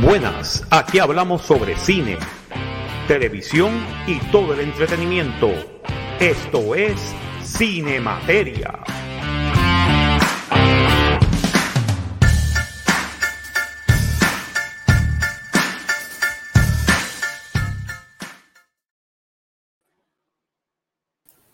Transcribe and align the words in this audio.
Buenas, 0.00 0.64
aquí 0.70 1.00
hablamos 1.00 1.42
sobre 1.42 1.76
cine, 1.76 2.18
televisión 3.08 3.84
y 4.06 4.18
todo 4.30 4.54
el 4.54 4.60
entretenimiento. 4.60 5.50
Esto 6.20 6.74
es 6.76 7.14
Cine 7.42 7.98
Materia. 7.98 8.78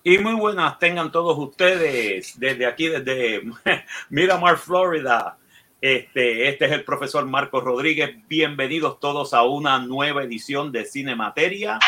Y 0.02 0.18
muy 0.18 0.34
buenas 0.34 0.78
tengan 0.78 1.10
todos 1.10 1.38
ustedes 1.38 2.38
desde 2.38 2.66
aquí, 2.66 2.88
desde 2.88 3.42
Miramar, 4.10 4.58
Florida. 4.58 5.38
Este, 5.84 6.48
este 6.48 6.64
es 6.64 6.72
el 6.72 6.82
profesor 6.82 7.26
Marcos 7.26 7.62
Rodríguez. 7.62 8.16
Bienvenidos 8.26 8.98
todos 9.00 9.34
a 9.34 9.42
una 9.42 9.78
nueva 9.80 10.22
edición 10.22 10.72
de 10.72 10.86
Cine 10.86 11.14
Materia 11.14 11.78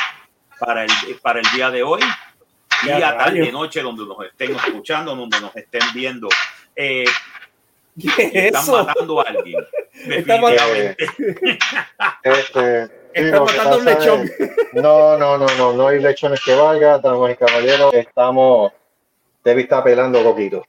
para 0.61 0.85
el, 0.85 0.91
para 1.23 1.41
el 1.41 1.47
día 1.55 1.71
de 1.71 1.83
hoy. 1.83 2.03
Día, 2.83 3.17
tarde 3.17 3.49
y 3.49 3.51
noche, 3.51 3.81
donde 3.81 4.05
nos 4.05 4.23
estén 4.27 4.55
escuchando, 4.55 5.17
donde 5.17 5.41
nos 5.41 5.57
estén 5.57 5.81
viendo. 5.95 6.29
Eh, 6.77 7.07
están 7.97 8.71
matando 8.87 9.21
a 9.23 9.31
alguien. 9.31 9.65
Definitivamente. 9.95 11.07
Este, 12.23 12.91
Está 13.15 13.41
matando 13.41 13.79
un 13.79 13.85
lechón. 13.87 14.31
no, 14.75 15.17
no, 15.17 15.39
no, 15.39 15.47
no, 15.57 15.73
no 15.73 15.89
hay 15.89 16.01
lechones 16.01 16.43
que 16.45 16.55
valga, 16.55 16.97
estamos 16.97 17.31
y 17.31 17.37
caballeros, 17.37 17.95
estamos, 17.95 18.75
Debbie 19.43 19.63
está 19.63 19.83
pelando 19.83 20.23
coquito. 20.23 20.67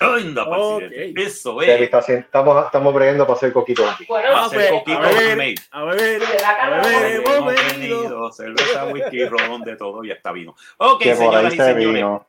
Anda, 0.00 0.44
okay. 0.44 1.14
Eso 1.16 1.62
es. 1.62 1.80
Está, 1.80 2.00
estamos, 2.00 2.66
estamos 2.66 2.94
bregando 2.94 3.26
para 3.26 3.36
hacer 3.36 3.52
coquito 3.52 3.88
aquí. 3.88 4.04
Bueno, 4.06 4.36
a 4.36 4.44
hacer 4.44 4.70
coquito 4.70 4.98
a 4.98 5.08
ver, 5.08 5.54
a 5.70 5.84
ver, 5.84 6.22
a 6.44 6.80
ver, 6.80 7.22
hemos 7.24 7.54
venido. 7.54 8.32
Cerveza, 8.32 8.86
whisky, 8.86 9.24
ron, 9.26 9.62
de 9.62 9.76
todo 9.76 10.04
y 10.04 10.10
está 10.10 10.32
vino. 10.32 10.54
Ok, 10.78 11.02
señoras 11.02 11.54
y 11.54 11.56
señores. 11.56 11.94
Vino. 11.94 12.26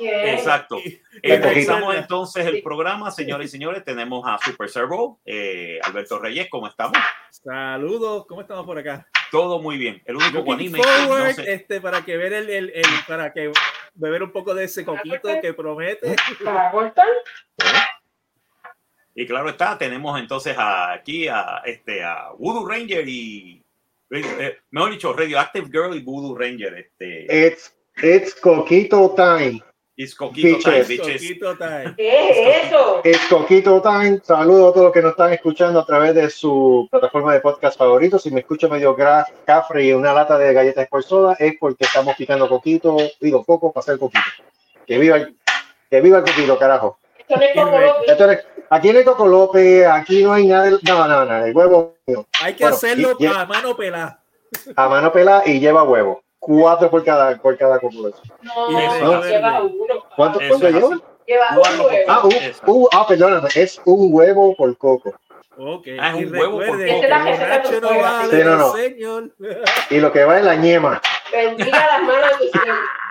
Exacto. 0.00 0.78
Empezamos 1.22 1.94
entonces 1.94 2.46
el 2.46 2.62
programa, 2.62 3.10
señoras 3.10 3.46
y 3.46 3.48
señores. 3.50 3.84
Tenemos 3.84 4.24
a 4.26 4.38
Super 4.38 4.68
Servo, 4.68 5.20
eh, 5.24 5.78
Alberto 5.82 6.18
Reyes, 6.18 6.48
¿cómo 6.50 6.68
estamos? 6.68 6.98
Saludos, 7.30 8.26
¿cómo 8.26 8.40
estamos 8.42 8.64
por 8.64 8.78
acá? 8.78 9.06
Todo 9.30 9.60
muy 9.60 9.76
bien. 9.76 10.02
El 10.04 10.16
único 10.16 10.42
guanime. 10.42 10.78
No 10.78 11.32
sé. 11.32 11.52
este, 11.52 11.80
para 11.80 12.04
que 12.04 12.16
ver 12.16 12.32
el, 12.32 12.50
el, 12.50 12.72
el, 12.74 12.84
para 13.06 13.32
que 13.32 13.52
beber 13.94 14.22
un 14.22 14.32
poco 14.32 14.54
de 14.54 14.64
ese 14.64 14.84
coquito 14.84 15.28
que 15.40 15.52
promete. 15.54 16.16
Y 19.14 19.26
claro 19.26 19.50
está, 19.50 19.76
tenemos 19.76 20.18
entonces 20.20 20.56
aquí 20.58 21.26
a 21.26 21.62
este 21.64 22.04
a 22.04 22.30
Voodoo 22.38 22.68
Ranger 22.68 23.08
y 23.08 23.64
eh, 24.10 24.58
mejor 24.70 24.90
dicho, 24.90 25.12
Radioactive 25.12 25.66
Girl 25.66 25.94
y 25.94 26.00
Voodoo 26.00 26.36
Ranger. 26.36 26.74
Este. 26.74 27.46
It's, 27.46 27.76
it's 28.02 28.34
Coquito 28.34 29.14
Time. 29.16 29.62
It's 30.00 30.14
Coquito 30.14 30.58
Time, 30.60 30.84
time. 30.84 31.94
¿Qué 31.96 32.30
es 32.30 32.66
eso? 32.66 33.00
Es 33.02 33.18
Coquito 33.28 33.82
Time. 33.82 34.20
Saludos 34.22 34.70
a 34.70 34.72
todos 34.72 34.84
los 34.84 34.92
que 34.92 35.02
nos 35.02 35.10
están 35.10 35.32
escuchando 35.32 35.80
a 35.80 35.84
través 35.84 36.14
de 36.14 36.30
su 36.30 36.86
plataforma 36.88 37.32
de 37.32 37.40
podcast 37.40 37.76
favorito. 37.76 38.16
Si 38.16 38.30
me 38.30 38.38
escucho 38.38 38.68
medio 38.68 38.96
cafre 39.44 39.86
y 39.86 39.92
una 39.92 40.12
lata 40.12 40.38
de 40.38 40.52
galletas 40.52 40.86
por 40.86 41.02
soda, 41.02 41.34
es 41.40 41.54
porque 41.58 41.84
estamos 41.84 42.14
picando 42.14 42.48
coquito, 42.48 42.96
digo 43.20 43.44
coco 43.44 43.72
para 43.72 43.82
hacer 43.82 43.98
coquito. 43.98 44.22
Que 44.86 44.98
viva 44.98 45.16
el, 45.16 45.36
que 45.90 46.00
viva 46.00 46.18
el 46.18 46.24
coquito, 46.24 46.56
carajo. 46.56 47.00
Esto 47.28 48.30
es 48.30 48.46
aquí 48.70 48.92
no 48.92 48.98
hay 49.00 49.04
Coco 49.04 49.26
López, 49.26 49.84
aquí 49.84 50.22
no 50.22 50.32
hay 50.32 50.46
nada, 50.46 50.78
no, 50.80 51.08
no, 51.08 51.24
no, 51.24 51.44
el 51.44 51.56
huevo. 51.56 51.96
Hay 52.40 52.54
que 52.54 52.64
hacerlo 52.64 53.16
a 53.36 53.46
mano 53.46 53.76
pelada. 53.76 54.22
A 54.76 54.88
mano 54.88 55.10
pelada 55.12 55.42
y 55.44 55.58
lleva 55.58 55.82
huevo 55.82 56.22
cuatro 56.48 56.90
por 56.90 57.04
cada, 57.04 57.36
por 57.36 57.56
cada 57.58 57.78
completo. 57.78 58.18
No, 58.40 58.70
no, 58.70 59.22
lleva 59.22 59.62
uno. 59.62 59.94
¿Cuánto, 60.16 60.40
¿cuánto 60.48 60.70
lleva? 60.70 60.88
Lleva 61.26 61.46
un 61.50 61.80
huevo. 61.80 62.06
Ah, 62.08 62.22
un, 62.24 62.74
un, 62.74 62.88
ah, 62.92 63.06
perdón, 63.06 63.42
es 63.54 63.80
un 63.84 64.08
huevo 64.10 64.56
por 64.56 64.76
coco. 64.78 65.14
Ok, 65.58 65.88
ah, 66.00 66.08
es 66.16 66.26
un 66.26 66.34
huevo 66.34 66.58
por 66.58 66.68
coco. 66.68 67.08
No, 67.82 68.30
sí, 68.30 68.36
no, 68.44 68.56
no. 68.56 68.72
Señor. 68.72 69.30
Y 69.90 70.00
lo 70.00 70.10
que 70.10 70.24
va 70.24 70.38
es 70.38 70.44
la 70.44 70.54
ñema. 70.54 71.02
Bendiga 71.30 71.86
las 71.86 72.02
manos 72.02 72.38
de 72.40 72.48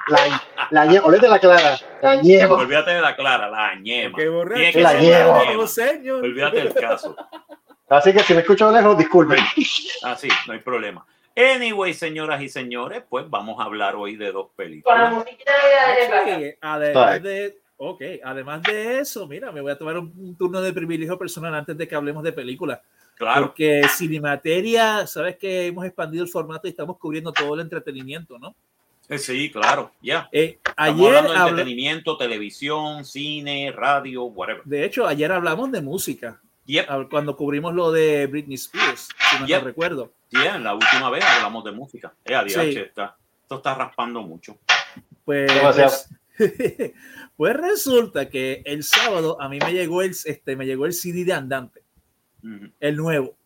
la, 0.07 0.43
la 0.71 0.85
ñema, 0.85 1.05
olvídate 1.05 1.27
la 1.27 1.39
clara, 1.39 1.77
la 2.01 2.15
ñema. 2.15 2.55
Olvídate 2.55 2.91
de 2.91 3.01
la 3.01 3.15
clara, 3.15 3.49
la 3.49 3.75
ñema. 3.75 4.17
Que 4.17 4.29
borracho. 4.29 4.79
La 4.79 4.93
ñema. 4.93 5.41
Olvídate 6.23 6.57
del 6.57 6.73
caso. 6.73 7.15
Así 7.89 8.13
que 8.13 8.21
si 8.21 8.33
me 8.33 8.39
escucho 8.39 8.71
lejos, 8.71 8.97
disculpen. 8.97 9.39
Ah, 10.03 10.15
sí, 10.15 10.27
no 10.47 10.53
hay 10.53 10.59
problema. 10.59 11.05
Anyway, 11.37 11.93
señoras 11.93 12.41
y 12.41 12.49
señores, 12.49 13.03
pues 13.07 13.29
vamos 13.29 13.59
a 13.59 13.65
hablar 13.65 13.95
hoy 13.95 14.15
de 14.15 14.31
dos 14.31 14.47
películas. 14.55 15.23
además 16.61 17.21
de, 17.21 17.59
ok, 17.77 18.01
además 18.23 18.63
de 18.63 18.99
eso, 19.01 19.27
mira, 19.27 19.51
me 19.51 19.61
voy 19.61 19.71
a 19.71 19.77
tomar 19.77 19.99
un, 19.99 20.35
turno 20.35 20.59
de 20.61 20.73
privilegio 20.73 21.15
personal 21.15 21.53
antes 21.53 21.77
de 21.77 21.87
que 21.87 21.93
hablemos 21.93 22.23
de 22.23 22.33
películas. 22.33 22.79
Claro. 23.13 23.47
Porque 23.47 23.83
Cinemateria, 23.87 25.05
sabes 25.05 25.37
que 25.37 25.67
hemos 25.67 25.85
expandido 25.85 26.23
el 26.23 26.29
formato 26.29 26.65
y 26.65 26.71
estamos 26.71 26.97
cubriendo 26.97 27.31
todo 27.31 27.53
el 27.53 27.61
entretenimiento, 27.61 28.39
¿no? 28.39 28.55
Eh, 29.07 29.19
sí, 29.19 29.51
claro, 29.51 29.91
ya. 30.01 30.27
Eh, 30.31 30.57
ayer 30.75 31.23
de 31.23 31.33
entretenimiento, 31.33 32.17
televisión, 32.17 33.05
cine, 33.05 33.71
radio, 33.71 34.23
whatever. 34.25 34.63
De 34.65 34.83
hecho, 34.83 35.05
ayer 35.05 35.31
hablamos 35.31 35.71
de 35.71 35.81
música. 35.81 36.41
Yep. 36.67 37.09
Cuando 37.09 37.35
cubrimos 37.35 37.73
lo 37.73 37.91
de 37.91 38.28
Britney 38.28 38.55
Spears, 38.55 39.07
si 39.31 39.39
no 39.39 39.47
me 39.47 39.59
recuerdo. 39.59 40.11
Sí, 40.29 40.38
en 40.38 40.63
la 40.63 40.73
última 40.73 41.09
vez 41.09 41.23
hablamos 41.23 41.63
de 41.63 41.72
música. 41.72 42.13
Eh, 42.25 42.38
sí. 42.47 42.78
está, 42.78 43.17
esto 43.41 43.55
está 43.55 43.75
raspando 43.75 44.22
mucho. 44.22 44.57
Pues, 45.23 45.50
pues, 47.38 47.56
resulta 47.56 48.29
que 48.29 48.61
el 48.66 48.83
sábado 48.83 49.41
a 49.41 49.47
mí 49.47 49.59
me 49.59 49.72
llegó 49.72 50.01
el, 50.01 50.11
este, 50.11 50.56
me 50.57 50.66
llegó 50.66 50.85
el 50.85 50.94
CD 50.94 51.23
de 51.23 51.33
Andante, 51.33 51.83
el 52.81 52.97
nuevo. 52.97 53.38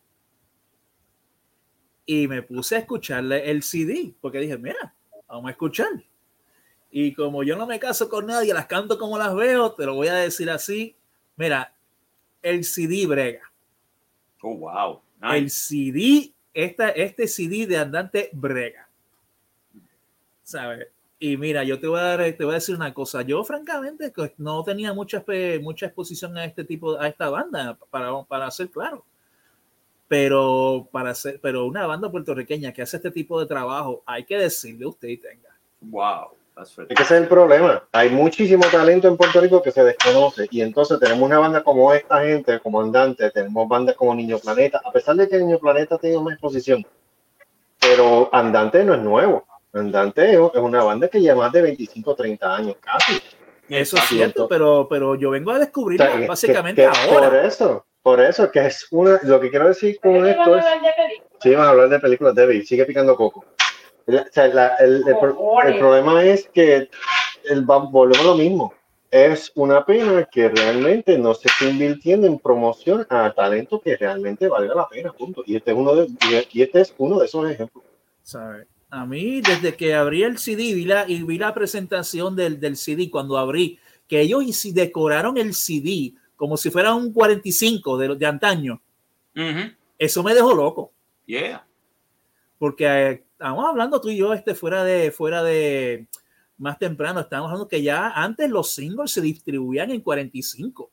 Y 2.04 2.26
me 2.26 2.42
puse 2.42 2.74
a 2.74 2.78
escucharle 2.80 3.48
el 3.48 3.62
CD, 3.62 4.14
porque 4.20 4.40
dije, 4.40 4.58
mira, 4.58 4.94
vamos 5.28 5.46
a 5.46 5.52
escuchar. 5.52 5.90
Y 6.90 7.14
como 7.14 7.44
yo 7.44 7.56
no 7.56 7.66
me 7.66 7.78
caso 7.78 8.08
con 8.08 8.26
nadie, 8.26 8.52
las 8.52 8.66
canto 8.66 8.98
como 8.98 9.16
las 9.16 9.34
veo, 9.34 9.72
te 9.72 9.86
lo 9.86 9.94
voy 9.94 10.08
a 10.08 10.14
decir 10.14 10.50
así. 10.50 10.96
Mira, 11.36 11.72
el 12.42 12.64
CD 12.64 13.06
brega. 13.06 13.50
Oh, 14.42 14.56
wow. 14.56 15.00
El 15.22 15.50
CD 15.50 16.32
esta, 16.54 16.90
este 16.90 17.26
CD 17.26 17.66
de 17.66 17.78
Andante 17.78 18.30
Brega. 18.32 18.88
¿Sabes? 20.42 20.88
Y 21.18 21.36
mira, 21.36 21.62
yo 21.62 21.78
te 21.78 21.86
voy 21.86 22.00
a 22.00 22.02
dar, 22.02 22.32
te 22.32 22.44
voy 22.44 22.52
a 22.52 22.54
decir 22.56 22.74
una 22.74 22.92
cosa. 22.92 23.22
Yo, 23.22 23.44
francamente, 23.44 24.10
pues, 24.10 24.32
no 24.38 24.62
tenía 24.64 24.92
mucha, 24.92 25.24
mucha 25.60 25.86
exposición 25.86 26.36
a 26.36 26.44
este 26.44 26.64
tipo, 26.64 26.98
a 26.98 27.06
esta 27.08 27.30
banda, 27.30 27.78
para, 27.90 28.22
para 28.24 28.50
ser 28.50 28.70
claro. 28.70 29.04
Pero, 30.08 30.88
para 30.90 31.10
hacer, 31.10 31.38
pero 31.40 31.64
una 31.64 31.86
banda 31.86 32.10
puertorriqueña 32.10 32.72
que 32.72 32.82
hace 32.82 32.96
este 32.96 33.12
tipo 33.12 33.40
de 33.40 33.46
trabajo, 33.46 34.02
hay 34.04 34.24
que 34.24 34.36
decirle 34.36 34.84
usted 34.84 35.08
y 35.08 35.16
tenga. 35.16 35.56
Wow. 35.80 36.41
Es 36.60 36.74
que 36.74 37.02
ese 37.02 37.02
es 37.02 37.22
el 37.22 37.28
problema. 37.28 37.82
Hay 37.92 38.10
muchísimo 38.10 38.64
talento 38.70 39.08
en 39.08 39.16
Puerto 39.16 39.40
Rico 39.40 39.62
que 39.62 39.70
se 39.70 39.82
desconoce. 39.82 40.46
Y 40.50 40.60
entonces 40.60 40.98
tenemos 41.00 41.22
una 41.22 41.38
banda 41.38 41.62
como 41.62 41.92
esta 41.92 42.22
gente, 42.22 42.60
como 42.60 42.80
Andante, 42.80 43.30
tenemos 43.30 43.66
bandas 43.68 43.96
como 43.96 44.14
Niño 44.14 44.38
Planeta, 44.38 44.80
a 44.84 44.92
pesar 44.92 45.16
de 45.16 45.28
que 45.28 45.38
Niño 45.38 45.58
Planeta 45.58 45.96
tiene 45.98 46.18
más 46.20 46.34
exposición. 46.34 46.84
Pero 47.80 48.28
Andante 48.32 48.84
no 48.84 48.94
es 48.94 49.00
nuevo. 49.00 49.46
Andante 49.72 50.34
es 50.34 50.38
una 50.54 50.82
banda 50.84 51.08
que 51.08 51.20
lleva 51.20 51.44
más 51.44 51.52
de 51.52 51.62
25 51.62 52.14
30 52.14 52.56
años 52.56 52.76
casi. 52.80 53.20
Eso 53.68 53.96
es 53.96 54.02
cierto, 54.04 54.46
pero, 54.46 54.86
pero 54.88 55.14
yo 55.14 55.30
vengo 55.30 55.50
a 55.52 55.58
descubrir 55.58 56.00
básicamente 56.28 56.84
ahora. 56.84 57.30
Por 57.30 57.34
eso, 57.38 57.86
por 58.02 58.20
eso, 58.20 58.50
que 58.50 58.66
es 58.66 58.86
una, 58.90 59.18
lo 59.22 59.40
que 59.40 59.48
quiero 59.48 59.68
decir 59.68 59.98
con 59.98 60.26
esto 60.26 60.58
es... 60.58 60.64
Sí, 61.40 61.54
van 61.54 61.66
a 61.66 61.70
hablar 61.70 61.88
de 61.88 61.98
películas, 61.98 62.34
David, 62.34 62.64
sigue 62.64 62.84
picando 62.84 63.16
coco 63.16 63.44
el, 64.06 65.78
problema 65.78 66.24
es 66.24 66.48
que 66.48 66.88
el, 67.44 67.64
volvemos 67.64 68.20
a 68.20 68.24
lo 68.24 68.34
mismo. 68.36 68.74
Es 69.10 69.52
una 69.54 69.84
pena 69.84 70.24
que 70.24 70.48
realmente 70.48 71.18
no 71.18 71.34
se 71.34 71.48
esté 71.48 71.68
invirtiendo 71.68 72.26
en 72.26 72.38
promoción 72.38 73.06
a 73.10 73.30
talento 73.32 73.78
que 73.80 73.96
realmente 73.96 74.48
valga 74.48 74.74
la 74.74 74.88
pena, 74.88 75.12
punto. 75.12 75.42
Y 75.46 75.56
este 75.56 75.72
es 75.72 75.76
uno 75.76 75.94
de, 75.94 76.08
y 76.50 76.62
este 76.62 76.80
es 76.80 76.94
uno 76.96 77.18
de 77.18 77.26
esos 77.26 77.50
ejemplos. 77.50 77.84
A 78.88 79.06
mí, 79.06 79.42
desde 79.42 79.74
que 79.74 79.94
abrí 79.94 80.22
el 80.22 80.38
CD 80.38 80.74
vi 80.74 80.84
la, 80.84 81.08
y 81.08 81.22
vi 81.22 81.38
la 81.38 81.52
presentación 81.52 82.36
del, 82.36 82.58
del 82.58 82.76
CD 82.76 83.10
cuando 83.10 83.36
abrí, 83.36 83.78
que 84.08 84.20
ellos 84.20 84.44
decoraron 84.72 85.36
el 85.36 85.54
CD 85.54 86.14
como 86.42 86.56
si 86.56 86.70
fuera 86.70 86.92
un 86.92 87.12
45 87.12 87.98
de, 87.98 88.16
de 88.16 88.26
antaño. 88.26 88.82
Eso 89.96 90.22
me 90.24 90.34
dejó 90.34 90.52
loco. 90.52 90.92
Yeah. 91.24 91.64
Porque 92.58 93.22
estamos 93.42 93.66
hablando 93.68 94.00
tú 94.00 94.08
y 94.08 94.16
yo 94.16 94.32
este 94.32 94.54
fuera 94.54 94.84
de 94.84 95.10
fuera 95.10 95.42
de 95.42 96.06
más 96.58 96.78
temprano, 96.78 97.18
estábamos 97.20 97.48
hablando 97.50 97.66
que 97.68 97.82
ya 97.82 98.10
antes 98.10 98.48
los 98.48 98.70
singles 98.72 99.10
se 99.10 99.20
distribuían 99.20 99.90
en 99.90 100.00
45. 100.00 100.90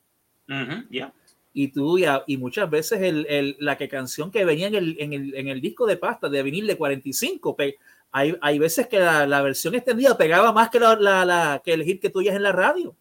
ya 0.90 1.14
y 1.54 1.68
tú 1.70 1.98
y, 1.98 2.06
a- 2.06 2.24
y 2.28 2.38
muchas 2.38 2.70
veces 2.70 3.02
el, 3.02 3.26
el- 3.28 3.56
la 3.60 3.76
que 3.78 3.88
canción 3.90 4.30
que 4.32 4.46
venía 4.46 4.68
en 4.68 4.76
el, 4.76 4.96
en 5.00 5.14
el, 5.14 5.36
en 5.36 5.48
el 5.48 5.62
disco 5.62 5.86
de 5.88 5.98
pasta 5.98 6.30
de 6.30 6.42
vinil 6.44 6.66
de 6.68 6.78
45 6.78 7.56
pe- 7.56 7.78
hay, 8.12 8.36
hay 8.42 8.58
veces 8.60 8.88
que 8.88 9.00
la, 9.00 9.26
la 9.28 9.42
versión 9.42 9.74
extendida 9.76 10.16
pegaba 10.18 10.52
más 10.52 10.70
que, 10.70 10.80
la, 10.80 10.96
la- 10.96 11.26
la- 11.26 11.62
que 11.64 11.74
el 11.74 11.84
hit 11.84 12.02
que 12.02 12.10
tú 12.10 12.20
oyes 12.20 12.34
en 12.36 12.44
la 12.44 12.52
radio 12.52 12.96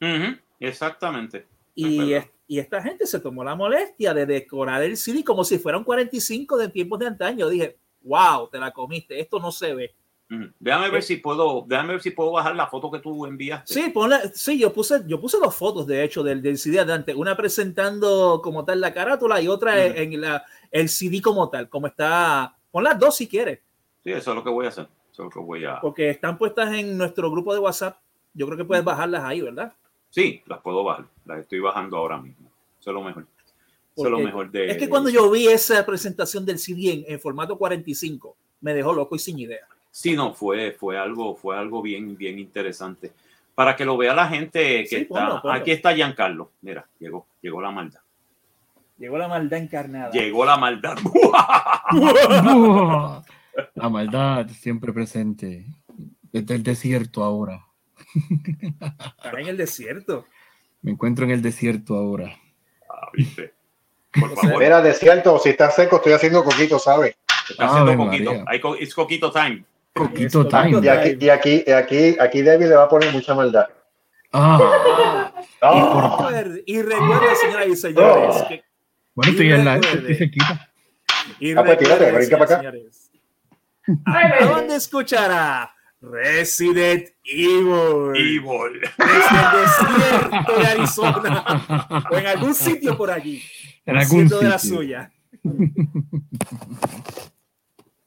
Ujú, 0.00 0.36
Exactamente. 0.60 1.38
Es 1.38 1.86
y, 1.86 2.12
es- 2.14 2.26
y 2.48 2.58
esta 2.58 2.80
gente 2.82 3.06
se 3.06 3.20
tomó 3.20 3.44
la 3.44 3.54
molestia 3.54 4.14
de 4.14 4.24
decorar 4.26 4.82
el 4.82 4.96
CD 4.96 5.22
como 5.24 5.44
si 5.44 5.58
fuera 5.58 5.76
un 5.78 5.84
45 5.84 6.56
de 6.58 6.68
tiempos 6.68 6.98
de 7.00 7.06
antaño 7.06 7.48
dije 7.48 7.76
wow 8.02 8.48
te 8.48 8.58
la 8.58 8.70
comiste 8.70 9.18
esto 9.20 9.38
no 9.38 9.50
se 9.52 9.74
ve 9.74 9.94
Ujú. 10.32 10.44
Déjame 10.60 10.86
Eh. 10.86 10.90
ver 10.90 11.02
si 11.02 11.16
puedo, 11.16 11.64
déjame 11.66 11.94
ver 11.94 12.02
si 12.02 12.12
puedo 12.12 12.30
bajar 12.30 12.54
la 12.54 12.68
foto 12.68 12.88
que 12.88 13.00
tú 13.00 13.26
enviaste. 13.26 13.74
Sí, 13.74 13.90
ponla, 13.90 14.20
sí, 14.32 14.60
yo 14.60 14.72
puse, 14.72 15.02
yo 15.08 15.20
puse 15.20 15.38
dos 15.38 15.52
fotos, 15.56 15.88
de 15.88 16.04
hecho, 16.04 16.22
del, 16.22 16.40
del 16.40 16.56
CD 16.56 16.78
adelante. 16.78 17.12
Una 17.16 17.36
presentando 17.36 18.40
como 18.40 18.64
tal 18.64 18.80
la 18.80 18.94
carátula 18.94 19.40
y 19.40 19.48
otra 19.48 19.72
Ujú. 19.72 19.92
en 19.96 20.20
la, 20.20 20.44
el 20.70 20.88
CD 20.88 21.20
como 21.20 21.48
tal, 21.50 21.68
como 21.68 21.88
está. 21.88 22.56
Pon 22.70 22.84
las 22.84 22.96
dos 22.96 23.16
si 23.16 23.26
quieres, 23.26 23.58
Sí, 24.04 24.12
eso 24.12 24.30
es 24.30 24.36
lo 24.36 24.44
que 24.44 24.50
voy 24.50 24.66
a 24.66 24.68
hacer. 24.68 24.84
Eso 25.10 25.22
es 25.22 25.24
lo 25.24 25.30
que 25.30 25.40
voy 25.40 25.64
a. 25.64 25.80
porque 25.80 26.10
están 26.10 26.38
puestas 26.38 26.72
en 26.74 26.96
nuestro 26.96 27.28
grupo 27.28 27.52
de 27.52 27.58
WhatsApp. 27.58 27.98
Yo 28.32 28.46
creo 28.46 28.56
que 28.56 28.64
puedes 28.64 28.84
bajarlas 28.84 29.24
ahí, 29.24 29.40
¿verdad? 29.40 29.72
Sí, 30.10 30.42
las 30.46 30.60
puedo 30.60 30.84
bajar. 30.84 31.06
Las 31.24 31.40
estoy 31.40 31.58
bajando 31.58 31.96
ahora 31.96 32.18
mismo. 32.18 32.48
Eso 32.80 32.90
es 32.90 32.94
lo 32.94 33.02
mejor. 33.02 33.26
Eso 33.96 34.04
es 34.06 34.10
lo 34.10 34.16
Porque 34.18 34.24
mejor 34.24 34.50
de. 34.50 34.70
Es 34.70 34.76
que 34.78 34.88
cuando 34.88 35.10
yo 35.10 35.30
vi 35.30 35.48
esa 35.48 35.84
presentación 35.84 36.46
del 36.46 36.58
CD 36.58 36.92
en, 36.92 37.04
en 37.12 37.20
formato 37.20 37.58
45, 37.58 38.36
me 38.60 38.72
dejó 38.74 38.92
loco 38.92 39.16
y 39.16 39.18
sin 39.18 39.38
idea. 39.38 39.66
Sí, 39.90 40.14
no, 40.14 40.32
fue, 40.32 40.72
fue 40.72 40.96
algo, 40.98 41.34
fue 41.36 41.56
algo 41.58 41.82
bien, 41.82 42.16
bien 42.16 42.38
interesante. 42.38 43.12
Para 43.54 43.74
que 43.76 43.84
lo 43.84 43.96
vea 43.96 44.14
la 44.14 44.28
gente 44.28 44.82
que 44.84 44.86
Sí, 44.88 44.96
está. 44.96 45.08
ponlo, 45.26 45.42
ponlo. 45.42 45.56
Aquí 45.56 45.72
está 45.72 45.92
Giancarlo. 45.94 46.52
Mira, 46.62 46.86
llegó, 46.98 47.26
llegó 47.42 47.60
la 47.60 47.70
maldad. 47.70 48.00
Llegó 48.98 49.18
la 49.18 49.28
maldad 49.28 49.58
encarnada. 49.58 50.10
Llegó 50.12 50.44
la 50.44 50.56
maldad. 50.56 50.96
La 53.74 53.88
maldad 53.88 54.48
siempre 54.48 54.92
presente. 54.92 55.66
Desde 56.32 56.54
el 56.54 56.62
desierto 56.62 57.24
ahora. 57.24 57.66
Estará 59.16 59.40
en 59.40 59.48
el 59.48 59.56
desierto. 59.56 60.24
Me 60.82 60.92
encuentro 60.92 61.24
en 61.24 61.32
el 61.32 61.42
desierto 61.42 61.96
ahora. 61.96 62.32
Ah, 62.88 63.08
¿viste? 63.12 63.52
Por 64.18 64.34
favor, 64.36 64.58
Mira, 64.58 64.82
desierto, 64.82 65.38
si 65.38 65.50
está 65.50 65.70
seco, 65.70 65.96
estoy 65.96 66.12
haciendo 66.14 66.42
coquito, 66.42 66.78
¿sabes? 66.78 67.16
está 67.48 67.66
haciendo 67.66 67.96
coquito. 68.04 68.32
Hay 68.46 68.60
co- 68.60 68.76
it's 68.76 68.94
coquito 68.94 69.30
time. 69.30 69.64
Coquito 69.94 70.46
time. 70.48 70.80
Y 70.82 70.88
aquí, 70.88 71.16
y 71.20 71.28
aquí, 71.28 71.64
y 71.66 71.70
aquí, 71.70 72.16
aquí 72.18 72.42
David 72.42 72.66
le 72.68 72.74
va 72.76 72.84
a 72.84 72.88
poner 72.88 73.12
mucha 73.12 73.34
maldad. 73.34 73.66
Ah, 74.32 75.32
¡Oh! 75.62 76.28
Y 76.66 76.80
recuerden, 76.82 77.36
señoras 77.40 77.66
y 77.68 77.76
señores, 77.76 78.36
Oh. 78.36 78.48
que 78.48 78.64
bueno, 79.14 79.32
estoy 79.32 79.52
en 79.52 79.64
la 79.64 79.76
estoy 79.76 80.14
cerquita. 80.14 80.70
Y 81.40 81.52
Ah, 81.56 81.64
pues, 81.64 81.78
tírate, 81.78 82.12
brinca 82.12 82.38
para 82.38 82.44
acá. 82.44 82.56
señores. 82.58 83.10
¿Dónde 84.40 84.76
escuchará 84.76 85.74
Resident 86.00 87.08
Evil? 87.24 88.12
Evil. 88.14 88.80
Desde 88.96 89.36
el 89.40 89.64
desierto 89.64 90.58
de 90.60 90.66
Arizona 90.66 92.06
o 92.10 92.16
en 92.16 92.26
algún 92.26 92.54
sitio 92.54 92.96
por 92.96 93.10
allí. 93.10 93.42
En 93.90 93.96
algún 93.96 94.24
haciendo 94.24 94.38
de 94.40 94.48
la 94.48 94.58
sitio. 94.58 94.76
suya. 94.78 95.12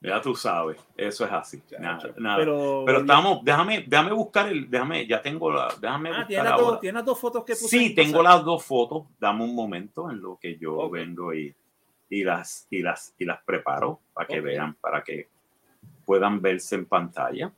Ya 0.01 0.19
tú 0.21 0.35
sabes, 0.35 0.77
eso 0.97 1.23
es 1.25 1.31
así. 1.31 1.63
Nada, 1.79 2.13
nada. 2.17 2.35
Pero, 2.37 2.83
Pero, 2.85 2.99
estamos, 2.99 3.39
déjame, 3.45 3.85
déjame 3.87 4.11
buscar 4.11 4.49
el, 4.49 4.69
déjame, 4.69 5.07
ya 5.07 5.21
tengo 5.21 5.49
la, 5.49 5.73
déjame 5.79 6.09
Ah, 6.09 6.11
buscar 6.11 6.27
¿tienes 6.27 6.43
las, 6.43 6.53
ahora. 6.53 6.65
dos, 6.71 6.79
tienes 6.81 6.95
las 6.95 7.05
dos 7.05 7.19
fotos 7.21 7.45
que 7.45 7.53
puse. 7.53 7.67
Sí, 7.69 7.85
en 7.85 7.95
tengo 7.95 8.17
WhatsApp? 8.17 8.35
las 8.35 8.43
dos 8.45 8.65
fotos. 8.65 9.03
Dame 9.17 9.45
un 9.45 9.55
momento 9.55 10.11
en 10.11 10.21
lo 10.21 10.37
que 10.37 10.57
yo 10.57 10.75
Ok. 10.75 10.91
vengo 10.91 11.33
y, 11.33 11.55
y 12.09 12.23
las 12.25 12.67
y 12.69 12.81
las 12.81 13.15
y 13.17 13.23
las 13.23 13.41
preparo 13.43 14.01
para 14.13 14.27
que 14.27 14.39
Ok. 14.39 14.45
vean, 14.45 14.73
para 14.75 15.01
que 15.05 15.29
puedan 16.05 16.41
verse 16.41 16.75
en 16.75 16.85
pantalla. 16.85 17.49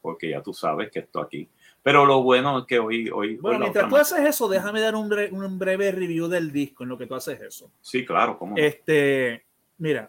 Porque 0.00 0.30
ya 0.30 0.40
tú 0.42 0.54
sabes 0.54 0.92
que 0.92 1.00
esto 1.00 1.20
aquí. 1.20 1.48
Pero 1.82 2.06
lo 2.06 2.22
bueno 2.22 2.60
es 2.60 2.66
que 2.66 2.78
hoy, 2.78 3.10
hoy, 3.10 3.36
Bueno, 3.36 3.56
hoy 3.56 3.62
mientras 3.62 3.88
tú 3.88 3.96
haces 3.96 4.20
eso, 4.20 4.48
déjame 4.48 4.80
dar 4.80 4.94
un, 4.94 5.10
bre- 5.10 5.32
un 5.32 5.58
breve 5.58 5.90
review 5.90 6.28
del 6.28 6.52
disco 6.52 6.84
en 6.84 6.90
lo 6.90 6.96
que 6.98 7.06
tú 7.06 7.14
haces 7.14 7.40
eso. 7.40 7.70
Sí, 7.80 8.04
claro, 8.06 8.38
¿cómo? 8.38 8.56
Este, 8.56 9.44
mira, 9.78 10.08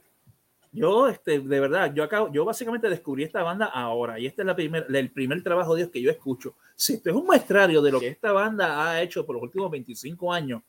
yo, 0.72 1.08
este, 1.08 1.40
de 1.40 1.60
verdad, 1.60 1.92
yo 1.94 2.04
acabo, 2.04 2.32
yo 2.32 2.46
básicamente 2.46 2.90
descubrí 2.90 3.24
esta 3.24 3.42
banda 3.42 3.66
ahora 3.68 4.20
y 4.20 4.28
este 4.28 4.44
es 4.44 4.46
la 4.46 4.56
primer, 4.56 4.86
el 4.94 5.12
primer 5.12 5.42
trabajo 5.44 5.74
de 5.74 5.82
Dios 5.82 5.92
que 5.92 6.02
yo 6.02 6.12
escucho. 6.12 6.56
Si 6.76 6.94
esto 6.94 7.10
es 7.10 7.16
un 7.16 7.26
muestrario 7.26 7.82
de 7.82 7.92
lo 7.92 8.00
que 8.00 8.08
esta 8.10 8.32
banda 8.32 8.90
ha 8.92 9.02
hecho 9.02 9.26
por 9.26 9.36
los 9.36 9.44
últimos 9.44 9.72
25 9.72 10.32
años, 10.32 10.62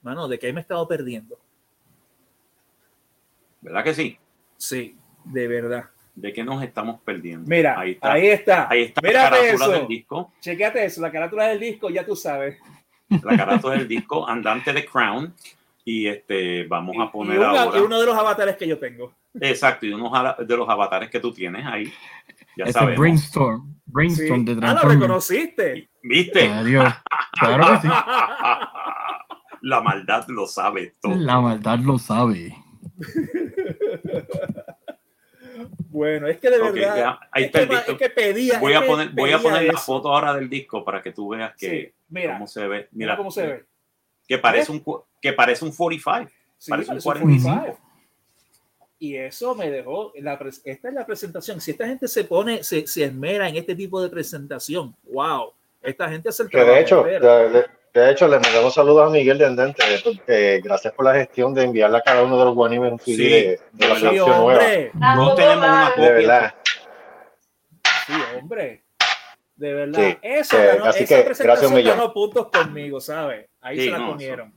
mano, 0.00 0.28
¿de 0.28 0.38
qué 0.38 0.50
me 0.52 0.60
he 0.60 0.62
estado 0.62 0.86
perdiendo? 0.88 1.38
¿Verdad 3.60 3.84
que 3.84 3.94
sí? 3.94 4.18
Sí, 4.56 4.96
de 5.24 5.46
verdad. 5.48 5.90
¿De 6.14 6.32
qué 6.32 6.44
nos 6.44 6.62
estamos 6.62 7.00
perdiendo? 7.00 7.48
Mira, 7.48 7.78
ahí 7.78 7.92
está. 7.92 8.12
ahí 8.12 8.26
está. 8.28 8.68
Ahí 8.70 8.82
está 8.82 9.00
la 9.00 9.12
carátula 9.12 9.52
eso. 9.54 9.70
del 9.70 9.86
disco. 9.88 10.32
Chequéate 10.40 10.84
eso, 10.84 11.00
la 11.00 11.10
carátula 11.10 11.46
del 11.48 11.58
disco, 11.60 11.88
ya 11.90 12.04
tú 12.04 12.14
sabes. 12.14 12.58
La 13.08 13.36
carátula 13.36 13.74
del 13.76 13.88
disco, 13.88 14.28
andante 14.28 14.72
de 14.72 14.84
Crown. 14.84 15.34
Y 15.84 16.06
este, 16.06 16.64
vamos 16.68 16.94
a 17.00 17.10
poner 17.10 17.36
y, 17.36 17.38
una- 17.38 17.62
ahora. 17.62 17.78
y 17.78 17.82
uno 17.82 17.98
de 17.98 18.06
los 18.06 18.16
avatares 18.16 18.56
que 18.56 18.68
yo 18.68 18.78
tengo. 18.78 19.12
Exacto, 19.40 19.84
y 19.86 19.92
ara- 20.12 20.36
de 20.38 20.56
los 20.56 20.68
avatares 20.68 21.10
que 21.10 21.18
tú 21.18 21.32
tienes 21.32 21.64
ahí. 21.66 21.92
Ya 22.56 22.64
Ese 22.64 22.74
sabemos. 22.74 23.00
Brainstorm. 23.00 23.74
Brainstorm 23.86 24.40
Sí. 24.40 24.44
de 24.44 24.52
Ah, 24.52 24.54
lo 24.54 24.60
Transformers. 24.60 25.00
reconociste. 25.00 25.88
¿Viste? 26.02 26.48
Adiós. 26.48 26.94
Claro 27.40 27.66
que 27.80 27.88
sí. 27.88 27.94
La 29.62 29.80
maldad 29.80 30.24
lo 30.28 30.46
sabe 30.46 30.94
todo. 31.00 31.14
La 31.16 31.40
maldad 31.40 31.78
lo 31.78 31.98
sabe. 31.98 32.54
Bueno, 35.90 36.26
es 36.28 36.38
que 36.38 36.50
de 36.50 36.60
Ok, 36.60 36.72
verdad. 36.74 36.96
ya, 36.96 37.20
ahí 37.30 37.42
es 37.42 37.46
está 37.46 37.58
que 37.58 37.62
el 37.64 37.68
ma- 37.70 37.76
disco. 37.78 37.92
es 37.92 37.98
que 37.98 38.10
pedía. 38.10 38.58
Voy 38.58 38.72
a 38.74 38.86
poner, 38.86 39.08
voy 39.10 39.32
a 39.32 39.38
poner 39.38 39.64
la 39.64 39.78
foto 39.78 40.08
ahora 40.12 40.34
del 40.34 40.48
disco 40.48 40.84
para 40.84 41.02
que 41.02 41.12
tú 41.12 41.28
veas 41.30 41.54
que 41.56 41.68
Sí, 41.70 41.92
mira, 42.08 42.34
cómo 42.34 42.46
se 42.46 42.66
ve. 42.66 42.88
mira 42.92 43.16
cómo 43.16 43.30
se 43.30 43.46
ve. 43.46 43.64
Que 44.26 44.38
parece 44.38 44.72
un 44.72 44.82
que 45.20 45.32
parece 45.32 45.64
un 45.64 45.72
45. 45.72 46.30
Sí, 46.58 46.70
Parece 46.70 46.90
un 46.92 46.96
parece 47.02 47.08
un 47.24 47.40
45. 47.40 47.54
45. 47.60 47.88
Y 48.98 49.16
eso 49.16 49.54
me 49.56 49.68
dejó. 49.70 50.12
La, 50.20 50.38
esta 50.64 50.88
es 50.88 50.94
la 50.94 51.04
presentación. 51.04 51.60
Si 51.60 51.72
esta 51.72 51.86
gente 51.88 52.06
se 52.06 52.22
pone, 52.24 52.62
se, 52.62 52.86
se 52.86 53.04
esmera 53.04 53.48
en 53.48 53.56
este 53.56 53.74
tipo 53.74 54.00
de 54.00 54.08
presentación, 54.08 54.94
wow. 55.12 55.52
Esta 55.82 56.08
gente 56.08 56.28
hace 56.28 56.44
el 56.44 56.48
Que 56.48 56.58
de 56.58 56.64
trabajo, 56.64 56.80
hecho, 56.82 57.02
de, 57.02 57.64
de 57.94 58.10
hecho, 58.10 58.26
le 58.28 58.38
mandamos 58.38 58.74
saludos 58.74 59.08
a 59.08 59.10
Miguel 59.10 59.38
de 59.38 59.46
Andante. 59.46 59.82
eh, 60.26 60.60
gracias 60.64 60.92
por 60.94 61.04
la 61.04 61.14
gestión 61.14 61.52
de 61.54 61.64
enviarle 61.64 61.98
a 61.98 62.02
cada 62.02 62.22
uno 62.22 62.38
de 62.38 62.44
los 62.46 62.54
guanimes 62.54 62.92
un 62.92 62.98
CD 62.98 63.16
Sí, 63.16 63.22
de, 63.28 63.60
de 63.72 63.88
la 63.88 63.96
sí, 63.96 64.02
canción 64.02 64.26
nueva. 64.28 64.40
hombre. 64.42 64.90
No 64.94 65.34
tenemos 65.34 65.56
una 65.58 65.84
De 65.84 65.90
copia. 65.94 66.10
verdad. 66.12 66.54
Sí, 68.06 68.12
hombre. 68.38 68.82
De 69.56 69.74
verdad. 69.74 70.00
Sí, 70.00 70.18
Eso 70.22 70.58
eh, 70.58 70.66
ganó, 70.66 70.84
así 70.86 71.04
esa 71.04 71.16
que, 71.18 71.22
presentación 71.22 71.46
gracias 71.46 71.70
un 71.70 71.76
millón. 71.76 71.98
ganó 71.98 72.12
puntos 72.12 72.48
conmigo, 72.50 73.00
¿sabes? 73.00 73.48
Ahí 73.60 73.76
Sí, 73.78 73.84
se 73.84 73.90
la 73.90 73.98
no, 73.98 74.08
comieron. 74.10 74.52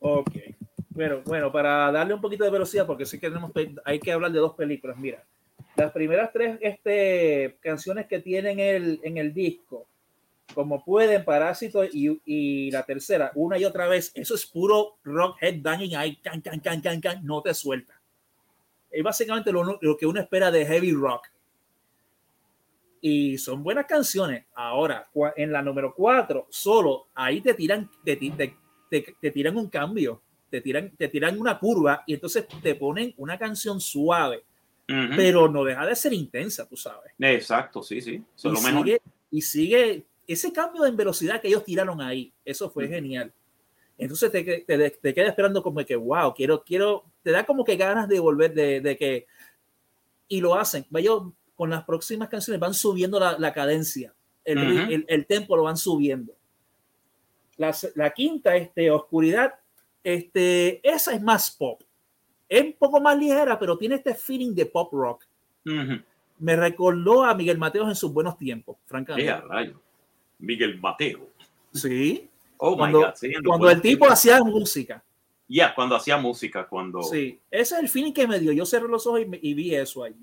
Ok. 0.00 0.30
Bueno, 0.90 1.22
bueno, 1.24 1.50
para 1.50 1.90
darle 1.90 2.14
un 2.14 2.20
poquito 2.20 2.44
de 2.44 2.50
velocidad, 2.50 2.86
porque 2.86 3.04
sí 3.04 3.18
que 3.18 3.28
tenemos, 3.28 3.50
hay 3.84 3.98
que 3.98 4.12
hablar 4.12 4.30
de 4.30 4.38
dos 4.38 4.54
películas. 4.54 4.96
Mira, 4.96 5.22
las 5.76 5.90
primeras 5.90 6.30
tres 6.32 6.56
este, 6.60 7.56
canciones 7.60 8.06
que 8.06 8.20
tienen 8.20 8.60
el, 8.60 9.00
en 9.02 9.18
el 9.18 9.34
disco, 9.34 9.86
como 10.52 10.84
pueden, 10.84 11.24
Parásito 11.24 11.84
y, 11.84 12.20
y 12.24 12.70
la 12.70 12.82
tercera, 12.84 13.32
una 13.34 13.58
y 13.58 13.64
otra 13.64 13.88
vez, 13.88 14.12
eso 14.14 14.34
es 14.34 14.44
puro 14.46 14.98
rock 15.04 15.38
headbanging 15.40 15.96
ahí, 15.96 16.16
can, 16.16 16.40
can, 16.40 16.60
can, 16.60 16.80
can, 16.80 17.00
can, 17.00 17.24
no 17.24 17.40
te 17.42 17.54
suelta. 17.54 18.00
Es 18.90 19.02
básicamente 19.02 19.50
lo, 19.50 19.78
lo 19.80 19.96
que 19.96 20.06
uno 20.06 20.20
espera 20.20 20.50
de 20.50 20.66
heavy 20.66 20.92
rock. 20.92 21.28
Y 23.00 23.36
son 23.38 23.62
buenas 23.62 23.86
canciones. 23.86 24.46
Ahora, 24.54 25.08
en 25.36 25.52
la 25.52 25.60
número 25.62 25.94
4, 25.94 26.46
solo 26.50 27.08
ahí 27.14 27.40
te 27.40 27.54
tiran, 27.54 27.90
te, 28.04 28.16
te- 28.16 28.56
te- 28.88 29.14
te 29.20 29.30
tiran 29.30 29.56
un 29.56 29.68
cambio, 29.68 30.22
te 30.48 30.60
tiran, 30.60 30.90
te 30.96 31.08
tiran 31.08 31.38
una 31.38 31.58
curva 31.58 32.02
y 32.06 32.14
entonces 32.14 32.46
te 32.62 32.74
ponen 32.76 33.12
una 33.18 33.36
canción 33.38 33.80
suave, 33.80 34.44
Ujú. 34.88 35.16
pero 35.16 35.48
no 35.48 35.64
deja 35.64 35.84
de 35.84 35.96
ser 35.96 36.12
intensa, 36.14 36.66
tú 36.68 36.76
sabes. 36.76 37.12
Exacto, 37.18 37.82
sí, 37.82 38.00
sí. 38.00 38.22
Eso 38.36 38.48
Y 38.48 38.52
es 38.52 38.62
lo 38.62 38.68
mejor. 38.70 38.84
sigue, 38.86 39.00
y 39.30 39.42
sigue 39.42 40.04
ese 40.26 40.52
cambio 40.52 40.84
en 40.86 40.96
velocidad 40.96 41.40
que 41.40 41.48
ellos 41.48 41.64
tiraron 41.64 42.00
ahí, 42.00 42.32
eso 42.44 42.70
fue 42.70 42.88
genial. 42.88 43.32
Entonces 43.96 44.32
te, 44.32 44.42
te, 44.66 44.90
te 44.90 45.14
queda 45.14 45.28
esperando 45.28 45.62
como 45.62 45.84
que, 45.84 45.94
wow, 45.94 46.34
quiero, 46.34 46.62
quiero, 46.64 47.04
te 47.22 47.30
da 47.30 47.44
como 47.44 47.64
que 47.64 47.76
ganas 47.76 48.08
de 48.08 48.18
volver, 48.18 48.52
de, 48.52 48.80
de 48.80 48.96
que, 48.96 49.26
y 50.28 50.40
lo 50.40 50.54
hacen. 50.56 50.84
Ellos 50.94 51.24
con 51.54 51.70
las 51.70 51.84
próximas 51.84 52.28
canciones 52.28 52.58
van 52.60 52.74
subiendo 52.74 53.20
la, 53.20 53.38
la 53.38 53.52
cadencia, 53.52 54.12
el, 54.44 54.58
ri- 54.58 54.82
Ujú. 54.82 54.92
el, 54.92 55.04
el 55.08 55.26
tempo 55.26 55.56
lo 55.56 55.62
van 55.62 55.76
subiendo. 55.76 56.34
La, 57.56 57.72
la 57.94 58.10
quinta, 58.10 58.56
este, 58.56 58.90
Oscuridad, 58.90 59.54
este, 60.02 60.80
esa 60.88 61.14
es 61.14 61.22
más 61.22 61.50
pop. 61.52 61.80
Es 62.48 62.62
un 62.64 62.72
poco 62.72 63.00
más 63.00 63.16
ligera, 63.16 63.56
pero 63.58 63.78
tiene 63.78 63.94
este 63.94 64.14
feeling 64.14 64.54
de 64.54 64.66
pop 64.66 64.92
rock. 64.92 65.24
Ujú. 65.64 66.02
Me 66.40 66.56
recordó 66.56 67.22
a 67.22 67.32
Miguel 67.34 67.58
Mateos 67.58 67.88
en 67.88 67.94
sus 67.94 68.12
buenos 68.12 68.36
tiempos, 68.36 68.76
francamente. 68.86 69.32
Rayo. 69.40 69.80
Miguel 70.44 70.80
Mateo. 70.80 71.30
Sí. 71.72 72.28
Oh 72.56 72.76
Cuando- 72.76 73.00
my 73.00 73.04
God, 73.06 73.14
sí, 73.16 73.32
Cuando 73.44 73.70
el 73.70 73.80
tipo 73.80 74.06
hacía 74.08 74.42
música. 74.42 75.02
Ya, 75.48 75.74
cuando 75.74 75.96
hacía 75.96 76.16
música, 76.16 76.66
cuando. 76.66 77.02
Sí, 77.02 77.38
ese 77.50 77.74
es 77.74 77.80
el 77.82 77.88
feeling 77.88 78.12
que 78.12 78.26
me 78.26 78.38
dio. 78.40 78.52
Yo 78.52 78.64
cerré 78.64 78.88
los 78.88 79.06
ojos 79.06 79.20
y, 79.22 79.26
me- 79.26 79.38
y 79.42 79.52
vi 79.54 79.74
eso 79.74 80.04
ahí. 80.04 80.14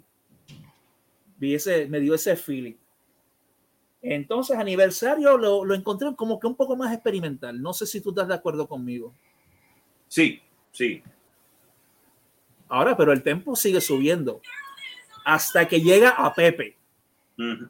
Vi 1.37 1.53
ese, 1.55 1.87
me 1.87 1.99
dio 1.99 2.15
ese 2.15 2.35
feeling. 2.35 2.73
Entonces, 4.01 4.57
aniversario 4.57 5.37
lo, 5.37 5.63
lo 5.63 5.75
encontré 5.75 6.15
como 6.15 6.39
que 6.39 6.47
un 6.47 6.55
poco 6.55 6.75
más 6.75 6.91
experimental. 6.93 7.61
No 7.61 7.71
sé 7.73 7.85
si 7.85 8.01
tú 8.01 8.09
estás 8.09 8.27
de 8.27 8.33
acuerdo 8.33 8.67
conmigo. 8.67 9.13
Sí, 10.07 10.41
sí. 10.71 11.03
Ahora, 12.67 12.95
pero 12.97 13.11
el 13.11 13.21
tempo 13.21 13.55
sigue 13.55 13.79
subiendo 13.81 14.41
hasta 15.25 15.67
que 15.67 15.81
llega 15.81 16.09
a 16.09 16.33
Pepe. 16.33 16.77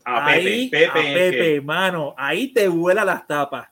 Ahí, 0.03 0.69
Pepe, 0.69 0.87
Pepe, 0.87 0.99
a 0.99 1.01
es 1.03 1.13
Pepe, 1.13 1.37
que- 1.55 1.61
mano, 1.61 2.13
ahí 2.17 2.53
te 2.53 2.67
vuela 2.67 3.05
las 3.05 3.25
tapas. 3.27 3.69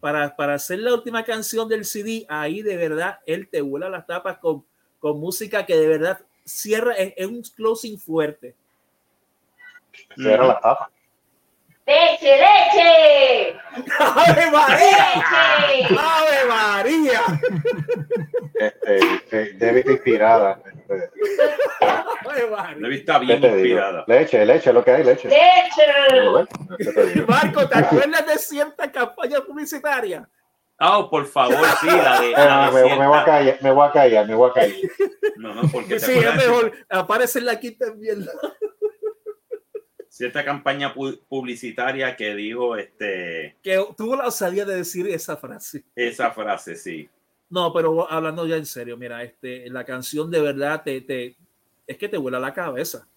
Para, 0.00 0.34
para 0.34 0.54
hacer 0.54 0.80
la 0.80 0.94
última 0.94 1.22
canción 1.24 1.68
del 1.68 1.84
CD, 1.84 2.26
ahí 2.28 2.60
de 2.62 2.76
verdad 2.76 3.20
él 3.24 3.48
te 3.48 3.60
vuela 3.60 3.88
las 3.88 4.04
tapas 4.06 4.38
con, 4.38 4.64
con 4.98 5.20
música 5.20 5.64
que 5.64 5.76
de 5.76 5.86
verdad 5.86 6.20
cierra, 6.44 6.94
es, 6.94 7.14
es 7.16 7.26
un 7.26 7.42
closing 7.42 7.98
fuerte. 7.98 8.56
Cierra 10.16 10.46
la 10.46 10.60
tapa. 10.60 10.90
¡Leche, 11.86 12.36
leche! 12.38 13.56
¡Ave 13.98 14.50
María! 14.50 14.76
¡Leche! 14.78 15.96
¡Ave 15.98 16.44
María! 16.48 17.20
Este, 18.54 18.98
este, 18.98 19.52
Debbie 19.54 19.80
está 19.80 19.92
inspirada. 19.92 20.62
Este, 20.88 21.84
¡Ave 21.84 22.46
María! 22.50 22.76
Debbie 22.78 22.96
está 22.98 23.18
¿qué 23.18 23.26
bien 23.26 23.44
inspirada. 23.44 24.04
Leche, 24.06 24.46
leche, 24.46 24.72
lo 24.72 24.84
que 24.84 24.90
hay, 24.92 25.04
leche. 25.04 25.28
¡Leche! 25.28 25.82
Marco, 27.26 27.68
¿te 27.68 27.78
acuerdas 27.78 28.26
de 28.26 28.38
cierta 28.38 28.90
campaña 28.92 29.40
publicitaria? 29.40 30.28
Oh, 30.78 31.08
por 31.10 31.26
favor, 31.26 31.56
sí, 31.80 31.86
la 31.86 32.20
de. 32.20 32.30
la 32.32 32.66
Ah, 32.66 32.70
de 32.70 32.84
me, 32.84 32.96
me 32.96 33.06
voy 33.06 33.18
a 33.18 33.24
callar, 33.24 33.58
me 33.60 33.70
voy 33.70 33.88
a 33.88 33.92
callar, 33.92 34.26
me 34.26 34.34
voy 34.34 34.50
a 34.50 34.52
callar. 34.52 34.76
No, 35.36 35.54
no, 35.54 35.62
porque 35.70 36.00
Sí, 36.00 36.12
es 36.18 36.34
mejor 36.34 36.72
aparece 36.88 37.38
en 37.40 37.46
la 37.46 37.60
quinta. 37.60 37.86
Cierta 40.12 40.44
campaña 40.44 40.94
pu- 40.94 41.18
publicitaria 41.26 42.14
que 42.14 42.34
dijo 42.34 42.76
este, 42.76 43.56
Que 43.62 43.82
tuvo 43.96 44.14
la 44.14 44.26
osadía 44.26 44.66
de 44.66 44.76
decir 44.76 45.08
esa 45.08 45.38
frase. 45.38 45.84
esa 45.96 46.30
frase, 46.32 46.76
sí. 46.76 47.08
No, 47.48 47.72
pero 47.72 48.10
hablando 48.10 48.46
ya 48.46 48.56
en 48.56 48.66
serio, 48.66 48.96
mira, 48.98 49.22
este, 49.22 49.68
la 49.70 49.84
canción 49.84 50.30
de 50.30 50.40
verdad 50.40 50.82
te, 50.82 51.00
te 51.00 51.34
es 51.86 51.96
que 51.96 52.08
te 52.10 52.18
vuela 52.18 52.38
la 52.38 52.52
cabeza. 52.52 53.08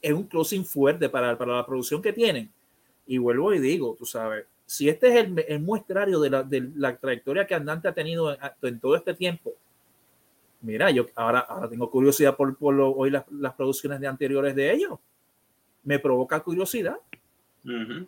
Es 0.00 0.12
un 0.12 0.24
closing 0.24 0.64
fuerte 0.64 1.08
para, 1.08 1.38
para 1.38 1.54
la 1.56 1.64
producción 1.66 2.02
que 2.02 2.12
tienen. 2.12 2.52
Y 3.06 3.18
vuelvo 3.18 3.54
y 3.54 3.60
digo, 3.60 3.94
tú 3.96 4.04
sabes, 4.04 4.44
si 4.66 4.88
este 4.88 5.08
es 5.08 5.24
el, 5.24 5.44
el 5.46 5.60
muestrario 5.60 6.18
de 6.20 6.30
la, 6.30 6.42
de 6.42 6.70
la 6.76 6.96
trayectoria 6.96 7.46
que 7.46 7.54
Andante 7.54 7.86
ha 7.88 7.92
tenido 7.94 8.32
en, 8.32 8.38
en 8.62 8.80
todo 8.80 8.96
este 8.96 9.14
tiempo, 9.14 9.52
mira, 10.60 10.90
yo 10.90 11.06
ahora, 11.14 11.40
ahora 11.40 11.68
tengo 11.68 11.88
curiosidad 11.90 12.36
por, 12.36 12.56
por 12.56 12.74
lo- 12.74 12.90
oír 12.90 13.12
las, 13.12 13.30
las 13.30 13.54
producciones 13.54 14.00
de 14.00 14.06
anteriores 14.08 14.54
de 14.56 14.72
ellos. 14.72 14.98
Me 15.84 15.98
provoca 15.98 16.40
curiosidad, 16.40 16.96
Ujú. 17.64 18.06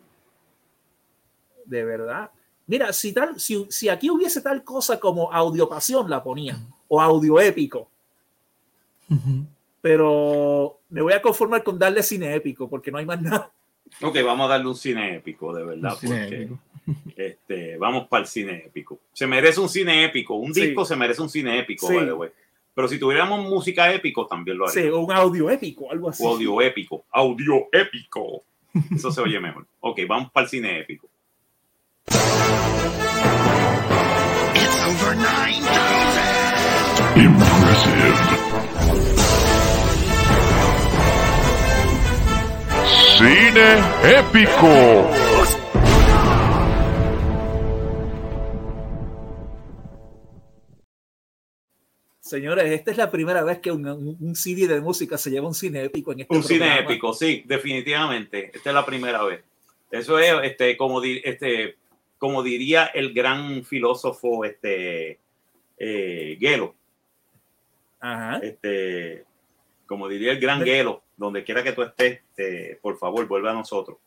de 1.65 1.85
verdad. 1.85 2.31
Mira, 2.67 2.91
si, 2.93 3.13
tal, 3.13 3.39
si, 3.39 3.65
si 3.69 3.89
aquí 3.89 4.09
hubiese 4.09 4.41
tal 4.41 4.63
cosa 4.63 4.99
como 4.99 5.31
audiopasión, 5.31 6.09
la 6.09 6.23
ponían, 6.23 6.67
o 6.87 7.01
audio 7.01 7.39
épico, 7.39 7.89
pero 9.81 10.79
me 10.89 11.01
voy 11.01 11.13
a 11.13 11.21
conformar 11.21 11.63
con 11.63 11.77
darle 11.77 12.01
cine 12.01 12.33
épico 12.35 12.67
porque 12.69 12.91
no 12.91 12.97
hay 12.97 13.05
más 13.05 13.21
nada. 13.21 13.51
Ok, 14.01 14.17
vamos 14.25 14.45
a 14.47 14.53
darle 14.53 14.67
un 14.67 14.75
cine 14.75 15.15
épico, 15.17 15.53
de 15.53 15.63
verdad. 15.63 15.91
Porque, 16.01 16.27
épico. 16.41 16.59
Este, 17.15 17.77
vamos 17.77 18.07
para 18.07 18.21
el 18.21 18.27
cine 18.27 18.63
épico. 18.65 18.99
Se 19.13 19.27
merece 19.27 19.59
un 19.59 19.69
cine 19.69 20.03
épico. 20.05 20.35
Un 20.35 20.53
Sí. 20.53 20.61
disco 20.61 20.85
se 20.85 20.95
merece 20.95 21.21
un 21.21 21.29
cine 21.29 21.59
épico, 21.59 21.87
Sí. 21.87 21.95
by 21.95 22.05
the 22.05 22.13
way. 22.13 22.29
Pero 22.75 22.89
si 22.89 22.99
tuviéramos 22.99 23.39
música 23.49 23.91
épico, 23.93 24.27
también 24.27 24.57
lo 24.57 24.67
Sí, 24.67 24.79
haría. 24.79 24.95
un 24.95 25.09
audio 25.11 25.49
épico, 25.49 25.89
algo 25.89 26.09
así. 26.09 26.21
O 26.23 26.29
audio 26.33 26.61
épico. 26.61 27.05
Audio 27.11 27.67
épico. 27.71 28.43
Eso 28.93 29.11
se 29.11 29.21
oye 29.21 29.39
mejor. 29.39 29.65
Ok, 29.79 30.01
vamos 30.07 30.29
para 30.31 30.43
el 30.43 30.49
cine 30.49 30.79
épico. 30.81 31.07
Cine 43.17 43.79
épico. 44.03 44.73
Señores, 52.29 52.71
esta 52.71 52.89
es 52.89 52.97
la 52.97 53.11
primera 53.11 53.43
vez 53.43 53.59
que 53.59 53.69
un, 53.71 53.85
un- 53.87 54.35
CD 54.35 54.65
de 54.67 54.81
música 54.81 55.15
se 55.15 55.29
lleva 55.29 55.47
un 55.47 55.53
cine 55.53 55.83
épico 55.83 56.11
en 56.11 56.21
este 56.21 56.35
Un 56.35 56.41
cine 56.43 56.59
programa. 56.65 56.81
épico, 56.81 57.13
sí, 57.13 57.43
definitivamente. 57.45 58.49
Esta 58.51 58.71
es 58.71 58.73
la 58.73 58.83
primera 58.83 59.23
vez. 59.23 59.41
Eso 59.91 60.17
es, 60.17 60.33
este, 60.41 60.75
como, 60.75 60.99
di- 61.01 61.21
este, 61.23 61.75
como 62.17 62.41
diría 62.41 62.85
el 62.87 63.13
gran 63.13 63.63
filósofo, 63.63 64.43
este, 64.43 65.19
eh, 65.77 66.37
Gelo, 66.39 66.73
Ajá. 67.99 68.39
este, 68.41 69.23
como 69.85 70.07
diría 70.07 70.31
el 70.31 70.39
gran 70.39 70.63
Gelo, 70.63 71.03
donde 71.17 71.43
quiera 71.43 71.61
que 71.63 71.73
tú 71.73 71.83
estés, 71.83 72.21
este, 72.29 72.79
por 72.81 72.97
favor, 72.97 73.27
vuelve 73.27 73.51
a 73.51 73.53
nosotros. 73.53 73.97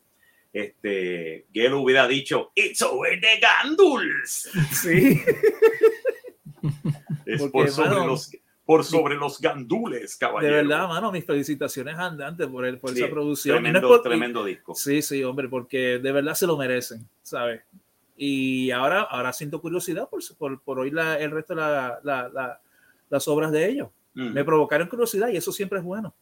Este, 0.51 1.45
Gelo 1.53 1.79
hubiera 1.79 2.05
dicho, 2.05 2.51
It's 2.53 2.81
over 2.81 3.17
the 3.21 3.39
ganduls. 3.39 4.49
Sí. 4.73 5.21
Es 7.33 7.39
Porque, 7.41 7.51
por 7.51 7.69
sobre, 7.69 7.89
mano, 7.89 8.07
los, 8.07 8.31
por 8.65 8.83
sobre 8.83 9.15
los 9.15 9.39
gandules, 9.41 10.17
De 10.19 10.25
caballero. 10.25 10.55
verdad, 10.55 10.87
mano, 10.87 11.11
mis 11.11 11.25
felicitaciones 11.25 11.95
a 11.95 12.05
Andante 12.07 12.47
por, 12.47 12.65
el, 12.65 12.77
por 12.77 12.91
Sí, 12.91 13.01
esa 13.01 13.09
producción. 13.09 13.57
Y 13.57 13.61
no 13.61 13.67
es 13.67 13.71
Tremendo, 13.73 13.87
por- 13.87 14.01
tremendo 14.03 14.45
disco. 14.45 14.75
Sí, 14.75 15.01
sí, 15.01 15.23
hombre, 15.23 15.47
porque 15.49 15.99
de 15.99 16.11
verdad 16.11 16.33
se 16.35 16.45
lo 16.47 16.57
merecen, 16.57 17.07
¿sabes? 17.23 17.61
Y 18.17 18.69
ahora, 18.71 19.01
ahora 19.03 19.31
siento 19.33 19.61
curiosidad 19.61 20.09
por, 20.09 20.21
por, 20.37 20.61
por 20.61 20.79
oír 20.79 20.93
la- 20.93 21.17
el 21.19 21.31
resto 21.31 21.53
de 21.55 21.61
la- 21.61 21.99
la- 22.03 22.29
la- 22.29 22.61
las 23.09 23.27
obras 23.27 23.51
de 23.51 23.67
ellos. 23.69 23.89
Mm. 24.13 24.33
Me 24.33 24.43
provocaron 24.43 24.87
curiosidad 24.87 25.29
y 25.29 25.37
eso 25.37 25.51
siempre 25.51 25.79
es 25.79 25.85
bueno. 25.85 26.13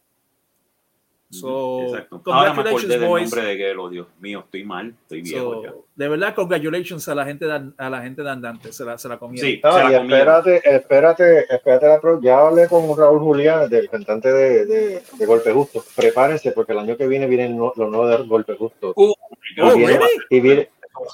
So, 1.30 1.82
Exacto. 1.82 2.22
Ahora 2.32 2.54
me 2.54 2.62
acordé 2.62 2.86
del 2.88 3.00
nombre 3.02 3.42
de 3.42 3.56
Gelo, 3.56 3.90
Dios 3.90 4.06
mío, 4.18 4.40
estoy 4.46 4.64
mal, 4.64 4.94
estoy 5.02 5.20
viejo 5.20 5.54
So, 5.56 5.62
ya. 5.62 5.72
de 5.94 6.08
verdad, 6.08 6.34
congratulations 6.34 7.06
a 7.08 7.14
la 7.14 7.26
gente 7.26 7.44
de, 7.44 7.70
a 7.76 7.90
la 7.90 8.00
gente 8.00 8.22
de 8.22 8.30
Andante. 8.30 8.72
Se 8.72 8.82
la, 8.84 8.96
se 8.96 9.08
la 9.10 9.18
comieron. 9.18 9.46
Sí, 9.46 9.60
No, 9.62 9.72
se 9.72 9.78
la 9.78 9.84
y 9.92 9.96
comieron. 9.98 10.12
espérate, 10.12 10.74
espérate, 10.74 11.54
espérate 11.54 12.00
Ya 12.22 12.38
hablé 12.40 12.66
con 12.66 12.96
Raúl 12.96 13.20
Julián, 13.20 13.68
del 13.68 13.90
cantante 13.90 14.32
de, 14.32 14.64
de, 14.64 15.02
de 15.18 15.26
Golpe 15.26 15.52
Justo. 15.52 15.84
Prepárense 15.94 16.52
porque 16.52 16.72
el 16.72 16.78
año 16.78 16.96
que 16.96 17.06
viene 17.06 17.26
vienen 17.26 17.58
lo 17.58 17.72
nuevo 17.76 18.06
de 18.08 18.16
Golpe 18.26 18.56
Justo. 18.56 18.94
Uh, 18.96 19.12
y, 19.56 19.60
Oh, 19.60 19.74
viene, 19.76 19.98
really? 19.98 20.06
y, 20.30 20.40
viene, 20.40 20.68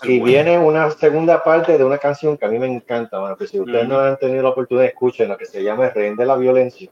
y 0.05 0.19
bueno. 0.21 0.25
viene 0.27 0.59
una 0.61 0.91
segunda 0.93 1.43
parte 1.43 1.77
de 1.77 1.85
una 1.85 1.99
canción 1.99 2.37
que 2.39 2.45
a 2.47 2.49
mí 2.49 2.59
me 2.61 2.67
encanta. 2.73 3.19
Bueno, 3.19 3.37
que 3.37 3.49
si 3.49 3.59
ustedes 3.59 3.89
no 3.89 3.99
han 3.99 4.17
tenido 4.19 4.45
la 4.45 4.51
oportunidad, 4.51 4.87
escuchen 4.87 5.29
la 5.29 5.37
que 5.37 5.47
se 5.47 5.63
llama 5.63 5.87
El 5.89 5.95
Rehén 5.95 6.17
de 6.17 6.25
la 6.27 6.37
Violencia. 6.37 6.89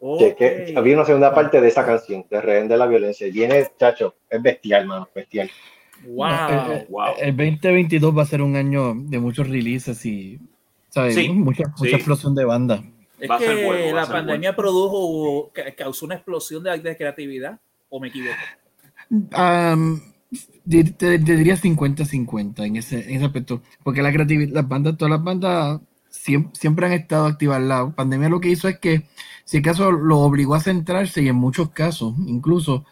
Ok. 0.00 0.18
Que, 0.20 0.34
que 0.36 0.74
había 0.76 0.94
una 0.94 1.04
segunda 1.04 1.34
parte 1.34 1.60
de 1.60 1.68
esa 1.68 1.84
canción, 1.84 2.24
de 2.30 2.40
Rehén 2.40 2.68
de 2.68 2.76
la 2.76 2.86
Violencia. 2.86 3.26
Y 3.26 3.32
viene, 3.32 3.66
chacho, 3.78 4.14
es 4.30 4.40
bestial, 4.42 4.86
mano, 4.86 5.08
bestial. 5.14 5.50
Wow. 6.06 6.28
El, 6.48 6.72
el- 6.80 6.86
Wow. 6.88 7.06
el 7.20 7.36
2022 7.36 8.16
va 8.16 8.22
a 8.22 8.26
ser 8.26 8.42
un 8.42 8.54
año 8.56 8.94
de 8.96 9.18
muchos 9.18 9.48
releases 9.48 10.04
y 10.06 10.38
¿sabes? 10.90 11.14
Sí, 11.16 11.28
mucha, 11.30 11.64
sí. 11.64 11.70
mucha 11.84 11.96
explosión 11.96 12.34
de 12.34 12.44
banda. 12.44 12.82
Es 13.18 13.28
Va 13.28 13.34
a 13.34 13.38
ser 13.40 13.56
que 13.56 13.64
bueno, 13.66 13.84
va 13.86 13.90
a 13.90 13.94
la 13.94 14.04
ser 14.06 14.14
pandemia 14.14 14.54
produjo, 14.54 15.50
ca- 15.52 15.74
causó 15.76 16.06
una 16.06 16.14
explosión 16.14 16.62
de, 16.62 16.78
de 16.78 16.96
creatividad, 16.96 17.58
o 17.88 17.98
me 17.98 18.08
equivoco. 18.08 18.36
Te, 20.68 20.84
te 20.84 21.18
diría 21.18 21.56
50-50 21.56 22.66
en 22.66 22.76
ese, 22.76 23.00
en 23.08 23.16
ese 23.16 23.24
aspecto, 23.24 23.62
porque 23.82 24.02
la 24.02 24.12
creatividad, 24.12 24.52
las 24.54 24.68
bandas, 24.68 24.96
todas 24.98 25.10
las 25.10 25.24
bandas 25.24 25.80
siempre, 26.10 26.50
siempre 26.54 26.86
han 26.86 26.92
estado 26.92 27.26
activas. 27.26 27.60
La 27.62 27.90
pandemia 27.90 28.28
lo 28.28 28.38
que 28.40 28.50
hizo 28.50 28.68
es 28.68 28.78
que, 28.78 29.02
si 29.48 29.56
acaso, 29.56 29.90
lo 29.92 30.18
obligó 30.18 30.54
a 30.54 30.60
centrarse 30.60 31.22
y 31.22 31.28
en 31.28 31.36
muchos 31.36 31.70
casos, 31.70 32.12
incluso, 32.26 32.84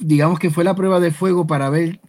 digamos 0.00 0.40
que 0.40 0.50
fue 0.50 0.64
la 0.64 0.74
prueba 0.74 0.98
de 0.98 1.12
fuego 1.12 1.46
para 1.46 1.70
ver 1.70 2.00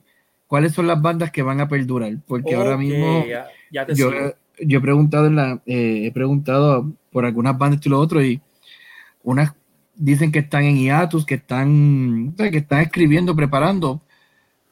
cuáles 0.47 0.71
son 0.71 0.87
las 0.87 0.99
bandas 0.99 1.29
que 1.29 1.43
van 1.43 1.61
a 1.61 1.67
perdurar, 1.67 2.17
porque 2.25 2.55
ahora 2.55 2.77
mismo 2.77 3.23
ya, 3.27 3.45
ya 3.71 3.85
te 3.85 3.93
yo, 3.93 4.09
he 4.57 4.81
preguntado 4.81 5.27
en 5.27 5.35
la, 5.35 5.61
eh, 5.67 6.07
he 6.07 6.11
preguntado 6.11 6.91
por 7.11 7.25
algunas 7.25 7.55
bandas 7.55 7.85
y 7.85 7.89
lo 7.89 7.99
otro 7.99 8.23
y 8.23 8.41
unas 9.21 9.53
dicen 9.93 10.31
que 10.31 10.39
están 10.39 10.63
en 10.63 10.77
hiatus, 10.77 11.23
que 11.23 11.35
están, 11.35 12.33
que 12.35 12.57
están 12.57 12.81
escribiendo, 12.81 13.35
preparando, 13.35 14.01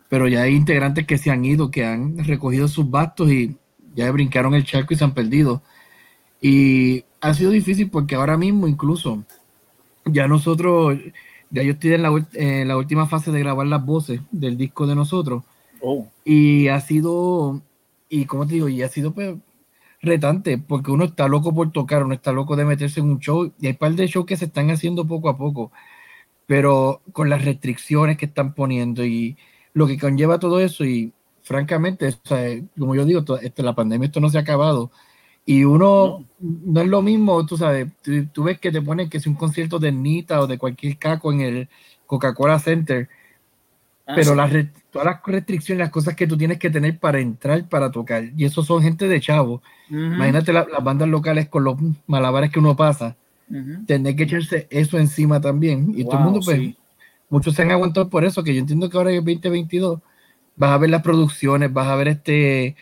pero 0.09 0.27
ya 0.27 0.41
hay 0.41 0.55
integrantes 0.55 1.05
que 1.05 1.19
se 1.19 1.29
han 1.29 1.45
ido, 1.45 1.69
que 1.69 1.85
han 1.85 2.17
recogido 2.25 2.67
sus 2.67 2.89
bastos 2.89 3.31
y 3.31 3.55
ya 3.93 4.09
brincaron 4.11 4.55
el 4.55 4.65
charco 4.65 4.95
y 4.95 4.97
se 4.97 5.03
han 5.03 5.13
perdido. 5.13 5.61
Y 6.41 7.05
ha 7.22 7.34
sido 7.34 7.51
difícil 7.51 7.90
porque 7.90 8.16
ahora 8.16 8.38
mismo 8.38 8.68
incluso 8.68 9.24
ya 10.06 10.28
nosotros, 10.28 10.98
ya 11.50 11.63
yo 11.63 11.74
estoy 11.74 11.94
en 11.94 12.01
la, 12.01 12.28
en 12.34 12.68
la 12.68 12.78
última 12.78 13.08
fase 13.08 13.32
de 13.32 13.40
grabar 13.40 13.68
las 13.68 13.86
voces 13.86 14.22
del 14.32 14.58
disco 14.58 14.88
de 14.88 14.96
nosotros. 14.96 15.44
Oh, 15.82 16.08
y 16.25 16.68
ha 16.68 16.80
sido 16.80 17.62
y 18.12 18.25
como 18.25 18.46
te 18.46 18.56
digo, 18.56 18.68
y 18.68 18.84
ha 18.84 18.90
sido 18.90 19.13
pues, 19.13 19.38
retante, 20.01 20.58
porque 20.58 20.92
uno 20.92 21.06
está 21.06 21.30
loco 21.30 21.56
por 21.56 21.72
tocar, 21.72 22.04
uno 22.04 22.13
está 22.13 22.34
loco 22.34 22.58
de 22.58 22.66
meterse 22.66 23.00
en 23.00 23.10
un 23.10 23.20
show, 23.20 23.54
y 23.60 23.68
hay 23.68 23.72
un 23.72 23.78
par 23.78 23.94
de 23.94 24.08
shows 24.08 24.25
que 24.25 24.36
se 24.36 24.46
están 24.46 24.70
haciendo 24.70 25.08
poco 25.08 25.30
a 25.30 25.38
poco, 25.38 25.72
pero 26.46 27.01
con 27.13 27.30
las 27.30 27.46
restricciones 27.46 28.18
que 28.18 28.25
están 28.25 28.54
poniendo 28.54 29.06
y 29.06 29.38
lo 29.74 29.88
que 29.88 29.98
conlleva 29.98 30.40
todo 30.40 30.60
eso, 30.60 30.84
y 30.84 31.13
francamente, 31.42 32.10
o 32.10 32.28
sea, 32.28 32.62
como 32.78 32.96
yo 32.96 33.06
digo, 33.06 33.24
la 33.56 33.75
pandemia 33.75 34.08
esto 34.08 34.20
no 34.20 34.30
se 34.30 34.38
ha 34.38 34.42
acabado, 34.42 34.92
y 35.60 35.63
uno 35.65 36.20
no, 36.39 36.81
es 36.81 36.88
lo 36.88 37.01
mismo, 37.01 37.46
tú 37.46 37.58
sabes, 37.58 37.88
tú, 38.01 38.27
tú 38.34 38.43
ves 38.43 38.60
que 38.60 38.72
te 38.72 38.81
ponen 38.81 39.10
que 39.10 39.17
es 39.17 39.27
un 39.27 39.36
concierto 39.36 39.79
de 39.79 39.91
Nita 39.91 40.39
o 40.41 40.48
de 40.48 40.58
cualquier 40.58 40.98
caco 40.98 41.31
en 41.34 41.41
el 41.41 41.70
Coca-Cola 42.08 42.60
Center, 42.60 43.10
Ah, 44.05 44.22
pero 44.22 44.36
sí. 44.36 44.36
las 44.36 44.51
todas 44.91 45.05
las 45.05 45.22
restricciones, 45.25 45.79
las 45.79 45.89
cosas 45.91 46.15
que 46.15 46.27
tú 46.27 46.38
tienes 46.38 46.60
que 46.60 46.70
tener 46.70 47.00
para 47.00 47.20
entrar, 47.20 47.67
para 47.70 47.91
tocar, 47.91 48.25
y 48.36 48.46
eso 48.46 48.63
son 48.63 48.81
gente 48.84 49.08
de 49.08 49.22
chavo. 49.22 49.62
Ujú, 49.91 50.17
Imagínate 50.17 50.51
la- 50.53 50.65
las 50.70 50.84
bandas 50.84 51.08
locales 51.10 51.48
con 51.50 51.63
los 51.63 51.77
malabares 52.08 52.51
que 52.51 52.60
uno 52.60 52.75
pasa, 52.75 53.17
ujú. 53.50 53.86
tener 53.86 54.15
que 54.15 54.24
echarse 54.24 54.67
eso 54.72 54.98
encima 55.00 55.41
también. 55.41 55.93
Y 55.96 56.05
todo 56.05 56.17
el 56.20 56.24
Wow, 56.24 56.25
mundo, 56.25 56.43
pues, 56.43 56.63
sí. 56.63 56.75
muchos 57.29 57.55
se 57.55 57.63
han 57.63 57.72
aguantado 57.72 58.10
por 58.10 58.25
eso, 58.25 58.43
que 58.43 58.53
yo 58.55 58.62
entiendo 58.62 58.89
que 58.89 58.98
ahora 58.98 59.12
en 59.12 59.17
el 59.17 59.25
2022 59.25 60.01
vas 60.55 60.72
a 60.72 60.77
ver 60.79 60.89
las 60.91 61.03
producciones, 61.03 61.74
vas 61.74 61.88
a 61.88 61.96
ver 61.96 62.10
este 62.10 62.75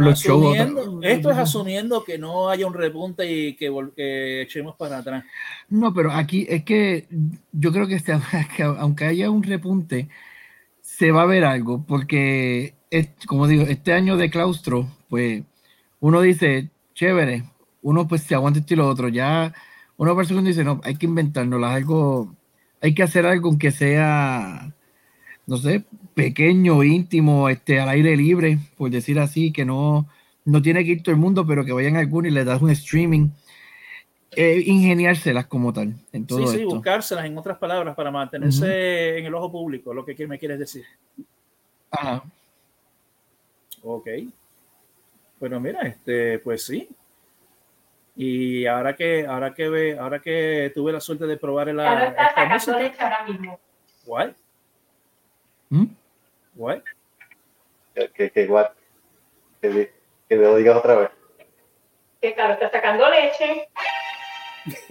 los 0.00 0.20
shows. 0.20 0.56
Asumiendo- 0.58 1.00
esto 1.02 1.30
es 1.30 1.36
asumiendo 1.38 2.04
que 2.04 2.18
no 2.18 2.48
haya 2.50 2.66
un 2.66 2.74
repunte 2.74 3.30
y 3.30 3.54
que, 3.56 3.70
que 3.96 4.42
echemos 4.42 4.76
para 4.76 4.98
atrás. 4.98 5.24
No, 5.68 5.92
pero 5.94 6.12
aquí 6.12 6.46
es 6.48 6.64
que 6.64 7.06
yo 7.52 7.72
creo 7.72 7.86
que, 7.86 7.94
este- 7.96 8.12
que 8.56 8.62
aunque 8.62 9.04
haya 9.04 9.30
un 9.30 9.42
repunte, 9.42 10.08
se 10.80 11.12
va 11.12 11.22
a 11.22 11.26
ver 11.26 11.44
algo, 11.44 11.84
porque 11.86 12.74
es, 12.90 13.08
como 13.26 13.46
digo, 13.46 13.62
este 13.64 13.92
año 13.92 14.16
de 14.16 14.30
claustro, 14.30 14.88
pues 15.08 15.42
uno 16.00 16.20
dice, 16.20 16.70
chévere, 16.94 17.44
uno 17.82 18.06
pues 18.08 18.22
se 18.22 18.34
aguanta 18.34 18.60
esto 18.60 18.74
y 18.74 18.76
lo 18.76 18.88
otro, 18.88 19.08
ya 19.08 19.54
una 19.96 20.14
persona 20.16 20.42
dice, 20.42 20.64
no, 20.64 20.80
hay 20.84 20.96
que 20.96 21.06
inventárnoslo, 21.06 21.66
algo, 21.66 22.34
hay 22.82 22.94
que 22.94 23.02
hacer 23.02 23.26
algo 23.26 23.56
que 23.58 23.70
sea, 23.70 24.72
no 25.46 25.56
sé, 25.56 25.84
pequeño, 26.14 26.82
íntimo, 26.82 27.48
este, 27.48 27.80
al 27.80 27.88
aire 27.88 28.16
libre, 28.16 28.58
por 28.76 28.90
decir 28.90 29.18
así, 29.18 29.52
que 29.52 29.64
no, 29.64 30.08
no 30.44 30.62
tiene 30.62 30.84
que 30.84 30.92
ir 30.92 31.02
todo 31.02 31.14
el 31.14 31.20
mundo, 31.20 31.46
pero 31.46 31.64
que 31.64 31.72
vayan 31.72 31.96
algunos 31.96 32.30
y 32.30 32.34
le 32.34 32.44
das 32.44 32.60
un 32.60 32.70
streaming 32.70 33.30
eh, 34.32 34.62
ingeniárselas 34.64 35.46
como 35.46 35.72
tal 35.72 35.94
en 36.12 36.26
todo 36.26 36.46
sí, 36.46 36.56
sí, 36.56 36.62
esto. 36.62 36.74
buscárselas 36.76 37.24
en 37.24 37.36
otras 37.36 37.58
palabras 37.58 37.96
para 37.96 38.12
mantenerse 38.12 39.18
en 39.18 39.26
el 39.26 39.34
ojo 39.34 39.50
público, 39.50 39.92
lo 39.92 40.04
que 40.04 40.26
me 40.26 40.38
quieres 40.38 40.58
decir. 40.58 40.84
Ajá. 41.90 42.22
Ok. 43.82 44.08
Bueno, 45.40 45.58
mira, 45.58 45.80
este, 45.82 46.38
pues 46.38 46.64
sí. 46.64 46.88
Y 48.14 48.66
ahora 48.66 48.94
que, 48.94 49.26
ahora 49.26 49.54
que 49.54 49.68
ve, 49.68 49.98
ahora 49.98 50.20
que 50.20 50.70
tuve 50.74 50.92
la 50.92 51.00
suerte 51.00 51.26
de 51.26 51.36
probar 51.36 51.68
la, 51.74 52.08
está 52.08 52.08
esta 52.08 52.28
sacando 52.28 52.54
música, 52.54 52.78
leche 52.78 53.02
ahora 53.02 53.26
mismo. 53.26 53.60
guay, 54.04 54.34
¿Mm? 55.70 55.84
Guay. 56.54 56.82
Que, 57.94 58.10
que, 58.10 58.30
que, 58.30 58.46
what? 58.46 58.70
que, 59.60 59.92
que 60.28 60.36
lo 60.36 60.56
digas 60.56 60.76
otra 60.76 60.94
vez. 60.96 61.10
Que 62.20 62.34
claro, 62.34 62.54
está 62.54 62.70
sacando 62.70 63.08
leche. 63.08 63.68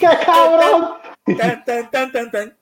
¡Qué 0.00 0.08
cabrón! 0.24 0.98
Tan, 1.38 1.64
tan, 1.64 1.90
tan, 1.90 2.12
tan, 2.12 2.30
tan. 2.30 2.58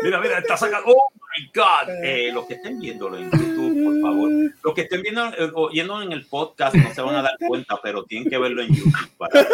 Mira, 0.00 0.20
mira, 0.20 0.38
está 0.38 0.56
sacando. 0.56 0.86
¡Oh 0.90 1.10
my 1.12 1.50
God! 1.54 1.88
Eh, 2.02 2.30
los 2.32 2.46
que 2.46 2.54
estén 2.54 2.78
viéndolo 2.78 3.18
en 3.18 3.30
YouTube, 3.30 3.57
por 3.84 4.00
favor. 4.00 4.30
Los 4.64 4.74
que 4.74 4.80
estén 4.82 5.02
viendo, 5.02 5.24
eh, 5.26 5.50
oyendo 5.54 6.02
en 6.02 6.12
el 6.12 6.26
podcast 6.26 6.74
no 6.74 6.92
se 6.94 7.00
van 7.02 7.14
a 7.16 7.22
dar 7.22 7.32
cuenta, 7.46 7.78
pero 7.82 8.04
tienen 8.04 8.28
que 8.30 8.38
verlo 8.38 8.62
en 8.62 8.68
YouTube 8.74 8.94
para 9.16 9.46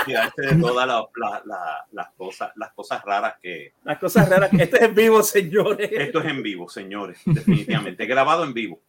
enterarse 0.00 0.42
de 0.42 0.54
todas 0.60 0.86
la- 0.86 1.06
la- 1.16 1.42
la- 1.44 1.86
las, 1.92 2.10
cosas, 2.16 2.50
las 2.56 2.72
cosas 2.72 3.02
raras 3.04 3.34
que. 3.42 3.72
Las 3.84 3.98
cosas 3.98 4.28
raras. 4.28 4.50
Este 4.52 4.76
es 4.76 4.82
en 4.82 4.94
vivo, 4.94 5.22
señores. 5.22 5.90
Esto 5.92 6.20
es 6.20 6.26
en 6.26 6.42
vivo, 6.42 6.68
señores, 6.68 7.20
definitivamente. 7.24 8.06
Grabado 8.06 8.44
en 8.44 8.54
vivo. 8.54 8.80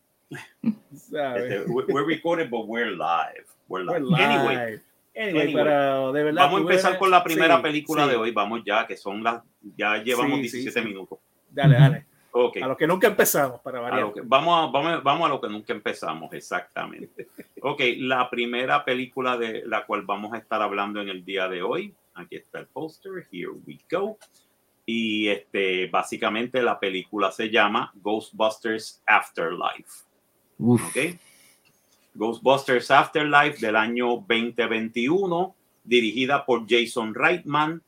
Este, 0.93 1.61
we- 1.67 1.83
we're 1.87 2.05
recorded, 2.05 2.49
but 2.49 2.65
we're 2.67 2.91
live. 2.91 3.45
We're 3.67 3.83
live. 3.83 3.99
We're 4.01 4.09
live. 4.09 4.23
Anyway, 4.23 4.81
Anyway, 5.13 5.41
anyway, 5.41 5.53
pero 5.53 6.13
de 6.13 6.23
verdad. 6.23 6.43
vamos 6.43 6.57
a 6.59 6.61
empezar 6.61 6.97
con 6.97 7.11
la 7.11 7.21
primera 7.21 7.57
sí, 7.57 7.61
película 7.63 8.05
sí. 8.05 8.11
de 8.11 8.15
hoy. 8.15 8.31
Vamos 8.31 8.61
ya, 8.65 8.87
que 8.87 8.95
son 8.95 9.21
las. 9.23 9.41
Ya 9.75 9.97
llevamos 9.97 10.39
Sí, 10.39 10.47
sí, 10.49 10.57
17 10.59 10.81
sí. 10.81 10.87
minutos. 10.87 11.19
Dale, 11.49 11.75
dale. 11.77 12.05
A 12.63 12.67
los 12.67 12.77
que 12.77 12.87
nunca 12.87 13.07
empezamos, 13.07 13.59
para 13.61 13.79
variar. 13.79 14.01
lo 14.03 14.13
que- 14.13 14.21
vamos, 14.23 14.57
a, 14.57 14.71
vamos, 14.71 14.91
a- 14.93 14.99
vamos 14.99 15.25
a 15.25 15.29
lo 15.29 15.41
que 15.41 15.49
nunca 15.49 15.73
empezamos, 15.73 16.31
exactamente. 16.33 17.27
Ok, 17.63 17.79
la 17.97 18.27
primera 18.29 18.83
película 18.83 19.37
de 19.37 19.63
la 19.67 19.85
cual 19.85 20.01
vamos 20.03 20.33
a 20.33 20.37
estar 20.39 20.61
hablando 20.61 20.99
en 21.01 21.09
el 21.09 21.23
día 21.23 21.47
de 21.47 21.61
hoy, 21.61 21.93
aquí 22.15 22.37
está 22.37 22.59
el 22.59 22.67
póster, 22.67 23.27
here 23.31 23.51
we 23.67 23.77
go. 23.91 24.17
Y 24.85 25.27
este, 25.27 25.85
básicamente 25.87 26.61
la 26.63 26.79
película 26.79 27.31
se 27.31 27.49
llama 27.51 27.91
Ghostbusters 27.95 29.03
Afterlife. 29.05 30.05
Uf. 30.57 30.81
¿ok? 30.87 31.19
Ghostbusters 32.15 32.89
Afterlife 32.91 33.59
del 33.65 33.75
año 33.75 34.07
2021, 34.27 35.55
dirigida 35.83 36.45
por 36.45 36.65
Jason 36.67 37.13
Reitman, 37.13 37.81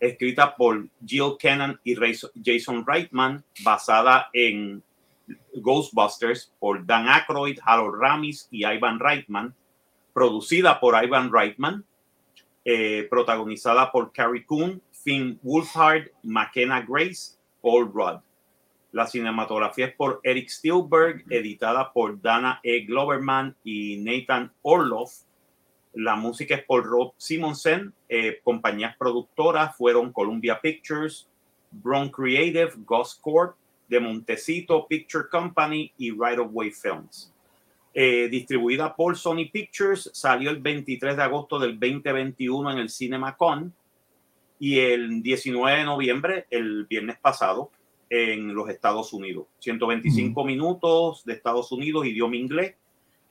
escrita 0.00 0.54
por 0.56 0.88
Jill 1.04 1.36
Kennan 1.38 1.80
y 1.84 1.96
Jason 2.44 2.84
Reitman, 2.86 3.44
basada 3.62 4.28
en 4.32 4.82
Ghostbusters 5.54 6.52
por 6.58 6.84
Dan 6.84 7.08
Aykroyd, 7.08 7.58
Harold 7.64 8.00
Ramis 8.00 8.48
y 8.50 8.66
Ivan 8.66 8.98
Reitman, 8.98 9.54
producida 10.12 10.78
por 10.80 11.02
Ivan 11.02 11.32
Reitman, 11.32 11.84
eh, 12.64 13.06
protagonizada 13.10 13.90
por 13.90 14.12
Carrie 14.12 14.44
Coon, 14.44 14.80
Finn 14.92 15.38
Wolfhard, 15.42 16.10
McKenna 16.22 16.82
Grace, 16.82 17.36
Paul 17.60 17.90
Rudd. 17.92 18.20
La 18.92 19.06
cinematografía 19.06 19.86
es 19.86 19.94
por 19.94 20.20
Eric 20.22 20.48
Spielberg, 20.48 21.24
editada 21.28 21.92
por 21.92 22.20
Dana 22.22 22.60
E. 22.62 22.84
Gloverman 22.86 23.56
y 23.64 23.96
Nathan 23.96 24.52
Orloff. 24.62 25.24
La 25.94 26.16
música 26.16 26.56
es 26.56 26.64
por 26.64 26.84
Rob 26.84 27.12
Simonsen. 27.16 27.92
Eh, 28.08 28.40
compañías 28.42 28.96
productoras 28.96 29.76
fueron 29.76 30.12
Columbia 30.12 30.60
Pictures, 30.60 31.28
Brown 31.70 32.10
Creative, 32.10 32.72
Ghost 32.78 33.20
Corp, 33.20 33.56
de 33.88 34.00
Montecito 34.00 34.86
Picture 34.88 35.24
Company 35.30 35.92
y 35.98 36.10
Right 36.10 36.38
of 36.38 36.48
Way 36.52 36.70
Films. 36.70 37.32
Eh, 37.92 38.28
distribuida 38.28 38.94
por 38.96 39.16
Sony 39.16 39.48
Pictures, 39.52 40.10
salió 40.12 40.50
el 40.50 40.60
23 40.60 41.16
de 41.16 41.22
agosto 41.22 41.58
del 41.60 41.78
2021 41.78 42.72
en 42.72 42.78
el 42.78 42.90
CinemaCon 42.90 43.72
y 44.58 44.80
el 44.80 45.22
19 45.22 45.78
de 45.78 45.84
noviembre, 45.84 46.46
el 46.50 46.86
viernes 46.86 47.18
pasado, 47.18 47.70
en 48.10 48.54
los 48.54 48.68
Estados 48.68 49.12
Unidos. 49.12 49.46
125 49.60 50.44
minutos 50.44 51.24
de 51.24 51.34
Estados 51.34 51.70
Unidos, 51.70 52.06
idioma 52.06 52.36
inglés. 52.36 52.74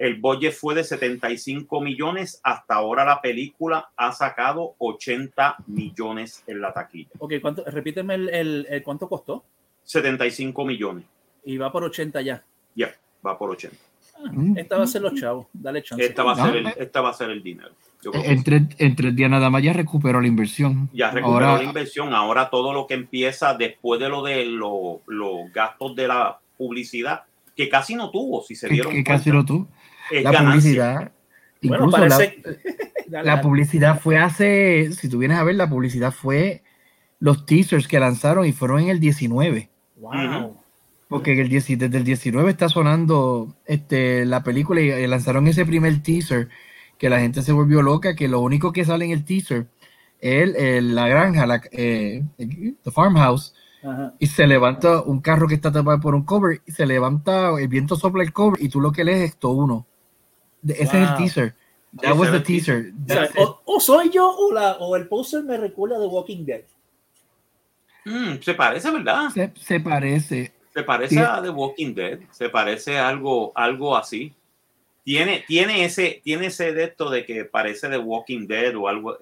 El 0.04 0.16
budget 0.20 0.52
fue 0.54 0.76
de 0.76 0.84
75 0.84 1.80
millones. 1.80 2.42
Hasta 2.44 2.76
ahora 2.76 3.06
la 3.06 3.22
película 3.22 3.90
ha 3.96 4.12
sacado 4.12 4.76
80 4.78 5.56
millones 5.68 6.44
en 6.46 6.60
la 6.60 6.74
taquilla. 6.74 7.10
Ok, 7.20 7.34
¿cuánto, 7.42 7.64
repíteme 7.66 8.16
el, 8.16 8.28
el- 8.30 8.68
el 8.70 8.84
cuánto 8.84 9.08
costó. 9.08 9.46
75 9.86 10.66
millones. 10.66 11.06
Y 11.46 11.56
va 11.58 11.72
por 11.72 11.84
80 11.86 12.22
ya. 12.22 12.44
Ya, 12.76 12.94
va 13.26 13.38
por 13.38 13.52
80. 13.52 13.76
Ah. 14.18 14.32
Esta 14.58 14.78
va 14.78 14.84
a 14.84 14.88
ser 14.88 15.02
los 15.04 15.14
chavos. 15.16 15.48
Dale 15.54 15.82
chance. 15.84 16.04
Esta 16.06 16.24
va 16.24 16.34
a 16.34 16.36
No, 16.36 16.46
ser 16.48 16.56
el, 16.58 16.68
eh. 16.68 16.74
esta 16.80 17.02
va 17.02 17.10
a 17.10 17.14
ser 17.14 17.30
el 17.30 17.42
dinero. 17.42 17.72
Que 18.02 18.10
En 18.32 18.44
tres, 18.44 18.64
en 18.80 18.96
tres 18.98 19.16
días 19.16 19.30
nada 19.30 19.50
más 19.50 19.64
ya 19.64 19.72
recuperó 19.72 20.20
la 20.20 20.28
inversión. 20.28 20.90
ya 20.94 21.12
recuperó 21.12 21.46
Ahora- 21.48 21.58
la 21.60 21.64
inversión. 21.64 22.14
Ahora 22.14 22.50
todo 22.50 22.74
lo 22.74 22.88
que 22.88 22.96
empieza 22.96 23.54
después 23.54 24.02
de 24.02 24.10
lo 24.10 24.22
de 24.22 24.44
lo- 24.46 25.00
los 25.08 25.52
gastos 25.54 25.96
de 25.96 26.08
la 26.10 26.40
publicidad, 26.58 27.24
que 27.56 27.70
casi 27.70 27.96
no 27.96 28.10
tuvo, 28.12 28.42
si 28.44 28.56
se 28.56 28.68
Que, 28.68 28.74
dieron 28.74 28.92
que 28.92 28.98
cuenta, 29.04 29.12
casi 29.14 29.32
lo 29.32 29.46
tú. 29.46 29.68
Es 30.12 30.24
La 30.24 30.32
ganancia. 30.32 30.52
publicidad. 30.62 31.12
Incluso 31.62 31.98
la, 31.98 32.08
parece- 32.18 33.42
publicidad 33.42 34.00
fue 34.02 34.18
hace, 34.18 34.92
si 34.94 35.08
tú 35.10 35.18
vienes 35.20 35.38
a 35.38 35.44
ver, 35.44 35.56
la 35.56 35.70
publicidad 35.70 36.12
fue 36.12 36.62
los 37.20 37.46
teasers 37.46 37.88
que 37.88 38.00
lanzaron 38.00 38.46
y 38.46 38.52
fueron 38.52 38.82
en 38.82 38.90
el 38.90 39.00
19. 39.00 39.70
Wow. 39.98 40.58
Porque 41.08 41.40
el 41.40 41.48
10 41.48 41.78
desde 41.78 41.98
el 41.98 42.04
19 42.04 42.50
está 42.50 42.68
sonando 42.70 43.56
este, 43.66 44.26
la 44.26 44.44
película 44.44 44.82
y, 44.82 44.90
y 44.92 45.08
lanzaron 45.08 45.48
ese 45.48 45.66
primer 45.66 46.02
teaser 46.02 46.50
que 46.98 47.10
la 47.10 47.20
gente 47.20 47.42
se 47.44 47.52
volvió 47.52 47.82
loca, 47.82 48.16
que 48.16 48.28
lo 48.28 48.40
único 48.42 48.72
que 48.74 48.84
sale 48.84 49.06
en 49.06 49.12
el 49.12 49.24
teaser 49.24 49.68
es 50.20 50.44
el- 50.44 50.56
el- 50.56 50.96
la 50.96 51.08
granja, 51.08 51.46
la, 51.46 51.62
eh, 51.72 52.24
el- 52.38 52.78
the 52.84 52.92
farmhouse, 52.92 53.54
Ajá. 53.84 54.14
y 54.20 54.28
se 54.28 54.48
levanta 54.48 55.02
un 55.02 55.22
carro 55.22 55.48
que 55.48 55.56
está 55.56 55.72
tapado 55.72 56.00
por 56.00 56.16
un 56.16 56.24
cover 56.24 56.62
y 56.66 56.72
se 56.72 56.86
levanta, 56.86 57.52
el 57.60 57.68
viento 57.68 57.96
sopla 57.96 58.24
el 58.24 58.34
cover 58.34 58.62
y 58.62 58.70
tú 58.70 58.82
lo 58.82 58.92
que 58.92 59.04
lees 59.04 59.20
es 59.20 59.30
esto 59.32 59.52
uno. 59.52 59.86
Ese 60.68 60.84
es 60.84 60.94
el 60.94 61.16
teaser. 61.18 61.56
That 62.02 62.16
was 62.16 62.32
the 62.32 62.38
el 62.38 62.44
teaser. 62.44 62.94
O, 63.66 63.80
soy 63.80 64.10
yo 64.10 64.30
o, 64.30 64.52
la, 64.52 64.74
o 64.74 64.96
el 64.96 65.08
poster 65.08 65.44
me 65.44 65.58
recuerda 65.58 66.00
de 66.00 66.08
Walking 66.08 66.46
Dead. 66.46 66.62
Mm, 68.06 68.42
se 68.42 68.54
parece, 68.54 68.92
¿verdad? 68.92 69.30
se, 69.30 69.52
se 69.60 69.80
parece. 69.80 70.54
Se 70.74 70.84
parece 70.84 71.16
Sí. 71.16 71.22
a 71.22 71.40
The 71.42 71.50
Walking 71.50 71.94
Dead, 71.94 72.20
se 72.32 72.50
parece 72.50 72.98
a 72.98 73.08
algo, 73.08 73.52
algo 73.56 73.96
así. 73.96 74.34
Tiene, 75.04 75.44
tiene 75.48 75.86
ese, 75.86 76.22
tiene 76.24 76.48
ese 76.48 76.74
de 76.74 76.86
esto 76.86 77.10
de 77.10 77.26
que 77.26 77.46
parece 77.46 77.90
The 77.90 77.98
Walking 78.00 78.48
Dead 78.48 78.76
o 78.76 78.88
algo. 78.88 79.18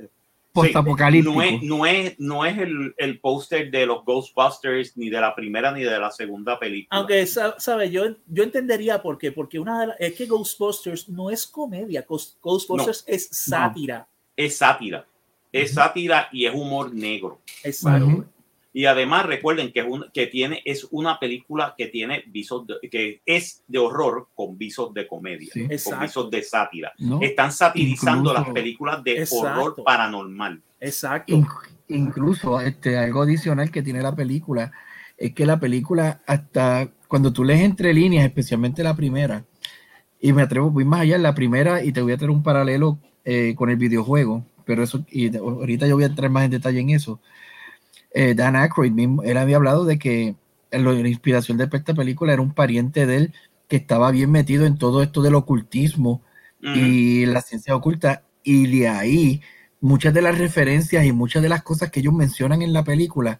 Sí, 0.53 0.59
Postapocalíptico. 0.59 1.33
no 1.33 1.41
es, 1.41 1.63
no 1.63 1.85
es, 1.85 2.19
no 2.19 2.45
es 2.45 2.57
el, 2.57 2.93
el 2.97 3.19
póster 3.21 3.71
de 3.71 3.85
los 3.85 4.03
Ghostbusters 4.03 4.97
ni 4.97 5.09
de 5.09 5.21
la 5.21 5.33
primera 5.33 5.71
ni 5.71 5.81
de 5.83 5.97
la 5.97 6.11
segunda 6.11 6.59
película. 6.59 6.99
Aunque, 6.99 7.25
sa- 7.25 7.55
¿sabe? 7.57 7.89
Yo, 7.89 8.03
yo 8.27 8.43
entendería 8.43 9.01
por 9.01 9.17
qué. 9.17 9.31
Porque 9.31 9.57
una 9.59 9.79
de 9.79 9.87
la- 9.87 9.93
es 9.93 10.13
que 10.13 10.25
Ghostbusters 10.25 11.07
no 11.07 11.29
es 11.29 11.47
comedia. 11.47 12.05
Ghost- 12.05 12.35
Ghostbusters 12.41 13.05
es 13.07 13.29
sátira. 13.31 14.09
es 14.35 14.57
sátira, 14.57 15.07
es 15.53 15.73
sátira 15.73 16.27
y 16.33 16.45
es 16.45 16.53
humor 16.53 16.93
negro. 16.93 17.39
Exacto. 17.63 18.25
Y 18.73 18.85
además 18.85 19.25
recuerden 19.25 19.71
que, 19.73 19.81
es 19.81 19.85
un- 19.87 20.05
que 20.13 20.27
tiene, 20.27 20.61
es 20.63 20.87
una 20.91 21.19
película 21.19 21.75
que 21.77 21.87
tiene 21.87 22.23
visos 22.27 22.65
de, 22.67 22.89
que 22.89 23.21
es 23.25 23.63
de 23.67 23.79
horror 23.79 24.29
con 24.33 24.57
visos 24.57 24.93
de 24.93 25.07
comedia, 25.07 25.49
Sí. 25.53 25.63
con 25.63 25.71
Exacto. 25.73 26.01
visos 26.05 26.31
de 26.31 26.41
sátira. 26.43 26.93
¿no? 26.99 27.19
Están 27.21 27.51
satirizando 27.51 28.29
Incluso- 28.31 28.45
las 28.45 28.53
películas 28.53 29.03
de 29.03 29.17
Exacto. 29.19 29.47
horror 29.61 29.83
paranormal. 29.83 30.61
Exacto. 30.79 31.33
Inc- 31.33 31.69
incluso 31.89 32.61
este, 32.61 32.97
algo 32.97 33.23
adicional 33.23 33.69
que 33.71 33.81
tiene 33.83 34.01
la 34.01 34.15
película 34.15 34.71
es 35.17 35.33
que 35.33 35.45
la 35.45 35.59
película, 35.59 36.21
hasta 36.25 36.89
cuando 37.07 37.33
tú 37.33 37.43
lees 37.43 37.61
entre 37.61 37.93
líneas, 37.93 38.25
especialmente 38.25 38.81
la 38.83 38.95
primera, 38.95 39.43
y 40.19 40.31
me 40.33 40.43
atrevo, 40.43 40.71
voy 40.71 40.85
más 40.85 41.01
allá 41.01 41.17
en 41.17 41.23
la 41.23 41.35
primera 41.35 41.83
y 41.83 41.91
te 41.91 42.01
voy 42.01 42.13
a 42.13 42.17
traer 42.17 42.31
un 42.31 42.41
paralelo 42.43 42.99
eh, 43.25 43.53
con 43.55 43.69
el 43.69 43.75
videojuego, 43.75 44.45
pero 44.65 44.81
eso, 44.81 45.03
y 45.11 45.35
ahorita 45.35 45.87
yo 45.87 45.95
voy 45.95 46.05
a 46.05 46.07
entrar 46.07 46.29
más 46.31 46.45
en 46.45 46.51
detalle 46.51 46.79
en 46.79 46.91
eso. 46.91 47.19
Eh, 48.13 48.33
Dan 48.35 48.55
Aykroyd 48.55 48.91
mismo, 48.91 49.23
él 49.23 49.37
había 49.37 49.55
hablado 49.57 49.85
de 49.85 49.97
que 49.97 50.35
la 50.71 50.93
inspiración 51.07 51.57
de 51.57 51.69
esta 51.71 51.93
película 51.93 52.33
era 52.33 52.41
un 52.41 52.53
pariente 52.53 53.05
de 53.05 53.15
él 53.17 53.33
que 53.67 53.77
estaba 53.77 54.11
bien 54.11 54.31
metido 54.31 54.65
en 54.65 54.77
todo 54.77 55.01
esto 55.01 55.21
del 55.21 55.35
ocultismo 55.35 56.21
y 56.61 57.25
la 57.25 57.41
ciencia 57.41 57.75
oculta. 57.75 58.23
Y 58.43 58.79
de 58.79 58.87
ahí, 58.87 59.41
muchas 59.79 60.13
de 60.13 60.21
las 60.21 60.37
referencias 60.37 61.05
y 61.05 61.11
muchas 61.11 61.41
de 61.41 61.49
las 61.49 61.63
cosas 61.63 61.89
que 61.91 62.01
ellos 62.01 62.13
mencionan 62.13 62.61
en 62.61 62.73
la 62.73 62.83
película 62.83 63.39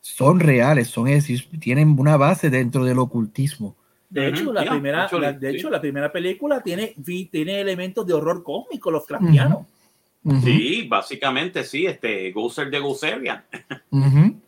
son 0.00 0.40
reales, 0.40 0.88
son 0.88 1.08
es 1.08 1.26
decir, 1.26 1.48
tienen 1.60 1.96
una 1.98 2.16
base 2.16 2.50
dentro 2.50 2.84
del 2.84 2.98
ocultismo. 2.98 3.76
De 4.08 4.28
hecho, 4.28 4.52
la 4.52 4.62
yeah, 4.62 4.72
primera, 4.72 5.08
la- 5.12 5.32
de 5.32 5.50
sí. 5.50 5.56
hecho, 5.56 5.70
la 5.70 5.80
primera 5.80 6.10
película 6.10 6.62
tiene, 6.62 6.94
tiene 7.30 7.60
elementos 7.60 8.06
de 8.06 8.12
horror 8.12 8.42
cósmico, 8.42 8.90
los 8.90 9.06
craftianos. 9.06 9.66
Ujú, 10.22 10.40
Sí, 10.42 10.86
básicamente 10.88 11.64
sí, 11.64 11.86
este 11.86 12.30
Gozer 12.32 12.70
de 12.70 12.78
Gozerian, 12.78 13.44
ujú. 13.90 14.40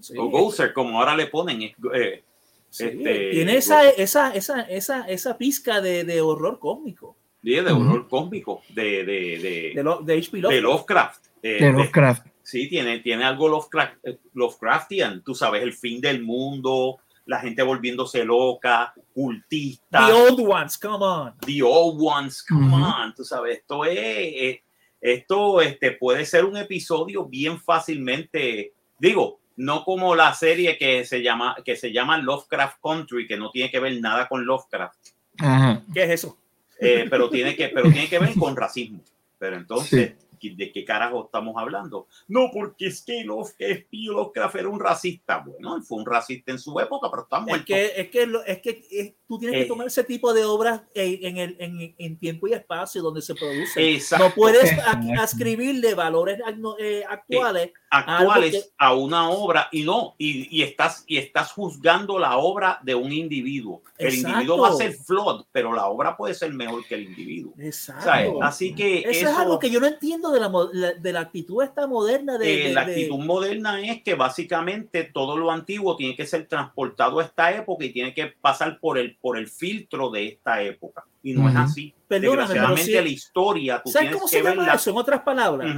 Sí. 0.00 0.14
o 0.18 0.28
Gozer, 0.30 0.72
como 0.72 0.98
ahora 1.00 1.16
le 1.16 1.26
ponen. 1.26 1.62
eh, 1.62 2.22
Sí, 2.68 2.84
este, 2.84 3.30
tiene 3.30 3.56
esa, 3.56 3.88
esa, 3.88 4.34
esa, 4.34 4.60
esa, 4.62 5.00
esa 5.08 5.38
pizca 5.38 5.80
de, 5.80 6.04
de 6.04 6.20
horror 6.20 6.58
cósmico 6.58 7.16
de, 7.40 7.62
de 7.62 7.72
horror 7.72 8.06
cósmico, 8.08 8.60
de, 8.70 9.04
de, 9.04 9.38
de, 9.38 9.72
de, 9.74 9.82
lo- 9.82 10.00
de 10.02 10.14
H.P. 10.18 10.36
de 10.38 10.60
Lovecraft. 10.60 10.62
Lovecraft. 10.62 11.26
eh, 11.42 11.48
De 11.60 11.66
de- 11.66 11.72
Lovecraft. 11.72 12.26
Sí, 12.42 12.68
tiene, 12.68 12.98
tiene 13.00 13.24
algo 13.24 13.48
Lovecraft, 13.48 13.94
eh, 14.04 14.18
Lovecraftian, 14.34 15.22
tú 15.24 15.34
sabes, 15.34 15.62
el 15.62 15.72
fin 15.72 16.00
del 16.00 16.22
mundo, 16.22 16.98
la 17.24 17.40
gente 17.40 17.62
volviéndose 17.62 18.24
loca, 18.24 18.92
cultista, 19.14 20.06
The 20.06 20.12
Old 20.12 20.40
Ones, 20.40 20.78
come 20.78 21.04
on. 21.04 21.34
the 21.46 21.62
old 21.62 21.98
ones, 22.00 22.42
come 22.42 22.72
on, 22.74 23.14
tú 23.14 23.24
sabes, 23.24 23.58
esto 23.58 23.84
es, 23.84 24.58
esto 25.00 25.60
este, 25.60 25.92
puede 25.92 26.24
ser 26.26 26.44
un 26.44 26.56
episodio 26.56 27.24
bien 27.24 27.60
fácilmente, 27.60 28.72
digo, 28.98 29.40
no 29.56 29.84
como 29.84 30.14
la 30.14 30.34
serie 30.34 30.76
que 30.76 31.04
se 31.04 31.22
llama, 31.22 31.56
que 31.64 31.76
se 31.76 31.92
llama 31.92 32.18
Lovecraft 32.18 32.78
Country, 32.82 33.26
que 33.26 33.36
no 33.36 33.50
tiene 33.50 33.70
que 33.70 33.80
ver 33.80 34.00
nada 34.00 34.28
con 34.28 34.44
Lovecraft, 34.44 34.98
Ajá. 35.38 35.82
¿Qué 35.92 36.04
es 36.04 36.10
eso? 36.10 36.38
eh, 36.78 37.06
pero, 37.08 37.30
tiene 37.30 37.56
que, 37.56 37.68
pero 37.68 37.90
tiene 37.90 38.08
que 38.08 38.18
ver 38.18 38.34
con 38.38 38.56
racismo. 38.56 39.00
Pero 39.38 39.56
entonces, 39.56 40.14
¿de 40.40 40.72
qué 40.72 40.84
carajo 40.84 41.24
estamos 41.26 41.54
hablando? 41.58 42.06
No, 42.28 42.50
porque 42.52 42.86
es 42.86 43.02
que 43.02 43.20
H.P. 43.20 43.86
Lovecraft 43.90 44.56
era 44.56 44.68
un 44.68 44.80
racista. 44.80 45.38
Bueno, 45.46 45.80
fue 45.82 45.98
un 45.98 46.06
racista 46.06 46.52
en 46.52 46.58
su 46.58 46.78
época, 46.80 47.08
pero 47.10 47.22
está 47.24 47.38
Es 47.38 47.42
muerto. 47.44 47.64
que, 47.66 47.84
es 47.96 48.08
que, 48.10 48.28
es 48.46 48.60
que 48.60 48.86
es- 48.90 49.14
tú 49.26 49.38
tienes 49.38 49.58
Eh. 49.58 49.62
que 49.62 49.68
tomar 49.68 49.86
ese 49.88 50.04
tipo 50.04 50.32
de 50.32 50.44
obras 50.44 50.82
en, 50.94 51.24
en 51.26 51.36
el, 51.38 51.56
en, 51.58 51.94
en 51.98 52.18
tiempo 52.18 52.46
y 52.46 52.52
espacio 52.52 53.02
donde 53.02 53.20
se 53.22 53.34
produce. 53.34 53.94
Exacto. 53.94 54.28
No 54.28 54.34
puedes 54.34 54.70
ascribirle 55.20 55.94
valores 55.94 56.38
eh, 56.78 57.02
actuales. 57.08 57.72
actuales 57.90 58.54
algo 58.54 58.64
que- 58.66 58.70
a 58.78 58.94
una 58.94 59.30
obra 59.30 59.68
y 59.72 59.82
no, 59.82 60.14
y, 60.18 60.56
y 60.56 60.62
estás, 60.62 61.04
y 61.06 61.16
estás 61.16 61.52
juzgando 61.52 62.18
la 62.18 62.36
obra 62.36 62.78
de 62.82 62.94
un 62.94 63.12
individuo. 63.12 63.82
El 63.98 64.08
Exacto. 64.08 64.28
individuo 64.28 64.58
va 64.62 64.68
a 64.68 64.72
ser 64.74 64.92
flawed, 64.94 65.44
pero 65.52 65.72
la 65.72 65.86
obra 65.86 66.16
puede 66.16 66.34
ser 66.34 66.52
mejor 66.52 66.84
que 66.86 66.94
el 66.94 67.04
individuo. 67.04 67.54
Exacto. 67.58 68.04
¿Sabes? 68.04 68.30
Así 68.42 68.74
que 68.74 69.00
Eso, 69.00 69.10
eso, 69.10 69.28
es 69.30 69.36
algo 69.36 69.58
que 69.58 69.70
yo 69.70 69.80
no 69.80 69.86
entiendo 69.86 70.25
de 70.32 70.40
la, 70.40 70.92
de 70.92 71.12
la 71.12 71.20
actitud 71.20 71.62
esta 71.62 71.86
moderna 71.86 72.38
de, 72.38 72.64
eh, 72.64 72.68
de- 72.68 72.74
la 72.74 72.84
de- 72.84 72.92
actitud 72.92 73.18
moderna 73.18 73.80
es 73.80 74.02
que 74.02 74.14
básicamente 74.14 75.04
todo 75.04 75.36
lo 75.36 75.50
antiguo 75.50 75.96
tiene 75.96 76.14
que 76.16 76.26
ser 76.26 76.46
transportado 76.46 77.20
a 77.20 77.24
esta 77.24 77.52
época 77.54 77.84
y 77.84 77.92
tiene 77.92 78.14
que 78.14 78.26
pasar 78.40 78.78
por 78.80 78.98
el, 78.98 79.16
por 79.16 79.36
el 79.38 79.48
filtro 79.48 80.10
de 80.10 80.28
esta 80.28 80.62
época. 80.62 81.04
Y 81.22 81.32
no 81.34 81.48
es 81.48 81.56
así. 81.56 81.92
Perdóname, 82.06 82.36
pero 82.36 82.40
Desgraciadamente 82.48 82.84
sí- 82.84 82.92
la 82.92 83.08
historia, 83.08 83.82
tú 83.84 83.90
¿Sabes 83.90 84.04
tienes 84.08 84.16
cómo 84.20 84.30
que 84.30 84.36
se 84.38 84.42
llama 84.44 84.74
eso? 84.74 84.90
En 84.90 84.96
otras 84.96 85.20
palabras, 85.22 85.76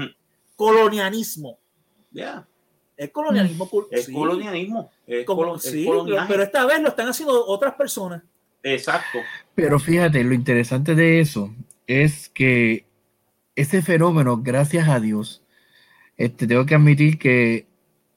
colonialismo. 0.57 1.59
Yeah. 2.13 2.47
Es 2.97 3.11
colonialismo. 3.11 3.69
Es 3.91 4.07
sí, 4.07 4.13
colonialismo. 4.13 4.91
Es, 5.07 5.25
como- 5.25 5.43
colo- 5.43 5.57
es 5.57 5.63
sí, 5.63 5.85
coloniaje. 5.85 6.27
pero 6.29 6.43
esta 6.43 6.67
vez 6.67 6.81
lo 6.83 6.89
están 6.89 7.09
haciendo 7.09 7.47
otras 7.47 7.75
personas. 7.75 8.23
Exacto. 8.63 9.19
Pero 9.55 9.79
fíjate, 9.79 10.23
lo 10.25 10.35
interesante 10.35 10.95
de 10.97 11.21
eso 11.21 11.55
es 11.87 12.29
que 12.29 12.85
ese 13.61 13.83
fenómeno, 13.83 14.39
gracias 14.43 14.89
a 14.89 15.01
Dios, 15.01 15.43
este, 16.17 16.47
tengo 16.47 16.67
que 16.67 16.75
admitir 16.75 17.19
que 17.19 17.67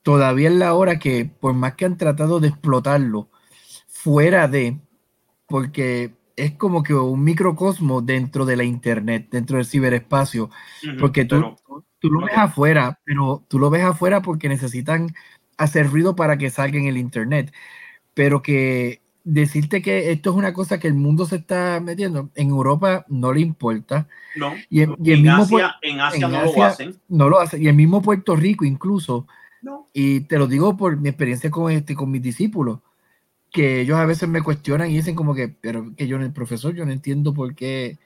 todavía 0.04 0.49
es 0.49 0.56
la 0.56 0.73
hora 0.73 0.99
que, 0.99 1.25
por 1.25 1.54
más 1.54 1.75
que 1.75 1.86
han 1.86 1.97
tratado 1.97 2.39
de 2.39 2.49
explotarlo 2.49 3.30
fuera 3.88 4.47
de, 4.47 4.80
porque 5.47 6.13
es 6.36 6.54
como 6.54 6.82
que 6.84 6.93
un 6.93 7.23
microcosmo 7.23 8.01
dentro 8.01 8.45
de 8.45 8.56
la 8.56 8.63
internet, 8.63 9.27
dentro 9.30 9.58
del 9.58 9.65
ciberespacio, 9.65 10.49
porque 10.99 11.25
tú, 11.25 11.36
Pero- 11.36 11.56
tú- 11.67 11.86
tú 11.99 12.10
lo 12.12 12.25
ves 12.25 12.38
afuera, 12.38 12.99
pero 13.06 13.43
tú 13.47 13.60
lo 13.60 13.69
ves 13.69 13.84
afuera 13.84 14.21
porque 14.21 14.49
necesitan 14.49 15.13
hacer 15.58 15.88
ruido 15.89 16.15
para 16.15 16.38
que 16.38 16.49
salga 16.49 16.80
en 16.80 16.86
el 16.88 16.97
internet. 16.97 17.54
Pero 18.15 18.41
que 18.41 19.01
decirte 19.23 19.81
que 19.81 20.12
esto 20.12 20.31
es 20.31 20.36
una 20.36 20.53
cosa 20.53 20.79
que 20.79 20.88
el 20.88 20.93
mundo 20.95 21.25
se 21.25 21.38
está 21.38 21.79
metiendo, 21.81 22.31
en 22.36 22.49
Europa 22.49 23.05
no 23.10 23.34
le 23.34 23.41
importa. 23.41 24.07
no. 24.36 24.53
Y, 24.69 24.81
el 24.81 24.95
en, 25.05 25.21
mismo 25.23 25.43
Asia, 25.43 25.75
en 25.81 25.99
Asia 26.01 26.25
en 26.27 26.31
no 26.34 26.41
lo 26.43 26.63
hacen. 26.63 26.95
no 27.10 27.29
lo 27.29 27.39
hace. 27.39 27.60
Y 27.60 27.67
el 27.67 27.75
mismo 27.75 28.01
Puerto 28.01 28.36
Rico 28.36 28.65
incluso, 28.65 29.27
No. 29.62 29.88
y 29.93 30.21
te 30.21 30.38
lo 30.39 30.47
digo 30.47 30.75
por 30.77 30.97
mi 30.97 31.10
experiencia 31.10 31.51
con, 31.51 31.71
este, 31.71 31.95
con 31.95 32.10
mis 32.12 32.21
discípulos, 32.21 32.79
que 33.51 33.81
ellos 33.81 33.97
a 33.97 34.05
veces 34.05 34.29
me 34.29 34.41
cuestionan 34.41 34.89
y 34.89 34.95
dicen 34.95 35.15
como 35.15 35.36
que, 35.36 35.49
pero 35.49 35.93
que 35.95 36.07
yo, 36.07 36.17
el 36.17 36.34
profesor, 36.34 36.73
yo 36.75 36.86
no 36.86 36.91
entiendo 36.93 37.34
por 37.34 37.53
qué, 37.55 37.99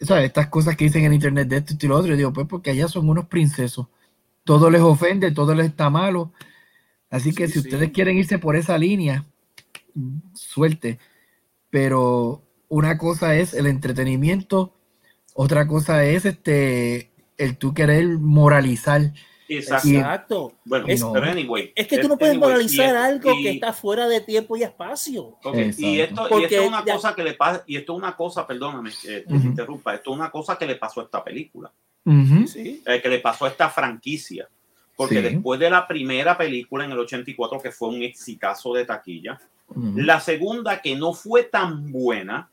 ¿sabes? 0.00 0.24
Estas 0.26 0.48
cosas 0.48 0.76
que 0.76 0.84
dicen 0.84 1.04
en 1.04 1.14
internet 1.14 1.48
de 1.48 1.56
esto 1.58 1.74
y 1.80 1.88
lo 1.88 1.96
otro, 1.96 2.10
yo 2.12 2.16
digo, 2.16 2.32
pues 2.32 2.46
porque 2.46 2.70
allá 2.70 2.88
son 2.88 3.08
unos 3.08 3.26
princesos, 3.26 3.88
todo 4.44 4.70
les 4.70 4.80
ofende, 4.82 5.32
todo 5.32 5.54
les 5.54 5.66
está 5.66 5.90
malo, 5.90 6.32
así 7.10 7.34
que 7.34 7.46
Sí, 7.48 7.54
si 7.54 7.60
sí. 7.62 7.68
ustedes 7.68 7.90
quieren 7.92 8.16
irse 8.18 8.38
por 8.38 8.56
esa 8.56 8.78
línea, 8.78 9.24
suerte, 10.34 10.98
pero 11.70 12.42
una 12.68 12.98
cosa 12.98 13.36
es 13.36 13.54
el 13.54 13.66
entretenimiento, 13.66 14.74
otra 15.34 15.66
cosa 15.66 16.04
es 16.04 16.24
este, 16.24 17.10
el 17.38 17.56
tú 17.58 17.74
querer 17.74 18.06
moralizar. 18.18 19.12
Exacto. 19.48 20.54
Y- 20.64 20.68
bueno, 20.68 20.86
es- 20.88 21.04
pero 21.12 21.26
anyway. 21.26 21.72
Es 21.76 21.86
que 21.86 21.98
tú 21.98 22.08
no 22.08 22.16
puedes 22.16 22.34
anyway, 22.34 22.50
moralizar 22.52 22.86
es- 22.96 23.02
algo 23.02 23.32
y- 23.34 23.42
que 23.42 23.50
está 23.50 23.72
fuera 23.72 24.08
de 24.08 24.20
tiempo 24.20 24.56
y 24.56 24.62
espacio. 24.62 25.36
ok, 25.42 25.54
Y 25.76 26.00
esto, 26.00 26.40
y 26.40 26.44
esto 26.44 26.62
es 26.62 26.68
una 26.68 26.84
ya- 26.84 26.94
cosa 26.94 27.14
que 27.14 27.22
le 27.24 27.34
pasa, 27.34 27.62
y 27.66 27.76
esto 27.76 27.92
es 27.92 27.98
una 27.98 28.16
cosa, 28.16 28.46
perdóname, 28.46 28.90
eh, 29.06 29.24
te 29.28 29.34
interrumpa, 29.34 29.94
esto 29.94 30.12
es 30.12 30.16
una 30.16 30.30
cosa 30.30 30.56
que 30.56 30.66
le 30.66 30.76
pasó 30.76 31.00
a 31.00 31.04
esta 31.04 31.22
película. 31.22 31.70
Sí. 32.46 32.82
eh, 32.86 33.00
que 33.00 33.08
le 33.08 33.18
pasó 33.20 33.46
a 33.46 33.48
esta 33.48 33.70
franquicia. 33.70 34.46
Porque 34.94 35.16
Sí. 35.16 35.22
después 35.22 35.58
de 35.58 35.70
la 35.70 35.88
primera 35.88 36.36
película 36.36 36.84
en 36.84 36.92
el 36.92 36.98
84, 36.98 37.58
que 37.60 37.70
fue 37.72 37.88
un 37.88 38.02
exitazo 38.02 38.74
de 38.74 38.84
taquilla, 38.84 39.40
La 39.76 40.20
segunda 40.20 40.80
que 40.80 40.94
no 40.94 41.12
fue 41.14 41.44
tan 41.44 41.90
buena, 41.90 42.48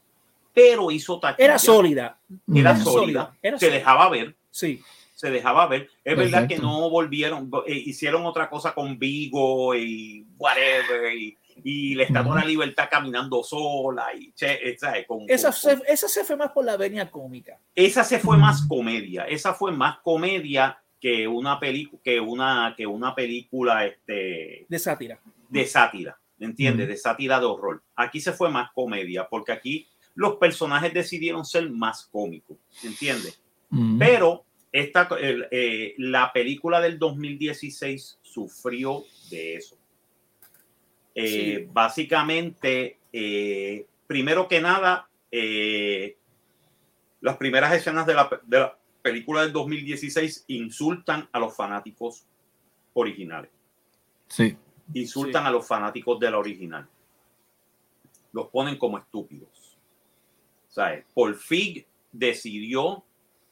pero 0.53 0.91
hizo 0.91 1.19
taquilla. 1.19 1.45
Era 1.45 1.59
sólida. 1.59 2.17
Era 2.53 2.71
Ujú. 2.73 2.81
sólida, 2.83 3.33
era 3.41 3.57
se 3.59 3.65
sólida. 3.67 3.77
dejaba 3.79 4.09
ver. 4.09 4.35
Sí. 4.49 4.81
se 5.15 5.29
dejaba 5.29 5.67
ver. 5.67 5.87
Es 6.03 6.17
verdad 6.17 6.47
que 6.47 6.57
no 6.57 6.89
volvieron, 6.89 7.51
eh, 7.67 7.75
hicieron 7.85 8.25
otra 8.25 8.49
cosa 8.49 8.73
con 8.73 8.97
Vigo 8.97 9.75
y 9.75 10.25
whatever, 10.39 11.13
y, 11.15 11.37
y 11.63 11.93
la 11.93 12.05
Estatua 12.05 12.33
de 12.37 12.41
la 12.41 12.47
Libertad 12.47 12.87
caminando 12.89 13.43
sola, 13.43 14.07
y 14.17 14.31
che, 14.31 14.75
¿sabes? 14.79 15.05
Con- 15.05 15.25
Esa 15.27 15.49
con- 15.49 15.53
se, 15.57 15.79
esa 15.87 16.07
se 16.07 16.23
fue 16.23 16.35
más 16.37 16.49
por 16.51 16.65
la 16.65 16.75
venia 16.75 17.11
cómica. 17.11 17.59
esa 17.75 18.03
se 18.03 18.17
fue 18.17 18.35
más 18.35 18.63
comedia, 18.67 19.25
esa 19.25 19.53
fue 19.53 19.71
más 19.71 19.99
comedia 19.99 20.79
que 20.99 21.27
una 21.27 21.59
película, 21.59 22.01
que 22.03 22.19
una, 22.19 22.73
que 22.75 22.87
una 22.87 23.13
película 23.13 23.85
este, 23.85 24.65
De 24.67 24.79
sátira. 24.79 25.19
de 25.49 25.65
sátira. 25.67 26.17
¿Entiendes? 26.41 26.87
De 26.87 26.97
sátira 26.97 27.39
de 27.39 27.45
horror. 27.45 27.83
Aquí 27.95 28.19
se 28.19 28.33
fue 28.33 28.49
más 28.49 28.71
comedia, 28.73 29.27
porque 29.29 29.51
aquí 29.51 29.87
los 30.15 30.35
personajes 30.35 30.93
decidieron 30.93 31.45
ser 31.45 31.69
más 31.69 32.07
cómicos, 32.11 32.57
¿entiendes? 32.83 33.41
Pero 33.97 34.43
esta, 34.69 35.07
el, 35.19 35.47
eh, 35.49 35.93
la 35.97 36.33
película 36.33 36.81
del 36.81 36.99
2016 36.99 38.19
sufrió 38.21 39.03
de 39.29 39.55
eso. 39.55 39.77
Eh, 41.15 41.69
Básicamente, 41.71 42.97
eh, 43.13 43.85
primero 44.07 44.49
que 44.49 44.59
nada, 44.59 45.07
las 47.21 47.37
primeras 47.37 47.73
escenas 47.73 48.05
de 48.05 48.13
la, 48.13 48.29
de 48.45 48.59
la 48.59 48.77
película 49.01 49.43
del 49.43 49.53
2016 49.53 50.43
insultan 50.47 51.29
a 51.31 51.39
los 51.39 51.55
fanáticos 51.55 52.25
originales 52.93 53.51
Sí. 54.27 54.55
Insultan 54.93 55.43
Sí. 55.43 55.47
a 55.47 55.51
los 55.51 55.67
fanáticos 55.67 56.19
de 56.19 56.31
la 56.31 56.37
original. 56.37 56.87
Los 58.33 58.47
ponen 58.47 58.77
como 58.77 58.97
estúpidos. 58.97 59.77
¿Sabes? 60.67 61.05
Paul 61.13 61.35
Fig 61.35 61.85
decidió 62.11 63.03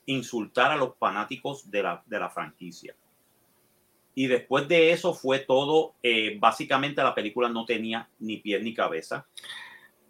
insultar 0.06 0.72
a 0.72 0.78
los 0.78 0.96
fanáticos 0.98 1.70
de 1.70 1.84
la, 1.84 2.04
de 2.06 2.20
la 2.20 2.30
franquicia. 2.30 2.96
Y 4.16 4.28
después 4.28 4.68
de 4.68 4.92
eso 4.92 5.14
fue 5.14 5.40
todo, 5.40 5.94
eh, 6.02 6.38
básicamente 6.40 7.04
la 7.04 7.14
película 7.14 7.48
no 7.50 7.66
tenía 7.66 8.10
ni 8.20 8.38
pies 8.38 8.62
ni 8.64 8.74
cabeza. 8.74 9.26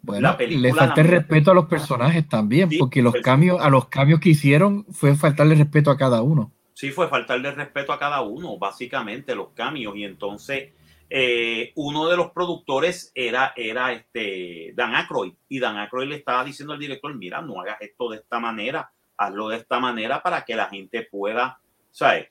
Bueno, 0.02 0.34
le 0.38 0.72
falta 0.72 1.02
el 1.02 1.08
respeto 1.08 1.50
a 1.50 1.54
los 1.54 1.66
personajes 1.66 2.26
también, 2.26 2.70
Sí, 2.70 2.78
porque 2.78 3.02
los 3.02 3.14
cambios, 3.16 3.60
a 3.60 3.68
los 3.68 3.88
cambios 3.88 4.18
que 4.18 4.30
hicieron 4.30 4.86
fue 4.90 5.14
faltarle 5.14 5.54
respeto 5.54 5.90
a 5.90 5.96
cada 5.98 6.22
uno. 6.22 6.50
Sí, 6.72 6.90
fue 6.90 7.08
faltarle 7.08 7.50
respeto 7.50 7.92
a 7.92 7.98
cada 7.98 8.22
uno, 8.22 8.56
básicamente, 8.56 9.34
los 9.34 9.50
cambios. 9.50 9.94
Y 9.96 10.04
entonces, 10.04 10.72
eh, 11.10 11.72
uno 11.74 12.08
de 12.08 12.16
los 12.16 12.30
productores 12.30 13.10
era, 13.14 13.52
era 13.56 13.92
este 13.92 14.72
Dan 14.74 14.94
Aykroyd. 14.94 15.34
Y 15.48 15.58
Dan 15.58 15.76
Aykroyd 15.76 16.08
le 16.08 16.16
estaba 16.16 16.44
diciendo 16.44 16.72
al 16.72 16.78
director, 16.78 17.12
mira, 17.14 17.42
no 17.42 17.60
hagas 17.60 17.78
esto 17.80 18.08
de 18.10 18.18
esta 18.18 18.38
manera, 18.38 18.90
hazlo 19.16 19.48
de 19.48 19.56
esta 19.58 19.80
manera 19.80 20.22
para 20.22 20.44
que 20.44 20.54
la 20.54 20.66
gente 20.66 21.02
pueda, 21.02 21.60
¿sabes? 21.90 22.28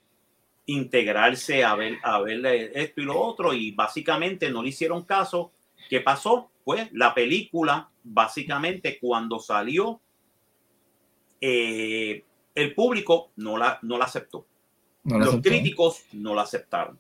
integrarse 0.65 1.63
a 1.63 1.73
ver, 1.73 1.97
a 2.03 2.19
ver 2.21 2.45
esto 2.75 3.01
y 3.01 3.05
lo 3.05 3.19
otro. 3.19 3.53
Y 3.53 3.71
básicamente 3.71 4.49
no 4.49 4.61
le 4.63 4.69
hicieron 4.69 5.03
caso. 5.03 5.51
¿Qué 5.89 6.01
pasó? 6.01 6.51
Pues 6.63 6.89
la 6.93 7.13
película, 7.13 7.89
básicamente, 8.03 8.99
cuando 8.99 9.39
salió, 9.39 9.99
eh, 11.41 12.23
el 12.53 12.75
público 12.75 13.31
no 13.37 13.57
la, 13.57 13.79
no 13.81 13.97
la 13.97 14.05
aceptó 14.05 14.45
No 15.03 15.17
la 15.17 15.25
los 15.25 15.35
aceptó. 15.35 15.49
críticos 15.49 16.03
no 16.13 16.35
la 16.35 16.43
aceptaron. 16.43 16.99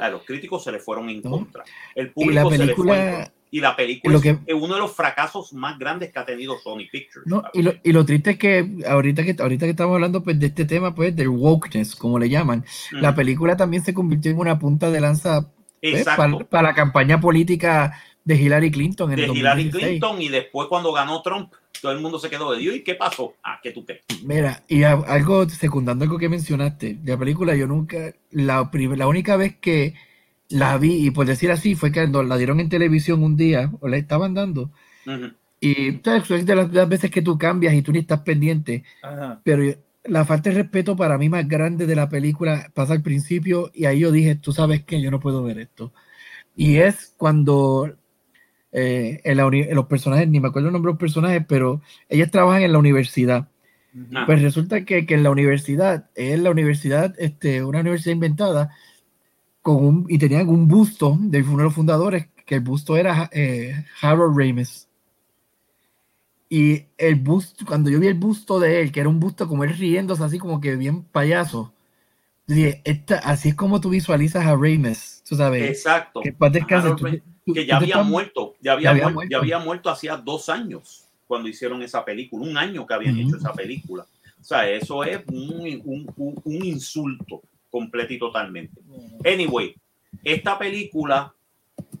A 0.00 0.08
los 0.10 0.22
críticos 0.24 0.62
se 0.64 0.72
le 0.72 0.78
fueron 0.78 1.08
en 1.10 1.22
contra. 1.22 1.64
El 1.94 2.12
público 2.12 2.34
la 2.50 2.56
se 2.56 2.64
le 2.66 2.74
fue 2.74 2.96
en 2.96 2.98
película, 2.98 3.12
contra. 3.12 3.32
Y 3.50 3.60
la 3.60 3.74
película 3.76 4.12
lo 4.12 4.18
es 4.18 4.22
que- 4.24 4.38
es 4.46 4.54
uno 4.54 4.74
de 4.74 4.80
los 4.80 4.92
fracasos 4.94 5.52
más 5.54 5.78
grandes 5.78 6.12
que 6.12 6.18
ha 6.18 6.26
tenido 6.26 6.58
Sony 6.58 6.84
Pictures. 6.92 7.26
no, 7.26 7.42
y, 7.54 7.62
lo, 7.62 7.72
y 7.82 7.92
lo 7.92 8.04
triste 8.04 8.32
es 8.32 8.38
que 8.38 8.68
ahorita 8.86 9.24
que 9.24 9.34
ahorita 9.40 9.64
que 9.64 9.70
estamos 9.70 9.94
hablando 9.94 10.22
pues 10.22 10.38
de 10.38 10.46
este 10.48 10.66
tema 10.66 10.94
pues 10.94 11.16
del 11.16 11.28
wokeness, 11.28 11.96
como 11.96 12.18
le 12.18 12.28
llaman, 12.28 12.58
Ujú. 12.92 13.00
la 13.00 13.14
película 13.14 13.56
también 13.56 13.82
se 13.82 13.94
convirtió 13.94 14.30
en 14.30 14.38
una 14.38 14.58
punta 14.58 14.90
de 14.90 15.00
lanza 15.00 15.50
pues, 15.80 16.04
para, 16.04 16.38
para 16.40 16.68
la 16.68 16.74
campaña 16.74 17.20
política 17.20 17.98
de 18.24 18.34
Hillary 18.36 18.70
Clinton 18.70 19.10
en 19.12 19.16
de 19.16 19.24
el 19.24 19.30
Hillary 19.36 19.64
2016. 19.70 19.88
Clinton 20.00 20.20
y 20.22 20.28
después 20.28 20.68
cuando 20.68 20.92
ganó 20.92 21.22
Trump, 21.22 21.54
todo 21.80 21.92
el 21.92 22.00
mundo 22.00 22.18
se 22.18 22.30
quedó 22.30 22.52
de 22.52 22.58
Dios. 22.58 22.76
¿Y 22.76 22.82
qué 22.82 22.94
pasó? 22.94 23.34
Ah, 23.42 23.58
¿qué 23.62 23.70
tú 23.72 23.84
crees? 23.84 24.02
Mira, 24.24 24.62
y 24.68 24.82
a- 24.82 24.92
algo 24.92 25.48
secundando 25.48 26.04
algo 26.04 26.18
que 26.18 26.28
mencionaste, 26.28 26.94
de 26.94 27.12
la 27.12 27.18
película 27.18 27.54
yo 27.56 27.66
nunca, 27.66 28.14
la, 28.30 28.68
la 28.72 29.06
única 29.06 29.36
vez 29.36 29.56
que 29.56 29.94
la 30.48 30.76
vi, 30.78 31.06
y 31.06 31.10
por 31.10 31.26
decir 31.26 31.50
así, 31.50 31.74
fue 31.74 31.92
que 31.92 32.00
cuando 32.00 32.22
la 32.22 32.36
dieron 32.36 32.60
en 32.60 32.68
televisión 32.68 33.22
un 33.22 33.36
día, 33.36 33.70
o 33.80 33.88
la 33.88 33.96
estaban 33.96 34.34
dando, 34.34 34.70
Ujú. 35.06 35.32
y 35.60 36.00
¿sabes? 36.04 36.30
es 36.30 36.46
de 36.46 36.54
las, 36.56 36.70
de 36.70 36.76
las 36.78 36.88
veces 36.88 37.10
que 37.10 37.22
tú 37.22 37.38
cambias 37.38 37.74
y 37.74 37.82
tú 37.82 37.92
ni 37.92 38.00
estás 38.00 38.20
pendiente, 38.20 38.84
Ajá. 39.02 39.40
pero 39.44 39.62
la 40.04 40.24
falta 40.24 40.50
de 40.50 40.56
respeto 40.56 40.96
para 40.96 41.18
mí 41.18 41.28
más 41.28 41.46
grande 41.46 41.86
de 41.86 41.96
la 41.96 42.08
película 42.08 42.70
pasa 42.74 42.94
al 42.94 43.02
principio, 43.02 43.70
y 43.74 43.84
ahí 43.84 44.00
yo 44.00 44.10
dije, 44.12 44.36
tú 44.36 44.52
sabes 44.52 44.84
que 44.84 45.00
yo 45.02 45.10
no 45.10 45.20
puedo 45.20 45.42
ver 45.42 45.58
esto. 45.58 45.92
Y 46.56 46.76
es 46.78 47.14
cuando 47.16 47.96
eh, 48.72 49.20
en 49.24 49.36
la 49.36 49.48
en 49.48 49.74
los 49.74 49.86
personajes, 49.86 50.28
ni 50.28 50.40
me 50.40 50.48
acuerdo 50.48 50.68
el 50.68 50.72
nombre 50.72 50.90
de 50.90 50.94
los 50.94 51.00
personajes, 51.00 51.44
pero 51.48 51.80
ellas 52.08 52.30
trabajan 52.30 52.62
en 52.62 52.72
la 52.72 52.78
universidad. 52.78 53.48
Ah, 54.14 54.24
Pues 54.26 54.42
resulta 54.42 54.84
que, 54.84 55.06
que 55.06 55.14
en 55.14 55.22
la 55.22 55.30
universidad, 55.30 56.10
es 56.14 56.38
la 56.40 56.50
universidad, 56.50 57.14
este, 57.18 57.64
una 57.64 57.80
universidad 57.80 58.14
inventada, 58.14 58.70
con 59.62 59.76
un, 59.84 60.06
y 60.08 60.18
tenían 60.18 60.48
un 60.48 60.68
busto 60.68 61.16
de 61.20 61.42
uno 61.42 61.58
de 61.58 61.64
los 61.64 61.74
fundadores, 61.74 62.28
que 62.46 62.56
el 62.56 62.60
busto 62.62 62.96
era 62.96 63.28
eh, 63.32 63.84
Harold 64.02 64.38
Ramis. 64.38 64.88
Y 66.50 66.86
el 66.96 67.16
busto, 67.16 67.64
cuando 67.66 67.90
yo 67.90 68.00
vi 68.00 68.06
el 68.06 68.14
busto 68.14 68.58
de 68.58 68.80
él, 68.80 68.92
que 68.92 69.00
era 69.00 69.08
un 69.08 69.20
busto 69.20 69.46
como 69.48 69.64
él 69.64 69.76
riéndose 69.76 70.24
así 70.24 70.38
como 70.38 70.60
que 70.60 70.76
bien 70.76 71.02
payaso, 71.04 71.74
esta, 72.84 73.18
así 73.18 73.50
es 73.50 73.54
como 73.54 73.80
tú 73.80 73.90
visualizas 73.90 74.46
a 74.46 74.52
Ramis, 74.56 75.22
tú 75.28 75.36
sabes, 75.36 75.68
Exacto. 75.70 76.20
que 76.20 76.34
Harold 76.40 76.96
tú- 76.98 77.04
que 77.04 77.22
tú 77.44 77.54
ya 77.66 77.76
había 77.76 77.94
estás- 77.96 78.06
muerto, 78.06 78.54
ya 78.60 78.72
había, 78.72 78.90
ya 78.90 78.92
muerto, 78.94 79.10
muerto. 79.14 79.30
ya 79.30 79.38
había 79.38 79.58
muerto 79.58 79.90
hacía 79.90 80.16
dos 80.16 80.48
años 80.48 81.04
cuando 81.26 81.48
hicieron 81.48 81.82
esa 81.82 82.04
película, 82.04 82.46
un 82.46 82.56
año 82.56 82.86
que 82.86 82.94
habían 82.94 83.18
Ujú. 83.18 83.28
hecho 83.28 83.36
esa 83.36 83.52
película. 83.52 84.06
O 84.40 84.44
sea, 84.44 84.68
eso 84.70 85.04
es 85.04 85.20
un, 85.26 85.80
un- 85.84 86.12
un- 86.16 86.40
un 86.44 86.64
insulto 86.64 87.42
completo 87.70 88.14
y 88.14 88.18
totalmente. 88.18 88.80
Anyway, 89.24 89.74
esta 90.24 90.58
película, 90.58 91.34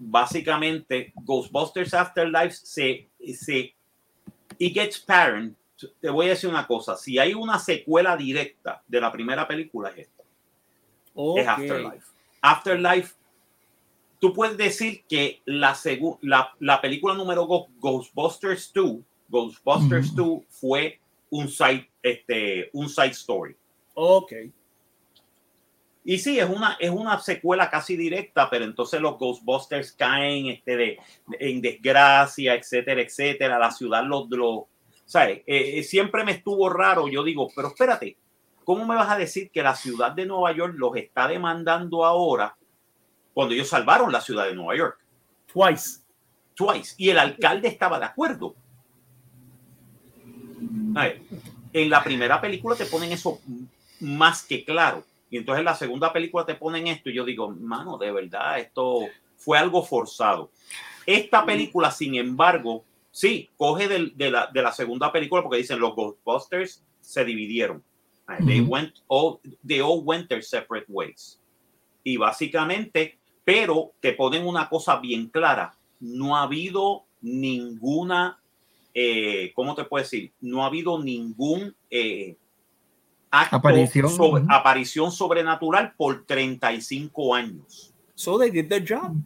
básicamente, 0.00 1.12
Ghostbusters 1.24 1.92
Afterlife 1.94 2.52
se, 2.52 3.08
se 3.34 3.74
it 4.58 4.74
gets 4.74 4.98
parent. 4.98 5.56
Te 6.00 6.08
voy 6.10 6.26
a 6.26 6.30
decir 6.30 6.48
una 6.50 6.66
cosa, 6.66 6.96
si 6.96 7.18
hay 7.18 7.34
una 7.34 7.58
secuela 7.58 8.16
directa 8.16 8.82
de 8.88 9.00
la 9.00 9.12
primera 9.12 9.46
película 9.46 9.90
es 9.90 9.98
esta, 10.08 10.17
Es 11.36 11.48
Afterlife. 11.48 12.06
Afterlife, 12.40 13.14
tú 14.20 14.32
puedes 14.32 14.56
decir 14.56 15.04
que 15.08 15.42
la, 15.44 15.76
la, 16.22 16.54
la 16.60 16.80
película 16.80 17.14
número 17.14 17.46
dos, 17.46 17.66
Ghostbusters 17.80 18.72
2, 18.72 18.96
Ghostbusters. 19.28 20.14
2 20.14 20.42
fue 20.48 21.00
un 21.30 21.48
side, 21.48 21.88
este, 22.02 22.70
un 22.72 22.88
side 22.88 23.08
story. 23.08 23.56
Ok. 23.94 24.32
Y 26.04 26.18
sí, 26.18 26.38
es 26.38 26.48
una, 26.48 26.76
es 26.80 26.90
una 26.90 27.18
secuela 27.20 27.68
casi 27.68 27.96
directa, 27.96 28.48
pero 28.48 28.64
entonces 28.64 29.00
los 29.00 29.18
Ghostbusters 29.18 29.92
caen 29.92 30.46
este, 30.46 30.76
de, 30.76 30.98
en 31.38 31.60
desgracia, 31.60 32.54
etcétera, 32.54 33.02
etcétera. 33.02 33.58
La 33.58 33.70
ciudad 33.70 34.04
los... 34.04 34.28
los 34.30 34.62
¿sabes? 35.04 35.38
Eh, 35.46 35.78
eh, 35.78 35.82
siempre 35.82 36.22
me 36.22 36.32
estuvo 36.32 36.68
raro. 36.68 37.08
Yo 37.08 37.24
digo, 37.24 37.48
pero 37.54 37.68
espérate, 37.68 38.16
¿cómo 38.68 38.84
me 38.84 38.96
vas 38.96 39.08
a 39.08 39.16
decir 39.16 39.50
que 39.50 39.62
la 39.62 39.74
ciudad 39.74 40.12
de 40.12 40.26
Nueva 40.26 40.52
York 40.52 40.74
los 40.76 40.94
está 40.94 41.26
demandando 41.26 42.04
ahora 42.04 42.54
cuando 43.32 43.54
ellos 43.54 43.70
salvaron 43.70 44.12
la 44.12 44.20
ciudad 44.20 44.44
de 44.44 44.54
Nueva 44.54 44.76
York? 44.76 44.98
Twice. 45.50 46.02
Twice. 46.54 46.94
Y 46.98 47.08
el 47.08 47.18
alcalde 47.18 47.68
estaba 47.68 47.98
de 47.98 48.04
acuerdo. 48.04 48.54
A 50.94 51.04
ver, 51.04 51.22
en 51.72 51.88
la 51.88 52.04
primera 52.04 52.42
película 52.42 52.76
te 52.76 52.84
ponen 52.84 53.10
eso 53.10 53.40
más 54.00 54.42
que 54.42 54.66
claro. 54.66 55.02
Y 55.30 55.38
entonces 55.38 55.60
en 55.60 55.64
la 55.64 55.74
segunda 55.74 56.12
película 56.12 56.44
te 56.44 56.54
ponen 56.54 56.88
esto 56.88 57.08
y 57.08 57.14
yo 57.14 57.24
digo, 57.24 57.48
mano, 57.48 57.96
de 57.96 58.12
verdad, 58.12 58.58
esto 58.58 59.06
fue 59.38 59.56
algo 59.56 59.82
forzado. 59.82 60.50
Esta 61.06 61.46
película, 61.46 61.90
sin 61.90 62.16
embargo, 62.16 62.84
sí, 63.12 63.48
coge 63.56 63.88
de, 63.88 64.30
la, 64.30 64.48
de 64.48 64.60
la 64.60 64.72
segunda 64.72 65.10
película 65.10 65.42
porque 65.42 65.56
dicen 65.56 65.80
los 65.80 65.94
Ghostbusters 65.94 66.84
se 67.00 67.24
dividieron. 67.24 67.82
They, 68.44 68.60
went 68.60 68.92
all, 69.08 69.40
they 69.66 69.80
all 69.80 70.02
went 70.04 70.28
their 70.28 70.42
separate 70.42 70.84
ways. 70.88 71.40
Y 72.04 72.16
básicamente, 72.18 73.18
pero 73.44 73.92
te 74.00 74.12
ponen 74.12 74.46
una 74.46 74.68
cosa 74.68 74.96
bien 74.96 75.28
clara. 75.28 75.74
No 76.00 76.36
ha 76.36 76.42
habido 76.42 77.04
ninguna, 77.22 78.38
eh, 78.92 79.52
¿cómo 79.54 79.74
te 79.74 79.84
puedo 79.84 80.02
decir? 80.02 80.30
No 80.40 80.62
ha 80.62 80.66
habido 80.66 81.02
ningún 81.02 81.74
eh, 81.90 82.36
acto 83.30 83.56
Aparición, 83.56 84.10
sobre- 84.10 84.44
aparición 84.48 85.10
sobrenatural 85.10 85.94
por 85.96 86.24
35 86.26 87.34
años. 87.34 87.92
So 88.14 88.38
they 88.38 88.50
did 88.50 88.68
their 88.68 88.84
job. 88.86 89.16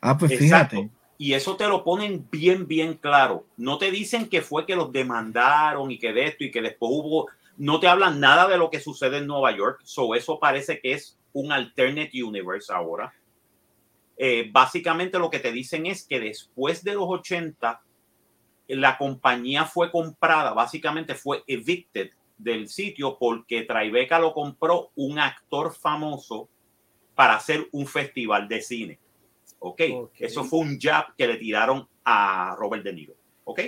Ah, 0.00 0.16
pues 0.18 0.32
Exacto. 0.32 0.76
fíjate. 0.76 0.90
Y 1.20 1.32
eso 1.32 1.56
te 1.56 1.66
lo 1.66 1.82
ponen 1.82 2.26
bien, 2.30 2.66
bien 2.66 2.94
claro. 2.94 3.44
No 3.56 3.78
te 3.78 3.90
dicen 3.90 4.28
que 4.28 4.40
fue 4.40 4.64
que 4.66 4.76
los 4.76 4.92
demandaron 4.92 5.90
y 5.90 5.98
que 5.98 6.12
de 6.12 6.26
esto 6.26 6.44
y 6.44 6.50
que 6.50 6.62
después 6.62 6.90
hubo. 6.92 7.28
No 7.58 7.80
te 7.80 7.88
hablan 7.88 8.20
nada 8.20 8.48
de 8.48 8.56
lo 8.56 8.70
que 8.70 8.80
sucede 8.80 9.18
en 9.18 9.26
Nueva 9.26 9.54
York. 9.54 9.80
So, 9.84 10.14
eso 10.14 10.38
parece 10.38 10.80
que 10.80 10.92
es 10.92 11.18
un 11.32 11.52
alternate 11.52 12.22
universe 12.22 12.72
ahora. 12.72 13.12
Eh, 14.16 14.48
básicamente 14.50 15.18
lo 15.18 15.30
que 15.30 15.38
te 15.38 15.52
dicen 15.52 15.86
es 15.86 16.06
que 16.06 16.18
después 16.18 16.82
de 16.82 16.94
los 16.94 17.04
80, 17.06 17.82
la 18.68 18.98
compañía 18.98 19.64
fue 19.64 19.90
comprada, 19.90 20.52
básicamente 20.52 21.14
fue 21.14 21.44
evicted 21.46 22.10
del 22.36 22.68
sitio 22.68 23.18
porque 23.18 23.62
Tribeca 23.62 24.18
lo 24.18 24.32
compró 24.32 24.90
un 24.94 25.18
actor 25.18 25.74
famoso 25.74 26.48
para 27.14 27.36
hacer 27.36 27.68
un 27.72 27.86
festival 27.86 28.48
de 28.48 28.62
cine. 28.62 28.98
¿ok? 29.58 29.82
Ok. 29.94 30.10
Eso 30.18 30.44
fue 30.44 30.60
un 30.60 30.78
jab 30.78 31.14
que 31.16 31.26
le 31.26 31.36
tiraron 31.36 31.88
a 32.04 32.56
Robert 32.58 32.84
De 32.84 32.92
Niro, 32.92 33.14
¿ok? 33.48 33.60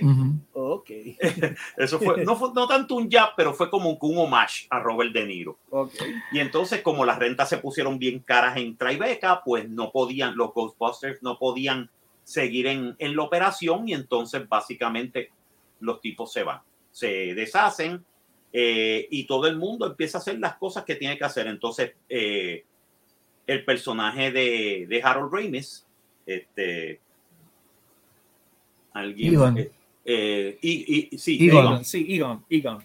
Ok, 0.53 0.91
Eso 1.79 1.99
fue 1.99 2.23
no, 2.23 2.37
fue, 2.37 2.51
no 2.55 2.69
tanto 2.69 2.97
un 2.97 3.11
jab, 3.11 3.31
pero 3.35 3.55
fue 3.55 3.71
como 3.71 3.91
un 3.91 4.19
homage 4.19 4.67
a 4.69 4.79
Robert 4.79 5.13
De 5.13 5.25
Niro. 5.25 5.59
ok. 5.71 5.95
Y 6.33 6.39
entonces, 6.39 6.83
como 6.83 7.07
las 7.07 7.19
rentas 7.19 7.49
se 7.49 7.57
pusieron 7.57 7.99
bien 7.99 8.19
caras 8.19 8.59
en 8.59 8.77
Tribeca, 8.77 9.43
pues 9.43 9.69
no 9.71 9.91
podían, 9.91 10.37
los 10.37 10.53
Ghostbusters 10.53 11.23
no 11.23 11.39
podían 11.39 11.89
seguir 12.25 12.67
en, 12.67 12.95
en 12.99 13.17
la 13.17 13.23
operación 13.23 13.89
y 13.89 13.95
entonces 13.95 14.47
básicamente 14.47 15.31
los 15.81 16.03
tipos 16.03 16.31
se 16.31 16.43
van, 16.43 16.61
se 16.91 17.35
deshacen 17.35 18.05
eh, 18.53 19.09
y 19.11 19.25
todo 19.25 19.47
el 19.47 19.57
mundo 19.57 19.87
empieza 19.87 20.19
a 20.19 20.21
hacer 20.21 20.39
las 20.39 20.57
cosas 20.57 20.85
que 20.85 20.97
tiene 20.97 21.17
que 21.17 21.25
hacer. 21.25 21.47
Entonces, 21.47 21.93
eh, 22.07 22.65
el 23.47 23.65
personaje 23.65 24.31
de, 24.31 24.87
de 24.89 25.03
Harold 25.03 25.33
Ramis, 25.33 25.87
este, 26.27 27.01
alguien, 28.93 29.35
Egon. 29.35 29.59
eh, 29.59 29.71
eh, 30.05 30.59
y, 30.63 31.09
y- 31.15 31.19
sí, 31.19 31.39
Egon. 31.49 31.65
Egon. 31.67 31.85
Sí, 31.85 32.07
Egon. 32.49 32.85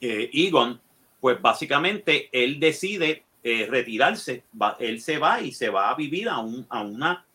Eh, 0.00 0.30
Egon, 0.32 0.80
pues 1.20 1.40
básicamente 1.40 2.28
él 2.32 2.60
decide 2.60 3.22
eh, 3.42 3.66
retirarse, 3.68 4.44
va- 4.60 4.76
él 4.80 5.00
se 5.00 5.18
va 5.18 5.40
y 5.40 5.52
se 5.52 5.68
va 5.68 5.90
a 5.90 5.94
vivir 5.94 6.28
a, 6.28 6.38
un- 6.38 6.66
a, 6.68 6.82
una, 6.82 7.26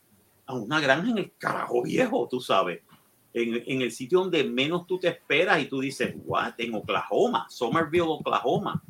a 0.45 0.53
una 0.55 0.79
granja 0.79 1.09
en 1.11 1.17
el 1.19 1.31
carajo 1.37 1.83
viejo, 1.83 2.27
tú 2.29 2.39
sabes, 2.41 2.81
en, 3.33 3.63
en 3.67 3.81
el 3.83 3.91
sitio 3.91 4.19
donde 4.21 4.43
menos 4.43 4.87
tú 4.87 4.97
te 4.99 5.07
esperas 5.07 5.61
y 5.61 5.65
tú 5.67 5.79
dices, 5.79 6.15
what, 6.25 6.53
en 6.57 6.73
Oklahoma, 6.73 7.45
Somerville, 7.49 8.05
Oklahoma. 8.07 8.81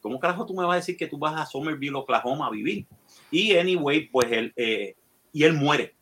¿Cómo 0.00 0.18
carajo 0.18 0.44
tú 0.46 0.54
me 0.54 0.64
vas 0.64 0.72
a 0.72 0.76
decir 0.76 0.96
que 0.96 1.06
tú 1.06 1.16
vas 1.18 1.38
a 1.38 1.44
Somerville, 1.46 1.94
Oklahoma 1.94 2.46
a 2.46 2.50
vivir? 2.50 2.86
Y 3.30 3.54
anyway, 3.56 4.08
pues 4.08 4.32
él, 4.32 4.52
eh, 4.56 4.94
y 5.32 5.44
él 5.44 5.52
muere, 5.52 5.94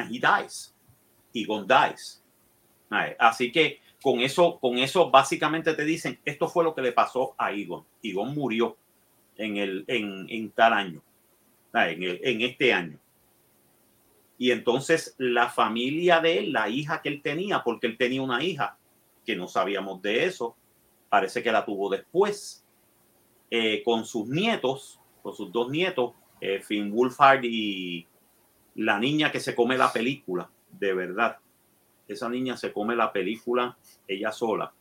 and 0.00 0.10
he 0.14 0.18
dies, 0.18 0.74
Egon 1.34 1.66
dies. 1.66 2.22
Así 3.18 3.52
que 3.52 3.80
con 4.02 4.20
eso, 4.20 4.58
con 4.58 4.78
eso 4.78 5.10
básicamente 5.10 5.74
te 5.74 5.84
dicen, 5.84 6.18
esto 6.24 6.48
fue 6.48 6.64
lo 6.64 6.74
que 6.74 6.82
le 6.82 6.92
pasó 6.92 7.34
a 7.38 7.52
Egon. 7.52 7.84
Egon 8.02 8.34
murió 8.34 8.76
en, 9.36 9.56
el, 9.58 9.84
en, 9.86 10.26
en 10.28 10.50
tal 10.50 10.72
año, 10.72 11.02
en, 11.74 12.02
el- 12.02 12.20
en 12.22 12.40
este 12.40 12.72
año. 12.72 12.98
Y 14.38 14.50
entonces 14.52 15.14
la 15.18 15.50
familia 15.50 16.20
de 16.20 16.38
él, 16.38 16.52
la 16.52 16.68
hija 16.68 17.02
que 17.02 17.10
él 17.10 17.20
tenía, 17.22 17.62
porque 17.62 17.86
él 17.86 17.96
tenía 17.98 18.22
una 18.22 18.42
hija, 18.42 18.76
que 19.26 19.36
no 19.36 19.46
sabíamos 19.46 20.00
de 20.00 20.24
eso, 20.24 20.56
parece 21.10 21.42
que 21.42 21.52
la 21.52 21.64
tuvo 21.64 21.90
después, 21.90 22.64
eh, 23.50 23.82
con 23.84 24.04
sus 24.06 24.26
nietos, 24.28 24.98
con 25.22 25.34
sus 25.36 25.52
dos 25.52 25.68
nietos, 25.70 26.14
eh, 26.40 26.60
Finn 26.62 26.90
Wolfhard 26.90 27.44
y 27.44 28.06
la 28.80 28.98
niña 28.98 29.30
que 29.30 29.40
se 29.40 29.54
come 29.54 29.76
la 29.76 29.92
película, 29.92 30.50
de 30.70 30.94
verdad 30.94 31.38
esa 32.12 32.28
niña 32.28 32.56
se 32.56 32.72
come 32.72 32.96
la 32.96 33.12
película 33.12 33.76
ella 34.06 34.32
sola. 34.32 34.72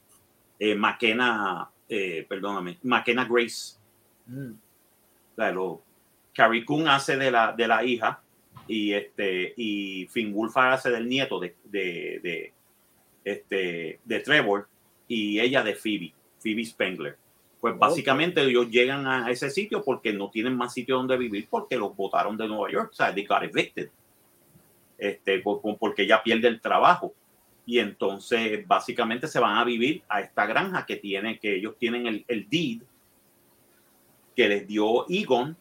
Eh, 0.57 0.75
McKenna, 0.75 1.69
eh, 1.87 2.25
perdóname, 2.27 2.79
McKenna 2.83 3.25
Grace. 3.25 3.77
Mm. 4.25 4.51
Claro, 5.35 5.81
Carrie 6.33 6.65
Coon 6.65 6.87
hace 6.87 7.17
de 7.17 7.31
la, 7.31 7.53
de 7.53 7.67
la 7.67 7.83
hija 7.83 8.21
y, 8.67 8.93
este, 8.93 9.53
y 9.55 10.07
Finn 10.07 10.33
Wolfhard 10.33 10.73
hace 10.73 10.89
del 10.89 11.07
nieto 11.07 11.39
de, 11.39 11.55
de, 11.63 12.19
de, 12.21 12.53
este, 13.23 13.99
de 14.03 14.19
Trevor 14.19 14.67
y 15.07 15.39
ella 15.39 15.63
de 15.63 15.75
Phoebe, 15.75 16.13
Phoebe 16.39 16.65
Spengler. 16.65 17.17
Pues 17.61 17.77
básicamente 17.77 18.41
ellos 18.41 18.69
llegan 18.69 19.05
a 19.05 19.29
ese 19.29 19.49
sitio 19.49 19.83
porque 19.83 20.13
no 20.13 20.29
tienen 20.29 20.55
más 20.55 20.73
sitio 20.73 20.95
donde 20.95 21.17
vivir 21.17 21.47
porque 21.49 21.75
los 21.77 21.93
votaron 21.95 22.37
de 22.37 22.47
Nueva 22.47 22.71
York, 22.71 22.89
o 22.91 22.95
sea, 22.95 23.13
they 23.13 23.25
got 23.25 23.43
evicted. 23.43 23.89
Este, 24.97 25.39
por- 25.39 25.61
por- 25.61 25.77
porque 25.77 26.03
ella 26.03 26.21
pierde 26.23 26.47
el 26.47 26.61
trabajo. 26.61 27.13
Y 27.65 27.79
entonces 27.79 28.65
básicamente 28.67 29.27
se 29.27 29.39
van 29.39 29.57
a 29.57 29.63
vivir 29.63 30.01
a 30.09 30.21
esta 30.21 30.45
granja 30.45 30.85
que 30.85 30.95
tiene 30.95 31.37
que 31.37 31.55
ellos 31.57 31.75
tienen 31.77 32.07
el, 32.07 32.25
el 32.27 32.49
deed 32.49 32.81
que 34.35 34.47
les 34.47 34.67
dio 34.67 35.05
Egon. 35.09 35.55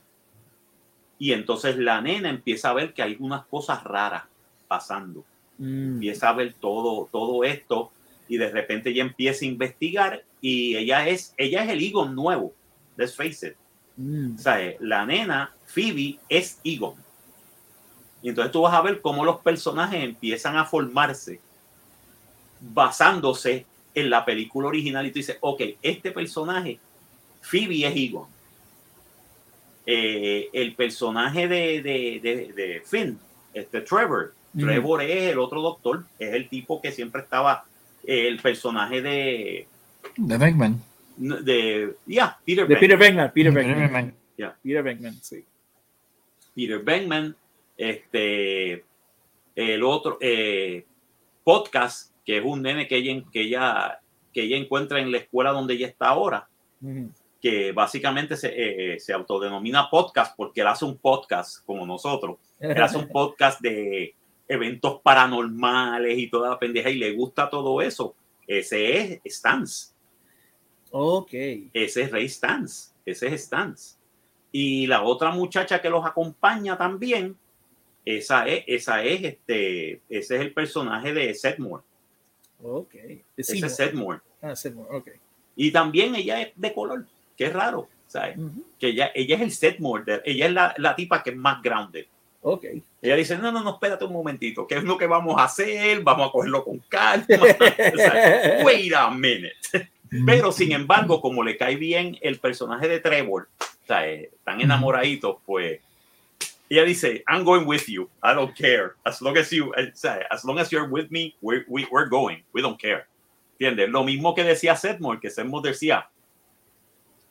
Y 1.18 1.32
entonces 1.32 1.76
la 1.76 2.00
nena 2.00 2.30
empieza 2.30 2.70
a 2.70 2.74
ver 2.74 2.94
que 2.94 3.02
hay 3.02 3.16
unas 3.18 3.44
cosas 3.46 3.82
raras 3.84 4.22
pasando. 4.68 5.24
Mm. 5.60 5.94
empieza 5.94 6.28
a 6.28 6.34
ver 6.34 6.54
todo 6.54 7.08
todo 7.10 7.42
esto 7.42 7.90
y 8.28 8.36
de 8.36 8.48
repente 8.48 8.90
ella 8.90 9.02
empieza 9.02 9.44
a 9.44 9.48
investigar 9.48 10.22
y 10.40 10.76
ella 10.76 11.08
es 11.08 11.34
ella 11.36 11.64
es 11.64 11.70
el 11.70 11.82
Egon 11.82 12.14
nuevo 12.14 12.52
let's 12.96 13.14
face 13.14 13.48
it 13.48 13.56
Mm. 14.00 14.36
o 14.36 14.38
sea, 14.38 14.62
eh, 14.62 14.76
la 14.78 15.04
nena, 15.04 15.52
Phoebe, 15.66 16.20
es 16.28 16.60
Egon. 16.62 16.94
Y 18.22 18.28
entonces 18.28 18.52
tú 18.52 18.60
vas 18.62 18.72
a 18.72 18.80
ver 18.80 19.00
cómo 19.00 19.24
los 19.24 19.40
personajes 19.40 20.04
empiezan 20.04 20.56
a 20.56 20.64
formarse 20.64 21.40
basándose 22.60 23.66
en 23.94 24.08
la 24.08 24.24
película 24.24 24.68
original. 24.68 25.04
Y 25.04 25.10
tú 25.10 25.18
dices, 25.18 25.38
ok, 25.40 25.62
este 25.82 26.12
personaje, 26.12 26.78
Phoebe 27.40 27.86
es 27.88 27.96
Egon. 27.96 28.28
Eh, 29.84 30.48
el 30.52 30.76
personaje 30.76 31.48
de, 31.48 31.82
de, 31.82 32.20
de, 32.22 32.52
de 32.52 32.82
Finn, 32.86 33.18
este 33.52 33.80
Trevor, 33.80 34.32
Ujú. 34.54 34.64
Trevor 34.64 35.02
es 35.02 35.32
el 35.32 35.40
otro 35.40 35.60
doctor, 35.60 36.04
es 36.20 36.34
el 36.34 36.48
tipo 36.48 36.80
que 36.80 36.92
siempre 36.92 37.22
estaba, 37.22 37.64
eh, 38.04 38.28
el 38.28 38.40
personaje 38.40 39.02
de, 39.02 39.66
De 40.18 40.36
Beckman. 40.36 40.82
de, 41.16 41.94
ya, 42.06 42.36
Peter 42.44 42.66
De 42.66 42.76
Peter 42.76 42.98
Venkman. 42.98 43.30
Venkman, 43.32 43.32
Peter 43.32 43.54
Peter 43.54 43.76
Venkman. 43.76 43.92
Venkman. 44.36 44.54
Peter 44.62 44.82
Venkman, 44.82 45.14
sí. 45.22 45.44
Peter 46.56 46.82
Venkman, 46.82 47.36
este, 47.76 48.84
el 49.54 49.82
otro 49.84 50.18
eh, 50.20 50.84
podcast, 51.44 52.12
que 52.26 52.38
es 52.38 52.44
un 52.44 52.62
nene 52.62 52.88
que 52.88 52.96
ella, 52.96 53.22
que, 53.32 53.42
ella, 53.42 54.00
que 54.34 54.42
ella 54.42 54.56
encuentra 54.56 55.00
en 55.00 55.12
la 55.12 55.18
escuela 55.18 55.52
donde 55.52 55.74
ella 55.74 55.86
está 55.86 56.08
ahora, 56.08 56.48
que 57.40 57.70
básicamente 57.70 58.36
se, 58.36 58.94
eh, 58.94 58.98
se 58.98 59.12
autodenomina 59.12 59.88
podcast 59.88 60.36
porque 60.36 60.62
él 60.62 60.66
hace 60.66 60.84
un 60.84 60.98
podcast 60.98 61.64
como 61.64 61.86
nosotros. 61.86 62.38
Él 62.58 62.82
hace 62.82 62.98
un 62.98 63.08
podcast 63.12 63.60
de 63.60 64.14
eventos 64.48 65.00
paranormales 65.00 66.18
y 66.18 66.28
toda 66.28 66.50
la 66.50 66.58
pendeja 66.58 66.90
y 66.90 66.98
le 66.98 67.12
gusta 67.12 67.48
todo 67.48 67.80
eso. 67.80 68.16
Ese 68.48 69.20
es 69.22 69.36
Stans. 69.36 69.94
Ok. 70.90 71.32
Ese 71.72 72.02
es 72.02 72.10
Ray 72.10 72.28
Stans. 72.28 72.94
Ese 73.04 73.28
es 73.28 73.44
Stans. 73.44 73.98
Y 74.52 74.86
la 74.86 75.02
otra 75.02 75.30
muchacha 75.30 75.80
que 75.80 75.90
los 75.90 76.04
acompaña 76.04 76.76
también, 76.76 77.36
esa 78.04 78.46
es, 78.46 78.64
esa 78.66 79.02
es 79.02 79.22
este, 79.22 80.00
ese 80.08 80.36
es 80.36 80.40
el 80.40 80.52
personaje 80.52 81.12
de 81.12 81.34
Sedmore. 81.34 81.82
Ok. 82.62 82.94
Ese 83.36 83.58
es 83.58 83.76
Sedmore. 83.76 84.20
Ah, 84.40 84.54
Seymour, 84.54 84.86
ok. 84.94 85.08
Y 85.56 85.72
también 85.72 86.14
ella 86.14 86.40
es 86.40 86.52
de 86.54 86.72
color, 86.72 87.04
que 87.36 87.46
es 87.46 87.52
raro, 87.52 87.88
¿sabes? 88.06 88.38
Ujú. 88.38 88.64
Que 88.78 88.88
ella, 88.88 89.10
ella 89.14 89.36
es 89.36 89.42
el 89.42 89.50
Sedmore, 89.50 90.22
ella 90.24 90.46
es 90.46 90.52
la, 90.52 90.74
la 90.78 90.94
tipa 90.94 91.22
que 91.22 91.30
es 91.30 91.36
más 91.36 91.60
grounded. 91.62 92.06
Ok. 92.42 92.66
Ella 93.02 93.16
dice, 93.16 93.36
no, 93.36 93.50
no, 93.50 93.62
no, 93.62 93.70
espérate 93.70 94.04
un 94.04 94.12
momentito, 94.12 94.66
¿qué 94.66 94.76
es 94.76 94.84
lo 94.84 94.96
que 94.96 95.06
vamos 95.06 95.36
a 95.38 95.44
hacer? 95.44 96.02
Vamos 96.02 96.28
a 96.28 96.32
cogerlo 96.32 96.64
con 96.64 96.78
calma. 96.88 97.26
Wait 98.64 98.94
a 98.94 99.10
minute. 99.10 99.56
Pero 100.26 100.52
sin 100.52 100.72
embargo, 100.72 101.20
como 101.20 101.42
le 101.42 101.56
cae 101.56 101.76
bien 101.76 102.18
el 102.20 102.38
personaje 102.38 102.88
de 102.88 103.00
Trevor, 103.00 103.48
o 103.60 103.86
sea, 103.86 104.08
eh, 104.08 104.30
enamoraditos, 104.46 105.36
pues 105.44 105.80
ella 106.70 106.84
dice, 106.84 107.24
I'm 107.28 107.44
going 107.44 107.66
with 107.66 107.86
you. 107.86 108.08
I 108.22 108.34
don't 108.34 108.54
care. 108.54 108.92
As 109.04 109.20
long 109.22 109.36
as 109.36 109.50
you, 109.50 109.72
eh, 109.74 109.90
o 109.92 109.96
sea, 109.96 110.26
as 110.30 110.44
long 110.44 110.58
as 110.58 110.70
you're 110.70 110.88
with 110.88 111.10
me, 111.10 111.34
we're, 111.40 111.64
we, 111.68 111.86
we're 111.90 112.08
going. 112.08 112.42
We 112.52 112.60
don't 112.60 112.78
care. 112.78 113.06
¿Entiendes? 113.58 113.88
Lo 113.90 114.04
mismo 114.04 114.34
que 114.34 114.44
decía 114.44 114.76
Sedmore, 114.76 115.18
que 115.20 115.30
Sedmore 115.30 115.70
decía, 115.70 116.08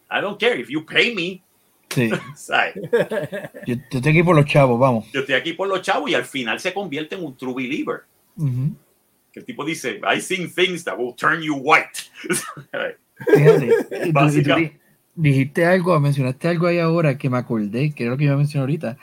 I 0.10 0.22
don't 0.22 0.40
care 0.40 0.60
if 0.60 0.70
you 0.70 0.86
pay 0.86 1.14
me. 1.14 1.44
Sí. 1.90 2.10
¿sabes? 2.36 2.76
Yo, 3.66 3.76
yo 3.76 3.98
estoy 3.98 4.12
aquí 4.12 4.24
por 4.24 4.36
los 4.36 4.46
chavos, 4.46 4.80
vamos. 4.80 5.06
Yo 5.14 5.22
estoy 5.22 5.36
aquí 5.36 5.54
por 5.54 5.68
los 5.68 5.82
chavos 5.82 6.10
y 6.10 6.16
al 6.16 6.26
final 6.26 6.60
se 6.60 6.74
convierte 6.74 7.16
en 7.16 7.24
un 7.24 7.38
true 7.38 7.54
believer. 7.54 8.04
Que 9.32 9.42
el 9.42 9.46
tipo 9.46 9.64
dice, 9.66 10.00
I 10.04 10.20
seen 10.22 10.52
things 10.52 10.84
that 10.86 10.98
will 10.98 11.14
turn 11.16 11.42
you 11.42 11.56
white. 11.56 11.90
Fíjate, 13.34 13.70
dijiste 15.16 15.66
algo, 15.66 16.00
mencionaste 16.00 16.48
algo 16.48 16.68
ahí 16.68 16.80
ahora 16.80 17.18
que 17.18 17.30
me 17.30 17.38
acordé, 17.38 17.92
que 17.92 18.04
era 18.04 18.12
lo 18.12 18.18
que 18.18 18.26
iba 18.26 18.34
a 18.34 18.38
mencionar 18.38 18.64
ahorita, 18.64 18.98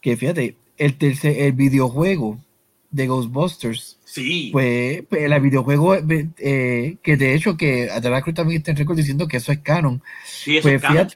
que 0.00 0.16
fíjate, 0.16 0.56
el 0.78 0.96
tercer, 0.96 1.36
el 1.40 1.52
videojuego 1.52 2.38
de 2.90 3.06
Ghostbusters, 3.06 3.98
sí. 4.04 4.48
pues, 4.52 5.02
pues 5.08 5.22
el 5.30 5.40
videojuego 5.40 5.94
eh, 5.96 6.96
que 7.02 7.16
de 7.18 7.34
hecho 7.34 7.56
que 7.56 7.90
Adela 7.90 8.22
Cruz 8.22 8.34
también 8.34 8.58
está 8.58 8.70
en 8.70 8.78
récord 8.78 8.96
diciendo 8.96 9.28
que 9.28 9.36
eso 9.36 9.52
es 9.52 9.58
canon. 9.58 10.02
sí, 10.24 10.56
eso 10.56 10.62
Pues 10.62 10.76
es 10.76 10.82
canon. 10.82 11.08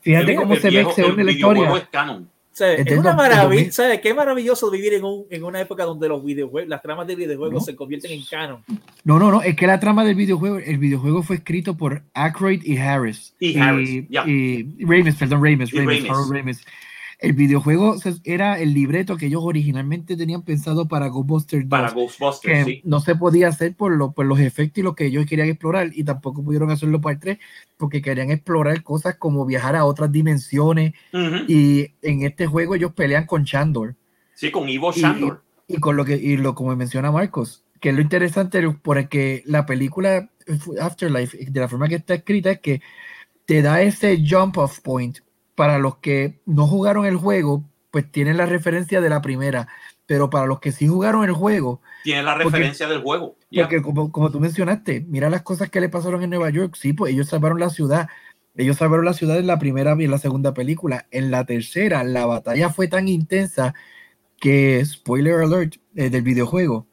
fíjate, 0.00 0.34
cómo 0.34 0.56
se 0.56 0.70
ve 0.70 0.80
el 0.80 1.26
la 1.26 1.32
historia. 1.32 1.76
es 1.76 1.88
canon. 1.90 2.28
Sea, 2.60 2.74
Es 2.74 2.98
una 2.98 3.14
maravilla, 3.14 3.42
2000. 3.44 3.72
¿sabes? 3.72 4.00
Qué 4.00 4.12
maravilloso 4.12 4.70
vivir 4.70 4.92
en, 4.94 5.04
un- 5.04 5.24
en 5.30 5.44
una 5.44 5.60
época 5.60 5.84
donde 5.84 6.08
los 6.08 6.22
videojuegos, 6.22 6.68
las 6.68 6.82
tramas 6.82 7.06
de 7.06 7.16
videojuegos 7.16 7.54
No. 7.54 7.60
se 7.60 7.74
convierten 7.74 8.10
en 8.12 8.22
canon. 8.30 8.62
No, 9.04 9.18
no, 9.18 9.30
no, 9.30 9.40
es 9.42 9.56
que 9.56 9.66
la 9.66 9.80
trama 9.80 10.04
del 10.04 10.14
videojuego, 10.14 10.58
el 10.58 10.76
videojuego 10.76 11.22
fue 11.22 11.36
escrito 11.36 11.76
por 11.76 12.02
Aykroyd 12.12 12.62
y 12.62 12.76
Harris. 12.76 13.34
Y 13.40 13.58
Harris, 13.58 14.04
ya. 14.10 14.24
y 14.26 14.64
Ramis, 14.84 15.14
perdón, 15.14 15.42
Ramis, 15.42 15.72
Y 15.72 15.78
Ramis, 15.78 16.04
Ramis. 16.30 16.64
El 17.20 17.34
videojuego 17.34 17.96
era 18.24 18.58
el 18.58 18.72
libreto 18.72 19.16
que 19.18 19.26
ellos 19.26 19.42
originalmente 19.44 20.16
tenían 20.16 20.40
pensado 20.42 20.88
para 20.88 21.08
Ghostbusters 21.08 21.64
2, 21.64 21.68
Para 21.68 21.90
Ghostbusters, 21.92 22.40
que 22.58 22.64
sí. 22.64 22.80
no 22.84 23.00
se 23.00 23.14
podía 23.14 23.48
hacer 23.48 23.74
por, 23.76 23.92
lo- 23.94 24.12
por 24.12 24.24
los 24.24 24.40
efectos 24.40 24.78
y 24.78 24.82
lo 24.82 24.94
que 24.94 25.06
ellos 25.06 25.26
querían 25.26 25.48
explorar 25.48 25.90
y 25.92 26.02
tampoco 26.02 26.42
pudieron 26.42 26.70
hacerlo 26.70 27.00
para 27.02 27.14
el 27.14 27.20
3 27.20 27.38
porque 27.76 28.00
querían 28.00 28.30
explorar 28.30 28.82
cosas 28.82 29.16
como 29.16 29.44
viajar 29.44 29.76
a 29.76 29.84
otras 29.84 30.10
dimensiones 30.10 30.94
y 31.46 31.88
en 32.00 32.22
este 32.22 32.46
juego 32.46 32.74
ellos 32.74 32.92
pelean 32.94 33.26
con 33.26 33.44
Chandor 33.44 33.96
Sí, 34.34 34.50
con 34.50 34.66
Ivo 34.70 34.90
y- 34.96 35.00
Shandor. 35.00 35.42
y 35.68 35.76
con 35.76 35.96
lo 35.96 36.06
que 36.06 36.16
y 36.16 36.38
lo 36.38 36.54
como 36.54 36.74
menciona 36.74 37.12
Marcos 37.12 37.64
que 37.80 37.90
es 37.90 37.94
lo 37.94 38.00
interesante 38.00 38.62
por 38.82 38.96
el 38.96 39.08
que 39.08 39.42
la 39.44 39.66
película 39.66 40.30
Afterlife 40.80 41.36
de 41.50 41.60
la 41.60 41.68
forma 41.68 41.86
que 41.88 41.96
está 41.96 42.14
escrita 42.14 42.50
es 42.52 42.60
que 42.60 42.80
te 43.44 43.60
da 43.62 43.82
ese 43.82 44.22
jump 44.26 44.56
off 44.58 44.80
point 44.80 45.18
para 45.54 45.78
los 45.78 45.96
que 45.96 46.40
no 46.46 46.66
jugaron 46.66 47.06
el 47.06 47.16
juego 47.16 47.64
pues 47.90 48.10
tienen 48.10 48.36
la 48.36 48.46
referencia 48.46 49.00
de 49.00 49.08
la 49.10 49.20
primera 49.20 49.68
pero 50.06 50.28
para 50.30 50.46
los 50.46 50.58
que 50.60 50.72
sí 50.72 50.86
jugaron 50.88 51.24
el 51.24 51.32
juego 51.32 51.80
Tiene 52.02 52.22
la 52.24 52.32
porque- 52.34 52.44
referencia 52.46 52.88
del 52.88 53.00
juego. 53.02 53.36
Porque 53.54 53.80
como, 53.82 54.10
como 54.10 54.30
tú 54.32 54.40
mencionaste, 54.40 55.04
mira 55.08 55.30
las 55.30 55.42
cosas 55.42 55.70
que 55.70 55.80
le 55.80 55.88
pasaron 55.88 56.22
en 56.24 56.30
Nueva 56.30 56.50
York. 56.50 56.74
Sí, 56.76 56.92
pues 56.92 57.12
ellos 57.12 57.28
salvaron 57.28 57.60
la 57.60 57.70
ciudad. 57.70 58.08
Ellos 58.56 58.76
salvaron 58.76 59.04
la 59.04 59.12
ciudad 59.12 59.38
en 59.38 59.46
la 59.46 59.60
primera 59.60 59.94
y 59.98 60.04
en 60.04 60.10
la 60.10 60.18
segunda 60.18 60.52
película. 60.52 61.06
En 61.12 61.30
la 61.30 61.44
tercera, 61.46 62.02
la 62.02 62.26
batalla 62.26 62.70
fue 62.70 62.88
tan 62.88 63.06
intensa 63.06 63.72
que, 64.40 64.84
spoiler 64.84 65.34
alert, 65.42 65.76
eh, 65.94 66.10
del 66.10 66.22
videojuego, 66.22 66.86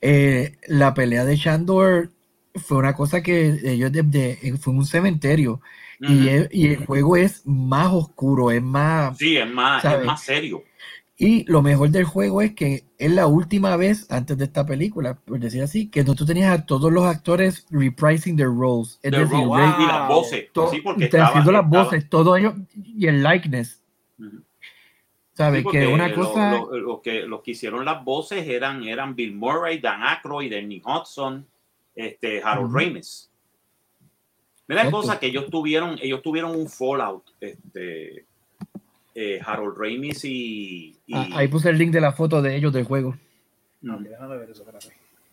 eh, 0.00 0.56
la 0.66 0.94
pelea 0.94 1.24
de 1.24 1.36
Shandor 1.36 2.10
fue 2.54 2.78
una 2.78 2.94
cosa 2.94 3.22
que 3.22 3.58
ellos 3.64 3.92
de- 3.92 4.02
de- 4.02 4.56
fue 4.60 4.72
un 4.72 4.86
cementerio 4.86 5.60
Ujú. 6.00 6.12
y, 6.12 6.28
el, 6.28 6.48
y 6.52 6.66
el 6.68 6.84
juego 6.86 7.16
es 7.16 7.42
más 7.46 7.92
oscuro, 7.92 8.50
es 8.50 8.62
más... 8.62 9.16
Sí, 9.18 9.36
es 9.36 9.50
más, 9.50 9.84
es 9.84 10.04
más 10.04 10.22
serio. 10.22 10.62
Y 11.20 11.44
lo 11.50 11.62
mejor 11.62 11.90
del 11.90 12.04
juego 12.04 12.40
es 12.42 12.54
que 12.54 12.84
es 12.96 13.10
la 13.10 13.26
última 13.26 13.76
vez 13.76 14.08
antes 14.08 14.38
de 14.38 14.44
esta 14.44 14.64
película, 14.64 15.14
por 15.14 15.40
decir 15.40 15.62
así, 15.62 15.88
que 15.88 16.04
no 16.04 16.14
tú 16.14 16.24
tenías 16.24 16.56
a 16.56 16.64
todos 16.64 16.92
los 16.92 17.04
actores 17.04 17.66
reprising 17.70 18.36
their 18.36 18.46
roles. 18.48 19.00
Es 19.02 19.10
The 19.10 19.18
decir, 19.18 19.36
Rock 19.36 19.56
Ray- 19.56 19.74
y 19.82 19.86
las 19.88 20.08
voces. 20.08 20.52
to- 20.52 20.70
sí, 20.70 20.80
porque 20.80 21.06
estaba, 21.06 21.26
haciendo 21.26 21.50
las 21.50 21.64
estaba- 21.64 21.82
voces, 21.84 22.08
todo 22.08 22.36
ello 22.36 22.54
y 22.76 23.06
el 23.08 23.20
likeness. 23.24 23.82
Ujú. 24.20 24.42
¿Sabes? 25.32 25.64
Sí, 25.64 25.68
que 25.72 25.86
una 25.88 26.06
lo- 26.08 26.14
cosa. 26.14 26.52
lo- 26.52 26.76
lo 26.78 27.02
que, 27.02 27.22
los 27.22 27.42
que 27.42 27.50
hicieron 27.50 27.84
las 27.84 28.04
voces 28.04 28.46
eran, 28.46 28.84
eran 28.84 29.16
Bill 29.16 29.34
Murray, 29.34 29.80
Dan 29.80 30.02
Aykroyd, 30.04 30.52
Ernie 30.52 30.82
Hudson, 30.84 31.44
este, 31.96 32.40
Harold 32.44 32.68
Ujú. 32.70 32.78
Ramis. 32.78 33.27
Mira 34.68 34.90
cosa 34.90 35.18
que 35.18 35.26
ellos 35.26 35.48
tuvieron, 35.50 35.98
ellos 36.02 36.22
tuvieron 36.22 36.50
un 36.54 36.68
fallout, 36.68 37.24
este, 37.40 38.24
eh, 39.14 39.40
Harold 39.44 39.76
Ramis 39.78 40.24
y, 40.24 40.94
y- 41.06 41.14
Ah, 41.14 41.28
ahí 41.36 41.48
puse 41.48 41.70
el 41.70 41.78
link 41.78 41.90
de 41.90 42.00
la 42.00 42.12
foto 42.12 42.40
de 42.42 42.54
ellos 42.54 42.72
del 42.72 42.84
juego. 42.84 43.16
Mm, 43.80 43.90
Ok, 43.94 44.00
déjame 44.02 44.36
ver 44.36 44.50
eso, 44.50 44.62
espérate. 44.62 44.88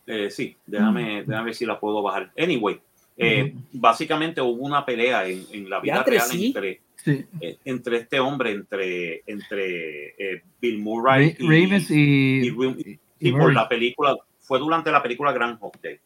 eh, 0.06 0.30
sí, 0.30 0.56
déjame, 0.66 1.22
déjame 1.24 1.44
ver 1.46 1.54
si 1.54 1.66
la 1.66 1.78
puedo 1.78 2.02
bajar. 2.02 2.32
Anyway, 2.38 2.80
eh, 3.18 3.52
básicamente 3.72 4.40
hubo 4.40 4.62
una 4.64 4.84
pelea 4.86 5.26
en, 5.28 5.44
en 5.52 5.68
la 5.70 5.80
vida 5.80 6.02
real 6.02 6.26
sí. 6.28 6.46
entre, 6.46 6.80
Sí. 6.96 7.24
eh, 7.40 7.58
entre 7.64 7.98
este 7.98 8.18
hombre, 8.18 8.50
entre, 8.52 9.22
entre 9.26 10.08
eh, 10.18 10.42
Bill 10.60 10.78
Murray 10.78 11.36
y, 11.38 11.44
y 11.54 12.46
y 12.48 12.98
Sí, 13.18 13.32
por 13.32 13.52
la 13.54 13.68
película, 13.68 14.14
fue 14.40 14.58
durante 14.58 14.90
la 14.90 15.02
película 15.02 15.32
Gran 15.32 15.56
Hotel 15.60 15.98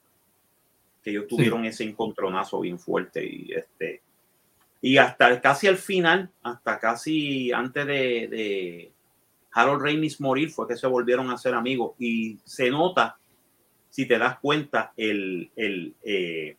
que 1.03 1.11
ellos 1.11 1.27
tuvieron 1.27 1.65
ese 1.65 1.85
encontronazo 1.85 2.61
bien 2.61 2.79
fuerte 2.79 3.25
y 3.25 3.53
este 3.53 4.03
y 4.83 4.97
hasta 4.97 5.41
casi 5.41 5.67
al 5.67 5.77
final, 5.77 6.31
hasta 6.43 6.79
casi 6.79 7.53
antes 7.53 7.87
de, 7.87 8.29
de 8.29 8.93
Harold 9.53 9.83
Ramis 9.83 10.21
morir, 10.21 10.51
fue 10.51 10.67
que 10.67 10.77
se 10.77 10.87
volvieron 10.87 11.31
a 11.31 11.37
ser 11.37 11.55
amigos 11.55 11.93
y 11.99 12.39
se 12.45 12.71
nota, 12.71 13.19
si 13.91 14.07
te 14.07 14.19
das 14.19 14.39
cuenta, 14.39 14.93
el, 14.97 15.51
el 15.55 15.95
eh, 16.03 16.57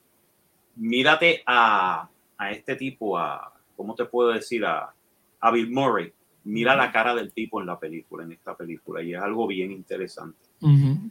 mírate 0.76 1.42
a, 1.48 2.08
a 2.38 2.52
este 2.52 2.76
tipo, 2.76 3.18
a, 3.18 3.54
¿cómo 3.76 3.96
te 3.96 4.06
puedo 4.06 4.30
decir? 4.30 4.66
A, 4.66 4.94
a 5.40 5.52
Bill 5.52 5.72
Murray. 5.72 6.14
Mira 6.44 6.76
la 6.76 6.92
cara 6.92 7.16
del 7.16 7.34
tipo 7.34 7.60
en 7.60 7.68
la 7.68 7.80
película, 7.80 8.24
en 8.24 8.34
esta 8.34 8.56
película, 8.56 9.02
y 9.02 9.14
es 9.14 9.22
algo 9.22 9.48
bien 9.48 9.72
interesante. 9.72 10.38
Ujú. 10.62 11.10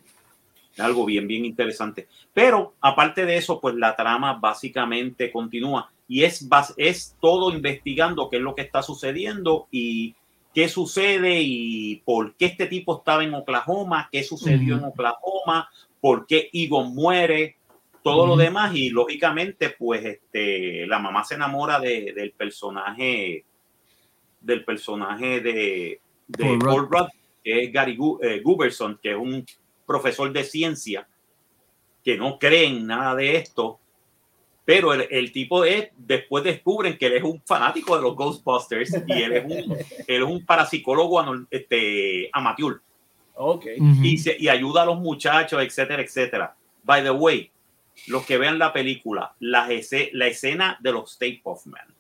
Es 0.73 0.81
algo 0.81 1.05
bien, 1.05 1.27
bien 1.27 1.45
interesante. 1.45 2.09
Pero 2.33 2.75
aparte 2.81 3.27
de 3.27 3.37
eso, 3.37 3.61
pues 3.61 3.75
la 3.75 3.97
trama 3.97 4.35
básicamente 4.35 5.31
continúa 5.33 5.91
y 6.09 6.23
es, 6.25 6.49
es 6.77 7.17
todo 7.21 7.53
investigando 7.53 8.29
qué 8.31 8.37
es 8.37 8.43
lo 8.43 8.55
que 8.55 8.63
está 8.63 8.83
sucediendo 8.83 9.67
y 9.71 10.15
qué 10.55 10.69
sucede 10.69 11.41
y 11.43 11.97
por 12.05 12.35
qué 12.35 12.47
este 12.47 12.67
tipo 12.67 12.99
estaba 12.99 13.23
en 13.25 13.35
Oklahoma, 13.35 14.09
qué 14.11 14.23
sucedió 14.25 14.77
en. 14.79 14.85
Oklahoma, 14.85 15.69
por 16.01 16.27
qué 16.27 16.51
Egon 16.53 16.95
muere, 16.95 17.57
todo 18.03 18.27
lo 18.27 18.37
demás 18.37 18.75
y 18.75 18.91
lógicamente 18.91 19.71
pues 19.71 20.05
este, 20.05 20.87
la 20.87 20.99
mamá 20.99 21.23
se 21.23 21.35
enamora 21.35 21.79
de- 21.79 22.13
del 22.15 22.33
personaje 22.33 23.45
del 24.41 24.65
personaje 24.65 25.41
de, 25.41 26.01
de 26.27 26.45
Paul 26.45 26.61
Rudd. 26.61 26.71
Paul 26.71 26.89
Rudd, 26.91 27.09
que 27.45 27.63
es 27.65 27.73
Gary 27.73 27.97
Gu- 27.97 28.19
eh, 28.23 28.41
Guberson, 28.41 28.99
que 29.03 29.11
es 29.11 29.17
un 29.17 29.45
profesor 29.91 30.33
de 30.33 30.45
ciencia 30.45 31.09
que 32.05 32.17
no 32.17 32.39
cree 32.39 32.67
en 32.67 32.87
nada 32.87 33.17
de 33.17 33.35
esto, 33.37 33.81
pero 34.65 34.95
el, 34.95 35.09
el 35.11 35.33
tipo 35.33 35.65
es, 35.65 35.89
después 35.97 36.45
descubren 36.45 36.97
que 36.97 37.07
él 37.07 37.15
es 37.15 37.25
un 37.25 37.43
fanático 37.45 37.97
de 37.97 38.03
los 38.03 38.15
Ghostbusters 38.15 39.03
y 39.09 39.13
él 39.15 39.33
es 39.33 39.45
un, 39.45 39.73
él 40.07 40.23
es 40.23 40.29
un 40.29 40.47
parapsicólogo 40.47 41.21
este, 41.51 42.31
amateur 42.33 42.81
Ok. 43.35 43.67
Ujú. 43.79 44.05
y, 44.05 44.17
se- 44.19 44.37
y 44.39 44.49
ayuda 44.49 44.83
a 44.83 44.87
los 44.87 44.99
muchachos, 45.01 45.61
etcétera, 45.61 46.03
etcétera. 46.03 46.55
By 46.85 47.03
the 47.03 47.11
way, 47.11 47.51
los 48.07 48.25
que 48.25 48.39
vean 48.39 48.59
la 48.59 48.73
película, 48.73 49.35
la, 49.41 49.71
ese- 49.73 50.11
la 50.13 50.29
escena 50.29 50.79
de 50.81 50.93
los 50.93 51.13
Stay 51.13 51.39
Puft 51.39 51.67
Man. 51.67 51.93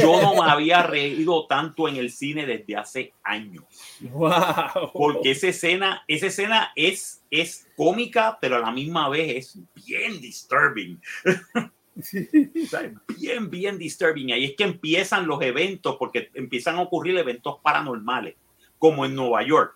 Yo 0.00 0.20
no 0.20 0.34
me 0.42 0.50
había 0.50 0.82
reído 0.82 1.46
tanto 1.46 1.88
en 1.88 1.96
el 1.96 2.10
cine 2.10 2.44
desde 2.46 2.76
hace 2.76 3.12
años 3.22 3.64
Wow. 4.00 4.92
porque 4.92 5.30
esa 5.30 5.48
escena, 5.48 6.02
esa 6.08 6.26
escena 6.26 6.72
es, 6.74 7.22
es 7.30 7.68
cómica, 7.76 8.38
pero 8.40 8.56
a 8.56 8.60
la 8.60 8.70
misma 8.72 9.08
vez 9.08 9.36
es 9.36 9.58
bien 9.86 10.20
disturbing. 10.20 11.00
O 11.98 12.02
sea, 12.68 12.92
bien, 13.18 13.48
bien 13.48 13.78
disturbing. 13.78 14.32
Ahí 14.32 14.44
es 14.44 14.56
que 14.56 14.64
empiezan 14.64 15.26
los 15.26 15.40
eventos, 15.40 15.96
porque 15.96 16.30
empiezan 16.34 16.76
a 16.76 16.82
ocurrir 16.82 17.16
eventos 17.16 17.56
paranormales, 17.62 18.34
como 18.78 19.06
en 19.06 19.14
Nueva 19.14 19.42
York. 19.42 19.75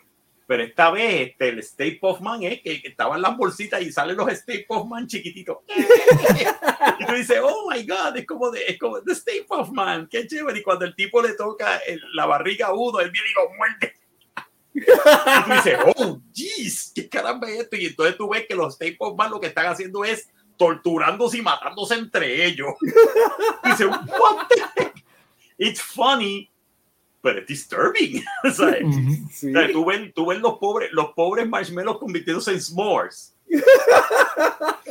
Pero 0.51 0.65
esta 0.65 0.91
vez 0.91 1.29
este, 1.29 1.49
el 1.51 1.61
State 1.61 2.01
of 2.03 2.21
Man 2.21 2.43
es 2.43 2.61
que 2.61 2.81
estaban 2.83 3.23
las 3.23 3.37
bolsitas 3.37 3.81
y 3.83 3.93
salen 3.93 4.17
los 4.17 4.29
State 4.33 4.67
of 4.67 4.89
Man 4.89 5.07
chiquititos. 5.07 5.59
y 6.99 7.07
tú 7.07 7.13
dices, 7.13 7.39
oh 7.41 7.71
my 7.71 7.87
God, 7.87 8.17
es 8.17 8.27
como, 8.27 8.51
de, 8.51 8.65
es 8.67 8.77
como 8.77 9.01
The 9.01 9.13
State 9.13 9.47
of 9.49 9.71
Man, 9.71 10.09
qué 10.11 10.27
chévere. 10.27 10.59
Y 10.59 10.63
cuando 10.65 10.87
el 10.87 10.97
tipo 10.97 11.23
le 11.23 11.35
toca 11.35 11.77
el- 11.87 12.03
la 12.15 12.27
barriga 12.27 12.67
a 12.67 12.75
uno, 12.75 12.99
él 12.99 13.13
viene 13.13 13.29
y 13.31 13.35
lo 13.35 13.49
muerde. 13.57 13.95
Y 14.75 14.81
tú 14.81 15.55
dices, 15.55 15.79
oh, 15.95 16.21
jeez, 16.35 16.91
qué 16.97 17.09
caramba 17.09 17.49
es 17.49 17.61
esto. 17.61 17.77
Y 17.77 17.87
entonces 17.87 18.17
tú 18.17 18.29
ves 18.29 18.45
que 18.49 18.57
los 18.57 18.73
State 18.73 18.97
of 18.99 19.17
Man 19.17 19.31
lo 19.31 19.41
que 19.41 19.47
están 19.47 19.67
haciendo 19.67 20.05
es 20.05 20.31
torturándose 20.59 21.39
y 21.39 21.43
matándose 21.43 21.95
entre 21.95 22.45
ellos. 22.45 22.75
Y 22.83 23.85
what 23.85 24.49
the 24.49 24.83
heck? 24.83 25.05
It's 25.59 25.81
funny, 25.81 26.50
but 27.23 27.37
it's 27.37 27.47
disturbing. 27.49 28.23
O 28.45 28.51
sea, 28.51 28.79
Ujú. 28.83 29.29
Sí. 29.31 29.49
o 29.51 29.53
sea, 29.53 29.73
tú 29.73 29.85
ves, 29.85 30.13
tú 30.15 30.27
ves 30.27 30.41
los 30.41 30.59
pobres, 30.59 30.91
los 30.93 31.13
pobres 31.15 31.49
marshmallows 31.49 31.99
convirtiéndose 31.99 32.53
en 32.53 32.61
s'mores. 32.61 33.35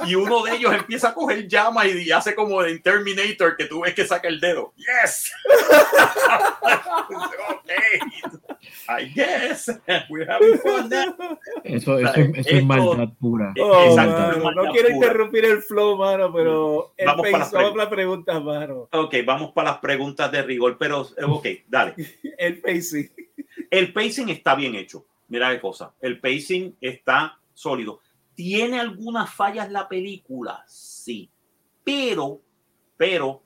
Y 0.05 0.16
uno 0.16 0.43
de 0.43 0.55
ellos 0.55 0.74
empieza 0.74 1.10
a 1.10 1.14
coger 1.14 1.47
llamas 1.47 1.88
y, 1.88 2.12
hace 2.12 2.34
como 2.36 2.64
en 2.64 2.82
Terminator 2.82 3.55
que 3.57 3.66
tú 3.66 3.82
ves 3.82 3.93
que 3.93 4.05
saca 4.05 4.28
el 4.28 4.39
dedo. 4.39 4.74
Yes. 4.78 5.32
okay. 7.49 7.99
I 8.88 9.05
guess 9.05 9.70
we're 10.10 10.26
having 10.26 10.57
fun 10.60 10.89
now. 10.89 11.38
Eso, 11.64 11.99
eso, 11.99 12.10
eso 12.10 12.22
es 12.22 12.47
esto- 12.47 12.66
maldad 12.66 13.10
pura. 13.20 13.53
Oh, 13.62 13.84
Exacto, 13.89 14.12
mano, 14.12 14.32
es 14.32 14.38
no 14.38 14.43
maldad 14.43 14.72
quiero 14.72 14.88
pura. 14.89 14.95
interrumpir 14.95 15.45
el 15.45 15.62
flow, 15.62 15.97
mano, 15.97 16.34
pero 16.34 16.93
Vamos 17.05 17.28
para 17.32 17.49
las 17.51 17.76
las 17.76 17.88
preguntas, 17.88 18.43
mano. 18.43 18.89
Ok, 18.91 19.16
vamos 19.26 19.51
para 19.51 19.72
las 19.72 19.80
preguntas 19.80 20.32
de 20.32 20.41
rigor, 20.41 20.78
pero 20.80 21.07
eh, 21.18 21.24
ok, 21.24 21.47
dale. 21.68 21.93
El 22.38 22.60
pacing. 22.60 23.12
El 23.70 23.93
pacing 23.93 24.30
está 24.30 24.55
bien 24.55 24.76
hecho. 24.76 25.05
Mira 25.28 25.51
qué 25.51 25.60
cosa. 25.60 25.93
El 26.01 26.20
pacing 26.20 26.76
está 26.82 27.38
sólido. 27.53 27.99
¿Tiene 28.39 28.79
algunas 28.79 29.29
fallas 29.33 29.69
la 29.69 29.89
película? 29.89 30.63
Sí. 30.65 31.29
Pero, 31.83 32.39
pero 32.95 33.41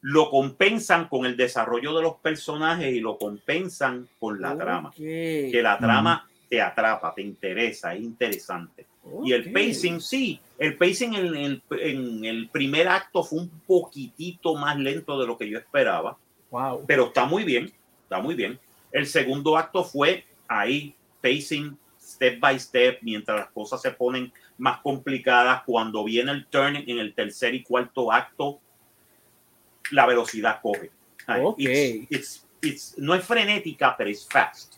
lo 0.00 0.28
compensan 0.28 1.06
con 1.06 1.24
el 1.24 1.36
desarrollo 1.36 1.94
de 1.94 2.02
los 2.02 2.16
personajes 2.16 2.92
y 2.92 2.98
lo 2.98 3.16
compensan 3.16 4.08
con 4.18 4.40
la 4.40 4.58
trama. 4.58 4.90
Que 4.90 5.60
la 5.62 5.78
trama 5.78 6.28
te 6.48 6.60
atrapa, 6.60 7.14
te 7.14 7.22
interesa, 7.22 7.94
es 7.94 8.02
interesante. 8.02 8.86
Y 9.22 9.30
el 9.30 9.52
pacing, 9.52 10.00
sí, 10.00 10.40
el 10.58 10.76
pacing 10.76 11.14
en 11.14 11.36
el, 11.36 11.62
en 11.70 12.24
el 12.24 12.48
primer 12.48 12.88
acto 12.88 13.22
fue 13.22 13.38
un 13.38 13.50
poquitito 13.68 14.56
más 14.56 14.76
lento 14.76 15.16
de 15.16 15.28
lo 15.28 15.38
que 15.38 15.48
yo 15.48 15.58
esperaba. 15.60 16.18
Wow. 16.50 16.82
pero 16.88 17.06
está 17.06 17.24
muy 17.24 17.44
bien, 17.44 17.72
está 18.02 18.20
muy 18.20 18.34
bien. 18.34 18.58
El 18.90 19.06
segundo 19.06 19.56
acto 19.56 19.84
fue 19.84 20.24
ahí, 20.48 20.92
pacing 21.22 21.78
step 22.16 22.40
by 22.40 22.58
step, 22.58 22.98
mientras 23.02 23.38
las 23.38 23.50
cosas 23.50 23.80
se 23.82 23.90
ponen 23.90 24.32
más 24.58 24.80
complicadas. 24.80 25.62
Cuando 25.64 26.02
viene 26.02 26.32
el 26.32 26.46
turn 26.46 26.76
en 26.76 26.98
el 26.98 27.14
tercer 27.14 27.54
y 27.54 27.62
cuarto 27.62 28.10
acto, 28.10 28.58
la 29.90 30.06
velocidad 30.06 30.60
coge. 30.62 30.90
Ay, 31.26 31.40
Ok. 31.44 31.58
it's- 31.60 32.06
it's- 32.10 32.46
it's- 32.62 32.94
no 32.98 33.14
es 33.14 33.24
frenética, 33.24 33.94
pero 33.96 34.10
es 34.10 34.26
fast. 34.28 34.74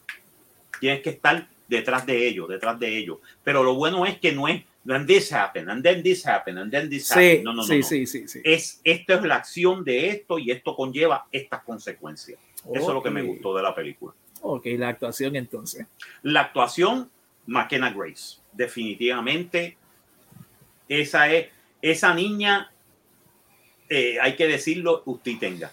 Tienes 0.81 1.01
que 1.03 1.11
estar 1.11 1.49
detrás 1.67 2.05
de 2.07 2.27
ellos, 2.27 2.49
detrás 2.49 2.79
de 2.79 2.97
ellos. 2.97 3.19
Pero 3.45 3.63
lo 3.63 3.75
bueno 3.75 4.05
es 4.07 4.19
que 4.19 4.33
no 4.33 4.49
es, 4.49 4.65
and 4.89 5.07
this 5.07 5.33
happened, 5.33 5.69
and 5.71 5.83
then 5.83 6.03
this 6.03 6.27
happened, 6.27 6.59
and 6.59 6.71
then 6.71 6.89
this 6.89 7.07
Sí, 7.09 7.13
happened. 7.15 7.45
No, 7.45 7.53
no, 7.53 7.57
no, 7.59 7.63
sí, 7.65 7.79
no. 7.81 7.87
sí, 7.87 8.07
sí, 8.07 8.27
sí. 8.29 8.41
Es, 8.45 8.81
esto 8.85 9.15
es 9.15 9.23
la 9.23 9.37
acción 9.37 9.85
de 9.85 10.09
esto 10.09 10.39
y 10.39 10.51
esto 10.51 10.75
conlleva 10.75 11.27
estas 11.31 11.63
consecuencias. 11.63 12.39
Eso 12.73 12.89
es 12.89 12.95
lo 12.95 13.03
que 13.03 13.11
me 13.11 13.23
gustó 13.23 13.55
de 13.57 13.63
la 13.63 13.75
película. 13.75 14.15
Ok, 14.41 14.67
la 14.79 14.89
actuación 14.89 15.37
entonces. 15.37 15.87
La 16.23 16.43
actuación, 16.43 17.11
McKenna 17.49 17.91
Grace. 17.91 18.39
Definitivamente, 18.53 19.77
esa 20.89 21.33
es, 21.33 21.49
esa 21.83 22.15
niña, 22.15 22.71
eh, 23.89 24.19
hay 24.21 24.35
que 24.37 24.47
decirlo, 24.47 25.03
usted 25.07 25.39
tenga. 25.39 25.71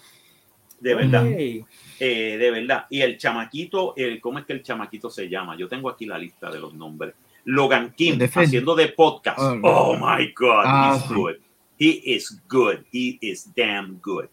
De 0.80 0.94
verdad, 0.94 1.24
eh, 1.26 1.64
de 1.98 2.50
verdad. 2.50 2.86
Y 2.90 3.00
el 3.00 3.16
chamaquito, 3.16 3.94
el, 3.96 4.20
¿cómo 4.20 4.38
es 4.38 4.44
que 4.44 4.52
el 4.52 4.62
chamaquito 4.62 5.08
se 5.10 5.28
llama? 5.28 5.56
Yo 5.56 5.68
tengo 5.68 5.88
aquí 5.88 6.04
la 6.06 6.18
lista 6.18 6.50
de 6.50 6.60
los 6.60 6.74
nombres. 6.74 7.14
Logan 7.44 7.94
Kim, 7.96 8.18
De 8.18 8.26
haciendo 8.26 8.74
de 8.74 8.88
podcast. 8.88 9.38
Oh, 9.38 9.58
Oh, 9.62 9.96
my 9.96 10.32
God, 10.34 10.64
Ah, 10.66 10.96
he's 10.96 11.08
sí. 11.08 11.14
good. 11.14 11.36
He 11.78 12.02
is 12.14 12.42
good. 12.48 12.84
He 12.92 13.18
is 13.20 13.50
damn 13.54 13.98
good. 14.02 14.28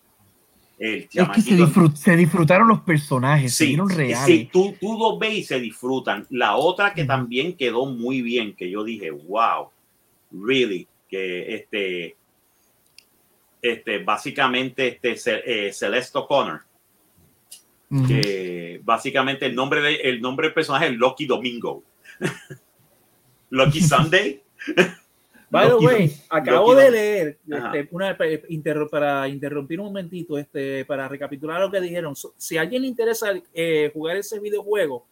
El 0.80 1.00
Es 1.00 1.06
que 1.06 1.12
se, 1.12 1.18
chamaquito 1.20 1.68
disfrut- 1.68 1.96
se 1.96 2.16
disfrutaron 2.18 2.68
los 2.68 2.82
personajes, 2.82 3.54
se 3.56 3.66
vieron 3.68 3.90
reales. 3.90 4.26
sí, 4.26 4.50
tú, 4.52 4.76
tú 4.82 4.98
los 4.98 5.18
ves 5.20 5.34
y 5.36 5.44
se 5.44 5.60
disfrutan. 5.60 6.26
La 6.30 6.56
otra 6.56 6.94
que 6.94 7.06
también 7.06 7.56
quedó 7.56 7.86
muy 7.86 8.22
bien, 8.22 8.56
que 8.56 8.70
yo 8.70 8.84
dije, 8.84 9.12
wow, 9.12 9.70
really, 10.32 10.88
que 11.08 11.56
este, 11.56 12.16
este, 13.62 14.00
básicamente 14.00 15.00
este, 15.02 15.68
eh, 15.68 15.72
Celeste 15.72 16.18
O'Connor, 16.18 16.62
que 18.08 18.82
básicamente 18.84 19.46
el 19.46 19.54
nombre, 19.54 19.80
de, 19.82 19.96
el 19.96 20.20
nombre 20.20 20.48
del 20.48 20.54
personaje 20.56 20.88
es 20.88 20.94
Lucky 20.94 21.26
Domingo. 21.28 21.84
Lucky 23.52 23.82
Sunday. 23.88 24.42
By 25.54 25.68
the 25.70 25.76
way, 25.86 26.12
acabo 26.30 26.76
de 26.76 26.92
leer, 26.92 27.38
este, 27.48 27.88
una, 27.92 28.18
interru- 28.18 28.90
para 28.90 29.28
interrumpir 29.28 29.80
un 29.80 29.86
momentito, 29.88 30.38
este, 30.38 30.84
para 30.86 31.08
recapitular 31.08 31.62
lo 31.62 31.72
que 31.72 31.80
dijeron. 31.80 32.16
So- 32.16 32.34
Si 32.38 32.58
a 32.58 32.62
alguien 32.62 32.82
le 32.82 32.88
interesa 32.90 33.32
eh, 33.54 33.90
jugar 33.94 34.18
ese 34.18 34.40
videojuego, 34.40 35.06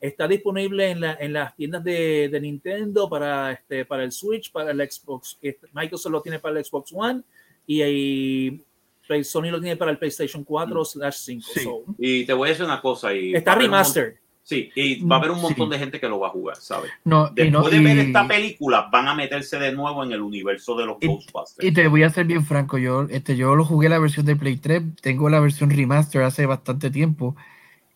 está 0.00 0.28
disponible 0.28 0.90
en, 0.90 1.00
la- 1.00 1.16
en 1.18 1.32
las 1.32 1.56
tiendas 1.56 1.82
de, 1.82 2.28
de 2.30 2.40
Nintendo 2.40 3.08
para, 3.08 3.52
este, 3.52 3.84
para 3.84 4.04
el 4.04 4.12
Switch, 4.12 4.52
para 4.52 4.70
el 4.70 4.78
Xbox. 4.90 5.38
Microsoft 5.72 6.12
lo 6.12 6.20
tiene 6.22 6.38
para 6.38 6.58
el 6.58 6.64
Xbox 6.64 6.92
One 6.94 7.22
y, 7.66 7.82
y 7.82 9.24
Sony 9.24 9.50
lo 9.50 9.60
tiene 9.60 9.76
para 9.76 9.90
el 9.90 9.98
PlayStation 9.98 10.44
4 10.44 10.84
slash 10.84 11.16
5. 11.16 11.46
Sí. 11.54 11.60
So, 11.64 11.84
Y 11.98 12.26
te 12.26 12.32
voy 12.32 12.48
a 12.48 12.50
decir 12.50 12.64
una 12.66 12.80
cosa. 12.80 13.14
Y 13.14 13.34
está 13.34 13.54
un 13.54 13.60
remastered. 13.62 14.14
Sí, 14.46 14.70
y 14.76 15.04
va 15.04 15.16
a 15.16 15.18
haber 15.18 15.32
un 15.32 15.40
montón 15.42 15.66
Sí. 15.66 15.72
de 15.72 15.78
gente 15.80 15.98
que 15.98 16.08
lo 16.08 16.20
va 16.20 16.28
a 16.28 16.30
jugar, 16.30 16.54
¿sabes? 16.54 16.92
No, 17.04 17.32
y 17.34 17.34
Después 17.34 17.64
no, 17.64 17.68
de 17.68 17.80
ver 17.80 17.96
y- 17.96 18.00
esta 18.02 18.28
película, 18.28 18.88
van 18.92 19.08
a 19.08 19.14
meterse 19.16 19.58
de 19.58 19.72
nuevo 19.72 20.04
en 20.04 20.12
el 20.12 20.22
universo 20.22 20.76
de 20.76 20.86
los 20.86 20.98
Y- 21.00 21.08
Ghostbusters. 21.08 21.68
Y 21.68 21.72
te 21.72 21.88
voy 21.88 22.04
a 22.04 22.10
ser 22.10 22.26
bien 22.26 22.44
franco, 22.46 22.78
yo, 22.78 23.08
este, 23.10 23.34
yo 23.36 23.56
lo 23.56 23.64
jugué 23.64 23.88
la 23.88 23.98
versión 23.98 24.24
de 24.24 24.36
Play 24.36 24.58
3, 24.58 24.84
tengo 25.02 25.28
la 25.30 25.40
versión 25.40 25.68
remaster 25.70 26.22
hace 26.22 26.46
bastante 26.46 26.92
tiempo 26.92 27.34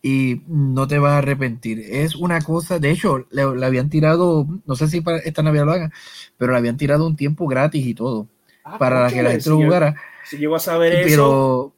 y 0.01 0.41
no 0.47 0.87
te 0.89 0.99
vas 0.99 1.13
a 1.13 1.17
arrepentir. 1.19 1.79
Es 1.79 2.15
una 2.17 2.41
cosa, 2.41 2.79
de 2.79 2.91
hecho, 2.91 3.25
le, 3.31 3.55
le 3.55 3.65
habían 3.65 3.89
tirado, 3.89 4.45
no 4.65 4.75
sé 4.75 4.89
si 4.89 5.01
para 5.01 5.19
esta 5.19 5.43
Navidad 5.43 5.65
lo 5.65 5.71
hagan, 5.71 5.93
pero 6.37 6.51
le 6.51 6.57
habían 6.57 6.75
tirado 6.75 7.07
un 7.07 7.15
tiempo 7.15 7.47
gratis 7.47 7.85
y 7.85 7.93
todo 7.93 8.27
Ah, 8.65 8.77
para 8.77 9.09
que 9.09 9.23
la 9.23 9.31
gente 9.31 9.49
lo 9.49 9.55
jugara. 9.57 9.95
Si 10.25 10.37
llego 10.37 10.55
a 10.55 10.59
saber 10.59 10.91
eso, 10.93 11.05
Pero, 11.05 11.73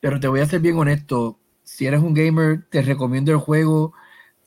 pero 0.00 0.20
te 0.20 0.28
voy 0.28 0.40
a 0.40 0.46
ser 0.46 0.60
bien 0.60 0.76
honesto, 0.76 1.38
si 1.64 1.86
eres 1.86 2.02
un 2.02 2.14
gamer, 2.14 2.66
te 2.70 2.82
recomiendo 2.82 3.32
el 3.32 3.38
juego 3.38 3.94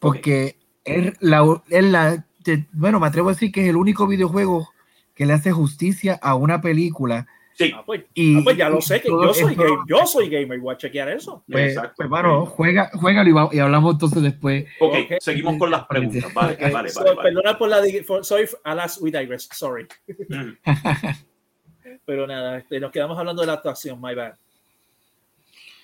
porque 0.02 0.58
es 0.84 1.14
la, 1.22 1.62
es 1.70 1.84
la 1.86 2.26
te- 2.44 2.66
bueno, 2.74 3.00
me 3.00 3.08
atrevo 3.08 3.30
a 3.30 3.34
decir 3.34 3.52
que 3.52 3.62
es 3.64 3.70
el 3.70 3.76
único 3.78 4.08
videojuego 4.08 4.70
que 5.16 5.26
le 5.26 5.34
hace 5.34 5.52
justicia 5.52 6.20
a 6.22 6.36
una 6.36 6.60
película. 6.60 7.28
Sí, 7.54 7.72
ah, 7.76 7.84
pues, 7.86 8.06
Y, 8.16 8.40
ah, 8.40 8.42
pues 8.44 8.58
ya 8.58 8.70
lo 8.70 8.80
y 8.80 8.82
sé, 8.82 9.00
que 9.02 9.10
yo 9.10 9.34
soy, 9.34 9.52
esto- 9.52 9.64
game- 9.64 9.84
yo 9.88 10.08
soy 10.08 10.30
gamer, 10.30 10.60
voy 10.60 10.74
a 10.74 10.78
chequear 10.78 11.10
eso. 11.10 11.44
Pues, 11.52 11.74
exacto. 11.74 11.94
pues, 11.98 12.10
mano, 12.10 12.46
juega, 12.48 12.90
juégalo 12.96 13.50
y, 13.52 13.58
y 13.58 13.60
hablamos 13.60 13.94
entonces 13.94 14.24
después. 14.24 14.66
Ok, 14.80 14.96
Ok. 15.04 15.12
seguimos 15.20 15.58
con 15.58 15.70
las 15.70 15.86
preguntas. 15.86 16.34
Vale, 16.34 16.58
vale, 16.72 16.90
So, 16.90 17.04
vale. 17.04 17.22
Perdona 17.22 17.58
por 17.58 17.70
la 17.70 17.82
for- 18.06 18.26
sorry, 18.26 18.48
alas, 18.64 19.00
we 19.00 19.12
digress, 19.12 19.48
sorry. 19.54 19.86
Mm. 20.30 20.54
Pero 22.06 22.26
nada, 22.26 22.58
este, 22.58 22.80
nos 22.80 22.92
quedamos 22.92 23.18
hablando 23.20 23.42
de 23.42 23.48
la 23.48 23.54
actuación, 23.54 24.02
my 24.02 24.16
bad. 24.16 24.34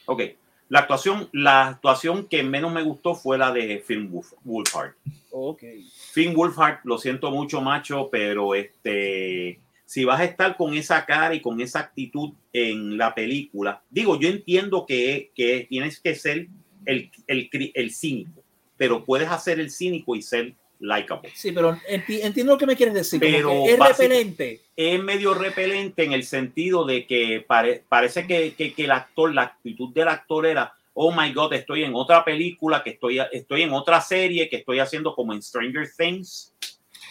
Ok, 0.06 0.22
la 0.70 0.80
actuación, 0.80 1.30
la 1.32 1.68
actuación 1.68 2.28
que 2.28 2.44
menos 2.44 2.72
me 2.72 2.84
gustó 2.84 3.16
fue 3.16 3.38
la 3.38 3.52
de 3.52 3.80
Finn 3.80 4.12
Wolf, 4.12 4.34
Wolfhard. 4.44 4.94
Ok. 5.32 5.64
Finn 6.12 6.34
Wolfhard, 6.34 6.80
lo 6.84 6.98
siento 6.98 7.32
mucho, 7.32 7.62
macho, 7.62 8.10
pero 8.12 8.54
este, 8.54 9.60
si 9.86 10.04
vas 10.04 10.20
a 10.20 10.26
estar 10.26 10.58
con 10.58 10.74
esa 10.74 11.06
cara 11.06 11.34
y 11.34 11.42
con 11.42 11.62
esa 11.62 11.80
actitud 11.80 12.34
en 12.52 12.98
la 12.98 13.16
película, 13.16 13.82
digo, 13.90 14.20
yo 14.20 14.28
entiendo 14.28 14.86
que, 14.86 15.32
que 15.36 15.66
tienes 15.70 16.00
que 16.00 16.16
ser 16.16 16.48
el, 16.86 17.12
el, 17.28 17.50
el 17.74 17.92
cínico, 17.94 18.44
pero 18.76 19.06
puedes 19.06 19.30
hacer 19.30 19.60
el 19.60 19.72
cínico 19.72 20.16
y 20.16 20.22
ser 20.22 20.54
likable. 20.80 21.32
Sí, 21.34 21.52
pero 21.52 21.76
enti- 21.90 22.20
entiendo 22.24 22.54
lo 22.54 22.58
que 22.58 22.66
me 22.66 22.76
quieres 22.76 22.94
decir. 22.96 23.20
Pero 23.20 23.66
es 23.66 23.80
repelente. 23.80 24.62
es 24.76 25.02
medio 25.04 25.34
repelente 25.34 26.04
en 26.04 26.14
el 26.14 26.24
sentido 26.24 26.86
de 26.86 27.06
que 27.06 27.44
pare- 27.48 27.84
parece 27.90 28.28
que, 28.28 28.54
que- 28.54 28.74
que 28.74 28.84
el 28.86 28.92
actor, 28.92 29.34
la 29.34 29.42
actitud 29.44 29.94
del 29.94 30.08
actor 30.08 30.46
era, 30.46 30.74
oh 30.94 31.12
my 31.12 31.32
god, 31.34 31.54
estoy 31.54 31.84
en 31.84 31.94
otra 31.96 32.24
película, 32.24 32.84
que 32.84 32.92
estoy, 32.92 33.20
estoy 33.32 33.62
en 33.64 33.72
otra 33.72 34.02
serie, 34.02 34.50
que 34.50 34.58
estoy 34.58 34.80
haciendo 34.80 35.14
como 35.16 35.34
en 35.34 35.42
Stranger 35.42 35.88
Things. 35.98 36.54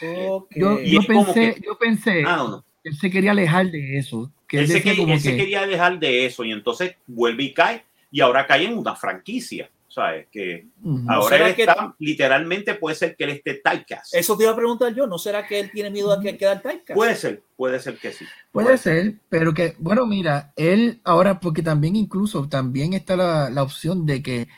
Yo, 0.01 0.47
pensé, 1.07 1.55
que- 1.55 1.61
yo 1.64 1.79
pensé, 1.79 2.23
Ah, 2.27 2.37
no, 2.37 2.49
no. 2.49 2.64
él 2.85 2.97
se 2.97 3.11
quería 3.11 3.31
alejar 3.33 3.71
de 3.71 3.99
eso. 3.99 4.31
Que 4.47 4.59
él, 4.59 4.64
Él, 4.64 4.71
se, 4.71 4.83
quería, 4.83 5.01
como 5.01 5.14
él 5.14 5.21
se 5.21 5.31
que- 5.33 5.37
quería 5.39 5.67
dejar 5.67 5.99
de 5.99 6.27
eso 6.27 6.45
y 6.45 6.53
entonces 6.53 6.95
vuelve 7.07 7.43
y 7.45 7.53
cae 7.55 7.83
y 8.12 8.21
ahora 8.21 8.47
cae 8.47 8.64
en 8.67 8.79
una 8.79 8.95
franquicia. 8.95 9.69
¿Sabes? 9.97 10.27
Que 10.31 10.67
Ujú. 10.83 11.11
ahora 11.11 11.29
será 11.37 11.49
él 11.49 11.55
que- 11.57 11.63
está, 11.63 11.95
literalmente 11.99 12.75
puede 12.75 12.95
ser 12.97 13.17
que 13.17 13.25
él 13.25 13.31
esté 13.31 13.55
typecast. 13.65 14.15
Eso 14.15 14.37
te 14.37 14.43
iba 14.45 14.53
a 14.53 14.57
preguntar 14.57 14.95
yo. 14.95 15.07
¿No 15.07 15.17
será 15.17 15.47
que 15.47 15.59
él 15.59 15.71
tiene 15.71 15.89
miedo 15.89 16.13
a 16.13 16.21
que 16.21 16.37
quedar 16.37 16.61
typecast? 16.61 16.95
Puede 16.95 17.15
ser, 17.17 17.43
puede 17.57 17.81
ser 17.81 17.97
que 17.97 18.13
sí. 18.13 18.27
Puede 18.53 18.77
ser, 18.77 19.15
pero 19.31 19.55
que, 19.55 19.75
bueno, 19.79 20.05
mira, 20.07 20.53
él 20.55 21.01
ahora, 21.03 21.41
porque 21.41 21.63
también 21.63 21.97
incluso, 21.97 22.47
también 22.47 22.93
está 22.93 23.17
la, 23.17 23.49
la 23.49 23.63
opción 23.63 24.05
de 24.05 24.23
que, 24.23 24.49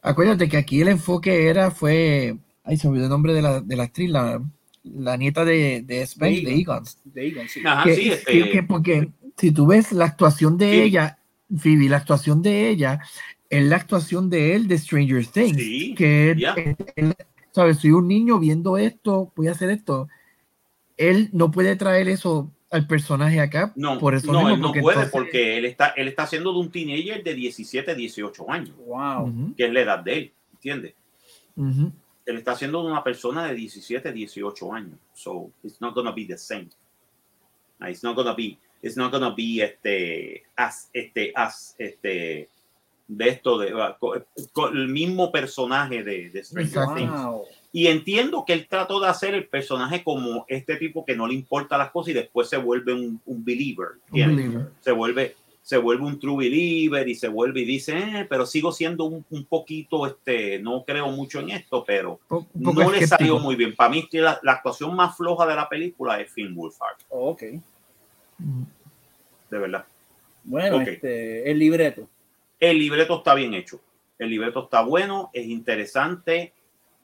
acuérdate 0.00 0.48
que 0.48 0.56
aquí 0.56 0.80
el 0.80 0.88
enfoque 0.88 1.48
era, 1.48 1.70
fue, 1.70 2.36
ay, 2.64 2.78
se 2.78 2.86
me 2.86 2.92
olvidó 2.92 3.04
el 3.04 3.10
nombre 3.10 3.34
de 3.34 3.42
la, 3.42 3.60
de 3.60 3.76
la 3.76 3.82
actriz, 3.82 4.08
la, 4.08 4.42
la 4.82 5.16
nieta 5.18 5.44
de, 5.44 5.82
de 5.82 6.06
Spence, 6.06 6.42
de 6.42 6.54
Egon. 6.54 6.84
De 7.04 7.26
Egon, 7.28 7.48
sí. 7.50 7.60
Ajá, 7.66 7.84
que, 7.84 7.94
sí, 7.96 8.04
que- 8.04 8.12
este, 8.14 8.50
que 8.50 8.62
porque 8.62 9.10
si 9.36 9.50
tú 9.52 9.66
ves 9.66 9.92
la 9.92 10.06
actuación 10.06 10.56
de 10.56 10.66
Phoebe. 10.68 10.84
ella, 10.84 11.18
Phoebe, 11.54 11.88
la 11.90 11.98
actuación 11.98 12.40
de 12.40 12.70
ella, 12.70 13.00
es 13.58 13.64
la 13.64 13.76
actuación 13.76 14.30
de 14.30 14.54
él 14.54 14.68
de 14.68 14.78
Stranger 14.78 15.26
Things, 15.26 15.56
Sí, 15.56 15.94
que 15.96 16.30
él- 16.32 16.38
ya. 16.38 16.52
él- 16.54 16.76
él- 16.96 17.14
sabes, 17.52 17.78
soy 17.78 17.92
un 17.92 18.08
niño 18.08 18.38
viendo 18.38 18.76
esto, 18.78 19.32
voy 19.36 19.48
a 19.48 19.52
hacer 19.52 19.70
esto. 19.70 20.08
Él 20.96 21.28
no 21.32 21.50
puede 21.50 21.76
traer 21.76 22.08
eso 22.08 22.50
al 22.70 22.86
personaje 22.88 23.38
acá, 23.40 23.72
no, 23.76 23.98
por 24.00 24.14
eso 24.16 24.32
no, 24.32 24.38
mismo, 24.40 24.54
él 24.54 24.60
no 24.60 24.66
porque 24.68 24.80
puede 24.80 24.96
entonces- 24.96 25.12
porque 25.12 25.58
él 25.58 25.64
está, 25.66 25.88
él 25.96 26.08
está 26.08 26.24
haciendo 26.24 26.52
de 26.52 26.58
un 26.58 26.70
teenager 26.70 27.22
de 27.22 27.34
17, 27.34 27.94
18 27.94 28.50
años, 28.50 28.74
Wow. 28.86 29.54
Que 29.56 29.66
es 29.66 29.72
la 29.72 29.80
edad 29.80 29.98
de 30.00 30.12
él, 30.18 30.32
¿entiendes? 30.54 30.94
Él 32.26 32.36
está 32.38 32.52
haciendo 32.52 32.82
de 32.82 32.90
una 32.90 33.04
persona 33.04 33.46
de 33.46 33.54
17, 33.54 34.10
18 34.12 34.72
años. 34.72 34.98
So, 35.12 35.50
it's 35.62 35.80
not 35.80 35.94
gonna 35.94 36.10
be 36.10 36.24
the 36.24 36.38
same. 36.38 36.68
It's 37.88 38.02
not 38.02 38.16
gonna 38.16 38.34
be, 38.34 38.56
it's 38.82 38.96
not 38.96 39.12
gonna 39.12 39.30
be 39.30 39.62
este, 39.62 40.42
as, 40.56 40.88
este, 40.92 41.32
as, 41.36 41.74
este, 41.78 42.48
de 43.06 43.28
esto, 43.28 43.58
de, 43.58 43.72
el 44.72 44.88
mismo 44.88 45.30
personaje 45.30 46.02
de, 46.02 46.30
de 46.30 46.44
Stranger. 46.44 46.94
Things. 46.96 47.12
Y 47.72 47.88
entiendo 47.88 48.44
que 48.46 48.52
él 48.52 48.66
trató 48.68 49.00
de 49.00 49.08
hacer 49.08 49.34
el 49.34 49.46
personaje 49.48 50.02
como 50.04 50.44
este 50.48 50.76
tipo 50.76 51.04
que 51.04 51.16
no 51.16 51.26
le 51.26 51.34
importa 51.34 51.76
las 51.76 51.90
cosas 51.90 52.10
y 52.10 52.14
después 52.14 52.48
se 52.48 52.56
vuelve 52.56 52.92
un, 52.94 53.20
un 53.26 53.44
believer. 53.44 53.88
Un 54.10 54.18
¿entiendes? 54.20 54.44
believer. 54.46 54.68
Se 54.80 54.92
vuelve, 54.92 55.34
se 55.60 55.76
vuelve 55.76 56.04
un 56.04 56.18
true 56.20 56.44
believer 56.46 57.08
y 57.08 57.14
se 57.16 57.26
vuelve 57.28 57.60
y 57.60 57.64
dice, 57.64 57.98
eh, 57.98 58.26
pero 58.30 58.46
sigo 58.46 58.70
siendo 58.70 59.04
un, 59.04 59.24
un 59.28 59.44
poquito, 59.44 60.06
este, 60.06 60.60
no 60.60 60.84
creo 60.84 61.08
mucho 61.10 61.40
en 61.40 61.50
esto, 61.50 61.84
pero 61.84 62.20
Po- 62.28 62.46
no 62.54 62.72
le 62.74 62.84
escéptico. 62.98 63.16
salió 63.16 63.38
muy 63.40 63.56
bien. 63.56 63.74
Para 63.74 63.90
mí, 63.90 64.06
que 64.08 64.20
la, 64.20 64.38
la 64.44 64.52
actuación 64.52 64.94
más 64.94 65.16
floja 65.16 65.44
de 65.46 65.56
la 65.56 65.68
película 65.68 66.20
es 66.20 66.30
Finn 66.32 66.54
Wolfhard, 66.54 66.96
Ok. 67.08 67.42
Ujú. 68.38 68.66
de 69.50 69.58
verdad. 69.58 69.84
Bueno, 70.44 70.80
este, 70.80 71.50
el 71.50 71.58
libreto. 71.58 72.08
El 72.70 72.78
libreto 72.78 73.18
está 73.18 73.34
bien 73.34 73.54
hecho. 73.54 73.80
El 74.18 74.30
libreto 74.30 74.64
está 74.64 74.82
bueno, 74.82 75.30
es 75.32 75.46
interesante, 75.46 76.52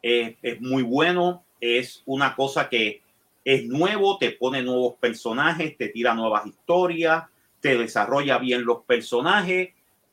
es, 0.01 0.37
es 0.43 0.61
muy 0.61 0.83
bueno, 0.83 1.45
es 1.61 2.03
una 2.07 2.35
cosa 2.35 2.69
que 2.69 3.03
es 3.45 3.67
nuevo, 3.67 4.19
te 4.19 4.31
pone 4.31 4.63
nuevos 4.63 4.95
personajes, 5.01 5.77
te 5.77 5.89
tira 5.89 6.15
nuevas 6.15 6.47
historias, 6.47 7.25
te 7.61 7.77
desarrolla 7.77 8.39
bien 8.39 8.65
los 8.65 8.85
personajes, 8.85 9.71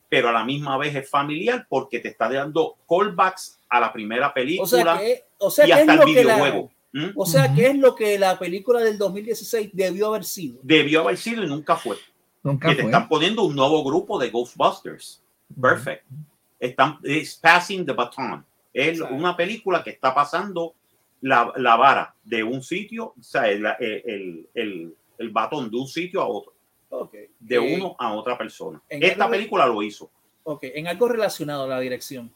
pero 0.10 0.30
a 0.30 0.32
la 0.32 0.44
misma 0.44 0.78
vez 0.78 0.96
es 0.96 1.10
familiar 1.10 1.66
porque 1.70 2.00
te 2.00 2.10
está 2.10 2.30
dando 2.30 2.78
callbacks 2.88 3.60
a 3.70 3.80
la 3.80 3.92
primera 3.92 4.34
película 4.34 4.64
O 4.64 4.68
sea, 4.68 4.98
que, 4.98 5.24
o 5.38 5.52
sea, 5.52 5.68
y 5.68 5.72
hasta 5.72 5.94
el 5.94 6.00
lo 6.00 6.06
que 6.06 6.24
la, 6.24 6.36
videojuego. 6.36 6.72
¿Mm? 6.94 7.08
o 7.16 7.26
sea, 7.26 7.54
que 7.54 7.68
es 7.68 7.78
lo 7.78 7.96
que 7.96 8.18
la 8.18 8.40
película 8.40 8.80
del 8.80 8.98
2016 8.98 9.72
debió 9.74 10.08
haber 10.08 10.24
sido. 10.24 10.60
Debió 10.64 11.02
haber 11.02 11.18
sido 11.18 11.44
y 11.44 11.48
nunca 11.48 11.76
fue. 11.76 11.98
Nunca 12.44 12.70
que 12.70 12.76
te 12.76 12.82
fue. 12.82 12.92
están 12.92 13.10
poniendo 13.10 13.44
un 13.44 13.56
nuevo 13.56 13.84
grupo 13.84 14.18
de 14.18 14.30
Ghostbusters. 14.30 15.22
Perfect. 15.60 16.04
Están 16.60 17.00
it's 17.04 17.36
passing 17.36 17.86
the 17.86 17.94
baton. 17.94 18.46
Es 18.74 18.90
Exacto. 19.00 19.16
una 19.16 19.36
película 19.36 19.84
que 19.84 19.92
está 19.92 20.14
pasando 20.14 20.74
la, 21.22 21.52
la 21.56 21.76
vara 21.76 22.14
de 22.24 22.44
un 22.44 22.62
sitio, 22.62 23.14
o 23.20 23.24
sea, 23.24 23.50
el, 23.50 23.66
el, 23.80 24.48
el, 24.54 24.96
el 25.18 25.30
batón 25.30 25.70
de 25.72 25.78
un 25.78 25.88
sitio 25.88 26.22
a 26.22 26.28
otro, 26.28 26.54
Ok. 26.90 27.14
de 27.40 27.56
Eh, 27.56 27.76
uno 27.78 27.96
a 27.98 28.14
otra 28.14 28.38
persona. 28.38 28.82
Esta 28.90 29.24
algo- 29.26 29.32
película 29.32 29.66
lo 29.66 29.82
hizo. 29.82 30.10
Ok, 30.44 30.64
en 30.64 30.88
algo 30.88 31.08
relacionado 31.08 31.64
a 31.64 31.68
la 31.68 31.80
dirección. 31.80 32.32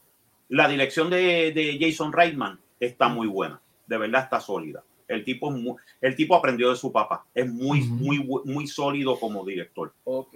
La 0.48 0.68
dirección 0.68 1.08
de, 1.10 1.52
de 1.52 1.78
Jason 1.80 2.12
Reitman 2.12 2.58
está 2.80 3.08
muy 3.08 3.26
buena, 3.28 3.60
de 3.86 3.96
verdad 3.98 4.24
está 4.24 4.40
sólida. 4.40 4.82
El 5.08 5.24
tipo, 5.24 5.50
es 5.54 5.60
mu- 5.62 5.76
el 6.00 6.16
tipo 6.16 6.34
aprendió 6.34 6.70
de 6.70 6.76
su 6.76 6.90
papá, 6.92 7.24
es 7.34 7.48
muy, 7.48 7.82
muy, 7.82 8.18
muy 8.44 8.66
sólido 8.66 9.18
como 9.18 9.44
director. 9.44 9.92
Ok. 10.04 10.34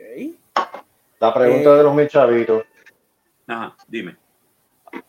La 1.20 1.32
pregunta 1.32 1.70
Eh. 1.70 1.76
de 1.76 1.82
los 1.82 1.94
mil 1.94 2.08
chavitos. 2.08 2.64
Ajá, 3.46 3.76
dime. 3.86 4.16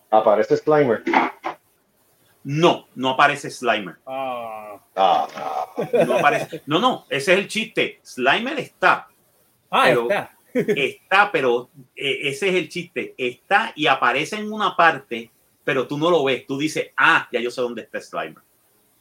¿Aparece 0.09 0.55
Slimer? 0.57 1.03
No, 2.43 2.87
no 2.95 3.09
aparece 3.09 3.49
Slimer. 3.49 3.95
Ah, 4.05 4.79
Ah, 4.99 5.27
No, 6.07 6.17
aparece. 6.17 6.63
no, 6.65 6.79
no, 6.79 7.05
ese 7.09 7.33
es 7.33 7.39
el 7.39 7.47
chiste. 7.47 7.99
Slimer 8.03 8.57
está, 8.59 9.07
Ah, 9.69 9.83
Pero- 9.85 10.01
está. 10.03 10.31
está, 10.53 11.31
pero 11.31 11.69
eh, 11.95 12.19
ese 12.29 12.49
es 12.49 12.55
el 12.55 12.69
chiste. 12.69 13.13
Está 13.17 13.73
y 13.75 13.85
aparece 13.85 14.37
en 14.37 14.51
una 14.51 14.75
parte, 14.75 15.29
pero 15.63 15.85
tú 15.85 15.97
no 15.97 16.09
lo 16.09 16.23
ves. 16.23 16.47
Tú 16.47 16.57
dices, 16.57 16.91
ah, 16.97 17.27
ya 17.31 17.39
yo 17.41 17.51
sé 17.51 17.61
dónde 17.61 17.81
está 17.83 17.99
Slimer. 18.01 18.41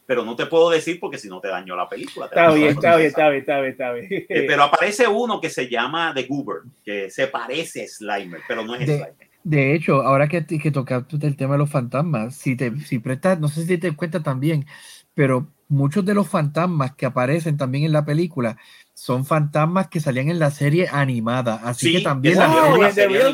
Pero 0.07 0.23
no 0.25 0.35
te 0.35 0.47
puedo 0.47 0.71
decir 0.71 0.99
porque 0.99 1.19
si 1.19 1.27
no 1.27 1.39
te 1.39 1.49
daño 1.49 1.75
la 1.75 1.87
película. 1.87 2.25
Está 2.25 2.51
bien, 2.51 2.69
está 2.69 2.95
bien, 2.95 3.07
está 3.09 3.29
bien, 3.29 3.41
está 3.41 3.59
bien, 3.59 3.71
está 3.73 3.91
bien. 3.91 4.07
Eh, 4.09 4.45
pero 4.47 4.63
aparece 4.63 5.07
uno 5.07 5.39
que 5.39 5.49
se 5.51 5.69
llama 5.69 6.13
The 6.15 6.23
Goober, 6.23 6.61
que 6.83 7.11
se 7.11 7.27
parece 7.27 7.83
a 7.83 7.87
Slimer, 7.87 8.41
pero 8.47 8.63
no 8.63 8.73
es 8.73 8.87
De- 8.87 8.95
Slimer. 8.97 9.27
De 9.43 9.73
hecho, 9.75 10.01
ahora 10.01 10.27
que, 10.27 10.45
que 10.45 10.71
tocaste 10.71 11.25
el 11.25 11.37
tema 11.37 11.53
de 11.53 11.59
los 11.59 11.69
fantasmas, 11.69 12.35
si 12.35 12.57
te 12.57 12.77
si 12.81 12.99
prestas, 12.99 13.39
no 13.39 13.47
sé 13.47 13.65
si 13.65 13.77
te 13.77 13.95
cuenta 13.95 14.21
también, 14.21 14.65
pero 15.13 15.47
muchos 15.69 16.03
de 16.05 16.13
los 16.13 16.27
fantasmas 16.27 16.95
que 16.95 17.05
aparecen 17.05 17.55
también 17.55 17.85
en 17.85 17.93
la 17.93 18.03
película 18.03 18.57
son 18.93 19.25
fantasmas 19.25 19.87
que 19.87 19.99
salían 19.99 20.29
en 20.29 20.39
la 20.39 20.51
serie 20.51 20.89
animada, 20.91 21.61
así 21.63 21.87
Sí, 21.87 21.93
que 21.93 22.01
también 22.01 22.33
que 22.33 22.39
la 22.39 22.91
serie, 22.91 23.33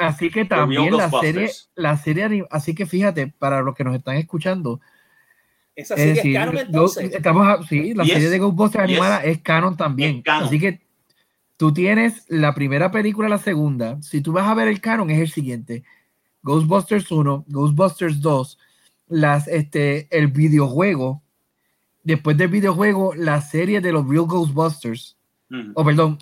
así 0.00 0.30
que 0.30 0.44
también 0.44 0.96
la 0.96 1.10
serie, 1.10 1.50
la 1.74 1.96
serie, 1.96 2.46
así 2.50 2.74
que 2.74 2.86
fíjate, 2.86 3.26
para 3.26 3.62
los 3.62 3.74
que 3.74 3.84
nos 3.84 3.94
están 3.94 4.16
escuchando, 4.16 4.80
Esa 5.76 5.94
es 5.94 6.00
serie 6.00 6.10
es 6.12 6.16
decir, 6.16 6.34
canon 6.34 6.56
estamos 7.12 7.46
a- 7.46 7.62
sí, 7.66 7.94
la 7.94 8.04
Yes. 8.04 8.12
serie 8.14 8.28
de 8.30 8.38
Ghostbusters 8.38 8.88
Yes. 8.88 8.98
animada 8.98 9.24
es 9.24 9.38
canon 9.40 9.76
también, 9.76 10.16
Es 10.18 10.24
canon. 10.24 10.44
así 10.48 10.58
que 10.58 10.80
tú 11.56 11.72
tienes 11.72 12.24
la 12.28 12.54
primera 12.54 12.90
película, 12.90 13.28
la 13.28 13.38
segunda, 13.38 14.00
si 14.02 14.20
tú 14.20 14.32
vas 14.32 14.46
a 14.48 14.54
ver 14.54 14.68
el 14.68 14.80
canon 14.80 15.10
es 15.10 15.20
el 15.20 15.30
siguiente, 15.30 15.84
Ghostbusters 16.42 17.10
1, 17.12 17.44
Ghostbusters 17.48 18.20
2, 18.20 18.58
las, 19.08 19.46
este, 19.48 20.08
el 20.16 20.28
videojuego, 20.28 21.22
después 22.02 22.36
del 22.36 22.48
videojuego, 22.48 23.14
la 23.14 23.40
serie 23.42 23.80
de 23.80 23.92
los 23.92 24.08
Real 24.08 24.24
Ghostbusters, 24.26 25.16
Ujú. 25.50 25.72
o 25.74 25.84
perdón, 25.84 26.18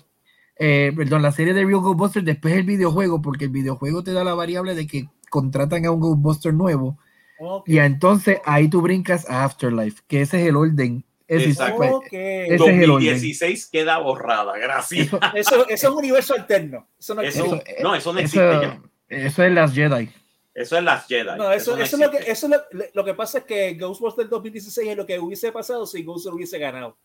eh, 0.57 0.91
perdón, 0.95 1.21
la 1.21 1.31
serie 1.31 1.53
de 1.53 1.63
Real 1.65 1.79
Ghostbusters, 1.79 2.25
después 2.25 2.53
el 2.55 2.63
videojuego, 2.63 3.21
porque 3.21 3.45
el 3.45 3.51
videojuego 3.51 4.03
te 4.03 4.11
da 4.13 4.23
la 4.25 4.33
variable 4.33 4.75
de 4.75 4.87
que 4.87 5.07
contratan 5.29 5.85
a 5.85 5.91
un 5.91 5.99
Ghostbuster 6.01 6.53
nuevo, 6.53 6.97
Ok. 7.39 7.67
y 7.69 7.79
entonces 7.79 8.39
ahí 8.45 8.67
tú 8.69 8.81
brincas 8.81 9.29
a 9.29 9.43
Afterlife, 9.45 10.01
que 10.07 10.21
ese 10.21 10.41
es 10.41 10.47
el 10.47 10.55
orden. 10.55 11.03
Es 11.27 11.37
decir, 11.39 11.51
Exacto. 11.51 11.77
pues, 11.77 11.91
Ok. 11.91 12.07
ese 12.11 12.53
es 12.55 12.61
el 12.61 12.61
orden. 12.61 12.87
2016 12.89 13.67
queda 13.67 13.97
borrada, 13.99 14.57
gracias. 14.57 15.07
eso, 15.07 15.19
Eso, 15.35 15.55
eso 15.69 15.87
es 15.87 15.93
un 15.93 15.97
universo 15.97 16.33
alterno. 16.33 16.87
Eso 16.99 17.13
no 17.15 17.21
Eso, 17.21 17.45
existe. 17.45 17.73
eso- 17.73 17.83
no, 17.83 17.95
eso 17.95 18.13
no 18.13 18.19
existe 18.19 18.49
eso, 18.51 18.61
ya. 18.61 18.81
eso 19.09 19.43
es 19.43 19.51
las 19.53 19.73
Jedi. 19.73 20.09
Eso 20.55 20.77
es 20.77 20.83
las 20.83 21.07
Jedi. 21.07 21.37
No, 21.37 21.51
eso, 21.53 21.75
no 21.77 21.83
eso 21.83 21.95
es 21.95 22.01
lo 22.01 22.11
que, 22.11 22.17
eso 22.31 22.47
es 22.47 22.51
lo, 22.71 22.83
lo 22.93 23.05
que 23.05 23.13
pasa 23.13 23.37
es 23.37 23.43
que 23.45 23.73
Ghostbusters 23.75 24.29
2016 24.29 24.89
es 24.89 24.97
lo 24.97 25.05
que 25.05 25.19
hubiese 25.19 25.51
pasado 25.51 25.85
si 25.85 26.03
Ghostbusters 26.03 26.35
hubiese 26.35 26.57
ganado. 26.59 26.97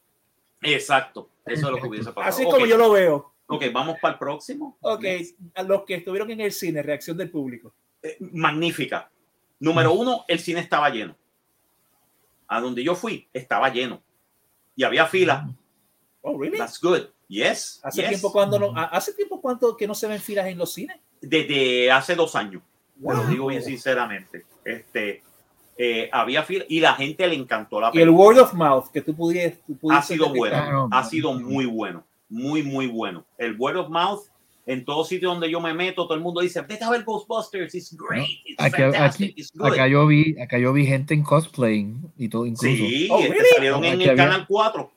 Exacto. 0.63 1.29
Eso 1.47 1.67
es 1.67 1.73
lo 1.73 1.79
que 1.81 1.87
hubiese 1.89 2.11
pasado. 2.13 2.27
Así 2.35 2.45
Ok. 2.45 2.53
como 2.55 2.67
yo 2.67 2.77
lo 2.79 2.91
veo. 2.93 3.33
Ok, 3.47 3.65
vamos 3.73 3.99
para 4.01 4.15
el 4.15 4.19
próximo. 4.19 4.79
Ok, 4.81 5.05
a 5.55 5.63
los 5.63 5.83
que 5.85 5.97
estuvieron 5.97 6.31
en 6.31 6.41
el 6.41 6.51
cine, 6.53 6.83
reacción 6.83 7.17
del 7.19 7.29
público. 7.31 7.75
Eh, 8.03 8.17
magnífica. 8.33 9.11
Número 9.61 9.93
uno, 9.93 10.25
el 10.29 10.39
cine 10.39 10.61
estaba 10.61 10.91
lleno. 10.91 11.17
A 12.49 12.61
donde 12.61 12.83
yo 12.85 12.95
fui, 12.95 13.29
estaba 13.33 13.69
lleno. 13.71 14.03
Y 14.77 14.85
había 14.85 15.07
fila. 15.07 15.49
Oh, 16.23 16.39
really? 16.39 16.59
That's 16.59 16.81
good. 16.81 17.03
Yes. 17.29 17.81
Hace 17.83 18.03
yes. 18.03 18.11
tiempo 18.11 18.33
cuando 18.33 18.59
no, 18.59 18.73
hace 18.77 19.13
tiempo 19.15 19.41
cuánto 19.41 19.77
que 19.77 19.87
no 19.87 19.95
se 19.95 20.07
ven 20.07 20.21
filas 20.21 20.47
en 20.47 20.59
los 20.59 20.73
cines. 20.73 20.97
Desde 21.21 21.91
hace 21.91 22.15
dos 22.15 22.35
años. 22.35 22.63
Te 23.01 23.09
lo 23.09 23.23
Wow. 23.23 23.27
digo 23.29 23.47
bien 23.49 23.63
sinceramente. 23.63 24.45
Este, 24.65 25.23
eh, 25.77 26.09
había 26.13 26.43
fila 26.45 26.65
y 26.69 26.81
la 26.81 26.95
gente 26.95 27.27
le 27.27 27.35
encantó 27.35 27.81
la 27.81 27.87
Y 27.93 27.99
el 27.99 28.05
película. 28.05 28.19
word 28.27 28.39
of 28.39 28.53
mouth 28.55 28.91
que 28.93 29.01
tú 29.01 29.15
pudieras. 29.17 29.59
ha 29.91 30.03
sido 30.03 30.29
bueno, 30.33 30.89
ha 30.93 31.05
sido 31.05 31.33
muy 31.35 31.67
bueno, 31.67 32.05
muy, 32.29 32.63
muy 32.63 32.87
bueno. 32.87 33.25
El 33.39 33.57
word 33.59 33.77
of 33.79 33.89
mouth, 33.89 34.21
en 34.67 34.85
todo 34.85 35.05
sitio 35.05 35.29
donde 35.29 35.51
yo 35.51 35.61
me 35.61 35.75
meto, 35.75 36.05
todo 36.05 36.15
el 36.15 36.21
mundo 36.23 36.41
dice, 36.41 36.63
vete 36.63 36.85
a 36.85 36.91
ver 36.91 37.05
Ghostbusters, 37.05 37.75
it's 37.75 37.95
great, 37.97 38.27
it's 38.45 38.61
Aquí, 38.63 38.81
fantastic, 38.83 39.31
aquí- 39.31 39.41
it's 39.41 39.53
good. 39.55 39.67
acá 39.73 39.87
yo 39.89 40.07
vi, 40.07 40.37
acá 40.41 40.59
yo 40.59 40.73
vi 40.73 40.87
gente 40.87 41.13
en 41.15 41.23
cosplay 41.23 41.95
y 42.17 42.29
todo 42.29 42.47
incluso. 42.47 42.75
sí, 42.75 43.09
Oh, 43.11 43.19
este, 43.21 43.33
really? 43.35 43.49
salieron 43.55 43.85
en 43.85 44.01
el 44.01 44.11
había- 44.11 44.25
Canal 44.25 44.47
4. 44.49 44.91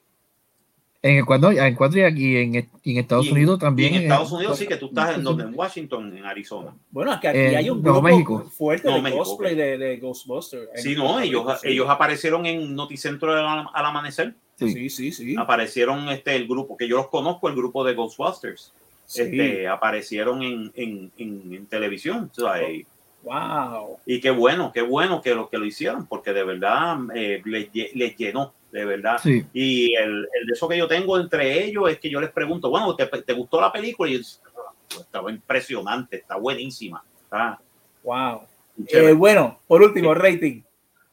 En 1.04 1.18
el 1.18 1.26
cuadro, 1.26 1.52
en 1.52 1.76
cuatro 1.76 2.00
y 2.00 2.04
aquí 2.04 2.36
en, 2.38 2.56
y 2.84 2.92
en 2.92 2.98
Estados 2.98 3.28
Y- 3.28 3.32
Unidos 3.32 3.58
y 3.58 3.62
también. 3.62 3.94
en 3.94 4.00
eh, 4.02 4.04
Estados 4.06 4.32
Unidos 4.32 4.58
sí 4.58 4.66
que 4.68 4.78
tú 4.78 4.88
estás 4.88 5.16
en 5.16 5.24
donde, 5.24 5.44
en 5.44 5.54
Washington, 5.54 6.18
en 6.18 6.26
Arizona. 6.26 6.74
Bueno, 6.90 7.12
aquí, 7.12 7.28
aquí 7.28 7.38
hay 7.38 7.70
un 7.70 7.84
grupo 7.84 8.02
México. 8.02 8.46
fuerte 8.58 8.84
Nuevo 8.88 8.98
de 8.98 9.04
México, 9.04 9.24
cosplay 9.24 9.54
ok. 9.54 9.58
de, 9.60 9.78
de 9.78 9.98
Ghostbusters. 9.98 10.70
Sí, 10.76 10.94
En- 10.94 10.98
no, 10.98 11.20
ellos, 11.20 11.46
sí. 11.62 11.68
ellos 11.70 11.88
aparecieron 11.88 12.46
en 12.48 12.76
Noticentro 12.76 13.32
al, 13.32 13.68
al 13.72 13.86
amanecer. 13.86 14.34
Sí. 14.56 14.72
Sí, 14.72 14.90
sí, 14.90 15.12
sí. 15.12 15.36
Aparecieron 15.38 16.10
este 16.10 16.36
el 16.36 16.48
grupo, 16.48 16.76
que 16.76 16.88
yo 16.88 16.98
los 16.98 17.08
conozco, 17.10 17.48
el 17.48 17.56
grupo 17.56 17.84
de 17.86 17.94
Ghostbusters. 17.94 18.74
Sí. 19.08 19.22
Este, 19.24 19.68
aparecieron 19.68 20.44
en, 20.44 20.72
en, 20.76 21.12
en, 21.18 21.54
en 21.54 21.66
televisión. 21.66 22.30
o 22.32 22.36
sea, 22.36 22.70
y- 22.70 22.86
Wow. 23.24 23.98
Y 24.06 24.22
qué 24.22 24.30
bueno, 24.30 24.72
qué 24.72 24.82
bueno 24.82 25.22
que 25.22 25.34
lo 25.36 25.50
que 25.50 25.58
lo 25.58 25.66
hicieron, 25.66 26.06
porque 26.06 26.32
de 26.32 26.44
verdad 26.46 26.98
eh, 27.14 27.42
les, 27.44 27.68
les 27.74 28.16
llenó, 28.16 28.54
de 28.72 28.86
verdad. 28.86 29.18
Sí. 29.22 29.44
Y 29.52 29.96
el, 29.96 30.28
el 30.40 30.46
de 30.48 30.54
eso 30.54 30.70
que 30.70 30.78
yo 30.78 30.88
tengo 30.88 31.20
entre 31.20 31.66
ellos 31.66 31.90
es 31.90 32.00
que 32.00 32.10
yo 32.10 32.22
les 32.22 32.30
pregunto, 32.32 32.70
bueno, 32.70 32.96
¿te, 32.96 33.06
te 33.08 33.34
gustó 33.34 33.60
la 33.60 33.72
película? 33.74 34.10
Y 34.10 34.14
ellos, 34.16 34.42
"Ah, 34.56 34.72
pues, 34.88 35.02
estaba 35.02 35.30
impresionante, 35.32 36.18
está 36.18 36.38
buenísima. 36.38 37.04
Está 37.24 37.60
Wow. 38.04 38.44
chévere". 38.86 39.10
Eh, 39.10 39.14
bueno, 39.14 39.60
por 39.68 39.82
último, 39.82 40.14
rating. 40.14 40.62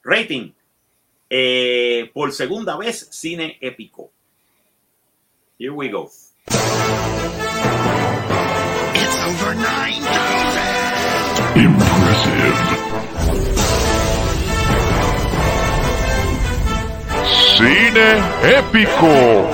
Rating. 0.05 0.53
Eh, 1.31 2.11
por 2.15 2.31
segunda 2.33 2.77
vez, 2.77 3.09
cine 3.11 3.59
épico. 3.61 4.13
Here 5.59 5.71
we 5.71 5.89
go. 5.89 6.09
Impressive. 11.57 13.65
Cine 17.57 18.19
épico. 18.43 19.47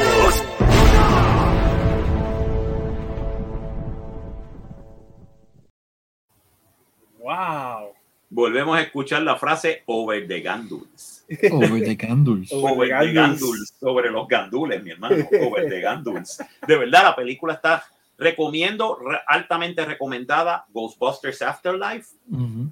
Wow. 7.19 7.93
Volvemos 8.31 8.77
a 8.79 8.83
escuchar 8.83 9.23
la 9.23 9.37
frase 9.37 9.83
over 9.87 10.27
the 10.27 10.41
gandules. 10.41 11.25
Over 11.51 11.81
the 11.85 11.97
candles. 11.97 12.53
Over 12.53 12.71
Over 12.71 12.89
the 12.89 13.07
the 13.07 13.13
gandules. 13.13 13.15
gandules. 13.15 13.75
Sobre 13.79 14.11
los 14.11 14.29
gandules, 14.29 14.83
mi 14.83 14.91
hermano. 14.93 15.17
Over 15.43 15.69
the 15.69 15.81
gandules. 15.81 16.39
De 16.67 16.77
verdad, 16.77 17.03
la 17.05 17.17
película 17.17 17.55
está 17.55 17.85
recomiendo, 18.21 18.97
re- 19.05 19.19
altamente 19.27 19.85
recomendada, 19.85 20.67
Ghostbusters 20.73 21.43
Afterlife. 21.43 22.07
Ujú. 22.31 22.71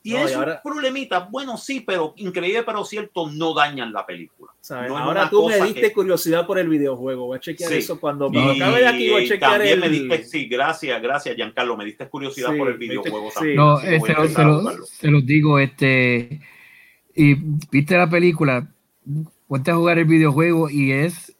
Tiene 0.00 0.30
No, 0.30 0.38
ahora- 0.38 0.62
problemitas, 0.62 1.28
bueno, 1.32 1.56
sí, 1.56 1.80
pero 1.80 2.14
increíble, 2.16 2.62
pero 2.62 2.84
cierto, 2.84 3.28
no 3.28 3.52
dañan 3.52 3.92
la 3.92 4.06
película. 4.06 4.52
¿sabes? 4.60 4.88
No 4.88 4.96
Ahora 4.98 5.28
tú 5.30 5.48
me 5.48 5.56
diste 5.60 5.80
que- 5.80 5.92
curiosidad 5.92 6.46
por 6.46 6.58
el 6.58 6.68
videojuego. 6.68 7.26
Voy 7.26 7.36
a 7.36 7.40
chequear 7.40 7.70
Sí. 7.72 7.78
eso 7.78 8.00
cuando, 8.00 8.30
cuando 8.30 8.52
acabe 8.52 8.80
de 8.80 8.86
aquí. 8.88 9.10
Voy 9.10 9.24
a 9.24 9.28
chequear 9.28 9.50
también 9.52 9.74
el. 9.74 9.80
me 9.80 9.88
diste, 9.88 10.24
sí, 10.24 10.46
gracias, 10.48 11.00
gracias, 11.02 11.36
Giancarlo, 11.36 11.76
me 11.76 11.84
diste 11.84 12.08
curiosidad 12.08 12.50
Sí, 12.52 12.58
por 12.58 12.68
el 12.68 12.74
me 12.78 12.84
diste- 12.86 13.00
videojuego 13.02 13.28
sí. 13.30 13.34
también. 13.34 13.56
No, 13.56 13.80
eh, 13.80 14.00
se, 14.00 14.12
a 14.12 14.44
lo- 14.44 14.84
se 14.86 14.96
se 14.96 15.08
los 15.08 15.26
digo, 15.26 15.58
este, 15.60 16.40
y 17.14 17.34
viste 17.70 17.96
la 17.96 18.08
película, 18.10 18.68
ponte 19.48 19.70
a 19.70 19.74
jugar 19.76 19.98
el 19.98 20.04
videojuego 20.06 20.68
y 20.70 20.90
es, 20.92 21.35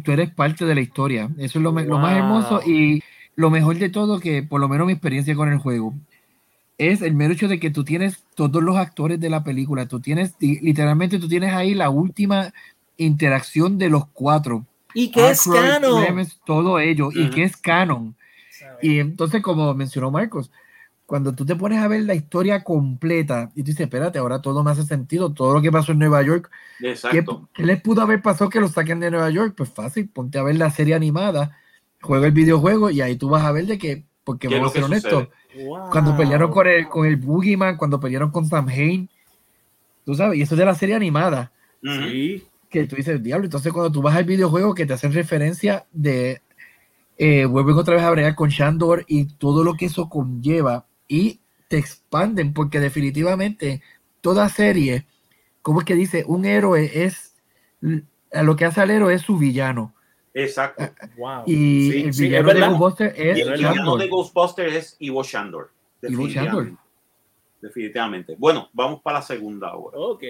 tú 0.00 0.12
eres 0.12 0.30
parte 0.30 0.64
de 0.64 0.74
la 0.74 0.80
historia. 0.80 1.28
Eso 1.38 1.58
es 1.58 1.62
lo, 1.62 1.72
más 1.72 2.16
hermoso 2.16 2.62
y 2.66 3.02
lo 3.34 3.50
mejor 3.50 3.78
de 3.78 3.88
todo 3.88 4.20
que, 4.20 4.42
por 4.42 4.60
lo 4.60 4.68
menos 4.68 4.86
mi 4.86 4.92
experiencia 4.92 5.34
con 5.34 5.50
el 5.50 5.58
juego, 5.58 5.94
es 6.78 7.02
el 7.02 7.14
mero 7.14 7.34
hecho 7.34 7.48
de 7.48 7.60
que 7.60 7.70
tú 7.70 7.84
tienes 7.84 8.24
todos 8.34 8.62
los 8.62 8.76
actores 8.76 9.20
de 9.20 9.30
la 9.30 9.44
película, 9.44 9.86
tú 9.86 10.00
tienes, 10.00 10.34
literalmente 10.40 11.18
tú 11.18 11.28
tienes 11.28 11.52
ahí 11.52 11.74
la 11.74 11.90
última 11.90 12.52
interacción 12.96 13.78
de 13.78 13.90
los 13.90 14.06
cuatro. 14.08 14.66
Y 14.94 15.10
que 15.10 15.30
es 15.30 15.42
canon. 15.42 16.26
Todo 16.44 16.78
ello, 16.78 17.10
y 17.12 17.30
que 17.30 17.44
es 17.44 17.56
canon. 17.56 18.14
Y 18.80 18.98
entonces, 18.98 19.42
como 19.42 19.72
mencionó 19.74 20.10
Marcos, 20.10 20.50
cuando 21.12 21.34
tú 21.34 21.44
te 21.44 21.56
pones 21.56 21.78
a 21.78 21.88
ver 21.88 22.04
la 22.04 22.14
historia 22.14 22.64
completa 22.64 23.50
y 23.54 23.62
tú 23.62 23.66
dices, 23.66 23.82
espérate, 23.82 24.18
ahora 24.18 24.40
todo 24.40 24.64
me 24.64 24.70
hace 24.70 24.82
sentido, 24.84 25.30
todo 25.34 25.52
lo 25.52 25.60
que 25.60 25.70
pasó 25.70 25.92
en 25.92 25.98
Nueva 25.98 26.22
York, 26.22 26.50
¿qué, 26.78 26.92
Exacto. 26.92 27.50
qué 27.52 27.66
les 27.66 27.82
pudo 27.82 28.00
haber 28.00 28.22
pasado 28.22 28.48
que 28.48 28.58
lo 28.60 28.68
saquen 28.68 28.98
de 28.98 29.10
Nueva 29.10 29.28
York? 29.28 29.52
Pues 29.54 29.68
fácil, 29.68 30.08
ponte 30.08 30.38
a 30.38 30.42
ver 30.42 30.56
la 30.56 30.70
serie 30.70 30.94
animada, 30.94 31.54
juega 32.00 32.28
el 32.28 32.32
videojuego 32.32 32.88
y 32.88 33.02
ahí 33.02 33.16
tú 33.16 33.28
vas 33.28 33.44
a 33.44 33.52
ver 33.52 33.66
de 33.66 33.76
que, 33.76 34.06
porque 34.24 34.48
¿Qué 34.48 34.54
es 34.54 34.60
vamos 34.62 34.74
a 34.74 34.80
lo 34.80 34.86
ser 34.86 34.90
honestos, 34.90 35.28
Wow. 35.54 35.90
cuando 35.90 36.16
pelearon 36.16 36.50
con 36.50 36.66
el, 36.66 36.88
con 36.88 37.04
el 37.04 37.16
Boogeyman, 37.16 37.76
cuando 37.76 38.00
pelearon 38.00 38.30
con 38.30 38.46
Sam 38.46 38.68
Hain, 38.68 39.10
tú 40.06 40.14
sabes, 40.14 40.38
y 40.38 40.40
eso 40.40 40.54
es 40.54 40.58
de 40.60 40.64
la 40.64 40.74
serie 40.74 40.94
animada. 40.94 41.52
Sí. 41.82 42.42
que 42.70 42.86
tú 42.86 42.96
dices, 42.96 43.22
diablo, 43.22 43.44
entonces 43.44 43.70
cuando 43.70 43.92
tú 43.92 44.00
vas 44.00 44.16
al 44.16 44.24
videojuego 44.24 44.74
que 44.74 44.86
te 44.86 44.94
hacen 44.94 45.12
referencia 45.12 45.84
de, 45.92 46.40
eh, 47.18 47.44
vuelven 47.44 47.76
otra 47.76 47.96
vez 47.96 48.02
a 48.02 48.10
bregar 48.10 48.34
con 48.34 48.48
Shandor 48.48 49.04
y 49.08 49.26
todo 49.26 49.62
lo 49.62 49.74
que 49.74 49.84
eso 49.84 50.08
conlleva 50.08 50.86
y 51.12 51.40
te 51.68 51.76
expanden 51.78 52.52
porque 52.54 52.80
definitivamente 52.80 53.82
toda 54.20 54.48
serie, 54.48 55.04
como 55.62 55.80
es 55.80 55.84
que 55.84 55.94
dice, 55.94 56.24
un 56.26 56.44
héroe 56.44 56.90
es, 57.04 57.34
a 58.32 58.42
lo 58.42 58.56
que 58.56 58.64
hace 58.64 58.80
al 58.80 58.90
héroe 58.90 59.12
es 59.14 59.22
su 59.22 59.36
villano 59.36 59.94
Exacto. 60.34 60.88
Wow. 61.18 61.42
y 61.46 61.90
Sí, 61.90 62.02
el 62.04 62.14
sí, 62.14 62.22
villano 62.24 62.48
de 62.48 62.54
verdad. 62.54 62.70
Ghostbusters 62.70 63.18
Y 63.18 63.20
es 63.22 63.38
el 63.46 63.52
villano 63.54 63.74
Shandor. 63.76 64.00
de 64.00 64.08
Ghostbusters 64.08 64.74
es 64.74 64.96
Ivo 65.00 65.22
Shandor. 65.22 65.70
Ivo 66.02 66.26
Shandor. 66.28 66.64
Definitivamente. 66.64 66.82
Definitivamente. 67.60 68.34
Bueno, 68.38 68.68
vamos 68.72 69.02
para 69.02 69.18
la 69.18 69.22
segunda 69.22 69.68
ahora. 69.68 69.98
Ok. 69.98 70.24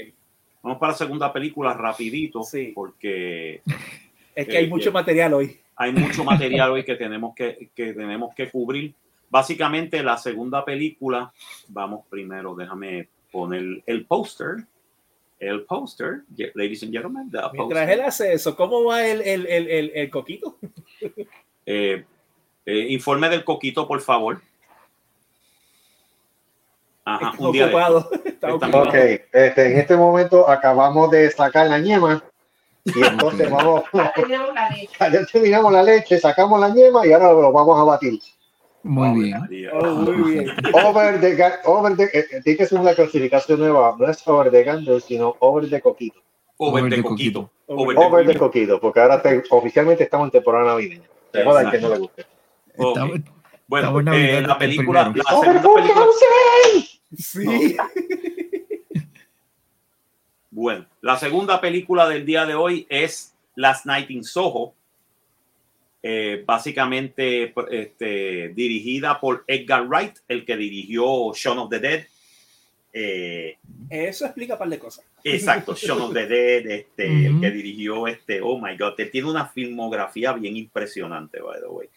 Vamos 0.63 0.79
para 0.79 0.93
la 0.93 0.99
segunda 0.99 1.33
película 1.33 1.73
rapidito, 1.75 2.43
Sí. 2.43 2.73
porque 2.75 3.63
Es 4.35 4.47
que 4.49 4.57
hay 4.59 4.65
Eh, 4.65 4.69
mucho 4.69 4.89
eh, 4.89 4.93
material 4.93 5.35
hoy. 5.35 5.59
hay 5.77 5.93
mucho 5.93 6.25
material 6.25 6.71
hoy 6.73 6.85
que 6.85 6.97
tenemos 6.97 7.35
que, 7.35 7.71
que 7.75 7.93
tenemos 7.93 8.35
que 8.35 8.51
cubrir. 8.51 8.95
Básicamente, 9.33 10.03
la 10.03 10.19
segunda 10.19 10.63
película, 10.63 11.33
vamos 11.69 12.05
primero, 12.11 12.55
déjame 12.55 13.09
poner 13.31 13.83
el 13.87 14.05
póster. 14.05 14.67
El 15.41 15.65
póster, 15.65 16.21
ladies 16.55 16.83
and 16.83 16.93
gentlemen, 16.93 17.31
the 17.31 17.39
Mientras 17.55 17.57
poster. 17.57 17.91
él 17.91 18.01
hace 18.03 18.33
eso, 18.35 18.55
¿cómo 18.55 18.85
va 18.85 19.07
el, 19.07 19.23
el, 19.23 19.47
el, 19.47 19.69
el, 19.71 19.93
el 19.95 20.11
coquito? 20.11 20.59
Eh, 21.65 22.05
eh, 22.67 22.87
informe 22.91 23.31
del 23.31 23.43
coquito, 23.43 23.89
por 23.89 24.03
favor. 24.03 24.43
Ajá, 27.07 27.31
Está 27.31 27.43
un 27.43 27.53
día 27.53 27.65
ocupado. 27.67 28.11
Está 28.13 28.29
Está 28.29 28.55
ocupado. 28.55 28.83
Ok, 28.83 28.95
este, 28.95 29.73
en 29.73 29.79
este 29.79 29.97
momento 29.97 30.47
acabamos 30.47 31.11
de 31.11 31.31
sacar 31.31 31.69
la 31.69 31.79
ñema 31.79 32.23
y 32.85 33.03
entonces 33.07 33.51
vamos, 33.51 33.85
Tenemos 34.15 34.55
la 34.55 34.69
leche. 34.69 34.95
ya 35.01 35.25
terminamos 35.25 35.73
la 35.73 35.83
leche, 35.83 36.21
sacamos 36.21 36.61
la 36.61 36.69
ñema 36.69 37.07
y 37.07 37.13
ahora 37.13 37.33
lo 37.33 37.51
vamos 37.51 37.81
a 37.81 37.85
batir. 37.85 38.21
Muy 38.85 39.09
Ave 39.09 39.19
bien. 39.21 39.39
María. 39.41 39.71
Oh, 39.75 39.95
muy 39.95 40.33
bien. 40.35 40.51
Over 40.73 41.21
the, 41.21 41.53
over 41.65 41.97
the, 41.97 42.05
eh, 42.05 42.27
eh, 42.33 42.41
tiene 42.43 42.57
que 42.59 42.67
ser 42.67 42.81
una 42.81 42.95
clasificación 42.95 43.61
nueva, 43.61 43.95
no 43.99 44.07
es 44.09 44.27
over 44.27 44.51
the 44.51 44.65
gander, 44.65 45.01
sino 45.01 45.37
over 45.41 45.69
the 45.69 45.81
coquito. 45.81 46.21
Over 46.59 46.91
the 46.91 47.03
coquito. 47.03 47.49
coquito. 47.49 47.51
Over 47.67 47.97
the 47.97 48.03
Over 48.05 48.27
the 48.27 48.39
coquito. 48.39 48.39
coquito, 48.47 48.81
porque 48.81 49.01
ahora 49.01 49.23
te- 49.23 49.43
oficialmente 49.51 50.05
estamos 50.05 50.27
en 50.27 50.31
temporada 50.33 50.67
navideña. 50.67 51.09
Que 51.33 51.45
no 51.81 51.89
le 51.89 51.99
guste. 51.99 52.27
Bueno, 53.69 54.01
eh, 54.01 54.03
Navidad 54.03 54.43
la 54.49 54.59
película, 54.59 55.05
primero. 55.13 55.25
la 55.31 55.41
segunda 55.41 55.75
película, 55.75 56.07
Sí. 57.17 57.77
bueno, 60.51 60.87
la 61.01 61.17
segunda 61.17 61.61
película 61.61 62.09
del 62.09 62.27
día 62.27 62.45
de 62.47 62.55
hoy 62.55 62.87
es 62.91 63.35
Last 63.55 63.87
Night 63.87 64.11
in 64.11 64.25
Soho, 64.25 64.75
eh, 66.03 66.43
básicamente 66.47 67.55
este, 67.71 68.49
dirigida 68.51 69.21
por 69.21 69.45
Edgar 69.47 69.87
Wright, 69.87 70.19
el 70.29 70.45
que 70.45 70.57
dirigió 70.57 71.33
Shaun 71.35 71.59
of 71.59 71.71
the 71.71 71.79
Dead. 71.79 72.07
Eh, 72.95 73.57
Eso 73.89 74.27
explica 74.27 74.55
un 74.55 74.59
par 74.59 74.69
de 74.69 74.79
cosas. 74.79 75.05
exacto, 75.25 75.75
Shaun 75.75 76.03
of 76.03 76.13
the 76.13 76.27
Dead, 76.27 76.67
este, 76.67 77.27
el 77.27 77.41
que 77.41 77.51
dirigió 77.51 78.07
este, 78.07 78.41
oh 78.43 78.59
my 78.61 78.77
god, 78.77 78.95
él 78.99 79.11
tiene 79.11 79.31
una 79.31 79.47
filmografía 79.47 80.33
bien 80.33 80.57
impresionante, 80.57 81.41
by 81.41 81.61
the 81.61 81.69
way. 81.69 81.89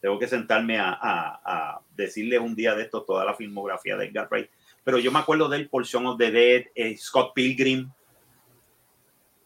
Tengo 0.00 0.18
que 0.18 0.26
sentarme 0.28 0.78
a, 0.78 0.90
a, 1.00 1.40
a 1.44 1.80
decirles 1.96 2.40
un 2.40 2.54
día 2.54 2.74
de 2.74 2.82
esto 2.84 3.02
toda 3.02 3.24
la 3.24 3.34
filmografía 3.34 3.96
de 3.96 4.06
Edgar 4.06 4.28
Wright. 4.30 4.50
Pero 4.84 4.98
yo 4.98 5.10
me 5.10 5.18
acuerdo 5.18 5.48
del 5.48 5.68
por 5.68 5.84
Shaun 5.84 6.06
of 6.06 6.18
the 6.18 6.30
Dead, 6.30 6.64
eh, 6.74 6.96
Scott 6.96 7.32
Pilgrim. 7.34 7.90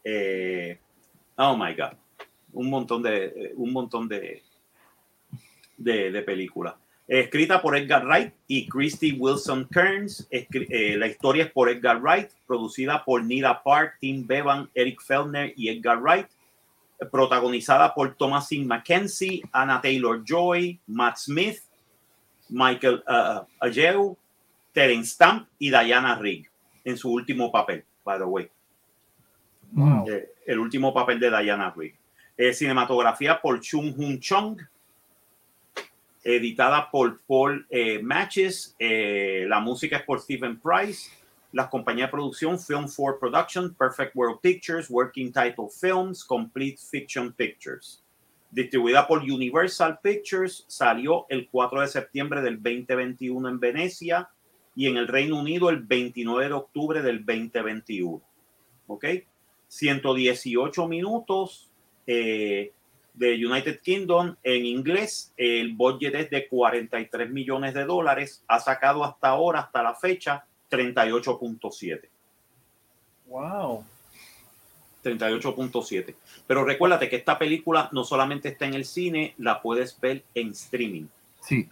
eh, 0.04 0.78
oh 1.36 1.56
my 1.56 1.74
God. 1.74 1.92
Un 2.52 2.70
montón 2.70 3.02
de, 3.02 3.24
eh, 3.26 3.52
un 3.56 3.72
montón 3.72 4.08
de, 4.08 4.42
de, 5.76 6.10
de 6.10 6.22
películas. 6.22 6.74
Escrita 7.06 7.60
por 7.60 7.76
Edgar 7.76 8.04
Wright 8.06 8.32
y 8.46 8.68
Christy 8.68 9.12
Wilson 9.12 9.66
Kearns. 9.72 10.28
Eh, 10.30 10.96
la 10.96 11.08
historia 11.08 11.44
es 11.44 11.50
por 11.50 11.68
Edgar 11.68 12.00
Wright, 12.00 12.30
producida 12.46 13.04
por 13.04 13.24
Nina 13.24 13.62
Park, 13.62 13.96
Tim 14.00 14.26
Bevan, 14.26 14.70
Eric 14.74 15.02
Fellner 15.02 15.52
y 15.56 15.68
Edgar 15.68 16.00
Wright 16.00 16.28
protagonizada 17.08 17.94
por 17.94 18.14
Thomasin 18.14 18.66
McKenzie, 18.66 19.42
Anna 19.52 19.80
Taylor 19.80 20.22
Joy, 20.24 20.78
Matt 20.86 21.16
Smith, 21.16 21.58
Michael 22.48 23.02
uh, 23.08 23.46
Ajeu, 23.60 24.16
Terence 24.72 25.12
Stamp 25.12 25.48
y 25.58 25.70
Diana 25.70 26.16
Rigg 26.16 26.48
en 26.84 26.96
su 26.96 27.10
último 27.10 27.50
papel, 27.50 27.84
by 28.04 28.18
the 28.18 28.24
way. 28.24 28.50
Wow. 29.72 30.08
Eh, 30.08 30.30
el 30.46 30.58
último 30.58 30.92
papel 30.92 31.18
de 31.20 31.30
Diana 31.30 31.72
Rigg. 31.74 31.94
Eh, 32.42 32.54
cinematografía 32.54 33.38
por 33.38 33.60
Chung 33.60 33.92
Hun 33.98 34.18
Chong, 34.18 34.58
editada 36.24 36.90
por 36.90 37.20
Paul 37.26 37.66
eh, 37.68 38.00
Matches, 38.02 38.74
eh, 38.78 39.44
la 39.46 39.60
música 39.60 39.98
es 39.98 40.04
por 40.04 40.22
Stephen 40.22 40.58
Price, 40.58 41.10
las 41.52 41.68
compañías 41.68 42.08
de 42.08 42.12
producción 42.12 42.58
Film 42.58 42.86
4 42.88 43.20
Production, 43.20 43.74
Perfect 43.74 44.16
World 44.16 44.40
Pictures, 44.40 44.88
Working 44.88 45.30
Title 45.30 45.68
Films, 45.70 46.24
Complete 46.24 46.78
Fiction 46.78 47.30
Pictures. 47.30 48.02
Distribuida 48.50 49.06
por 49.06 49.18
Universal 49.18 49.98
Pictures, 50.02 50.64
salió 50.66 51.26
el 51.28 51.46
4 51.46 51.82
de 51.82 51.88
septiembre 51.88 52.40
del 52.40 52.54
2021 52.54 53.50
en 53.50 53.60
Venecia 53.60 54.30
y 54.74 54.86
en 54.86 54.96
el 54.96 55.08
Reino 55.08 55.38
Unido 55.38 55.68
el 55.68 55.82
29 55.82 56.46
de 56.48 56.54
octubre 56.54 57.02
del 57.02 57.22
2021. 57.22 58.22
¿Ok? 58.86 59.04
118 59.68 60.88
minutos 60.88 61.69
eh, 62.12 62.72
de 63.14 63.46
United 63.46 63.80
Kingdom 63.80 64.34
en 64.42 64.66
inglés. 64.66 65.32
El 65.36 65.74
budget 65.74 66.14
es 66.16 66.30
de 66.30 66.48
43 66.48 67.30
millones 67.30 67.72
de 67.72 67.84
dólares. 67.84 68.42
Ha 68.48 68.58
sacado 68.58 69.04
hasta 69.04 69.28
ahora, 69.28 69.60
hasta 69.60 69.80
la 69.80 69.94
fecha, 69.94 70.44
38.7. 70.70 72.08
Wow. 73.26 73.84
38.7. 75.04 76.14
Pero 76.48 76.64
recuérdate 76.64 77.08
que 77.08 77.16
esta 77.16 77.38
película 77.38 77.88
no 77.92 78.02
solamente 78.02 78.48
está 78.48 78.66
en 78.66 78.74
el 78.74 78.84
cine, 78.84 79.34
la 79.38 79.62
puedes 79.62 79.98
ver 80.00 80.24
en 80.34 80.48
streaming. 80.50 81.06
Sí. 81.42 81.68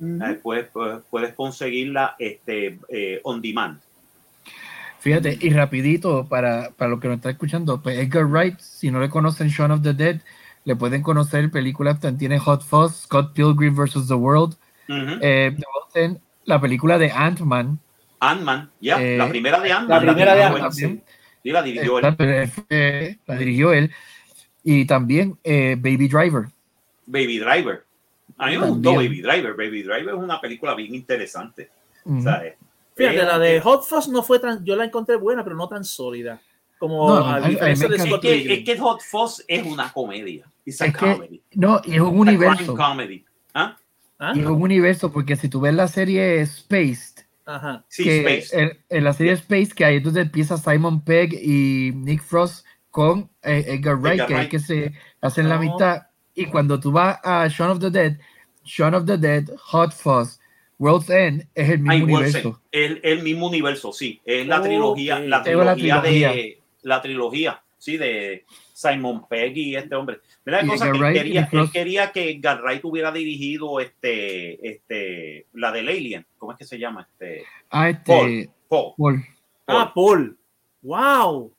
Eh, 0.00 0.40
puedes, 0.42 0.68
puedes, 0.70 1.02
puedes 1.10 1.34
conseguirla 1.34 2.16
este, 2.18 2.78
eh, 2.88 3.20
on 3.22 3.42
demand. 3.42 3.80
Fíjate, 5.04 5.36
y 5.38 5.50
rapidito, 5.50 6.26
para, 6.30 6.70
para 6.70 6.90
los 6.90 6.98
que 6.98 7.08
nos 7.08 7.18
están 7.18 7.32
escuchando, 7.32 7.82
pues 7.82 7.98
Edgar 7.98 8.24
Wright, 8.24 8.58
si 8.58 8.90
no 8.90 9.00
le 9.00 9.10
conocen 9.10 9.48
Shaun 9.48 9.70
of 9.70 9.82
the 9.82 9.92
Dead, 9.92 10.22
le 10.64 10.76
pueden 10.76 11.02
conocer 11.02 11.50
películas, 11.50 11.98
tiene 12.18 12.38
Hot 12.38 12.62
Fuzz, 12.64 13.02
Scott 13.02 13.34
Pilgrim 13.34 13.76
vs. 13.76 14.08
The 14.08 14.14
World, 14.14 14.56
eh, 14.88 15.54
la 16.46 16.58
película 16.58 16.96
de 16.96 17.10
Ant-Man, 17.10 17.78
Ant-Man, 18.20 18.70
ya, 18.80 18.98
Eh, 19.02 19.18
la 19.18 19.28
primera 19.28 19.60
de 19.60 19.72
Ant-Man. 19.72 20.06
la 20.06 20.12
primera 20.12 20.34
de 20.34 20.42
Ant-Man. 20.42 20.72
Sí, 20.72 21.02
la 21.50 21.62
dirigió 21.62 21.98
él. 21.98 22.50
Fue- 22.50 23.18
la 23.26 23.36
dirigió 23.36 23.72
él, 23.74 23.92
y 24.62 24.86
también 24.86 25.36
eh, 25.44 25.76
Baby 25.78 26.08
Driver. 26.08 26.46
Baby 27.04 27.38
Driver. 27.40 27.84
A 28.38 28.46
mí 28.46 28.52
me 28.52 28.60
También. 28.60 28.74
gustó 28.74 28.94
Baby 28.94 29.20
Driver. 29.20 29.52
Baby 29.54 29.82
Driver 29.82 30.14
es 30.14 30.20
una 30.20 30.40
película 30.40 30.74
bien 30.74 30.94
interesante. 30.94 31.68
Ujú. 32.06 32.22
¿sabes? 32.22 32.54
Fíjate, 32.96 33.16
Es- 33.18 33.24
la 33.26 33.38
de 33.38 33.60
Hot 33.60 33.84
Fuzz 33.84 34.08
no 34.08 34.22
fue 34.22 34.38
tan, 34.38 34.64
yo 34.64 34.76
la 34.76 34.84
encontré 34.84 35.16
buena, 35.16 35.42
pero 35.44 35.56
no 35.56 35.68
tan 35.68 35.84
sólida. 35.84 36.40
Como 36.78 37.08
No, 37.08 37.26
a 37.26 37.40
diferencia 37.40 37.88
de 37.88 37.96
Es 37.96 38.02
Scott 38.04 38.20
que, 38.22 38.32
Pilgrim. 38.34 38.58
es 38.58 38.64
que 38.64 38.78
Hot 38.78 39.00
Fuzz 39.02 39.44
es 39.48 39.64
una 39.66 39.92
comedia. 39.92 40.44
It's 40.64 40.80
a 40.82 40.86
Es 40.86 40.92
que- 40.96 40.98
comedy. 41.14 41.42
No, 41.52 41.80
y 41.84 41.94
es 41.94 42.00
un 42.00 42.08
It's 42.08 42.16
a 42.16 42.20
universo. 42.20 42.76
comedy. 42.76 43.24
¿Ah? 43.54 43.76
¿Ah? 44.18 44.32
Y 44.34 44.40
es 44.40 44.46
un 44.46 44.62
universo, 44.62 45.12
porque 45.12 45.36
si 45.36 45.48
tú 45.48 45.60
ves 45.60 45.74
la 45.74 45.88
serie 45.88 46.44
Spaced, 46.46 47.24
Ajá. 47.46 47.84
Sí, 47.88 48.04
que 48.04 48.20
Space. 48.38 48.62
En, 48.62 48.78
en 48.88 49.04
la 49.04 49.12
serie 49.12 49.32
Space, 49.32 49.68
que 49.74 49.84
ahí 49.84 49.96
es 49.96 50.02
donde 50.04 50.22
empieza 50.22 50.56
Simon 50.56 51.02
Pegg 51.02 51.32
y 51.34 51.92
Nick 51.94 52.22
Frost 52.22 52.64
con 52.90 53.28
eh, 53.42 53.64
Edgar 53.68 53.96
Wright, 53.96 54.20
Edgar 54.20 54.26
que 54.28 54.34
es 54.34 54.38
Wright. 54.38 54.50
que 54.50 54.58
se 54.60 54.92
hacen 55.20 55.48
la 55.48 55.56
Oh. 55.56 55.60
mitad. 55.60 56.02
Y 56.34 56.46
cuando 56.46 56.78
tú 56.80 56.90
vas 56.92 57.18
a 57.22 57.46
Shaun 57.48 57.70
of 57.72 57.78
the 57.80 57.90
Dead, 57.90 58.18
Shaun 58.64 58.94
of 58.94 59.04
the 59.04 59.18
Dead, 59.18 59.44
Hot 59.72 59.92
Fuzz, 59.92 60.38
World's 60.84 61.10
End 61.10 61.48
es 61.54 61.70
el 61.70 61.78
mismo 61.78 61.92
Ay, 61.92 62.02
universo. 62.02 62.60
El, 62.70 63.00
el 63.02 63.22
mismo 63.22 63.46
universo, 63.48 63.92
sí. 63.92 64.20
Es 64.24 64.46
la 64.46 64.60
trilogía, 64.62 65.18
la 65.18 65.24
Es 65.24 65.28
la 65.28 65.42
trilogía 65.42 66.00
de 66.00 66.08
trilogía. 66.10 66.56
la 66.82 67.02
trilogía, 67.02 67.62
sí, 67.78 67.96
de 67.96 68.44
Simon 68.72 69.26
Pegg 69.28 69.56
y 69.56 69.76
este 69.76 69.94
hombre. 69.94 70.20
Mira 70.44 70.62
la 70.62 70.68
cosa 70.68 70.92
que 70.92 70.98
él 70.98 71.12
quería, 71.14 71.40
él 71.40 71.46
Frost. 71.46 71.72
quería 71.72 72.12
que 72.12 72.30
Edgar 72.30 72.60
Wright 72.62 72.84
hubiera 72.84 73.10
dirigido 73.12 73.80
este, 73.80 74.68
este, 74.68 75.46
la 75.54 75.72
del 75.72 75.88
Alien. 75.88 76.26
¿Cómo 76.36 76.52
es 76.52 76.58
que 76.58 76.64
se 76.64 76.78
llama? 76.78 77.08
Este, 77.10 77.44
Ah, 77.70 77.88
este. 77.88 78.50
Paul. 78.68 78.94
Paul. 78.98 79.24
Ah, 79.66 79.92
Paul. 79.94 80.36
Wow. 80.82 81.52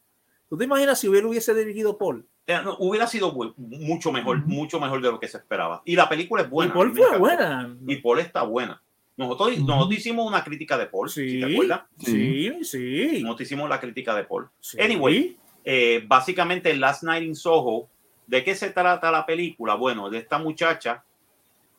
¿Tú 0.49 0.57
te 0.57 0.65
imaginas 0.65 0.99
si 0.99 1.07
hubiera 1.07 1.27
hubiese 1.27 1.53
dirigido 1.55 1.97
Paul? 1.97 2.25
Eh, 2.47 2.59
no, 2.63 2.75
hubiera 2.77 3.07
sido 3.07 3.33
mucho 3.57 4.11
mejor, 4.11 4.37
Ujú. 4.37 4.47
mucho 4.49 4.79
mejor 4.79 5.01
de 5.01 5.09
lo 5.09 5.19
que 5.19 5.27
se 5.27 5.37
esperaba. 5.37 5.81
Y 5.83 5.95
la 5.95 6.07
película 6.07 6.43
es 6.43 6.49
buena. 6.49 6.71
y 6.71 6.75
Paul 6.75 6.93
fue 6.95 7.17
buena. 7.17 7.75
Y 7.87 7.95
Paul 7.95 8.19
está 8.19 8.43
buena. 8.43 8.81
Nosotros, 9.17 9.57
nosotros 9.59 9.97
hicimos 9.99 10.27
una 10.27 10.43
crítica 10.43 10.77
de 10.77 10.87
Paul, 10.87 11.09
si 11.09 11.29
Sí. 11.29 11.39
te 11.39 11.53
acuerdas. 11.53 11.81
Sí, 11.99 12.51
sí. 12.63 13.19
Nosotros 13.23 13.47
hicimos 13.47 13.69
la 13.69 13.79
crítica 13.79 14.13
de 14.15 14.23
Paul. 14.25 14.49
sí. 14.59 14.77
Anyway, 14.81 15.37
eh, 15.63 16.03
básicamente 16.05 16.75
Last 16.75 17.03
Night 17.03 17.23
in 17.23 17.35
Soho, 17.35 17.87
¿de 18.27 18.43
qué 18.43 18.55
se 18.55 18.71
trata 18.71 19.09
la 19.11 19.25
película? 19.25 19.75
Bueno, 19.75 20.09
de 20.09 20.17
esta 20.19 20.37
muchacha, 20.37 21.03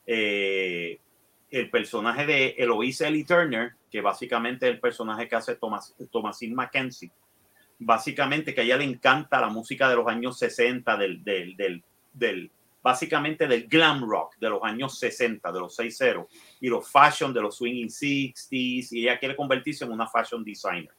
eh, 0.07 0.99
el 1.51 1.70
personaje 1.70 2.26
de 2.26 2.55
Eloise 2.59 3.07
Ellie 3.09 3.24
Turner, 3.24 3.72
que 3.91 4.01
básicamente 4.01 4.66
es 4.66 4.72
el 4.74 4.80
personaje 4.80 5.28
que 5.28 5.37
hace 5.37 5.57
Thomas, 5.57 5.95
Thomasin 6.11 6.55
Mackenzie, 6.55 7.11
básicamente 7.78 8.55
que 8.55 8.62
a 8.62 8.64
ella 8.64 8.76
le 8.78 8.84
encanta 8.84 9.41
la 9.41 9.49
música 9.49 9.89
de 9.89 9.97
los 9.97 10.07
años 10.09 10.39
60, 10.39 10.97
del, 10.97 11.22
del, 11.22 11.57
del, 11.57 11.82
del- 12.12 12.51
básicamente 12.87 13.49
del 13.49 13.66
glam 13.66 14.09
rock 14.09 14.37
de 14.39 14.49
los 14.49 14.62
años 14.62 14.97
60, 14.97 15.51
de 15.51 15.59
los 15.59 15.74
60, 15.74 16.24
y 16.61 16.68
los 16.68 16.89
fashion 16.89 17.34
de 17.34 17.43
los 17.43 17.57
swinging 17.57 17.89
60s, 17.89 18.93
y 18.93 19.03
ella 19.03 19.18
quiere 19.18 19.34
convertirse 19.34 19.84
en 19.84 19.91
una 19.91 20.07
fashion 20.07 20.45
designer. 20.45 20.95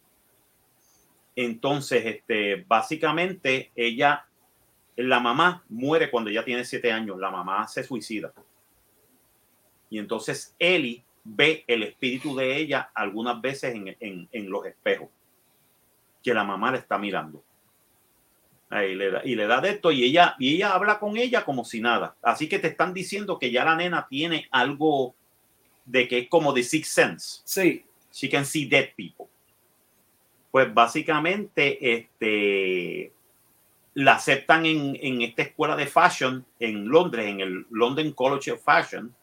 Entonces, 1.34 2.06
este, 2.06 2.66
básicamente, 2.68 3.72
ella, 3.74 4.28
la 4.98 5.22
mamá 5.22 5.64
muere 5.70 6.12
cuando 6.12 6.30
ella 6.30 6.44
tiene 6.44 6.66
siete 6.66 6.92
años, 6.92 7.18
la 7.18 7.32
mamá 7.32 7.66
se 7.70 7.86
suicida. 7.86 8.34
Y 9.90 9.98
entonces 9.98 10.54
Ellie 10.60 11.06
ve 11.24 11.64
el 11.68 11.84
espíritu 11.84 12.36
de 12.36 12.58
ella 12.58 12.92
algunas 12.94 13.40
veces 13.40 13.74
en 14.02 14.50
los 14.50 14.66
espejos, 14.66 15.08
que 16.22 16.34
la 16.34 16.44
mamá 16.44 16.70
le 16.70 16.80
está 16.80 16.98
mirando. 16.98 17.47
Ahí 18.70 18.96
le 18.96 19.12
da- 19.12 19.22
y 19.24 19.36
le 19.36 19.48
da 19.48 19.62
de 19.62 19.70
esto 19.72 19.92
y 19.92 20.04
ella, 20.04 20.36
y 20.40 20.56
ella 20.56 20.74
habla 20.74 21.00
con 21.00 21.16
ella 21.18 21.46
como 21.46 21.64
si 21.64 21.80
nada. 21.80 22.16
Así 22.22 22.50
que 22.50 22.60
te 22.60 22.68
están 22.68 22.94
diciendo 22.94 23.40
que 23.40 23.50
ya 23.52 23.64
la 23.64 23.76
nena 23.76 24.08
tiene 24.10 24.48
algo 24.52 25.16
de 25.86 26.08
que 26.08 26.18
es 26.20 26.28
como 26.30 26.52
de 26.52 26.64
Sixth 26.64 26.92
Sense 26.92 27.42
Sí. 27.46 27.86
she 28.12 28.30
can 28.30 28.46
see 28.46 28.66
dead 28.66 28.90
people. 28.98 29.28
Pues 30.52 30.74
básicamente 30.74 31.94
este, 31.94 33.14
la 33.94 34.14
aceptan 34.16 34.66
en, 34.66 34.98
en 35.02 35.22
esta 35.22 35.44
escuela 35.44 35.76
de 35.78 35.88
fashion 35.88 36.46
en 36.60 36.88
Londres, 36.90 37.26
en 37.28 37.40
el 37.42 37.66
London 37.72 38.12
College 38.12 38.52
of 38.52 38.64
Fashion, 38.64 39.16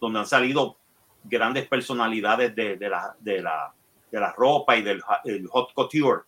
donde 0.00 0.18
han 0.18 0.26
salido 0.26 0.76
grandes 1.24 1.66
personalidades 1.66 2.54
de, 2.54 2.76
de 2.76 2.88
la, 2.90 3.16
de, 3.20 3.40
la, 3.40 3.72
de 4.10 4.20
la 4.20 4.32
ropa 4.32 4.76
y 4.76 4.82
del 4.82 5.00
el 5.24 5.46
hot 5.46 5.72
couture 5.72 6.22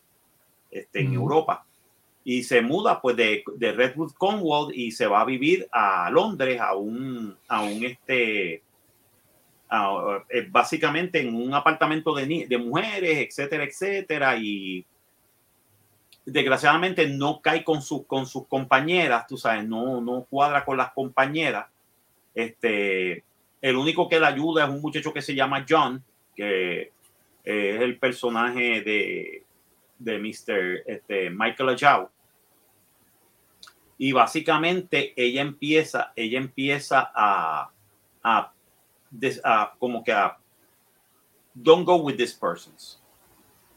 este, 0.70 1.00
en 1.00 1.08
Ujú. 1.08 1.16
Europa. 1.16 1.66
Y 2.24 2.42
se 2.42 2.62
muda 2.62 3.00
pues 3.02 3.16
de, 3.16 3.44
de 3.56 3.72
Redwood, 3.72 4.12
Cornwall 4.14 4.72
y 4.74 4.90
se 4.92 5.06
va 5.06 5.20
a 5.20 5.24
vivir 5.26 5.68
a 5.70 6.10
Londres, 6.10 6.58
a 6.60 6.74
un, 6.74 7.36
a 7.48 7.62
un 7.62 7.84
este, 7.84 8.62
a- 9.68 10.22
eh, 10.30 10.46
básicamente 10.50 11.20
en 11.20 11.34
un 11.34 11.52
apartamento 11.52 12.14
de, 12.14 12.46
de 12.48 12.58
mujeres, 12.58 13.18
etcétera, 13.28 13.64
etcétera, 13.64 14.36
y 14.38 14.86
desgraciadamente 16.24 17.06
no 17.06 17.40
cae 17.42 17.62
con, 17.62 17.82
sus 17.82 18.06
con 18.06 18.26
sus 18.26 18.46
compañeras, 18.46 19.26
tú 19.26 19.36
sabes, 19.36 19.66
no, 19.66 20.00
no 20.00 20.24
cuadra 20.24 20.64
con 20.64 20.76
las 20.78 20.92
compañeras. 20.92 21.66
Este, 22.34 23.22
el 23.60 23.76
único 23.76 24.08
que 24.08 24.18
la 24.18 24.28
ayuda 24.28 24.64
es 24.64 24.70
un 24.70 24.80
muchacho 24.80 25.12
que 25.12 25.22
se 25.22 25.34
llama 25.34 25.64
John, 25.68 26.02
que 26.34 26.90
es 27.44 27.80
el 27.82 27.98
personaje 27.98 28.80
de, 28.80 29.42
de 29.98 30.18
Mr. 30.18 30.82
Este, 30.86 31.28
Michael 31.30 31.68
Ajao. 31.70 32.10
Y 33.96 34.12
básicamente 34.12 35.12
ella 35.16 35.42
empieza, 35.42 36.12
ella 36.16 36.38
empieza 36.38 37.10
a, 37.14 37.70
a 38.22 38.52
como 39.78 40.02
que 40.02 40.12
a 40.12 40.36
don't 41.54 41.86
go 41.86 41.96
with 41.96 42.16
these 42.16 42.36
persons. 42.36 43.00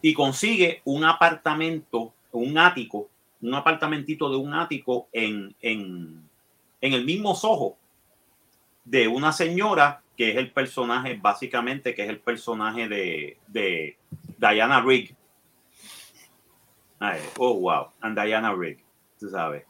Y 0.02 0.14
consigue 0.14 0.82
un 0.86 1.04
apartamento 1.04 2.14
un 2.32 2.58
ático 2.58 3.10
un 3.42 3.54
apartamentito 3.54 4.30
de 4.30 4.36
un 4.36 4.54
ático 4.54 5.08
en, 5.12 5.56
en, 5.62 6.28
en 6.82 6.94
el 6.94 7.06
mismo 7.06 7.36
Soho 7.36 7.78
de 8.84 9.08
una 9.08 9.32
señora 9.32 10.02
que 10.16 10.32
es 10.32 10.38
el 10.38 10.52
personaje 10.52 11.20
básicamente 11.22 11.94
que 11.94 12.04
es 12.04 12.10
el 12.10 12.20
personaje 12.20 12.88
de, 12.88 13.38
de 13.48 13.98
Diana 14.38 14.82
Rigg. 14.82 15.16
Oh 17.38 17.60
wow. 17.60 17.92
And 18.02 18.20
Diana 18.20 18.54
Rigg 18.54 18.84
tú 19.20 19.30
sabes. 19.30 19.64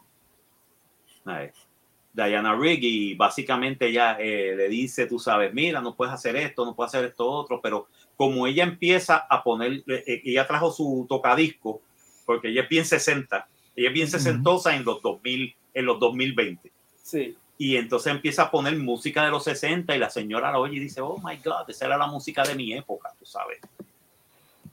Diana 2.25 2.55
Rigg 2.55 2.83
y 2.83 3.13
básicamente 3.13 3.87
ella 3.87 4.17
eh, 4.19 4.55
le 4.55 4.67
dice, 4.69 5.05
tú 5.05 5.19
sabes, 5.19 5.53
mira, 5.53 5.81
no 5.81 5.95
puedes 5.95 6.13
hacer 6.13 6.35
esto, 6.35 6.65
no 6.65 6.75
puedes 6.75 6.93
hacer 6.93 7.05
esto 7.05 7.29
otro, 7.29 7.61
pero 7.61 7.87
como 8.15 8.47
ella 8.47 8.63
empieza 8.63 9.17
a 9.29 9.43
poner, 9.43 9.83
eh, 9.87 10.03
eh, 10.07 10.21
ella 10.25 10.47
trajo 10.47 10.71
su 10.71 11.05
tocadisco, 11.07 11.81
porque 12.25 12.49
ella 12.49 12.63
es 12.63 12.69
bien 12.69 12.85
60, 12.85 13.47
ella 13.75 13.87
es 13.87 13.93
bien 13.93 14.07
sesentosa 14.07 14.75
en 14.75 14.83
los 14.83 14.99
2000, 15.03 15.55
en 15.75 15.85
los 15.85 15.99
2020. 15.99 16.71
Sí. 17.03 17.37
Y 17.59 17.75
entonces 17.75 18.11
empieza 18.11 18.43
a 18.43 18.51
poner 18.51 18.75
música 18.77 19.23
de 19.23 19.29
los 19.29 19.43
60 19.43 19.95
y 19.95 19.99
la 19.99 20.09
señora 20.09 20.51
la 20.51 20.59
oye 20.59 20.77
y 20.77 20.79
dice, 20.79 21.01
oh 21.01 21.17
my 21.23 21.37
God, 21.37 21.69
esa 21.69 21.85
era 21.85 21.97
la 21.97 22.07
música 22.07 22.43
de 22.43 22.55
mi 22.55 22.73
época, 22.73 23.13
tú 23.19 23.25
sabes. 23.25 23.59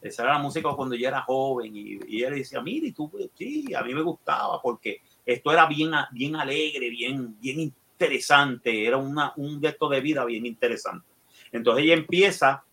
Esa 0.00 0.22
era 0.22 0.32
la 0.34 0.38
música 0.38 0.70
cuando 0.70 0.94
yo 0.94 1.08
era 1.08 1.22
joven 1.22 1.76
y, 1.76 1.98
y 2.06 2.18
ella 2.18 2.30
le 2.30 2.36
decía, 2.36 2.60
mire, 2.62 2.92
tú, 2.92 3.10
sí, 3.36 3.74
a 3.74 3.82
mí 3.82 3.94
me 3.94 4.02
gustaba 4.02 4.60
porque 4.62 5.02
esto 5.24 5.52
era 5.52 5.66
bien, 5.66 5.92
bien 6.12 6.36
alegre, 6.36 6.90
bien, 6.90 7.38
bien 7.40 7.60
interesante, 7.60 8.86
era 8.86 8.96
una, 8.96 9.32
un 9.36 9.60
gesto 9.60 9.88
de 9.88 10.00
vida 10.00 10.24
bien 10.24 10.46
interesante. 10.46 11.06
Entonces 11.52 11.84
ella 11.84 11.94
empieza, 11.94 12.64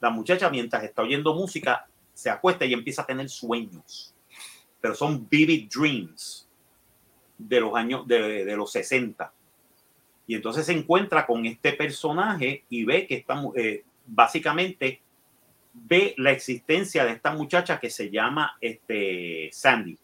la 0.00 0.10
muchacha 0.10 0.50
mientras 0.50 0.84
está 0.84 1.02
oyendo 1.02 1.34
música, 1.34 1.86
se 2.12 2.30
acuesta 2.30 2.64
y 2.64 2.72
empieza 2.72 3.02
a 3.02 3.06
tener 3.06 3.28
sueños, 3.28 4.14
pero 4.80 4.94
son 4.94 5.28
vivid 5.28 5.68
dreams 5.74 6.48
de 7.38 7.60
los 7.60 7.74
años, 7.74 8.06
de, 8.06 8.44
de 8.44 8.56
los 8.56 8.72
60. 8.72 9.32
Y 10.26 10.34
entonces 10.34 10.66
se 10.66 10.72
encuentra 10.72 11.26
con 11.26 11.46
este 11.46 11.72
personaje 11.72 12.64
y 12.68 12.84
ve 12.84 13.06
que 13.06 13.16
está, 13.16 13.42
eh, 13.54 13.84
básicamente 14.06 15.00
ve 15.72 16.14
la 16.16 16.32
existencia 16.32 17.04
de 17.04 17.12
esta 17.12 17.32
muchacha 17.32 17.78
que 17.78 17.90
se 17.90 18.10
llama 18.10 18.56
este, 18.60 19.50
Sandy. 19.52 19.98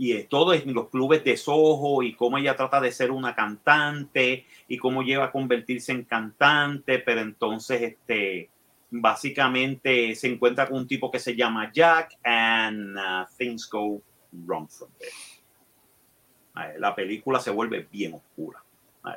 Y 0.00 0.12
es 0.12 0.30
todo 0.30 0.54
en 0.54 0.72
los 0.72 0.88
clubes 0.88 1.22
de 1.24 1.36
Soho 1.36 2.02
y 2.02 2.14
cómo 2.14 2.38
ella 2.38 2.56
trata 2.56 2.80
de 2.80 2.90
ser 2.90 3.10
una 3.10 3.34
cantante 3.34 4.46
y 4.66 4.78
cómo 4.78 5.02
lleva 5.02 5.26
a 5.26 5.30
convertirse 5.30 5.92
en 5.92 6.04
cantante, 6.04 7.00
pero 7.00 7.20
entonces 7.20 7.82
este, 7.82 8.48
básicamente 8.90 10.14
se 10.14 10.28
encuentra 10.28 10.66
con 10.66 10.78
un 10.78 10.86
tipo 10.86 11.10
que 11.10 11.18
se 11.18 11.36
llama 11.36 11.70
Jack 11.70 12.16
and 12.24 12.96
uh, 12.96 13.26
things 13.36 13.68
go 13.68 14.00
wrong 14.46 14.66
from 14.70 14.88
there. 14.98 16.78
La 16.78 16.94
película 16.94 17.38
se 17.38 17.50
vuelve 17.50 17.86
bien 17.92 18.14
oscura 18.14 18.64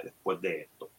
después 0.04 0.42
de 0.42 0.64
esto. 0.64 0.90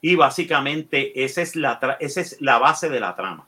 Y 0.00 0.16
básicamente 0.16 1.22
esa 1.24 1.40
es, 1.40 1.54
la 1.54 1.78
esa 2.00 2.20
es 2.20 2.40
la 2.40 2.58
base 2.58 2.88
de 2.88 2.98
la 2.98 3.14
trama. 3.14 3.46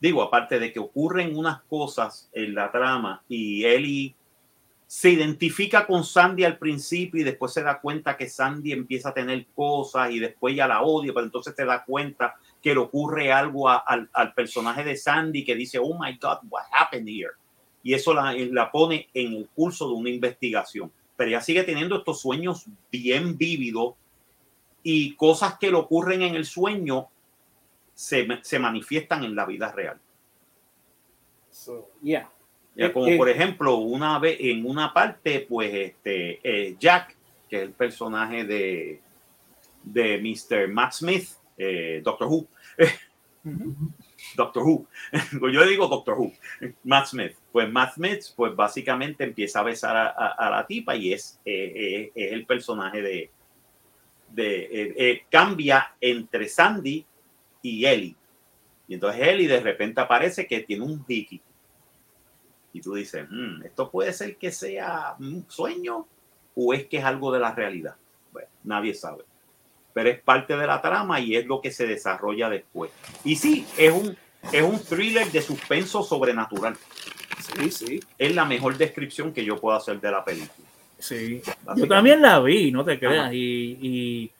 Digo, 0.00 0.22
aparte 0.22 0.58
de 0.58 0.72
que 0.72 0.78
ocurren 0.78 1.36
unas 1.36 1.62
cosas 1.62 2.28
en 2.32 2.54
la 2.54 2.70
trama 2.70 3.22
y 3.28 3.64
Ellie 3.64 4.14
se 4.86 5.10
identifica 5.10 5.86
con 5.86 6.04
Sandy 6.04 6.44
al 6.44 6.58
principio 6.58 7.20
y 7.20 7.24
después 7.24 7.52
se 7.52 7.62
da 7.62 7.80
cuenta 7.80 8.16
que 8.16 8.28
Sandy 8.28 8.72
empieza 8.72 9.08
a 9.08 9.14
tener 9.14 9.46
cosas 9.54 10.10
y 10.12 10.20
después 10.20 10.54
ya 10.54 10.68
la 10.68 10.82
odia, 10.82 11.12
pero 11.12 11.26
entonces 11.26 11.54
te 11.56 11.64
da 11.64 11.84
cuenta 11.84 12.36
que 12.62 12.72
le 12.72 12.80
ocurre 12.80 13.32
algo 13.32 13.68
al, 13.68 14.08
al 14.12 14.34
personaje 14.34 14.84
de 14.84 14.96
Sandy 14.96 15.44
que 15.44 15.56
dice, 15.56 15.78
oh 15.78 15.98
my 15.98 16.16
God, 16.20 16.38
what 16.48 16.64
happened 16.70 17.08
here? 17.08 17.32
Y 17.82 17.94
eso 17.94 18.14
la, 18.14 18.32
la 18.32 18.70
pone 18.70 19.08
en 19.14 19.32
el 19.32 19.48
curso 19.54 19.88
de 19.88 19.94
una 19.94 20.10
investigación. 20.10 20.92
Pero 21.16 21.30
ella 21.30 21.40
sigue 21.40 21.62
teniendo 21.62 21.96
estos 21.96 22.20
sueños 22.20 22.66
bien 22.90 23.36
vívidos 23.38 23.94
y 24.82 25.14
cosas 25.16 25.58
que 25.58 25.70
le 25.70 25.76
ocurren 25.76 26.22
en 26.22 26.34
el 26.36 26.44
sueño 26.44 27.08
se, 27.96 28.28
se 28.42 28.58
manifiestan 28.60 29.24
en 29.24 29.34
la 29.34 29.46
vida 29.46 29.72
real. 29.72 29.98
So, 31.50 31.90
yeah. 32.02 32.30
Ya, 32.74 32.86
Eh, 32.86 32.92
como 32.92 33.06
eh. 33.06 33.16
por 33.16 33.28
ejemplo, 33.30 33.76
una 33.78 34.18
vez 34.18 34.36
en 34.38 34.64
una 34.66 34.92
parte, 34.92 35.46
pues 35.48 35.72
este 35.72 36.40
eh, 36.44 36.76
Jack, 36.78 37.16
que 37.48 37.56
es 37.56 37.62
el 37.62 37.72
personaje 37.72 38.44
de, 38.44 39.00
de 39.82 40.18
Mr. 40.20 40.68
Matt 40.68 40.92
Smith, 40.92 41.26
eh, 41.56 42.02
Doctor 42.04 42.28
Who, 42.28 42.46
Doctor 44.34 44.62
Who, 44.62 44.86
Pues 45.40 45.54
yo 45.54 45.64
le 45.64 45.70
digo 45.70 45.86
Doctor 45.88 46.18
Who, 46.18 46.32
Matt 46.84 47.06
Smith, 47.06 47.34
pues 47.50 47.72
Matt 47.72 47.94
Smith, 47.94 48.24
pues 48.36 48.54
básicamente 48.54 49.24
empieza 49.24 49.60
a 49.60 49.62
besar 49.62 49.96
a, 49.96 50.08
a- 50.08 50.32
a 50.32 50.50
la 50.50 50.66
tipa 50.66 50.94
y 50.96 51.14
es, 51.14 51.40
es 51.44 52.10
el 52.14 52.44
personaje 52.44 53.00
de, 53.00 53.30
de 54.32 55.24
cambia 55.30 55.94
entre 56.00 56.46
Sandy 56.48 57.06
y 57.70 57.86
Ellie. 57.86 58.16
Y 58.88 58.94
entonces 58.94 59.20
Ellie 59.26 59.48
de 59.48 59.60
repente 59.60 60.00
aparece 60.00 60.46
que 60.46 60.60
tiene 60.60 60.84
un 60.84 61.04
hickey. 61.06 61.40
Y 62.72 62.80
tú 62.80 62.94
dices, 62.94 63.26
"Mm, 63.30 63.64
esto 63.64 63.90
puede 63.90 64.12
ser 64.12 64.36
que 64.36 64.52
sea 64.52 65.16
un 65.18 65.44
sueño 65.48 66.06
o 66.54 66.74
es 66.74 66.86
que 66.86 66.98
es 66.98 67.04
algo 67.04 67.32
de 67.32 67.40
la 67.40 67.52
realidad. 67.54 67.96
Bueno, 68.32 68.48
nadie 68.64 68.94
sabe. 68.94 69.24
Pero 69.94 70.10
es 70.10 70.20
parte 70.20 70.56
de 70.56 70.66
la 70.66 70.80
trama 70.82 71.18
y 71.20 71.36
es 71.36 71.46
lo 71.46 71.60
que 71.60 71.70
se 71.70 71.86
desarrolla 71.86 72.50
después. 72.50 72.90
Y 73.24 73.36
sí, 73.36 73.66
es 73.78 73.92
un, 73.92 74.16
es 74.52 74.62
un 74.62 74.78
thriller 74.78 75.30
de 75.32 75.40
suspenso 75.40 76.02
sobrenatural. 76.02 76.76
Sí, 77.58 77.70
sí, 77.70 78.00
Es 78.18 78.34
la 78.34 78.44
mejor 78.44 78.76
descripción 78.76 79.32
que 79.32 79.44
yo 79.44 79.56
puedo 79.58 79.76
hacer 79.76 80.00
de 80.00 80.10
la 80.10 80.24
película. 80.24 80.68
sí. 80.98 81.40
Yo 81.76 81.86
también 81.88 82.20
la 82.22 82.40
vi, 82.40 82.70
no 82.72 82.84
te 82.84 82.98
creas. 82.98 83.32
Y, 83.32 83.78
y- 83.80 84.30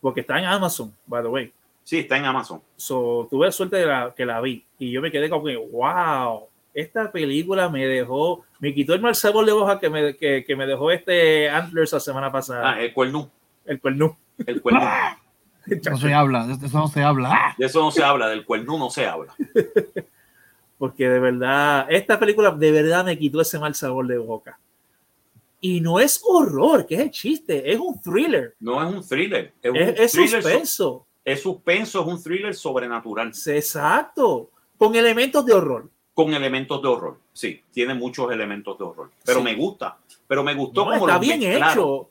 porque 0.00 0.20
está 0.20 0.38
en 0.38 0.44
Amazon, 0.46 0.94
by 1.06 1.22
the 1.22 1.28
way. 1.28 1.52
Sí, 1.84 1.98
está 1.98 2.16
en 2.16 2.24
Amazon. 2.24 2.60
So, 2.76 3.28
tuve 3.30 3.52
suerte 3.52 3.76
de 3.76 3.86
la, 3.86 4.12
que 4.16 4.24
la 4.24 4.40
vi. 4.40 4.64
Y 4.78 4.90
yo 4.90 5.00
me 5.02 5.12
quedé 5.12 5.28
como 5.30 5.44
que, 5.44 5.56
wow, 5.56 6.48
esta 6.72 7.12
película 7.12 7.68
me 7.68 7.86
dejó, 7.86 8.44
me 8.58 8.74
quitó 8.74 8.94
el 8.94 9.00
mal 9.02 9.14
sabor 9.14 9.44
de 9.44 9.52
boca 9.52 9.78
que 9.78 9.90
me, 9.90 10.16
que, 10.16 10.44
que 10.46 10.56
me 10.56 10.66
dejó 10.66 10.90
este 10.90 11.48
Antlers 11.50 11.92
la 11.92 12.00
semana 12.00 12.32
pasada. 12.32 12.70
Ah, 12.72 12.80
el 12.80 12.92
cuerno. 12.92 13.30
el 13.66 13.80
cuerno. 13.80 14.18
El 14.46 14.60
cuerno. 14.60 14.80
No 15.66 15.96
se 15.96 16.12
habla, 16.12 16.46
de 16.46 16.66
eso 16.66 16.76
no 16.78 16.88
se 16.88 17.02
habla. 17.02 17.54
De 17.56 17.64
eso 17.64 17.80
no 17.80 17.90
se 17.90 18.04
habla, 18.04 18.28
del 18.28 18.44
cuerno 18.44 18.76
no 18.76 18.90
se 18.90 19.06
habla. 19.06 19.34
porque 20.78 21.08
de 21.08 21.18
verdad, 21.18 21.86
esta 21.88 22.18
película 22.18 22.50
de 22.50 22.70
verdad 22.70 23.02
me 23.04 23.16
quitó 23.18 23.40
ese 23.40 23.58
mal 23.58 23.74
sabor 23.74 24.06
de 24.06 24.18
boca. 24.18 24.58
Y 25.62 25.80
no 25.80 25.98
es 26.00 26.20
horror, 26.22 26.84
que 26.86 26.96
es 26.96 27.00
el 27.00 27.10
chiste, 27.10 27.72
es 27.72 27.78
un 27.80 27.98
thriller, 27.98 28.54
No 28.60 28.86
es 28.86 28.94
un 28.94 29.08
thriller. 29.08 29.54
Es, 29.62 29.70
un 29.70 29.76
es, 29.78 30.00
es 30.00 30.12
thriller 30.12 30.42
so- 30.42 30.48
suspenso. 30.48 31.06
Es 31.24 31.40
suspenso, 31.42 32.00
es 32.02 32.06
un 32.06 32.22
thriller 32.22 32.54
sobrenatural 32.54 33.32
Exacto, 33.46 34.50
con 34.76 34.94
elementos 34.94 35.44
de 35.46 35.52
horror. 35.52 35.88
con 36.12 36.32
elementos 36.34 36.80
de 36.82 36.88
horror. 36.88 37.18
Sí, 37.32 37.62
tiene 37.72 37.94
muchos 37.94 38.30
elementos 38.30 38.78
de 38.78 38.84
horror. 38.84 39.10
Pero 39.24 39.38
Sí. 39.38 39.44
me 39.44 39.54
gusta. 39.56 39.98
Pero 40.28 40.44
me 40.44 40.54
gustó 40.54 40.84
No, 40.84 40.92
como 40.92 41.08
está 41.08 41.18
bien 41.18 41.40
mezclaron. 41.40 41.72
hecho. 41.72 42.10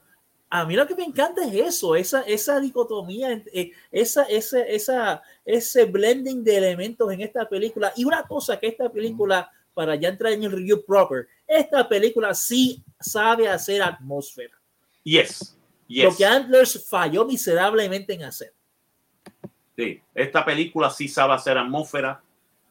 A 0.50 0.66
mí 0.66 0.76
lo 0.76 0.86
que 0.86 0.96
me 0.96 1.04
encanta 1.06 1.44
es 1.48 1.54
eso, 1.54 1.96
esa, 1.96 2.22
esa 2.24 2.60
dicotomía, 2.60 3.42
eh, 3.54 3.72
esa, 3.92 4.24
ese, 4.24 4.76
esa, 4.76 5.24
ese 5.46 5.86
blending 5.86 6.44
de 6.44 6.58
elementos 6.58 7.12
en 7.12 7.22
esta 7.22 7.48
película. 7.50 7.92
Y 7.96 8.06
una 8.06 8.24
cosa 8.24 8.60
que 8.60 8.68
esta 8.68 8.92
película, 8.92 9.50
para 9.74 9.96
ya 9.96 10.10
entrar 10.10 10.32
en 10.34 10.44
el 10.44 10.52
review 10.52 10.84
proper, 10.86 11.28
esta 11.48 11.88
película 11.90 12.36
sí 12.36 12.84
sabe 13.00 13.48
hacer 13.50 13.82
atmósfera. 13.82 14.54
Yes. 15.04 15.58
Yes. 15.88 16.04
Lo 16.06 16.16
que 16.16 16.26
Antlers 16.26 16.88
falló 16.88 17.26
miserablemente 17.26 18.14
en 18.14 18.24
hacer. 18.24 18.54
Sí, 19.76 20.02
esta 20.14 20.46
película 20.46 20.90
sí 20.90 21.08
sabe 21.08 21.34
hacer 21.34 21.58
atmósfera 21.58 22.22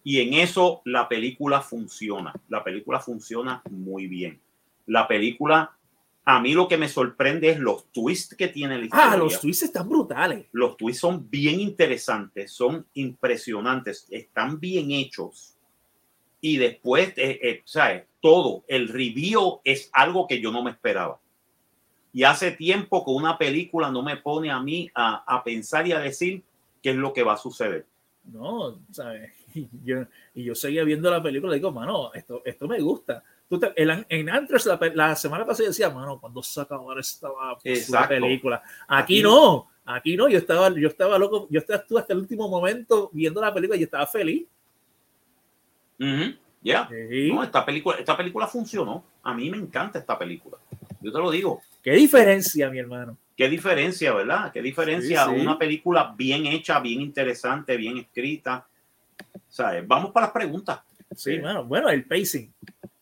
y 0.05 0.21
en 0.21 0.35
eso 0.35 0.83
la 0.85 1.09
película 1.09 1.61
funciona. 1.61 2.33
La 2.49 2.63
película 2.63 3.01
funciona 3.01 3.63
muy 3.71 4.07
bien. 4.07 4.41
La 4.87 5.07
película, 5.07 5.77
a 6.25 6.41
mí 6.41 6.55
lo 6.55 6.69
que 6.69 6.77
me 6.77 6.89
sorprende 6.89 7.51
es 7.51 7.59
los 7.59 7.87
twists 7.93 8.37
que 8.37 8.49
tiene 8.49 8.79
la 8.79 8.85
historia. 8.85 9.13
Ah, 9.13 9.17
los 9.17 9.41
twists 9.41 9.65
están 9.65 9.89
brutales. 9.89 10.47
Los 10.53 10.77
twists 10.77 11.01
son 11.01 11.29
bien 11.29 11.61
interesantes, 11.61 12.53
son 12.53 12.87
impresionantes, 12.95 14.07
están 14.11 14.59
bien 14.59 14.91
hechos. 14.91 15.57
Y 16.41 16.57
después, 16.57 17.11
eh, 17.17 17.39
eh, 17.43 17.63
¿sabes? 17.65 18.05
Todo, 18.21 18.65
el 18.67 18.89
review 18.89 19.61
es 19.65 19.91
algo 19.93 20.27
que 20.27 20.41
yo 20.41 20.51
no 20.51 20.63
me 20.63 20.73
esperaba. 20.73 21.21
Y 22.13 22.25
hace 22.25 22.53
tiempo 22.53 23.05
que 23.05 23.11
una 23.11 23.39
película 23.39 23.91
no 23.91 24.03
me 24.03 24.17
pone 24.17 24.51
a 24.51 24.61
mí 24.61 24.91
a, 24.95 25.25
a 25.27 25.43
pensar 25.43 25.87
y 25.87 25.93
a 25.93 26.01
decir 26.01 26.43
qué 26.83 26.91
es 26.91 26.97
lo 26.97 27.13
que 27.13 27.23
va 27.23 27.35
a 27.35 27.39
suceder. 27.39 27.87
No, 28.25 28.79
¿sabes? 28.91 29.33
Y 29.55 29.69
yo, 29.85 30.07
y 30.35 30.45
yo 30.45 30.55
seguía 30.55 30.83
viendo 30.83 31.11
la 31.11 31.23
película 31.23 31.53
y 31.53 31.59
digo, 31.59 31.71
mano, 31.71 32.11
esto, 32.15 32.41
esto 32.45 32.67
me 32.67 32.81
gusta. 32.81 33.23
Tú 33.51 33.59
te- 33.59 33.73
el- 33.77 34.07
en 34.09 34.31
Antlers 34.31 34.65
la, 34.65 34.81
la 34.95 35.15
semana 35.15 35.45
pasada 35.45 35.65
yo 35.65 35.71
decía, 35.73 35.91
mano, 35.91 36.19
cuando 36.19 36.43
se 36.43 36.59
acabara 36.59 37.01
esta 37.01 37.29
película. 38.09 38.63
Aquí, 38.89 39.19
Aquí- 39.19 39.23
no, 39.23 39.69
aquí 39.85 40.17
no, 40.17 40.27
yo 40.31 40.39
estaba, 40.39 40.71
yo 40.71 40.89
estaba 40.89 41.19
loco, 41.19 41.47
yo 41.51 41.59
estaba 41.61 41.81
estuve 41.81 42.01
hasta 42.01 42.15
el 42.15 42.21
último 42.21 42.49
momento 42.49 43.11
viendo 43.13 43.43
la 43.43 43.53
película 43.53 43.79
y 43.79 43.83
estaba 43.83 44.07
feliz. 44.07 44.47
Ujú, 46.01 46.35
Ya. 46.63 46.89
Sí. 46.89 47.31
No, 47.33 47.43
esta 47.43 47.65
película, 47.65 47.99
esta 47.99 48.17
película 48.17 48.47
funcionó. 48.47 49.05
A 49.23 49.35
mí 49.35 49.51
me 49.51 49.59
encanta 49.59 49.99
esta 49.99 50.19
película. 50.19 50.57
Yo 51.01 51.13
te 51.13 51.19
lo 51.19 51.31
digo. 51.31 51.61
Qué 51.83 51.93
diferencia, 51.93 52.71
mi 52.71 52.79
hermano. 52.79 53.19
Qué 53.37 53.49
diferencia, 53.49 54.13
¿verdad? 54.13 54.53
Qué 54.53 54.63
diferencia. 54.63 55.25
Sí, 55.25 55.31
sí. 55.35 55.41
Una 55.41 55.59
película 55.59 56.15
bien 56.17 56.47
hecha, 56.47 56.81
bien 56.81 57.01
interesante, 57.01 57.77
bien 57.77 57.99
escrita. 57.99 58.67
¿Sabes? 59.49 59.87
Vamos 59.87 60.13
para 60.13 60.27
las 60.27 60.33
preguntas. 60.33 60.81
Sí, 61.17 61.39
mano. 61.39 61.65
Bueno, 61.65 61.89
el 61.89 62.05
pacing. 62.05 62.53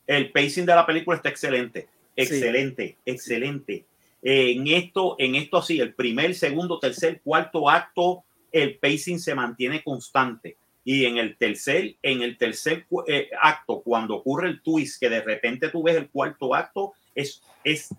El 0.07 0.31
pacing 0.33 0.67
de 0.67 0.75
la 0.75 0.87
película 0.87 1.17
está 1.17 1.29
excelente. 1.29 1.89
Excelente, 2.17 2.99
excelente. 3.05 3.85
Eh, 4.23 4.53
en 4.53 4.67
esto, 4.67 5.17
en 5.19 5.35
esto 5.35 5.63
sí, 5.63 5.81
el 5.81 5.95
primer, 5.95 6.35
segundo, 6.35 6.79
tercer, 6.79 7.21
cuarto 7.23 7.69
acto, 7.69 8.25
el 8.53 8.77
pacing 8.79 9.19
se 9.19 9.35
mantiene 9.35 9.83
constante. 9.83 10.57
Y 10.85 11.05
en 11.05 11.19
el 11.19 11.37
tercer, 11.37 11.97
en 12.03 12.23
el 12.23 12.37
tercer 12.37 12.87
eh, 13.07 13.31
acto, 13.41 13.81
cuando 13.83 14.17
ocurre 14.17 14.49
el 14.49 14.63
twist, 14.63 14.99
que 14.99 15.09
de 15.09 15.23
repente 15.23 15.69
tú 15.69 15.83
ves 15.83 15.97
el 15.97 16.09
cuarto 16.09 16.55
acto, 16.55 16.95
es, 17.15 17.43
es, 17.65 17.93
eh, 17.93 17.97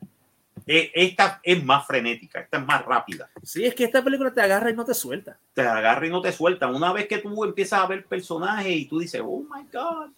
esta 0.65 1.39
es 1.43 1.63
más 1.63 1.85
frenética, 1.87 2.39
esta 2.41 2.57
es 2.57 2.65
más 2.65 2.85
rápida. 2.85 3.29
Sí, 3.43 3.65
es 3.65 3.73
que 3.75 3.83
esta 3.83 4.03
película 4.03 4.33
te 4.33 4.41
agarra 4.41 4.69
y 4.69 4.75
no 4.75 4.85
te 4.85 4.93
suelta. 4.93 5.37
Te 5.53 5.61
agarra 5.61 6.05
y 6.05 6.09
no 6.09 6.21
te 6.21 6.31
suelta. 6.31 6.67
Una 6.67 6.93
vez 6.93 7.07
que 7.07 7.17
tú 7.17 7.43
empiezas 7.43 7.79
a 7.79 7.87
ver 7.87 8.05
personajes 8.05 8.71
y 8.75 8.85
tú 8.85 8.99
dices, 8.99 9.21
oh 9.23 9.43
my 9.53 9.65
God, 9.71 10.11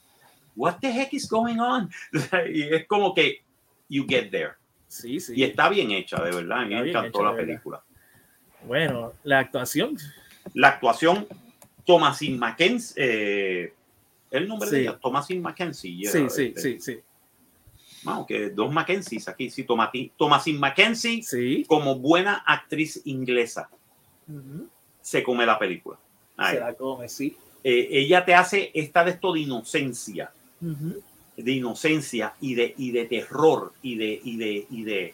what 0.56 0.76
the 0.82 0.92
heck 0.92 1.14
is 1.14 1.28
going 1.28 1.60
on? 1.60 1.90
y 2.54 2.64
es 2.64 2.86
como 2.88 3.14
que 3.14 3.42
you 3.90 4.06
get 4.08 4.30
there. 4.32 4.54
Sí, 4.88 5.20
sí. 5.20 5.34
Y 5.36 5.44
está 5.44 5.70
bien 5.70 5.92
hecha, 5.92 6.22
de 6.24 6.32
verdad. 6.32 6.60
A 6.60 6.66
mí 6.66 6.74
Está 6.76 6.84
me 6.84 6.90
encantó 6.90 7.20
hecha, 7.20 7.32
la 7.32 7.36
película. 7.36 7.84
Bueno, 8.66 9.14
la 9.24 9.40
actuación. 9.40 9.98
La 10.54 10.70
actuación, 10.70 11.28
Thomasin 11.86 12.38
Mackenzie, 12.38 12.94
eh, 12.98 13.74
el 14.30 14.48
nombre 14.48 14.70
Sí. 14.70 14.76
de 14.76 14.82
ella, 14.84 15.00
Thomasin 15.00 15.42
Mackenzie. 15.42 16.06
Sí, 16.06 16.28
sí, 16.30 16.44
este, 16.54 16.62
sí, 16.62 16.80
sí. 16.80 17.00
Vamos, 18.04 18.28
que 18.28 18.50
dos 18.50 18.72
Mackenzies 18.72 19.28
aquí, 19.28 19.50
sí, 19.50 19.64
Tomati- 19.66 20.12
Thomasin 20.18 20.60
Mackenzie, 20.60 21.24
Sí. 21.24 21.64
como 21.68 21.96
buena 22.00 22.44
actriz 22.46 23.02
inglesa, 23.06 23.70
Ujú. 24.28 24.68
se 25.02 25.24
come 25.24 25.46
la 25.46 25.58
película. 25.60 25.98
Ay, 26.38 26.56
Se 26.56 26.60
la 26.60 26.74
come, 26.74 27.08
sí. 27.10 27.36
eh, 27.64 27.88
ella 27.92 28.26
te 28.26 28.34
hace 28.36 28.72
esta 28.74 29.04
de 29.04 29.12
esto 29.12 29.34
de 29.34 29.42
inocencia, 29.42 30.32
Ujú. 30.62 31.02
de 31.38 31.52
inocencia 31.52 32.34
y 32.42 32.56
de, 32.56 32.74
y 32.78 32.92
de 32.92 33.06
terror 33.06 33.74
y 33.82 33.96
de, 33.96 34.20
y 34.24 34.38
de, 34.38 34.68
y 34.70 34.84
de 34.84 35.14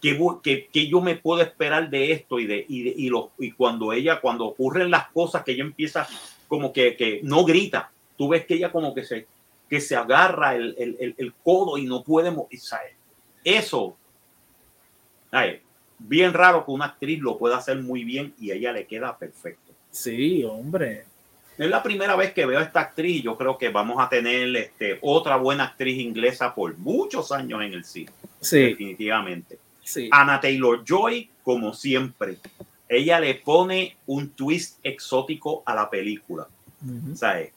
que, 0.00 0.16
que, 0.42 0.66
que 0.72 0.86
yo 0.86 1.00
me 1.00 1.16
puedo 1.16 1.42
esperar 1.42 1.90
de 1.90 2.12
esto 2.12 2.38
y 2.38 2.46
de, 2.46 2.64
y 2.68 2.82
de- 2.84 2.94
y 2.96 3.08
lo, 3.08 3.30
y 3.38 3.50
cuando 3.52 3.92
ella, 3.92 4.20
cuando 4.20 4.44
ocurren 4.46 4.90
las 4.90 5.08
cosas 5.10 5.42
que 5.44 5.52
ella 5.52 5.64
empieza 5.64 6.06
como 6.46 6.72
que, 6.72 6.96
que 6.96 7.20
no 7.24 7.44
grita, 7.44 7.90
tú 8.16 8.28
ves 8.28 8.46
que 8.46 8.54
ella 8.54 8.70
como 8.70 8.94
que 8.94 9.04
se, 9.04 9.26
que 9.68 9.80
se 9.80 9.94
agarra 9.96 10.54
el, 10.56 10.74
el, 10.78 11.14
el- 11.18 11.34
codo 11.44 11.76
y 11.78 11.84
no 11.84 12.02
puede 12.02 12.30
mover. 12.30 12.48
Eso, 13.44 13.96
ay, 15.30 15.60
bien 15.98 16.32
raro 16.32 16.64
que 16.64 16.70
una 16.70 16.86
actriz 16.86 17.20
lo 17.20 17.38
pueda 17.38 17.58
hacer 17.58 17.78
muy 17.80 18.04
bien 18.04 18.34
y 18.38 18.50
a 18.50 18.54
ella 18.54 18.72
le 18.72 18.86
queda 18.86 19.16
perfecto. 19.16 19.72
Sí, 19.90 20.44
hombre. 20.44 21.04
Es 21.56 21.68
la 21.68 21.82
primera 21.82 22.14
vez 22.14 22.32
que 22.32 22.46
veo 22.46 22.60
a 22.60 22.62
esta 22.62 22.80
actriz 22.80 23.16
y 23.16 23.22
yo 23.22 23.36
creo 23.36 23.58
que 23.58 23.68
vamos 23.68 23.96
a 23.98 24.08
tener 24.08 24.54
este, 24.56 24.98
otra 25.02 25.36
buena 25.36 25.64
actriz 25.64 25.98
inglesa 25.98 26.54
por 26.54 26.76
muchos 26.78 27.32
años 27.32 27.60
en 27.62 27.72
el 27.72 27.84
cine, 27.84 28.12
Sí, 28.40 28.60
definitivamente. 28.60 29.58
sí. 29.82 30.08
Anna 30.12 30.40
Taylor 30.40 30.84
Joy, 30.84 31.28
como 31.42 31.74
siempre, 31.74 32.36
ella 32.88 33.18
le 33.18 33.34
pone 33.34 33.96
un 34.06 34.30
twist 34.30 34.78
exótico 34.84 35.62
a 35.66 35.74
la 35.74 35.90
película. 35.90 36.46
Ujú. 36.80 37.16
¿sabes? 37.16 37.50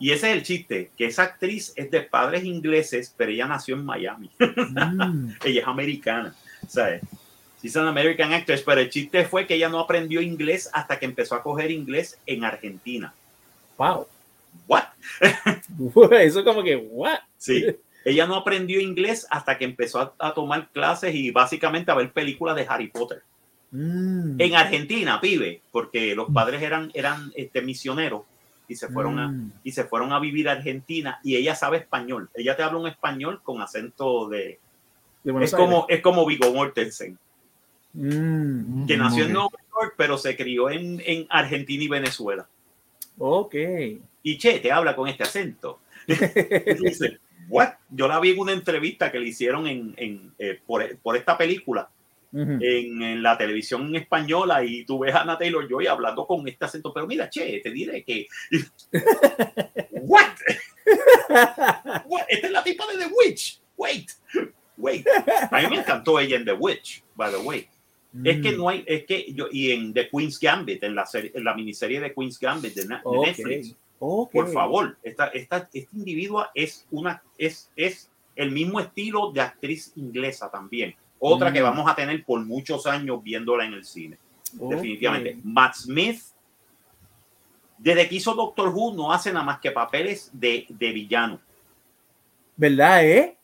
Y 0.00 0.12
ese 0.12 0.30
es 0.30 0.36
el 0.38 0.42
chiste, 0.42 0.90
que 0.96 1.04
esa 1.04 1.24
actriz 1.24 1.74
es 1.76 1.90
de 1.90 2.00
padres 2.00 2.42
ingleses, 2.42 3.14
pero 3.14 3.30
ella 3.30 3.46
nació 3.46 3.74
en 3.74 3.84
Miami. 3.84 4.30
Mm. 4.38 5.32
ella 5.44 5.60
es 5.60 5.66
americana, 5.66 6.34
¿sabes? 6.66 7.02
She's 7.62 7.76
an 7.76 7.86
American 7.86 8.32
actress, 8.32 8.62
pero 8.62 8.80
el 8.80 8.88
chiste 8.88 9.26
fue 9.26 9.46
que 9.46 9.56
ella 9.56 9.68
no 9.68 9.78
aprendió 9.78 10.22
inglés 10.22 10.70
hasta 10.72 10.98
que 10.98 11.04
empezó 11.04 11.34
a 11.34 11.42
coger 11.42 11.70
inglés 11.70 12.18
en 12.24 12.44
Argentina. 12.44 13.12
Wow. 13.76 14.06
¿What? 14.66 14.84
Eso 16.12 16.42
como 16.44 16.62
que, 16.62 16.76
what? 16.76 17.18
Sí. 17.36 17.66
Ella 18.02 18.26
no 18.26 18.36
aprendió 18.36 18.80
inglés 18.80 19.26
hasta 19.28 19.58
que 19.58 19.66
empezó 19.66 20.00
a, 20.00 20.14
a 20.18 20.32
tomar 20.32 20.70
clases 20.70 21.14
y 21.14 21.30
básicamente 21.30 21.90
a 21.90 21.94
ver 21.94 22.10
películas 22.10 22.56
de 22.56 22.66
Harry 22.66 22.88
Potter. 22.88 23.22
Mm. 23.70 24.40
En 24.40 24.54
Argentina, 24.54 25.20
pibe, 25.20 25.60
porque 25.70 26.14
los 26.14 26.30
padres 26.30 26.62
eran, 26.62 26.90
eran 26.94 27.30
este, 27.36 27.60
misioneros 27.60 28.22
y 28.70 28.76
se 28.76 28.86
fueron 28.88 29.18
a, 29.18 29.26
Mm. 29.28 29.52
y 29.64 29.72
se 29.72 29.82
fueron 29.82 30.12
a 30.12 30.20
vivir 30.20 30.48
a 30.48 30.52
Argentina 30.52 31.18
y 31.24 31.34
ella 31.34 31.56
sabe 31.56 31.78
español. 31.78 32.30
Ella 32.34 32.56
te 32.56 32.62
habla 32.62 32.78
un 32.78 32.86
español 32.86 33.40
con 33.42 33.60
acento 33.60 34.28
de... 34.28 34.60
Es 35.40 35.52
como, 35.52 35.86
es 35.88 36.00
como 36.00 36.24
Vigo 36.24 36.54
Mortensen. 36.54 37.18
Mm. 37.92 38.86
que 38.86 38.96
nació 38.96 39.24
en. 39.24 39.32
Nueva 39.32 39.50
York, 39.50 39.94
pero 39.96 40.16
se 40.16 40.36
crió 40.36 40.70
en, 40.70 41.02
en 41.04 41.26
Argentina 41.28 41.82
y 41.82 41.88
Venezuela. 41.88 42.46
Ok. 43.18 43.54
Y 44.22 44.38
che, 44.38 44.60
te 44.60 44.70
habla 44.70 44.94
con 44.94 45.08
este 45.08 45.24
acento. 45.24 45.80
Dices, 46.06 47.18
"What?". 47.48 47.70
Yo 47.90 48.06
la 48.06 48.20
vi 48.20 48.30
en 48.30 48.38
una 48.38 48.52
entrevista 48.52 49.10
que 49.10 49.18
le 49.18 49.26
hicieron 49.26 49.66
en, 49.66 49.94
en, 49.96 50.32
eh, 50.38 50.60
por, 50.64 50.96
por 50.98 51.16
esta 51.16 51.36
película 51.36 51.90
Ujú. 52.32 52.58
en, 52.62 53.02
en 53.02 53.22
la 53.22 53.36
televisión 53.36 53.94
española 53.96 54.62
y 54.64 54.84
tú 54.84 55.00
ves 55.00 55.14
a 55.14 55.22
Ana 55.22 55.36
Taylor 55.36 55.68
Joy 55.68 55.86
hablando 55.88 56.26
con 56.26 56.46
este 56.46 56.64
acento, 56.64 56.92
pero 56.94 57.06
mira, 57.06 57.28
che, 57.28 57.60
te 57.60 57.70
diré 57.70 58.04
que... 58.04 58.28
¿What? 60.02 60.28
What? 62.06 62.22
Esta 62.28 62.46
es 62.46 62.52
la 62.52 62.62
tipa 62.62 62.84
de 62.86 62.98
The 63.04 63.10
Witch. 63.12 63.60
Wait, 63.76 64.10
wait. 64.76 65.06
A 65.50 65.60
mí 65.60 65.68
me 65.70 65.76
encantó 65.78 66.18
ella 66.20 66.36
en 66.36 66.44
The 66.44 66.52
Witch, 66.52 67.02
by 67.14 67.30
the 67.32 67.38
way. 67.38 67.68
Es 68.24 68.40
que 68.40 68.50
Mm. 68.52 68.56
no 68.58 68.68
hay, 68.68 68.82
es 68.86 69.04
que 69.04 69.32
yo, 69.32 69.46
y 69.52 69.70
en 69.70 69.94
The 69.94 70.08
Queen's 70.10 70.40
Gambit, 70.40 70.82
en 70.82 70.96
la, 70.96 71.06
serie, 71.06 71.30
en 71.32 71.44
la 71.44 71.54
miniserie 71.54 72.00
de 72.00 72.12
Queen's 72.12 72.40
Gambit 72.40 72.74
de, 72.74 72.82
de. 72.82 72.98
Netflix, 73.24 73.76
por 73.98 74.52
favor, 74.52 74.96
esta, 75.02 75.28
esta, 75.28 75.68
este 75.72 75.96
individuo 75.96 76.46
es, 76.54 76.86
una, 76.90 77.22
es, 77.38 77.70
es 77.76 78.10
el 78.34 78.50
mismo 78.50 78.80
estilo 78.80 79.30
de 79.30 79.42
actriz 79.42 79.92
inglesa 79.94 80.50
también. 80.50 80.96
Otra 81.20 81.52
que 81.52 81.60
vamos 81.60 81.88
a 81.90 81.94
tener 81.94 82.24
por 82.24 82.44
muchos 82.44 82.86
años 82.86 83.22
viéndola 83.22 83.64
en 83.66 83.74
el 83.74 83.84
cine, 83.84 84.18
definitivamente. 84.54 85.38
Matt 85.44 85.74
Smith, 85.74 86.20
desde 87.78 88.08
que 88.08 88.14
hizo 88.16 88.34
Doctor 88.34 88.68
Who, 88.74 88.94
no 88.94 89.12
hace 89.12 89.32
nada 89.32 89.44
más 89.44 89.60
que 89.60 89.70
papeles 89.70 90.30
de, 90.32 90.66
de 90.68 90.92
villano. 90.92 91.40
¿Verdad, 92.56 93.04
eh? 93.04 93.36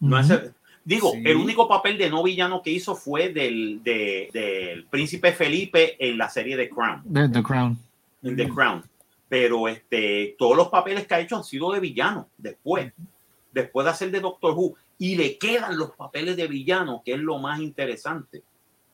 No 0.00 0.16
hace- 0.16 0.52
digo, 0.84 1.12
Sí. 1.12 1.22
el 1.24 1.36
único 1.36 1.68
papel 1.68 1.96
de 1.98 2.10
no 2.10 2.22
villano 2.22 2.62
que 2.62 2.70
hizo 2.70 2.94
fue 2.94 3.28
del, 3.30 3.82
de- 3.82 4.28
del 4.32 4.84
príncipe 4.86 5.32
Felipe 5.32 5.96
en 5.98 6.18
la 6.18 6.28
serie 6.28 6.56
The 6.56 6.68
Crown. 6.70 7.02
The, 7.12 7.28
The 7.28 7.42
Crown. 7.42 7.78
en 8.22 8.36
The 8.36 8.48
Crown. 8.48 8.82
Pero 9.28 9.68
este, 9.68 10.34
todos 10.38 10.56
los 10.56 10.68
papeles 10.68 11.06
que 11.06 11.14
ha 11.14 11.20
hecho 11.20 11.36
han 11.36 11.44
sido 11.44 11.70
de 11.72 11.80
villano 11.80 12.28
después, 12.36 12.92
después 13.52 13.84
de 13.84 13.90
hacer 13.90 14.10
de 14.10 14.20
Doctor 14.20 14.54
Who. 14.56 14.74
Y 15.00 15.16
le 15.16 15.38
quedan 15.38 15.76
los 15.78 15.92
papeles 15.92 16.36
de 16.36 16.46
villano, 16.46 17.02
que 17.04 17.14
es 17.14 17.18
lo 17.18 17.38
más 17.38 17.58
interesante, 17.58 18.42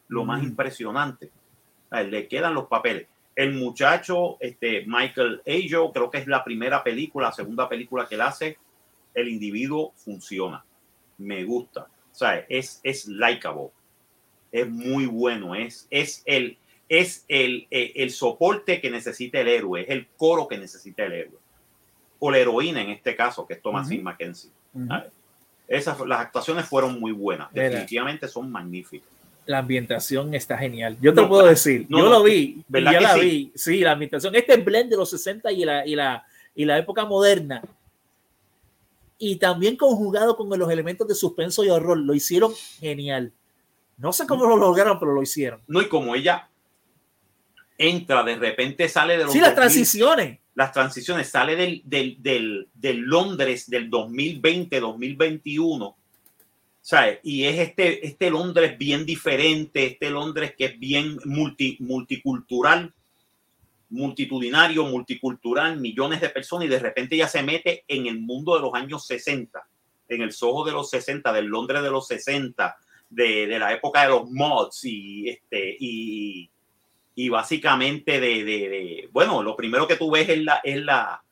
lo 0.09 0.24
más 0.24 0.40
Mm. 0.40 0.46
impresionante. 0.46 1.30
A 1.90 2.00
él 2.00 2.11
le 2.12 2.28
quedan 2.28 2.54
los 2.54 2.66
papeles. 2.68 3.09
El 3.34 3.52
muchacho, 3.54 4.36
este, 4.40 4.84
Michael 4.86 5.42
Ajo, 5.46 5.92
creo 5.92 6.09
que 6.11 6.18
es 6.18 6.26
la 6.28 6.42
primera 6.44 6.82
película, 6.84 7.26
la 7.26 7.32
segunda 7.32 7.68
película 7.68 8.07
que 8.09 8.14
él 8.14 8.20
hace. 8.22 8.57
El 9.14 9.28
individuo 9.28 9.92
funciona. 9.96 10.64
Me 11.18 11.42
gusta. 11.44 11.82
O 12.12 12.14
sea, 12.14 12.38
es, 12.48 12.80
es 12.82 13.09
likable. 13.09 13.70
Es 14.52 14.68
muy 14.70 15.07
bueno. 15.07 15.54
Es, 15.57 15.86
es 15.90 16.22
el, 16.24 16.57
es 16.88 17.24
el, 17.28 17.66
el, 17.70 17.92
el 17.96 18.11
soporte 18.11 18.80
que 18.80 18.90
necesita 18.90 19.40
el 19.40 19.48
héroe, 19.48 19.82
es 19.82 19.88
el 19.90 20.07
coro 20.16 20.46
que 20.46 20.57
necesita 20.57 21.04
el 21.04 21.12
héroe. 21.12 21.38
O 22.20 22.30
la 22.30 22.38
heroína 22.38 22.80
en 22.80 22.90
este 22.90 23.14
caso, 23.16 23.44
que 23.46 23.54
es 23.54 23.61
Thomasin 23.62 23.98
Ujú. 23.98 24.04
Mackenzie. 24.04 24.50
Ujú. 24.72 24.86
Ah, 24.88 25.04
Esas, 25.68 25.98
las 26.06 26.20
actuaciones 26.20 26.64
fueron 26.66 26.98
muy 27.00 27.12
buenas, 27.12 27.50
Mira. 27.52 27.64
definitivamente 27.68 28.28
son 28.28 28.50
magníficas. 28.50 29.08
La 29.46 29.58
ambientación 29.58 30.34
está 30.34 30.58
genial. 30.58 30.96
Yo 31.00 31.12
te 31.12 31.16
No, 31.16 31.22
lo 31.22 31.28
puedo 31.28 31.46
decir. 31.46 31.86
no, 31.88 31.98
yo 31.98 32.04
no, 32.04 32.10
lo 32.10 32.22
vi. 32.24 32.64
¿verdad 32.68 32.92
que 32.92 33.00
la 33.00 33.14
sí? 33.14 33.20
vi. 33.20 33.52
Sí, 33.54 33.80
la 33.80 33.92
ambientación. 33.92 34.34
Este 34.34 34.56
blend 34.56 34.90
de 34.90 34.96
los 34.96 35.10
60 35.10 35.52
y 35.52 35.64
la, 35.64 35.86
y 35.86 35.94
la, 35.94 36.24
y 36.54 36.64
la 36.64 36.78
época 36.78 37.04
moderna. 37.04 37.62
Y 39.18 39.36
también 39.36 39.76
conjugado 39.76 40.36
con 40.36 40.48
los 40.58 40.70
elementos 40.70 41.06
de 41.08 41.14
suspenso 41.14 41.64
y 41.64 41.70
horror. 41.70 41.96
Lo 41.98 42.12
hicieron 42.14 42.52
genial. 42.80 43.32
No 43.98 44.12
sé 44.12 44.26
cómo 44.26 44.46
lo 44.46 44.56
lograron, 44.56 44.98
pero 44.98 45.12
lo 45.12 45.22
hicieron. 45.22 45.60
No, 45.68 45.80
y 45.80 45.88
como 45.88 46.14
ella 46.14 46.48
entra, 47.78 48.22
de 48.24 48.36
repente 48.36 48.88
sale 48.88 49.16
de 49.16 49.24
los 49.24 49.32
Sí, 49.32 49.38
las 49.40 49.50
2000, 49.50 49.54
transiciones. 49.54 50.38
Las 50.57 50.72
transiciones, 50.72 51.28
sale 51.28 51.54
del, 51.54 51.82
del, 51.84 52.16
del, 52.22 52.68
del 52.72 53.00
Londres 53.02 53.68
del 53.68 53.90
2020, 53.90 54.80
2021, 54.80 55.96
¿sabes? 56.80 57.20
Y 57.22 57.44
es 57.44 57.59
este, 57.59 58.07
este 58.07 58.30
Londres 58.30 58.78
bien 58.78 59.04
diferente, 59.04 59.84
este 59.84 60.09
Londres 60.09 60.54
que 60.57 60.64
es 60.64 60.78
bien 60.78 61.18
multi, 61.26 61.76
multicultural, 61.80 62.90
multitudinario, 63.90 64.86
multicultural, 64.86 65.78
millones 65.78 66.22
de 66.22 66.30
personas, 66.30 66.66
y 66.66 66.70
de 66.70 66.78
repente 66.78 67.18
ya 67.18 67.28
se 67.28 67.42
mete 67.42 67.84
en 67.86 68.07
el 68.07 68.18
mundo 68.18 68.57
de 68.57 68.62
los 68.62 68.72
años 68.72 69.07
60, 69.07 69.62
en 70.09 70.22
el 70.22 70.32
Soho 70.32 70.64
de 70.64 70.72
los 70.72 70.88
60, 70.88 71.34
del 71.34 71.44
Londres 71.44 71.82
de 71.82 71.90
los 71.90 72.07
60, 72.07 72.76
de, 73.11 73.46
de 73.46 73.59
la 73.59 73.74
época 73.74 74.04
de 74.04 74.09
los 74.09 74.30
mods 74.30 74.84
y 74.84 75.28
este 75.28 75.76
y, 75.78 76.50
y 77.16 77.28
básicamente 77.30 78.20
de, 78.20 78.44
de- 78.44 78.68
de- 78.68 79.08
bueno 79.10 79.42
lo 79.42 79.56
primero 79.56 79.88
que 79.88 79.96
tú 79.96 80.10
ves 80.12 80.28
es 80.28 80.44
la 80.44 80.60
es 80.62 80.76
la 80.84 81.22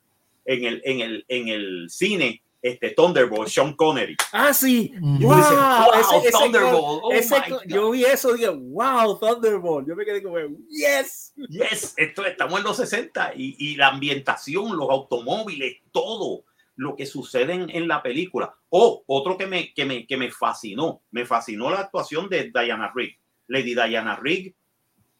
en 0.44 0.64
el 0.64 0.82
en 0.84 1.00
el 1.00 1.24
en 1.28 1.48
el 1.48 1.86
cine 1.90 2.40
este 2.62 2.90
Thunderbolt 2.92 3.48
Sean 3.48 3.74
Connery 3.74 4.16
Ah, 4.32 4.54
sí. 4.54 4.94
Wow, 4.98 5.28
Wow, 5.28 6.00
ese- 6.00 6.16
ese 6.28 6.30
Thunderbolt 6.32 7.00
oh 7.04 7.12
ese- 7.12 7.42
yo 7.66 7.90
vi 7.90 8.04
eso 8.06 8.34
y 8.34 8.38
dije, 8.38 8.48
wow, 8.48 9.18
Thunderbolt. 9.20 9.86
Yo 9.86 9.94
me 9.94 10.06
quedé 10.06 10.22
como, 10.22 10.38
yes. 10.70 11.34
Yes, 11.50 11.92
esto 11.98 12.24
estamos 12.24 12.58
en 12.58 12.64
los 12.64 12.78
60 12.78 13.32
y, 13.36 13.54
y 13.58 13.76
la 13.76 13.88
ambientación, 13.88 14.74
los 14.78 14.88
automóviles, 14.88 15.76
todo 15.92 16.44
lo 16.76 16.96
que 16.96 17.04
sucede 17.04 17.52
en, 17.52 17.68
en 17.68 17.86
la 17.86 18.02
película. 18.02 18.54
O 18.70 19.02
otro 19.06 19.36
que 19.36 19.46
me, 19.46 19.74
que, 19.74 19.84
me, 19.84 20.06
que 20.06 20.16
me 20.16 20.30
fascinó, 20.30 21.02
me 21.10 21.26
fascinó 21.26 21.70
la 21.70 21.80
actuación 21.80 22.30
de 22.30 22.50
Diana 22.50 22.90
Rigg. 22.94 23.18
Lady 23.46 23.74
Diana 23.74 24.16
Rigg, 24.16 24.54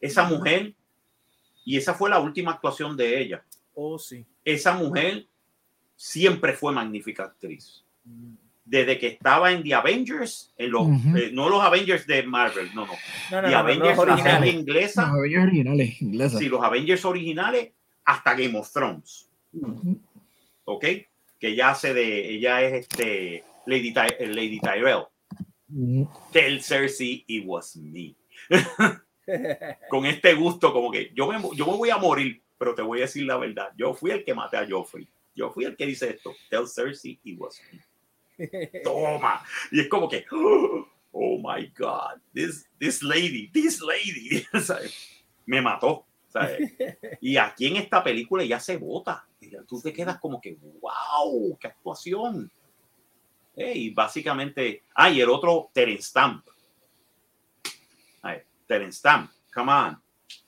esa 0.05 0.23
mujer, 0.25 0.73
y 1.65 1.77
esa 1.77 1.93
fue 1.93 2.09
la 2.09 2.19
última 2.19 2.51
actuación 2.51 2.95
de 2.95 3.19
ella. 3.21 3.43
Oh, 3.73 3.97
sí. 3.99 4.25
Esa 4.43 4.73
mujer 4.73 5.25
siempre 5.95 6.53
fue 6.53 6.71
magnífica 6.73 7.23
actriz. 7.23 7.83
Desde 8.63 8.97
que 8.97 9.07
estaba 9.07 9.51
en 9.51 9.61
The 9.63 9.73
Avengers, 9.75 10.51
en 10.57 10.71
los, 10.71 10.83
Ujú. 10.87 11.17
eh, 11.17 11.29
no 11.31 11.49
los 11.49 11.61
Avengers 11.61 12.07
de 12.07 12.23
Marvel, 12.23 12.69
no, 12.73 12.85
no. 12.85 12.93
No, 13.31 13.41
no, 13.41 13.47
The 13.47 13.47
no, 13.47 13.49
no, 13.51 13.57
Avengers, 13.59 13.97
los 13.97 14.07
la 14.07 14.15
serie 14.17 14.31
originales. 14.31 14.53
inglesa, 14.55 15.01
Los 15.07 15.11
Avengers 15.17 15.43
originales, 15.45 16.01
inglesas. 16.01 16.39
Sí, 16.39 16.49
los 16.49 16.63
Avengers 16.63 17.05
originales 17.05 17.71
hasta 18.05 18.33
Game 18.35 18.57
of 18.57 18.71
Thrones, 18.71 19.27
Ujú. 19.53 19.99
¿ok? 20.65 20.81
Que 21.39 21.47
ella 21.49 21.71
hace 21.71 21.93
de, 21.93 22.29
ella 22.35 22.61
es 22.61 22.73
este 22.73 23.43
Lady, 23.67 23.93
Ty- 23.93 24.15
eh, 24.19 24.27
Lady 24.27 24.59
Tyrell. 24.59 25.03
Ujú. 25.73 26.09
Tell 26.31 26.61
Cersei 26.61 27.23
it 27.27 27.43
was 27.45 27.75
me. 27.75 28.15
Con 29.89 30.05
este 30.05 30.33
gusto, 30.33 30.71
como 30.71 30.91
que 30.91 31.11
yo 31.13 31.27
me, 31.27 31.39
yo 31.55 31.65
me 31.65 31.77
voy 31.77 31.89
a 31.89 31.97
morir, 31.97 32.41
pero 32.57 32.75
te 32.75 32.81
voy 32.81 32.99
a 32.99 33.01
decir 33.01 33.25
la 33.25 33.37
verdad. 33.37 33.71
Yo 33.77 33.93
fui 33.93 34.11
el 34.11 34.23
que 34.23 34.33
maté 34.33 34.57
a 34.57 34.67
Joffrey. 34.67 35.07
Yo 35.35 35.51
fui 35.51 35.65
el 35.65 35.75
que 35.75 35.85
dice 35.85 36.11
esto. 36.11 36.33
Tell 36.49 36.67
Cersei 36.67 37.19
it 37.23 37.39
was 37.39 37.61
me. 37.71 38.67
Toma. 38.83 39.43
Y 39.71 39.81
es 39.81 39.89
como 39.89 40.07
que, 40.07 40.25
oh 40.31 41.37
my 41.37 41.71
God, 41.77 42.21
this, 42.33 42.67
this 42.79 43.01
lady, 43.01 43.49
this 43.51 43.81
lady, 43.81 44.45
¿sabes? 44.61 45.23
me 45.45 45.61
mató. 45.61 46.05
¿sabes? 46.27 46.73
Y 47.21 47.37
aquí 47.37 47.67
en 47.67 47.77
esta 47.77 48.03
película 48.03 48.43
ya 48.43 48.59
se 48.59 48.77
vota. 48.77 49.25
Y 49.39 49.51
tú 49.65 49.81
te 49.81 49.93
quedas 49.93 50.19
como 50.19 50.41
que, 50.41 50.57
wow, 50.81 51.57
qué 51.57 51.67
actuación. 51.67 52.51
Y 53.55 53.91
básicamente, 53.91 54.83
ah, 54.93 55.09
y 55.09 55.21
el 55.21 55.29
otro, 55.29 55.69
Terence 55.73 56.09
Stamp. 56.09 56.45
Terence 58.67 58.97
Stamp, 58.99 59.31
come 59.53 59.71
on. 59.71 60.01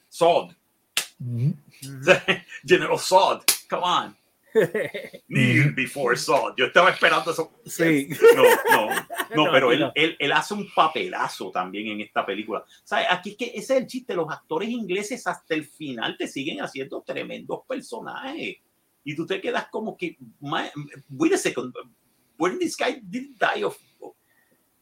Sod, 0.09 0.55
Ujú. 1.19 1.53
General 2.65 2.97
Sod, 2.99 3.43
come 3.69 3.83
on. 3.83 4.15
Kneel 5.29 5.73
before 5.75 6.15
Saul. 6.15 6.53
Yo 6.57 6.65
estaba 6.65 6.89
esperando 6.89 7.29
eso. 7.31 7.51
Sí. 7.65 8.09
No, 8.35 8.43
no, 8.43 8.87
no, 9.35 9.45
No, 9.45 9.51
pero 9.51 9.71
él, 9.71 9.91
él, 9.93 10.15
él 10.17 10.31
hace 10.31 10.55
un 10.55 10.67
papelazo 10.73 11.51
también 11.51 11.87
en 11.89 12.01
esta 12.01 12.25
película. 12.25 12.63
¿Sabes? 12.83 13.05
Aquí 13.11 13.31
es 13.31 13.37
que 13.37 13.45
ese 13.53 13.75
es 13.75 13.81
el 13.81 13.87
chiste. 13.87 14.15
Los 14.15 14.31
actores 14.31 14.69
ingleses 14.69 15.27
hasta 15.27 15.53
el 15.53 15.63
final 15.65 16.17
te 16.17 16.27
siguen 16.27 16.61
haciendo 16.61 17.01
tremendos 17.03 17.59
personajes. 17.67 18.57
Y 19.03 19.15
tú 19.15 19.27
te 19.27 19.39
quedas 19.39 19.67
como 19.67 19.95
que, 19.95 20.17
"My- 20.39 20.71
wait 21.09 21.33
a 21.33 21.37
second, 21.37 21.73
when 22.39 22.57
this 22.57 22.75
guy 22.75 22.99
didn't 23.03 23.37
die 23.39 23.63
of, 23.63 23.77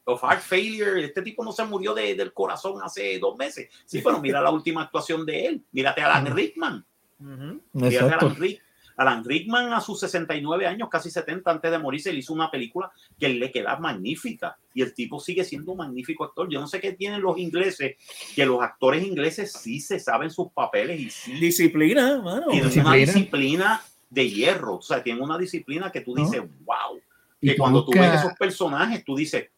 of 0.06 0.22
heart 0.22 0.40
failure, 0.42 1.04
este 1.04 1.22
tipo 1.22 1.44
no 1.44 1.52
se 1.52 1.64
murió 1.64 1.92
de- 1.94 2.14
del 2.14 2.32
corazón 2.32 2.80
hace 2.82 3.18
dos 3.18 3.36
meses. 3.36 3.68
Sí, 3.84 4.00
pero 4.02 4.20
mira 4.20 4.40
la 4.40 4.50
última 4.50 4.82
actuación 4.82 5.26
de 5.26 5.46
él. 5.46 5.64
Mírate 5.72 6.00
a 6.02 6.06
Alan 6.16 6.34
Rickman. 6.34 6.84
Fíjate, 7.18 7.94
Exacto. 7.96 8.26
Alan, 8.26 8.36
Rick- 8.36 8.62
Alan 8.98 9.24
Rickman 9.24 9.72
a 9.72 9.80
sus 9.80 10.00
69 10.00 10.66
años, 10.66 10.88
casi 10.90 11.10
70 11.10 11.50
antes 11.50 11.70
de 11.70 11.78
morirse, 11.78 12.12
le 12.12 12.20
hizo 12.20 12.32
una 12.32 12.50
película 12.50 12.90
que 13.18 13.28
le 13.28 13.50
queda 13.50 13.76
magnífica 13.78 14.56
y 14.72 14.80
el 14.82 14.94
tipo 14.94 15.20
sigue 15.20 15.44
siendo 15.44 15.72
un 15.72 15.78
magnífico 15.78 16.24
actor. 16.24 16.48
Yo 16.48 16.60
no 16.60 16.66
sé 16.66 16.80
qué 16.80 16.92
tienen 16.92 17.20
los 17.20 17.36
ingleses, 17.38 17.96
que 18.34 18.46
los 18.46 18.62
actores 18.62 19.04
ingleses 19.04 19.52
sí 19.52 19.80
se 19.80 19.98
saben 20.00 20.30
sus 20.30 20.50
papeles 20.52 20.98
y 21.00 21.10
sí 21.10 21.32
Disciplina, 21.32 22.22
mano. 22.22 22.46
tienen 22.46 22.60
una 22.66 22.94
Disciplina. 22.94 22.96
disciplina 22.96 23.82
de 24.08 24.30
hierro, 24.30 24.76
o 24.76 24.82
sea, 24.82 25.02
tienen 25.02 25.22
una 25.22 25.36
disciplina 25.36 25.90
que 25.92 26.00
tú 26.00 26.14
¿No? 26.14 26.24
dices, 26.24 26.40
wow, 26.64 26.98
Y 27.40 27.48
que 27.50 27.56
cuando 27.56 27.84
tú 27.84 27.90
ves 27.92 28.14
esos 28.14 28.32
personajes, 28.34 29.04
tú 29.04 29.14
dices, 29.16 29.50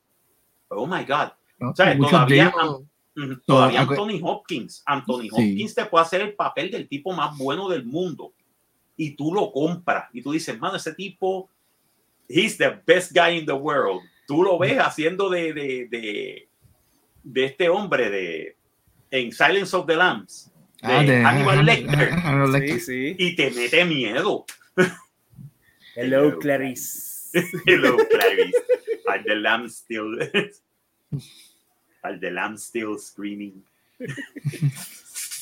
oh 0.68 0.86
my 0.86 1.04
God, 1.04 1.28
¿no? 1.58 1.74
¿sabes? 1.74 1.96
Muchos 1.96 2.12
Todavía 2.12 2.52
de. 3.16 3.36
Todavía 3.46 3.80
Anthony 3.80 4.20
Hopkins. 4.22 4.82
Anthony 4.86 5.22
Sí. 5.22 5.28
Hopkins 5.32 5.74
te 5.74 5.84
puede 5.86 6.04
hacer 6.04 6.20
el 6.20 6.34
papel 6.34 6.70
del 6.70 6.86
tipo 6.88 7.12
más 7.12 7.36
bueno 7.36 7.68
del 7.68 7.84
mundo. 7.84 8.32
Y 8.96 9.12
tú 9.16 9.32
lo 9.34 9.50
compras. 9.52 10.08
Y 10.12 10.22
tú 10.22 10.32
dices, 10.32 10.58
mano, 10.58 10.76
ese 10.76 10.92
tipo, 10.94 11.48
he's 12.28 12.56
the 12.58 12.80
best 12.86 13.12
guy 13.12 13.38
in 13.38 13.46
the 13.46 13.52
world. 13.52 14.00
Tú 14.26 14.42
lo 14.42 14.58
ves 14.58 14.78
haciendo 14.78 15.28
de, 15.30 15.52
de, 15.52 15.88
de, 15.90 16.48
de 17.24 17.44
este 17.44 17.68
hombre 17.68 18.08
de 18.10 18.56
en 19.10 19.32
Silence 19.32 19.74
of 19.76 19.86
the 19.86 19.96
Lambs. 19.96 20.52
De 20.82 20.88
Ah, 20.92 21.02
de 21.02 21.22
Hannibal 21.24 21.64
Lecter. 21.66 22.10
Hannibal 22.10 22.46
Sí, 22.52 22.52
Lecter. 22.60 22.80
sí. 22.80 23.16
Y 23.18 23.34
te 23.36 23.50
mete 23.50 23.84
miedo. 23.84 24.44
Hello, 25.96 26.38
Clarice. 26.40 27.30
Hello, 27.66 27.96
Clarice. 28.10 28.52
Are 29.08 29.22
the 29.22 29.34
lambs 29.34 29.76
still... 29.76 30.18
Are 32.04 32.16
the 32.16 32.30
lambs 32.30 32.64
still 32.64 32.96
screaming? 32.98 33.62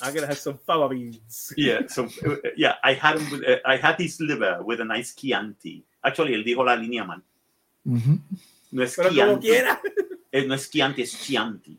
I'm 0.03 0.15
gonna 0.15 0.27
have 0.27 0.39
some 0.39 0.59
fava 0.59 0.89
beans. 0.89 1.53
Yeah, 1.57 1.87
so 1.89 2.05
uh, 2.27 2.37
yeah, 2.57 2.75
I 2.83 2.95
had 2.95 3.19
him 3.19 3.31
with, 3.31 3.45
uh, 3.49 3.59
I 3.65 3.77
had 3.77 3.97
his 3.99 4.21
liver 4.21 4.63
with 4.63 4.81
a 4.81 4.85
nice 4.85 5.15
Chianti. 5.15 5.83
Actually, 6.03 6.35
él 6.35 6.45
dijo 6.45 6.65
la 6.65 6.77
línea 6.77 7.05
mal. 7.05 7.23
Ujú. 7.87 8.19
No 8.73 8.83
es 8.83 8.95
Pero 8.97 9.09
como 9.11 9.39
Chianti. 9.41 9.47
quiera. 9.49 9.81
Eh, 10.33 10.45
no 10.47 10.55
es 10.55 10.71
Chianti, 10.71 11.03
es 11.03 11.13
Chianti. 11.21 11.79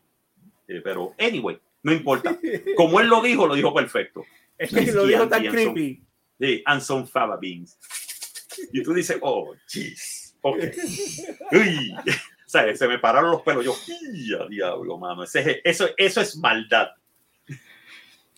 Eh, 0.67 0.81
pero, 0.83 1.13
anyway, 1.19 1.59
no 1.83 1.91
importa. 1.93 2.37
Como 2.75 2.99
él 2.99 3.07
lo 3.07 3.21
dijo, 3.21 3.47
lo 3.47 3.55
dijo 3.55 3.73
perfecto. 3.73 4.25
Es 4.57 4.69
que 4.71 4.91
lo 4.91 5.05
dijo 5.05 5.27
tan 5.27 5.45
and 5.45 5.55
some- 5.55 5.73
creepy. 5.73 6.01
Sí, 6.39 6.63
and 6.65 6.81
some 6.81 7.05
fava 7.07 7.37
beans. 7.37 7.77
Y 8.73 8.83
tú 8.83 8.93
dices, 8.93 9.17
oh, 9.21 9.55
jeez. 9.67 10.16
Ok. 10.49 10.57
Uy. 11.51 11.93
O 11.97 12.49
sea, 12.49 12.75
se 12.75 12.87
me 12.87 12.97
pararon 12.99 13.31
los 13.31 13.41
pelos. 13.41 13.65
Yo, 13.65 13.75
¡y 14.13 14.33
a 14.33 14.45
diablo, 14.47 14.97
mano! 14.97 15.23
Ese 15.23 15.39
es- 15.41 15.57
eso, 15.63 15.89
eso 15.97 16.21
es 16.21 16.37
maldad. 16.37 16.87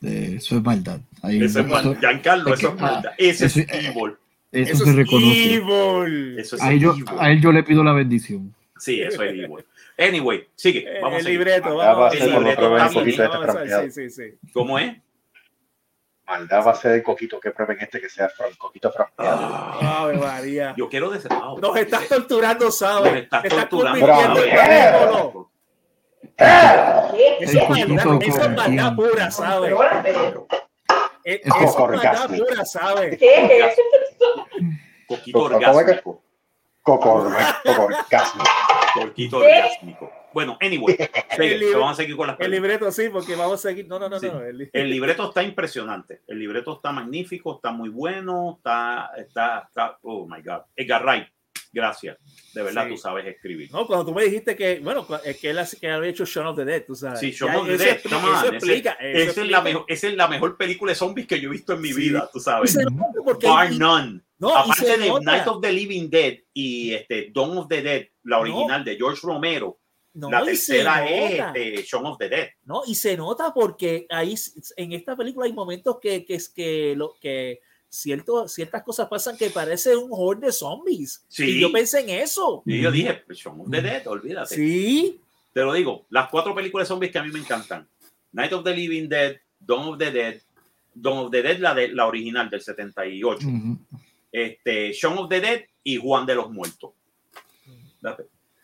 Eh, 0.01 0.35
Eso 0.37 0.55
es 0.57 0.63
maldad. 0.63 1.01
Ahí- 1.21 1.43
Eso 1.43 1.59
es 1.59 1.67
maldad. 1.67 1.97
Giancarlo, 1.99 2.53
es 2.53 2.59
eso 2.59 2.69
que- 2.69 2.75
es 2.75 2.81
maldad. 2.81 3.11
Eso 3.17 3.45
es 3.45 3.57
eso 3.57 3.59
es- 3.71 3.85
evil. 3.85 4.13
eso 4.51 4.73
Eso 4.73 4.83
se 4.85 4.89
es 4.91 4.95
reconoce. 4.95 5.53
evil. 5.55 6.39
Eso 6.39 6.55
es 6.55 6.61
A 6.61 6.71
él, 6.71 6.79
yo, 6.79 6.91
evil. 6.93 7.05
a 7.19 7.31
él 7.31 7.41
yo 7.41 7.51
le 7.51 7.63
pido 7.63 7.83
la 7.83 7.93
bendición. 7.93 8.55
Sí, 8.77 9.01
eso 9.01 9.21
es 9.23 9.31
evil. 9.31 9.65
Anyway, 9.97 10.47
sigue. 10.55 10.79
Eh, 10.87 10.99
Vamos 11.01 11.15
a 11.15 11.17
el 11.17 11.23
seguir. 11.25 11.39
libreto, 11.39 11.67
Ya 11.67 11.73
vamos 11.93 12.11
ver, 12.11 12.19
cuando 12.19 12.33
vamos 12.39 12.43
ver, 12.43 12.51
este 12.53 12.65
vamos. 12.67 13.93
Sí, 13.93 14.09
sí, 14.09 14.09
sí. 14.09 14.51
¿Cómo 14.53 14.79
es? 14.79 14.97
Maldad 16.29 16.65
va 16.67 16.71
a 16.71 16.75
ser 16.75 16.91
el 16.93 17.03
coquito 17.03 17.39
que 17.39 17.49
prueben 17.51 17.79
este 17.81 17.99
que 17.99 18.07
sea 18.07 18.29
fran- 18.29 18.55
coquito 18.57 18.91
franqueado. 18.91 19.39
Ah, 19.41 19.97
Ave 20.03 20.13
María. 20.17 20.73
yo 20.77 20.87
quiero 20.87 21.09
de 21.09 21.27
Nos 21.27 21.75
estás 21.75 22.07
torturando, 22.07 22.71
¿sabes? 22.71 23.27
Nos 23.31 23.43
estás 23.45 23.67
torturando. 23.69 24.05
convirtiendo. 24.05 25.49
¿Qué? 26.37 27.37
Eso 27.39 27.59
es 27.59 27.79
El 27.79 27.89
maldad, 27.89 28.03
coquito 28.03 28.31
eso 28.37 28.41
es 28.43 28.55
maldad 28.55 28.95
pura, 28.95 29.31
¿sabes? 29.31 29.71
Eh, 31.25 31.41
Es 31.43 31.47
Eso 31.47 31.55
es 31.57 31.61
maldad 31.61 31.79
orgásmico. 31.81 32.45
pura, 32.45 32.65
¿sabes? 32.65 33.17
¿Qué 33.17 33.35
es 33.45 33.51
eso? 33.73 33.81
Coquito 35.07 35.39
¿Cómo 35.39 35.49
es 35.59 35.65
orgásmico. 35.67 36.21
Coco, 36.83 37.11
orgasmo. 37.13 38.43
Coquito 38.93 39.37
orgásmico. 39.37 40.11
Bueno, 40.39 40.57
anyway, 40.61 40.95
El 41.37 41.73
vamos 41.73 41.91
a 41.91 41.95
seguir 41.95 42.15
con 42.15 42.27
las 42.27 42.35
El 42.39 42.45
películas. 42.45 42.71
libreto 42.71 42.91
sí, 42.93 43.09
porque 43.11 43.35
vamos 43.35 43.55
a 43.55 43.69
seguir. 43.69 43.87
No, 43.89 43.99
no, 43.99 44.07
no, 44.07 44.19
Sí. 44.21 44.27
no. 44.27 44.41
el- 44.41 44.69
El 44.71 44.89
libreto 44.89 45.27
está 45.27 45.43
impresionante. 45.43 46.21
El 46.27 46.39
libreto 46.39 46.75
está 46.77 46.93
magnífico, 46.93 47.55
está 47.55 47.71
muy 47.73 47.89
bueno, 47.89 48.55
está, 48.57 49.09
está, 49.17 49.63
está 49.67 49.97
oh 50.03 50.25
my 50.29 50.41
God. 50.41 50.61
Edgar 50.77 51.03
Wright, 51.03 51.27
gracias. 51.73 52.17
De 52.53 52.63
verdad 52.63 52.85
Sí. 52.85 52.91
tú 52.91 52.97
sabes 52.97 53.25
escribir. 53.27 53.69
No, 53.69 53.85
cuando 53.85 54.05
tú 54.05 54.13
me 54.13 54.23
dijiste 54.23 54.55
que, 54.55 54.79
bueno, 54.79 55.05
que 55.05 55.49
él 55.49 55.59
que 55.81 55.89
había 55.91 56.09
hecho 56.09 56.23
Shaun 56.23 56.47
of 56.47 56.55
the 56.55 56.63
Dead, 56.63 56.85
tú 56.87 56.95
sabes. 56.95 57.19
Sí, 57.19 57.31
Shaun 57.31 57.53
of 57.55 57.67
the 57.67 57.77
Dead, 57.77 57.87
explica- 57.95 58.17
Eso 58.17 58.45
ese- 58.45 58.55
explica. 58.55 58.91
eso 58.93 59.01
Esa 59.01 59.17
es, 59.19 59.25
la 59.25 59.41
explica. 59.43 59.61
mejor, 59.61 59.85
esa 59.89 60.07
es 60.07 60.15
la 60.15 60.27
mejor 60.29 60.57
película 60.57 60.91
de 60.91 60.95
zombies 60.95 61.27
que 61.27 61.41
yo 61.41 61.49
he 61.49 61.51
visto 61.51 61.73
en 61.73 61.81
mi 61.81 61.89
Sí. 61.91 61.99
vida, 61.99 62.29
tú 62.31 62.39
sabes. 62.39 62.77
Bar 63.43 63.71
none. 63.73 64.21
no, 64.39 64.55
Aparte 64.55 64.97
de 64.97 65.09
nota. 65.09 65.31
Night 65.33 65.47
of 65.47 65.59
the 65.61 65.69
Living 65.71 66.09
Dead 66.09 66.37
y 66.53 66.93
este, 66.93 67.29
Dawn 67.33 67.57
of 67.57 67.67
the 67.67 67.81
Dead, 67.81 68.07
la 68.23 68.39
original 68.39 68.85
de 68.85 68.95
George 68.95 69.19
Romero, 69.21 69.79
no, 70.13 70.29
la 70.29 70.51
y 70.51 70.55
se 70.55 70.73
tercera 70.73 71.07
es 71.07 71.37
nota. 71.37 71.53
este, 71.55 71.83
Shaun 71.83 72.05
of 72.05 72.17
the 72.17 72.29
Dead. 72.29 72.47
No, 72.65 72.81
y 72.85 72.95
se 72.95 73.15
nota 73.15 73.53
porque 73.53 74.05
ahí 74.09 74.35
en 74.77 74.93
esta 74.93 75.15
película 75.15 75.45
hay 75.45 75.53
momentos 75.53 75.97
que, 76.01 76.25
que 76.25 76.35
es 76.35 76.49
que 76.49 76.95
lo 76.95 77.13
que 77.21 77.61
cierto, 77.87 78.47
ciertas 78.47 78.83
cosas 78.83 79.07
pasan 79.07 79.37
que 79.37 79.49
parece 79.49 79.95
un 79.95 80.09
horde 80.11 80.47
de 80.47 80.51
zombies. 80.53 81.25
Sí. 81.27 81.57
Y 81.57 81.59
yo 81.61 81.71
pensé 81.71 82.01
en 82.01 82.09
eso. 82.09 82.61
Y 82.65 82.81
yo 82.81 82.91
dije, 82.91 83.13
pues, 83.25 83.39
Shaun 83.39 83.61
of 83.61 83.69
the 83.71 83.81
Dead, 83.81 84.07
olvídate. 84.07 84.55
Sí. 84.55 85.19
Te 85.53 85.61
lo 85.61 85.73
digo, 85.73 86.05
las 86.09 86.29
cuatro 86.29 86.53
películas 86.53 86.87
de 86.87 86.89
zombies 86.89 87.11
que 87.11 87.17
a 87.19 87.23
mí 87.23 87.31
me 87.31 87.39
encantan. 87.39 87.87
Night 88.31 88.53
of 88.53 88.63
the 88.63 88.75
Living 88.75 89.07
Dead, 89.09 89.37
Dawn 89.59 89.93
of 89.93 89.97
the 89.97 90.11
Dead, 90.11 90.41
Dawn 90.93 91.25
of 91.25 91.31
the 91.31 91.41
Dead, 91.41 91.57
la, 91.59 91.73
de, 91.73 91.87
la 91.89 92.05
original 92.05 92.49
del 92.49 92.61
78, 92.61 93.47
Ujú. 93.47 93.79
este, 94.31 94.91
Shaun 94.93 95.17
of 95.17 95.29
the 95.29 95.41
Dead 95.41 95.61
y 95.83 95.97
Juan 95.97 96.25
de 96.27 96.35
los 96.35 96.51
Muertos. 96.51 96.91
La, 98.01 98.15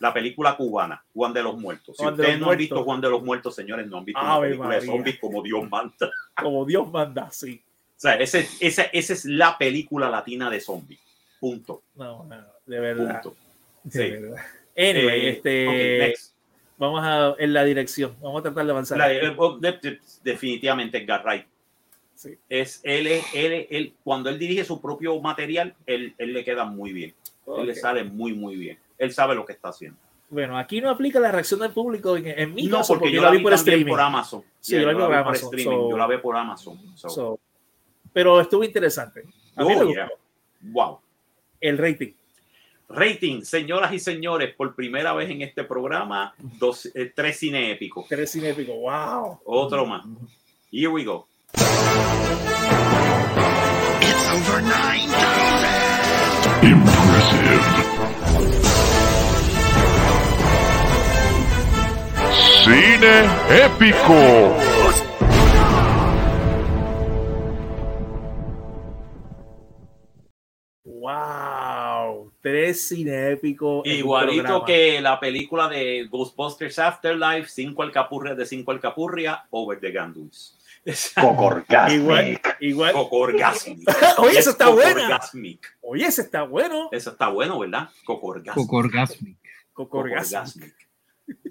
la 0.06 0.14
película 0.14 0.56
cubana, 0.56 1.04
Juan 1.14 1.34
de 1.34 1.44
los 1.44 1.58
Muertos. 1.58 1.98
Si 1.98 2.06
ustedes 2.06 2.40
no 2.40 2.52
han 2.52 2.58
visto 2.58 2.84
Juan 2.84 3.02
de 3.02 3.10
los 3.10 3.24
Muertos, 3.24 3.56
señores, 3.56 3.88
no 3.88 3.98
han 3.98 4.06
visto 4.06 4.22
una 4.22 4.34
Ave 4.36 4.48
película 4.50 4.76
de 4.76 4.82
zombies 4.86 5.20
como 5.20 5.42
Dios 5.42 5.70
manda. 5.70 6.12
Como 6.42 6.66
Dios 6.66 6.92
manda, 6.92 7.30
sí. 7.32 7.62
O 7.66 8.00
sea, 8.00 8.16
ese- 8.16 8.48
esa, 8.60 8.84
esa 8.84 9.14
es 9.14 9.26
la 9.26 9.58
película 9.58 10.10
latina 10.10 10.50
de 10.50 10.60
zombies. 10.60 11.00
Punto. 11.40 11.82
No, 11.96 12.24
no, 12.26 12.36
de 12.66 12.80
verdad. 12.80 13.22
Punto. 13.22 13.38
De 13.84 13.92
Sí. 13.92 14.12
verdad. 14.12 14.38
Anyway, 14.78 15.26
Eh, 15.26 15.30
este, 15.30 15.98
next. 16.00 16.34
vamos 16.78 17.02
a 17.04 17.36
en 17.40 17.54
la 17.54 17.64
dirección. 17.64 18.16
Vamos 18.22 18.40
a 18.42 18.44
tratar 18.44 18.66
de 18.66 18.72
avanzar. 18.72 18.98
La- 18.98 19.14
eh, 19.14 19.34
oh, 19.38 19.58
de- 19.58 19.80
de- 19.82 20.00
definitivamente 20.24 21.06
Wright. 21.06 21.46
Sí. 22.16 22.38
Es, 22.50 22.82
él, 22.84 23.08
él, 23.34 23.68
él- 23.70 23.94
cuando 24.04 24.30
él 24.30 24.38
dirige 24.40 24.64
su 24.66 24.82
propio 24.82 25.20
material, 25.22 25.74
él, 25.86 26.14
él 26.18 26.34
le 26.34 26.44
queda 26.44 26.66
muy 26.66 26.92
bien. 26.94 27.14
Él 27.58 27.68
le 27.68 27.76
sale 27.76 28.04
muy, 28.04 28.34
muy 28.34 28.56
bien. 28.56 28.78
Él 28.98 29.12
sabe 29.14 29.36
lo 29.36 29.46
que 29.46 29.54
está 29.54 29.70
haciendo. 29.70 29.98
Bueno, 30.30 30.58
aquí 30.58 30.82
no 30.82 30.90
aplica 30.90 31.20
la 31.20 31.32
reacción 31.32 31.60
del 31.60 31.72
público 31.72 32.18
en, 32.18 32.28
en 32.28 32.54
mi 32.54 32.64
no, 32.68 32.78
caso, 32.78 32.96
porque 32.96 33.12
yo 33.12 33.22
la 33.22 33.30
vi 33.30 33.40
por 33.40 33.54
streaming. 33.54 33.86
por 33.92 34.02
Amazon. 34.02 34.44
Sí, 34.60 34.72
Yeah, 34.74 34.82
yo 34.82 34.88
la 34.88 34.94
vi 34.94 34.98
por 35.00 35.08
por 35.08 35.16
Amazon, 35.16 35.46
streaming. 35.46 35.78
so- 35.78 35.90
yo 35.92 35.98
la 35.98 36.08
vi 36.08 36.18
por 36.18 36.36
Amazon. 36.38 36.80
So, 36.96 37.10
So, 37.10 37.40
pero 38.12 38.42
estuvo 38.42 38.64
interesante. 38.64 39.22
A 39.56 39.64
mí 39.64 39.68
oh, 39.76 39.80
me 39.80 39.86
gustó. 39.86 39.90
yeah. 39.94 40.10
Wow. 40.62 41.00
El 41.62 41.78
rating. 41.78 42.12
Rating, 42.90 43.42
señoras 43.44 43.94
y 43.94 44.00
señores, 44.00 44.54
por 44.56 44.76
primera 44.76 45.14
vez 45.14 45.30
en 45.30 45.42
este 45.42 45.64
programa, 45.64 46.34
dos, 46.60 46.88
eh, 46.94 47.12
tres 47.16 47.38
cine 47.40 47.72
épicos. 47.72 48.06
Tres 48.08 48.32
cine 48.32 48.50
épico. 48.50 48.74
Wow. 48.74 49.42
Otro 49.46 49.86
más. 49.86 50.06
Here 50.72 50.88
we 50.90 51.04
go. 51.04 51.28
Impressive. 56.62 57.95
Cine 62.66 63.22
épico. 63.64 64.16
Wow. 70.84 72.32
Tres 72.42 72.88
cine 72.88 73.34
épico. 73.34 73.84
Igualito 73.86 74.66
que 74.66 75.00
la 75.00 75.20
película 75.20 75.68
de 75.68 76.08
Ghostbusters 76.10 76.80
Afterlife, 76.80 77.48
5 77.48 77.84
Alcapurria 77.84 78.34
de 78.34 78.48
5 78.48 78.72
Alcapurria, 78.72 79.46
Over 79.52 79.80
the 79.80 79.92
Gandus. 79.92 80.58
Coco 81.22 81.46
orgasmo. 81.46 81.96
Igual. 81.96 82.42
igual. 82.62 82.94
Coco 82.94 83.18
orgasmic. 83.18 83.88
Oye, 84.18 84.40
eso 84.40 84.50
está 84.50 84.70
buena. 84.70 85.04
Orgasmic. 85.04 85.78
Oye, 85.82 86.08
ese 86.08 86.22
está 86.24 86.42
bueno. 86.42 86.90
Eso 86.92 87.12
está 87.12 87.28
bueno, 87.28 87.60
¿verdad? 87.60 87.90
Cocorgasmic. 88.06 88.56
Cocorgasmic. 88.56 89.38
Cocorgasmic. 89.72 90.85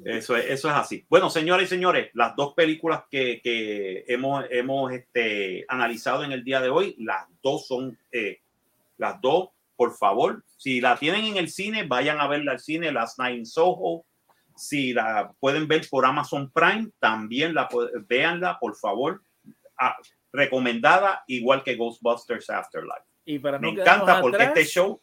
Eso 0.04 0.36
es, 0.36 0.44
eso 0.50 0.68
es 0.68 0.74
así. 0.74 1.06
Bueno, 1.08 1.30
señores 1.30 1.66
y 1.66 1.68
señores, 1.70 2.10
las 2.14 2.36
dos 2.36 2.54
películas 2.54 3.04
que, 3.10 3.40
que 3.42 4.04
hemos, 4.06 4.44
hemos 4.50 4.92
este, 4.92 5.64
analizado 5.68 6.24
en 6.24 6.32
el 6.32 6.44
día 6.44 6.60
de 6.60 6.68
hoy, 6.68 6.94
las 6.98 7.24
dos 7.42 7.66
son, 7.66 7.98
eh, 8.12 8.40
las 8.98 9.20
dos, 9.20 9.48
por 9.76 9.96
favor, 9.96 10.44
si 10.56 10.80
la 10.80 10.96
tienen 10.96 11.24
en 11.24 11.36
el 11.38 11.48
cine, 11.48 11.84
vayan 11.84 12.20
a 12.20 12.28
verla 12.28 12.52
al 12.52 12.60
cine, 12.60 12.92
Last 12.92 13.18
Night 13.18 13.38
in 13.38 13.46
Soho. 13.46 14.04
Si 14.56 14.92
la 14.92 15.32
pueden 15.40 15.66
ver 15.66 15.82
por 15.90 16.06
Amazon 16.06 16.50
Prime, 16.50 16.90
también 17.00 17.54
la 17.54 17.68
véanla, 18.06 18.58
por 18.60 18.76
favor. 18.76 19.22
Ah, 19.76 19.96
recomendada, 20.32 21.24
igual 21.26 21.64
que 21.64 21.74
Ghostbusters 21.76 22.50
Afterlife. 22.50 23.02
Y 23.24 23.38
para 23.38 23.58
Me 23.58 23.70
encanta 23.70 24.20
porque 24.20 24.36
atrás, 24.36 24.56
este 24.58 24.70
show, 24.70 25.00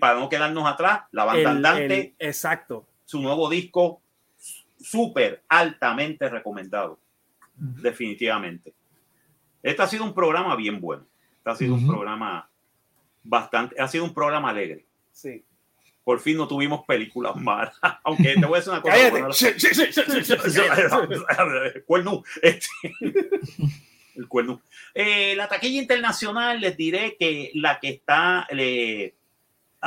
para 0.00 0.18
no 0.18 0.28
quedarnos 0.28 0.66
atrás, 0.66 1.02
la 1.12 1.24
banda 1.24 1.40
el- 1.40 1.46
andante, 1.46 2.00
el- 2.18 2.28
exacto. 2.28 2.86
Su 3.06 3.22
nuevo 3.22 3.48
disco, 3.48 4.02
súper 4.78 5.42
altamente 5.48 6.28
recomendado, 6.28 6.98
definitivamente. 7.54 8.74
Este 9.62 9.82
ha 9.82 9.86
sido 9.88 10.04
un 10.04 10.12
programa 10.14 10.54
bien 10.54 10.80
bueno. 10.80 11.06
Este 11.38 11.50
ha 11.50 11.54
sido 11.56 11.74
un 11.74 11.84
Ujú. 11.84 11.92
programa 11.92 12.48
bastante, 13.22 13.80
ha 13.80 13.88
sido 13.88 14.04
un 14.04 14.12
programa 14.12 14.50
alegre. 14.50 14.84
Sí. 15.12 15.42
Por 16.04 16.20
fin 16.20 16.36
no 16.36 16.46
tuvimos 16.46 16.84
películas 16.84 17.34
malas. 17.36 17.74
Aunque 18.04 18.34
te 18.34 18.46
voy 18.46 18.56
a 18.56 18.60
decir 18.60 18.72
una 18.72 18.82
cosa. 18.82 18.94
Cuerno. 21.86 22.22
Este, 22.42 22.68
el 24.14 24.28
cuerno. 24.28 24.60
Eh, 24.94 25.34
la 25.34 25.48
taquilla 25.48 25.80
internacional, 25.80 26.60
les 26.60 26.76
diré 26.76 27.16
que 27.18 27.50
la 27.54 27.80
que 27.80 27.88
está, 27.88 28.46
eh, 28.50 29.15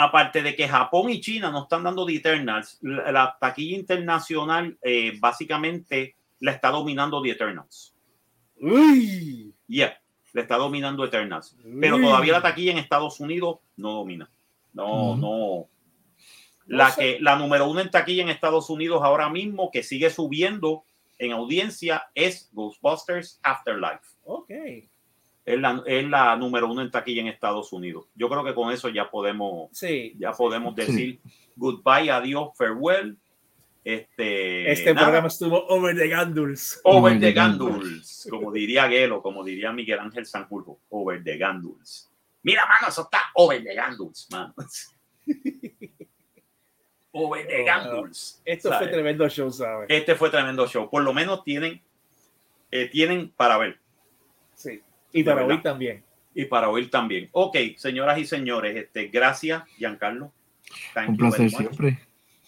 aparte 0.04 0.42
de 0.42 0.56
que 0.56 0.68
Japón 0.68 1.10
y 1.10 1.22
China 1.22 1.52
no 1.52 1.64
están 1.64 1.84
dando 1.84 2.06
The 2.06 2.16
Eternals, 2.16 2.80
la, 2.82 3.12
la 3.12 3.38
taquilla 3.40 3.78
internacional 3.78 4.78
eh, 4.82 5.14
básicamente 5.20 6.16
la 6.40 6.52
está 6.52 6.70
dominando 6.72 7.22
The 7.22 7.32
Eternals. 7.32 7.94
Uy. 8.62 9.54
Yeah, 9.68 10.00
le 10.34 10.42
está 10.42 10.58
dominando 10.58 11.06
Eternals. 11.06 11.56
Pero 11.80 11.98
Uy. 11.98 12.04
todavía 12.04 12.34
la 12.34 12.42
taquilla 12.42 12.72
en 12.72 12.78
Estados 12.78 13.20
Unidos 13.20 13.60
no 13.78 13.94
domina. 13.94 14.30
No, 14.74 15.16
no. 15.16 15.68
La, 16.66 16.90
No 16.90 16.92
sé. 16.92 17.02
que, 17.02 17.20
la 17.20 17.36
número 17.36 17.70
uno 17.70 17.82
en 17.82 17.90
taquilla 17.90 18.24
en 18.24 18.30
Estados 18.30 18.70
Unidos 18.70 19.02
ahora 19.04 19.30
mismo, 19.30 19.72
que 19.72 19.84
sigue 19.84 20.10
subiendo 20.10 20.84
en 21.18 21.32
audiencia, 21.34 22.10
es 22.16 22.50
Ghostbusters 22.54 23.40
Afterlife. 23.44 24.06
Ok. 24.24 24.52
Es 25.50 25.60
la, 25.60 25.82
es 25.86 26.08
la 26.08 26.36
número 26.36 26.70
uno 26.72 26.82
en 26.82 26.92
taquilla 26.92 27.22
en 27.22 27.28
Estados 27.28 27.74
Unidos. 27.74 28.06
Yo 28.16 28.30
creo 28.30 28.44
que 28.44 28.54
con 28.54 28.72
eso 28.72 28.88
ya 28.90 29.10
podemos, 29.10 29.70
Sí. 29.72 30.14
ya 30.20 30.32
podemos 30.34 30.76
Sí. 30.76 30.82
decir 30.86 31.20
goodbye, 31.56 32.12
adiós, 32.12 32.50
farewell. 32.56 33.18
Este, 33.84 34.72
Este 34.72 34.94
nada. 34.94 35.06
programa 35.08 35.28
estuvo 35.30 35.66
over 35.70 35.96
the 35.96 36.08
ganduls. 36.08 36.80
Over 36.84 37.00
Over 37.00 37.14
the 37.20 37.26
the 37.28 37.34
Ganduls, 37.34 38.28
como 38.30 38.52
diría 38.52 38.88
Gelo, 38.90 39.22
como 39.24 39.44
diría 39.44 39.72
Miguel 39.72 40.00
Ángel 40.00 40.26
Sanjurjo, 40.26 40.80
Over 40.90 41.24
the 41.24 41.38
Ganduls. 41.38 42.12
Mira, 42.44 42.66
mano, 42.68 42.88
eso 42.90 43.02
está 43.04 43.20
Over 43.36 43.64
the 43.64 43.74
Ganduls, 43.74 44.28
mano. 44.32 44.54
Over 47.12 47.48
the 47.48 47.62
Oh, 47.62 47.66
Ganduls. 47.66 48.42
Esto 48.46 48.70
fue 48.70 48.78
¿sabes? 48.78 48.92
tremendo 48.92 49.28
show, 49.30 49.52
¿sabes? 49.52 49.88
Este 49.90 50.14
fue 50.16 50.30
tremendo 50.30 50.68
show. 50.68 50.90
Por 50.90 51.02
lo 51.04 51.12
menos 51.14 51.44
tienen, 51.44 51.82
eh, 52.72 52.88
tienen 52.90 53.32
para 53.36 53.58
ver 53.58 53.80
Sí. 54.56 54.82
Y 55.14 55.24
para 55.24 55.46
hoy 55.46 55.62
también. 55.62 56.04
y 56.36 56.46
para 56.46 56.70
oír 56.70 56.90
también. 56.90 57.30
Ok, 57.32 57.58
señoras 57.78 58.18
y 58.20 58.26
señores, 58.26 58.76
este, 58.78 59.08
gracias, 59.08 59.64
Giancarlo. 59.78 60.32
Thank 60.94 61.10
Un 61.10 61.18
you 61.18 61.22
very 61.32 61.32
placer 61.32 61.44
much. 61.46 61.58
siempre. 61.76 62.00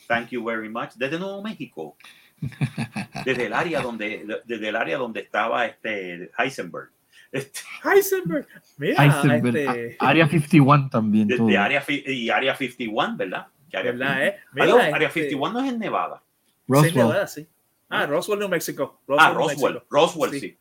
Thank 0.07 0.29
you 0.29 0.43
very 0.45 0.69
much. 0.69 0.91
Desde 0.95 1.17
Nuevo 1.17 1.41
México. 1.41 1.95
Desde 3.25 3.45
el 3.45 3.53
área 3.53 3.81
donde, 3.81 4.25
desde 4.45 4.69
el 4.69 4.75
área 4.75 4.97
donde 4.97 5.19
estaba 5.21 5.65
este 5.65 6.31
Heisenberg. 6.38 6.89
Este, 7.31 7.59
Heisenberg. 7.83 8.47
Mira, 8.77 9.03
Heisenberg, 9.05 9.55
este, 9.57 9.95
a- 9.99 10.07
Área 10.09 10.27
51 10.27 10.89
también. 10.89 11.27
todo. 11.29 11.45
desde 11.47 11.57
área 11.57 11.83
y 11.88 12.29
área 12.29 12.55
51, 12.55 13.15
¿verdad? 13.17 13.47
Área 13.73 13.91
¿verdad, 13.91 14.25
eh? 14.27 14.35
Adiós, 14.59 14.77
Mira, 14.83 14.95
área 14.95 15.07
este, 15.07 15.29
51 15.29 15.53
no 15.53 15.65
es 15.65 15.71
en 15.73 15.79
Nevada. 15.79 16.21
sí, 16.21 16.63
Roswell. 16.67 16.95
Nevada, 16.95 17.27
sí. 17.27 17.47
Ah, 17.89 18.05
Roswell, 18.05 18.39
New 18.39 18.49
Mexico. 18.49 19.01
ah, 19.17 19.29
New 19.29 19.38
Roswell. 19.38 19.73
Mexico. 19.75 19.85
Roswell, 19.89 20.31
sí. 20.31 20.39
Sí. 20.41 20.57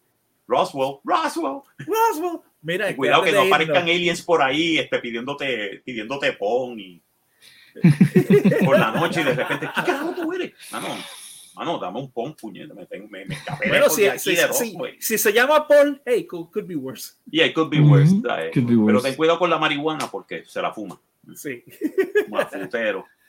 Roswell, 0.51 0.97
Roswell. 1.05 1.60
Roswell. 1.86 2.40
Mira, 2.62 2.90
Y 2.90 2.97
cuidado 2.97 3.22
que 3.22 3.32
no 3.32 3.43
aparezcan 3.43 3.86
irnos- 3.86 3.90
aliens 3.94 4.22
por 4.22 4.43
ahí 4.43 4.78
este, 4.78 4.98
pidiéndote, 4.98 5.81
pidiéndote 5.85 6.32
pon 6.35 6.78
y 6.78 7.01
por 8.64 8.78
la 8.78 8.90
noche 8.90 9.20
y 9.20 9.24
de 9.24 9.35
repente, 9.35 9.68
¿qué 9.74 9.82
carajo 9.82 10.12
tú 10.14 10.32
eres? 10.32 10.52
Mano, 10.72 10.89
mano, 11.55 11.78
dame 11.78 12.01
un 12.01 12.10
pon, 12.10 12.35
puñeta, 12.35 12.74
me, 12.74 12.86
me, 13.09 13.24
me 13.27 13.35
escapé 13.36 13.68
Bueno, 13.68 13.89
si, 13.89 14.02
de 14.02 14.18
si, 14.18 14.35
de 14.35 14.52
si- 14.52 14.77
si 14.98 15.18
se 15.18 15.32
llama 15.32 15.66
Paul, 15.68 16.02
hey, 16.05 16.27
could, 16.27 16.51
could 16.51 16.66
be 16.66 16.74
worse. 16.77 17.14
Yeah, 17.31 17.47
it 17.47 17.55
could 17.55 17.70
be 17.70 17.81
Ujú, 17.81 17.93
worse. 17.93 18.14
¿sabes? 18.27 18.52
could 18.52 18.66
be 18.66 18.72
Pero 18.74 18.82
worse. 18.85 19.09
ten 19.09 19.16
cuidado 19.16 19.39
con 19.39 19.48
la 19.51 19.59
marihuana 19.59 20.10
porque 20.10 20.44
se 20.44 20.60
la 20.60 20.72
fuma. 20.72 21.01
Sí. 21.36 21.62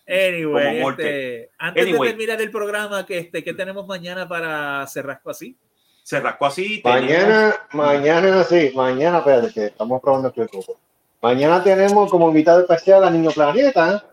Anyway, 0.07 0.65
Como 0.65 0.79
Morte. 0.81 1.03
este, 1.37 1.51
antes 1.57 1.83
Anyway. 1.83 2.01
de 2.01 2.07
terminar 2.09 2.41
el 2.41 2.51
programa, 2.51 3.05
que 3.05 3.19
este, 3.19 3.43
¿qué 3.43 3.53
tenemos 3.53 3.85
mañana 3.87 4.27
para 4.27 4.85
cerrar 4.87 5.21
así? 5.25 5.55
Se 6.03 6.19
rascó 6.19 6.47
así. 6.47 6.81
Mañana, 6.83 7.55
mañana, 7.73 8.43
sí, 8.43 8.71
mañana, 8.75 9.19
espérate, 9.19 9.53
que 9.53 9.65
estamos 9.67 10.01
probando 10.01 10.29
aquí 10.29 10.41
el 10.41 10.49
coco. 10.49 10.77
Mañana 11.21 11.63
tenemos 11.63 12.09
como 12.09 12.27
invitado 12.27 12.61
especial 12.61 13.03
a 13.03 13.09
Niño 13.09 13.31
Planeta. 13.31 14.03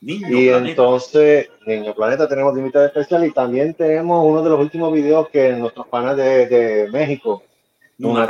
Niño 0.00 0.28
Y 0.28 0.48
planeta. 0.48 0.70
entonces, 0.70 1.50
Niño 1.66 1.94
Planeta 1.94 2.28
tenemos 2.28 2.54
de 2.54 2.60
invitado 2.60 2.86
especial 2.86 3.24
y 3.26 3.32
también 3.32 3.74
tenemos 3.74 4.24
uno 4.24 4.42
de 4.42 4.50
los 4.50 4.60
últimos 4.60 4.92
videos 4.92 5.28
que 5.28 5.52
nuestros 5.52 5.86
panas 5.88 6.16
de, 6.16 6.46
de 6.46 6.90
México. 6.90 7.42
Oh, 8.02 8.18
nos 8.18 8.28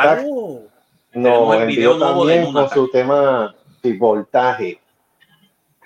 Tenemos 1.12 1.56
el 1.56 1.66
video 1.66 1.92
envió 1.92 1.98
nuevo 1.98 2.26
de 2.26 2.34
también 2.36 2.52
con 2.54 2.70
su 2.70 2.90
tema 2.90 3.54
de 3.82 3.92
voltaje, 3.94 4.80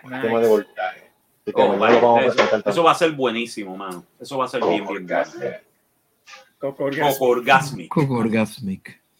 nice. 0.05 0.23
tema 0.23 0.41
de 0.41 0.49
voltaje. 0.49 1.07
Oh, 1.55 2.19
eso, 2.65 2.83
va 2.83 2.91
a 2.91 2.95
ser 2.95 3.13
buenísimo, 3.13 3.77
mano. 3.77 4.05
Eso 4.19 4.37
va 4.37 4.47
a 4.47 4.49
ser 4.49 4.65
bien, 4.65 4.85
bien 4.85 5.07
Cocorgasmic. 6.75 7.89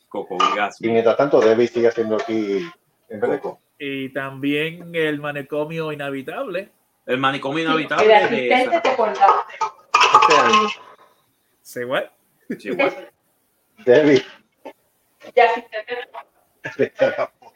Coco 0.09 0.39
Y 0.81 0.89
mientras 0.89 1.17
tanto, 1.17 1.41
Debbie 1.41 1.69
sigue 1.69 1.89
haciendo 1.89 2.17
aquí 2.17 2.67
en 3.09 3.21
Beneco. 3.21 3.61
Y 3.79 4.09
también 4.11 4.95
el 4.95 5.21
manicomio 5.21 5.93
inhabitable. 5.93 6.71
El 7.05 7.19
manicomio 7.19 7.63
El 7.63 7.69
inhabitable 7.69 8.09
de 8.09 8.55
asistente 8.55 8.81
te 8.81 8.97
cortaste. 8.97 9.55
Bueno. 11.87 12.09
Debbie. 13.85 14.25
Ya 15.35 15.51
asistente 15.51 15.95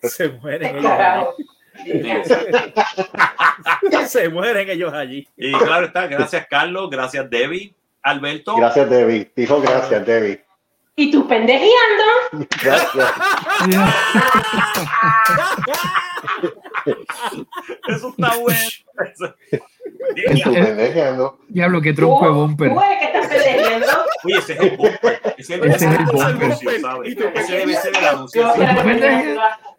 Se 0.03 0.29
mueren 0.29 0.77
ellos 0.77 0.93
allí. 0.93 1.47
Se 4.07 4.29
mueren 4.29 4.69
ellos 4.69 4.93
allí. 4.93 5.27
Y 5.37 5.53
claro 5.53 5.87
está, 5.87 6.07
gracias 6.07 6.47
Carlos, 6.49 6.91
gracias 6.91 7.29
Debbie, 7.31 7.75
Alberto. 8.03 8.57
Gracias, 8.57 8.89
Debbie. 8.91 9.31
Dijo 9.37 9.61
gracias, 9.61 10.07
Debbie. 10.07 10.45
Y 10.97 11.11
tú 11.11 11.27
pendejeando. 11.27 12.05
Gracias. 12.63 13.13
Eso 17.89 18.09
está 18.11 18.37
bueno. 18.39 18.61
Eso- 19.13 19.35
pendejeando. 20.45 21.39
Diablo, 21.49 21.81
qué 21.81 21.91
Tú, 21.93 21.97
tronco 21.97 22.25
de 22.27 22.31
tú 22.33 22.35
bumper. 22.39 22.71
eres 22.71 22.99
que 22.99 23.05
estás 23.07 23.29
pendejeando. 23.29 23.87
Oye, 24.25 24.39
ese 24.39 24.53
es 24.55 24.61
el 24.61 24.77
bumper. 24.77 25.21
Ese, 25.39 25.55
Ese 25.55 25.67
es 25.69 25.83
el 25.83 26.05
bumper. 26.07 26.23
anuncio, 26.27 26.81
¿sabes? 26.81 27.17
Ese 27.35 27.53
debe 27.57 27.75
ser 27.77 27.97
el 27.97 28.05
anuncio. 28.07 28.53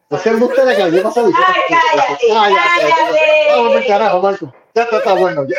No 0.10 0.18
se 0.18 0.30
embuste 0.30 0.66
de 0.66 0.76
que 0.76 0.92
yo 0.92 1.04
pasé 1.04 1.22
Ay, 1.22 1.32
cállate, 1.70 2.28
cállate. 2.28 3.20
Vamos 3.56 3.76
al 3.78 3.86
carajo, 3.88 4.22
Marco. 4.22 4.54
Ya 4.76 4.84
está, 4.84 4.98
está 4.98 5.14
bueno. 5.14 5.46
Ya. 5.48 5.58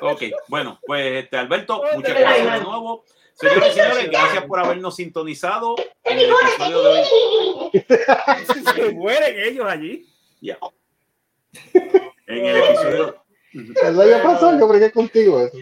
Ok, 0.00 0.22
bueno, 0.48 0.78
pues 0.86 1.24
este, 1.24 1.36
Alberto, 1.36 1.82
muchas 1.94 2.18
gracias 2.18 2.52
de 2.58 2.60
nuevo. 2.64 3.04
Señores 3.34 3.68
y 3.70 3.80
señores, 3.80 4.10
gracias 4.10 4.44
por 4.44 4.58
habernos 4.60 4.96
sintonizado 4.96 5.74
en 6.04 6.18
el 6.18 6.30
episodio 6.30 6.82
de 6.82 6.88
hoy. 6.88 7.84
Se 8.76 8.90
mueren 8.92 9.34
ellos 9.38 9.66
allí. 9.68 10.06
Ya. 10.40 10.58
En 12.26 12.46
el 12.46 12.56
episodio. 12.56 13.24
El 13.52 14.00
año 14.00 14.22
pasado 14.22 14.58
yo 14.58 14.68
bregué 14.68 14.90
contigo. 14.92 15.40
Eso. 15.42 15.58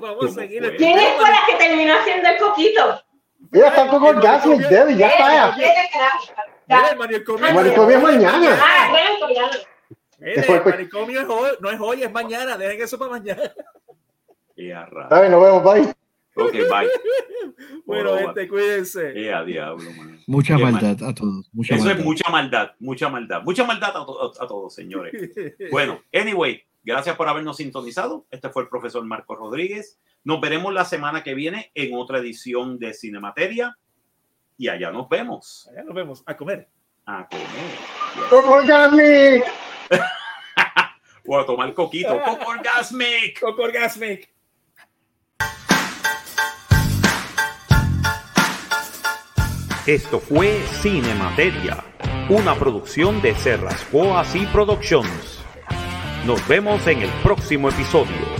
Vamos 0.00 0.26
a 0.26 0.40
seguir. 0.40 0.64
el 0.64 0.76
¿Quién 0.76 0.98
es 0.98 1.14
con 1.14 1.28
la 1.30 1.38
que 1.46 1.54
terminó 1.56 1.94
haciendo 1.94 2.28
el 2.28 2.38
coquito? 2.38 3.02
Mira, 3.50 3.68
está 3.68 3.88
con 3.88 4.02
orgasmo, 4.02 4.56
Debbie. 4.58 4.96
Ya 4.96 5.08
está. 5.08 5.56
Mira, 5.56 6.90
el. 6.90 6.98
El 6.98 7.54
manicomio 7.54 7.96
es 7.96 8.02
mañana. 8.02 8.58
Ah, 8.60 8.88
bueno, 8.90 9.34
ya. 9.34 9.50
Mire, 10.18 10.52
el 10.56 10.64
manicomio 10.64 11.20
es 11.20 11.28
hoy, 11.28 11.50
no 11.60 11.70
es 11.70 11.80
hoy, 11.80 12.02
es 12.02 12.12
mañana. 12.12 12.56
Dejen 12.56 12.82
eso 12.82 12.98
para 12.98 13.12
mañana. 13.12 13.42
Y 14.56 14.70
a 14.72 14.84
ra- 14.86 15.04
Está 15.04 15.20
bien, 15.20 15.32
nos 15.32 15.42
vemos, 15.42 15.62
bye. 15.62 15.94
Ok, 16.38 16.52
bye. 16.52 16.88
Bueno, 17.86 18.16
gente, 18.18 18.46
cuídense. 18.48 19.18
Eh, 19.18 19.32
a 19.32 19.42
diablo, 19.42 19.90
man. 19.92 20.20
Mucha 20.26 20.56
Qué 20.56 20.62
mal. 20.62 20.72
maldad 20.74 21.08
a 21.08 21.14
todos. 21.14 21.48
Mucha 21.52 21.74
Eso 21.74 21.84
maldad. 21.84 21.98
es 22.00 22.04
mucha 22.04 22.30
maldad, 22.30 22.70
mucha 22.78 23.08
maldad, 23.08 23.42
mucha 23.42 23.64
maldad 23.64 23.90
a, 23.96 24.04
to- 24.06 24.32
a 24.42 24.46
todos, 24.46 24.74
señores. 24.74 25.12
Bueno, 25.72 26.02
anyway, 26.12 26.62
gracias 26.84 27.16
por 27.16 27.28
habernos 27.28 27.56
sintonizado. 27.56 28.26
Este 28.30 28.50
fue 28.50 28.62
el 28.64 28.68
profesor 28.68 29.02
Marco 29.04 29.34
Rodríguez. 29.34 29.98
Nos 30.22 30.40
veremos 30.40 30.72
la 30.74 30.84
semana 30.84 31.22
que 31.24 31.34
viene 31.34 31.70
en 31.74 31.94
otra 31.94 32.18
edición 32.18 32.78
de 32.78 32.92
Cinemateria. 32.94 33.76
Y 34.58 34.68
allá 34.68 34.90
nos 34.90 35.08
vemos. 35.08 35.68
Allá 35.72 35.84
nos 35.84 35.94
vemos 35.94 36.22
a 36.26 36.36
comer. 36.36 36.68
A 37.06 37.26
comer. 37.28 37.46
¡Orgasmic! 38.30 39.44
O 41.30 41.38
a 41.38 41.44
tomar 41.44 41.74
coquito. 41.74 42.18
Coco 42.24 42.50
Orgasmic. 43.62 44.30
Esto 49.88 50.20
fue 50.20 50.60
Cinemateria, 50.82 51.82
una 52.28 52.54
producción 52.56 53.22
de 53.22 53.34
Serrascoa 53.34 54.22
y 54.34 54.44
Productions. 54.44 55.38
Nos 56.26 56.46
vemos 56.46 56.86
en 56.86 57.00
el 57.00 57.10
próximo 57.22 57.70
episodio. 57.70 58.37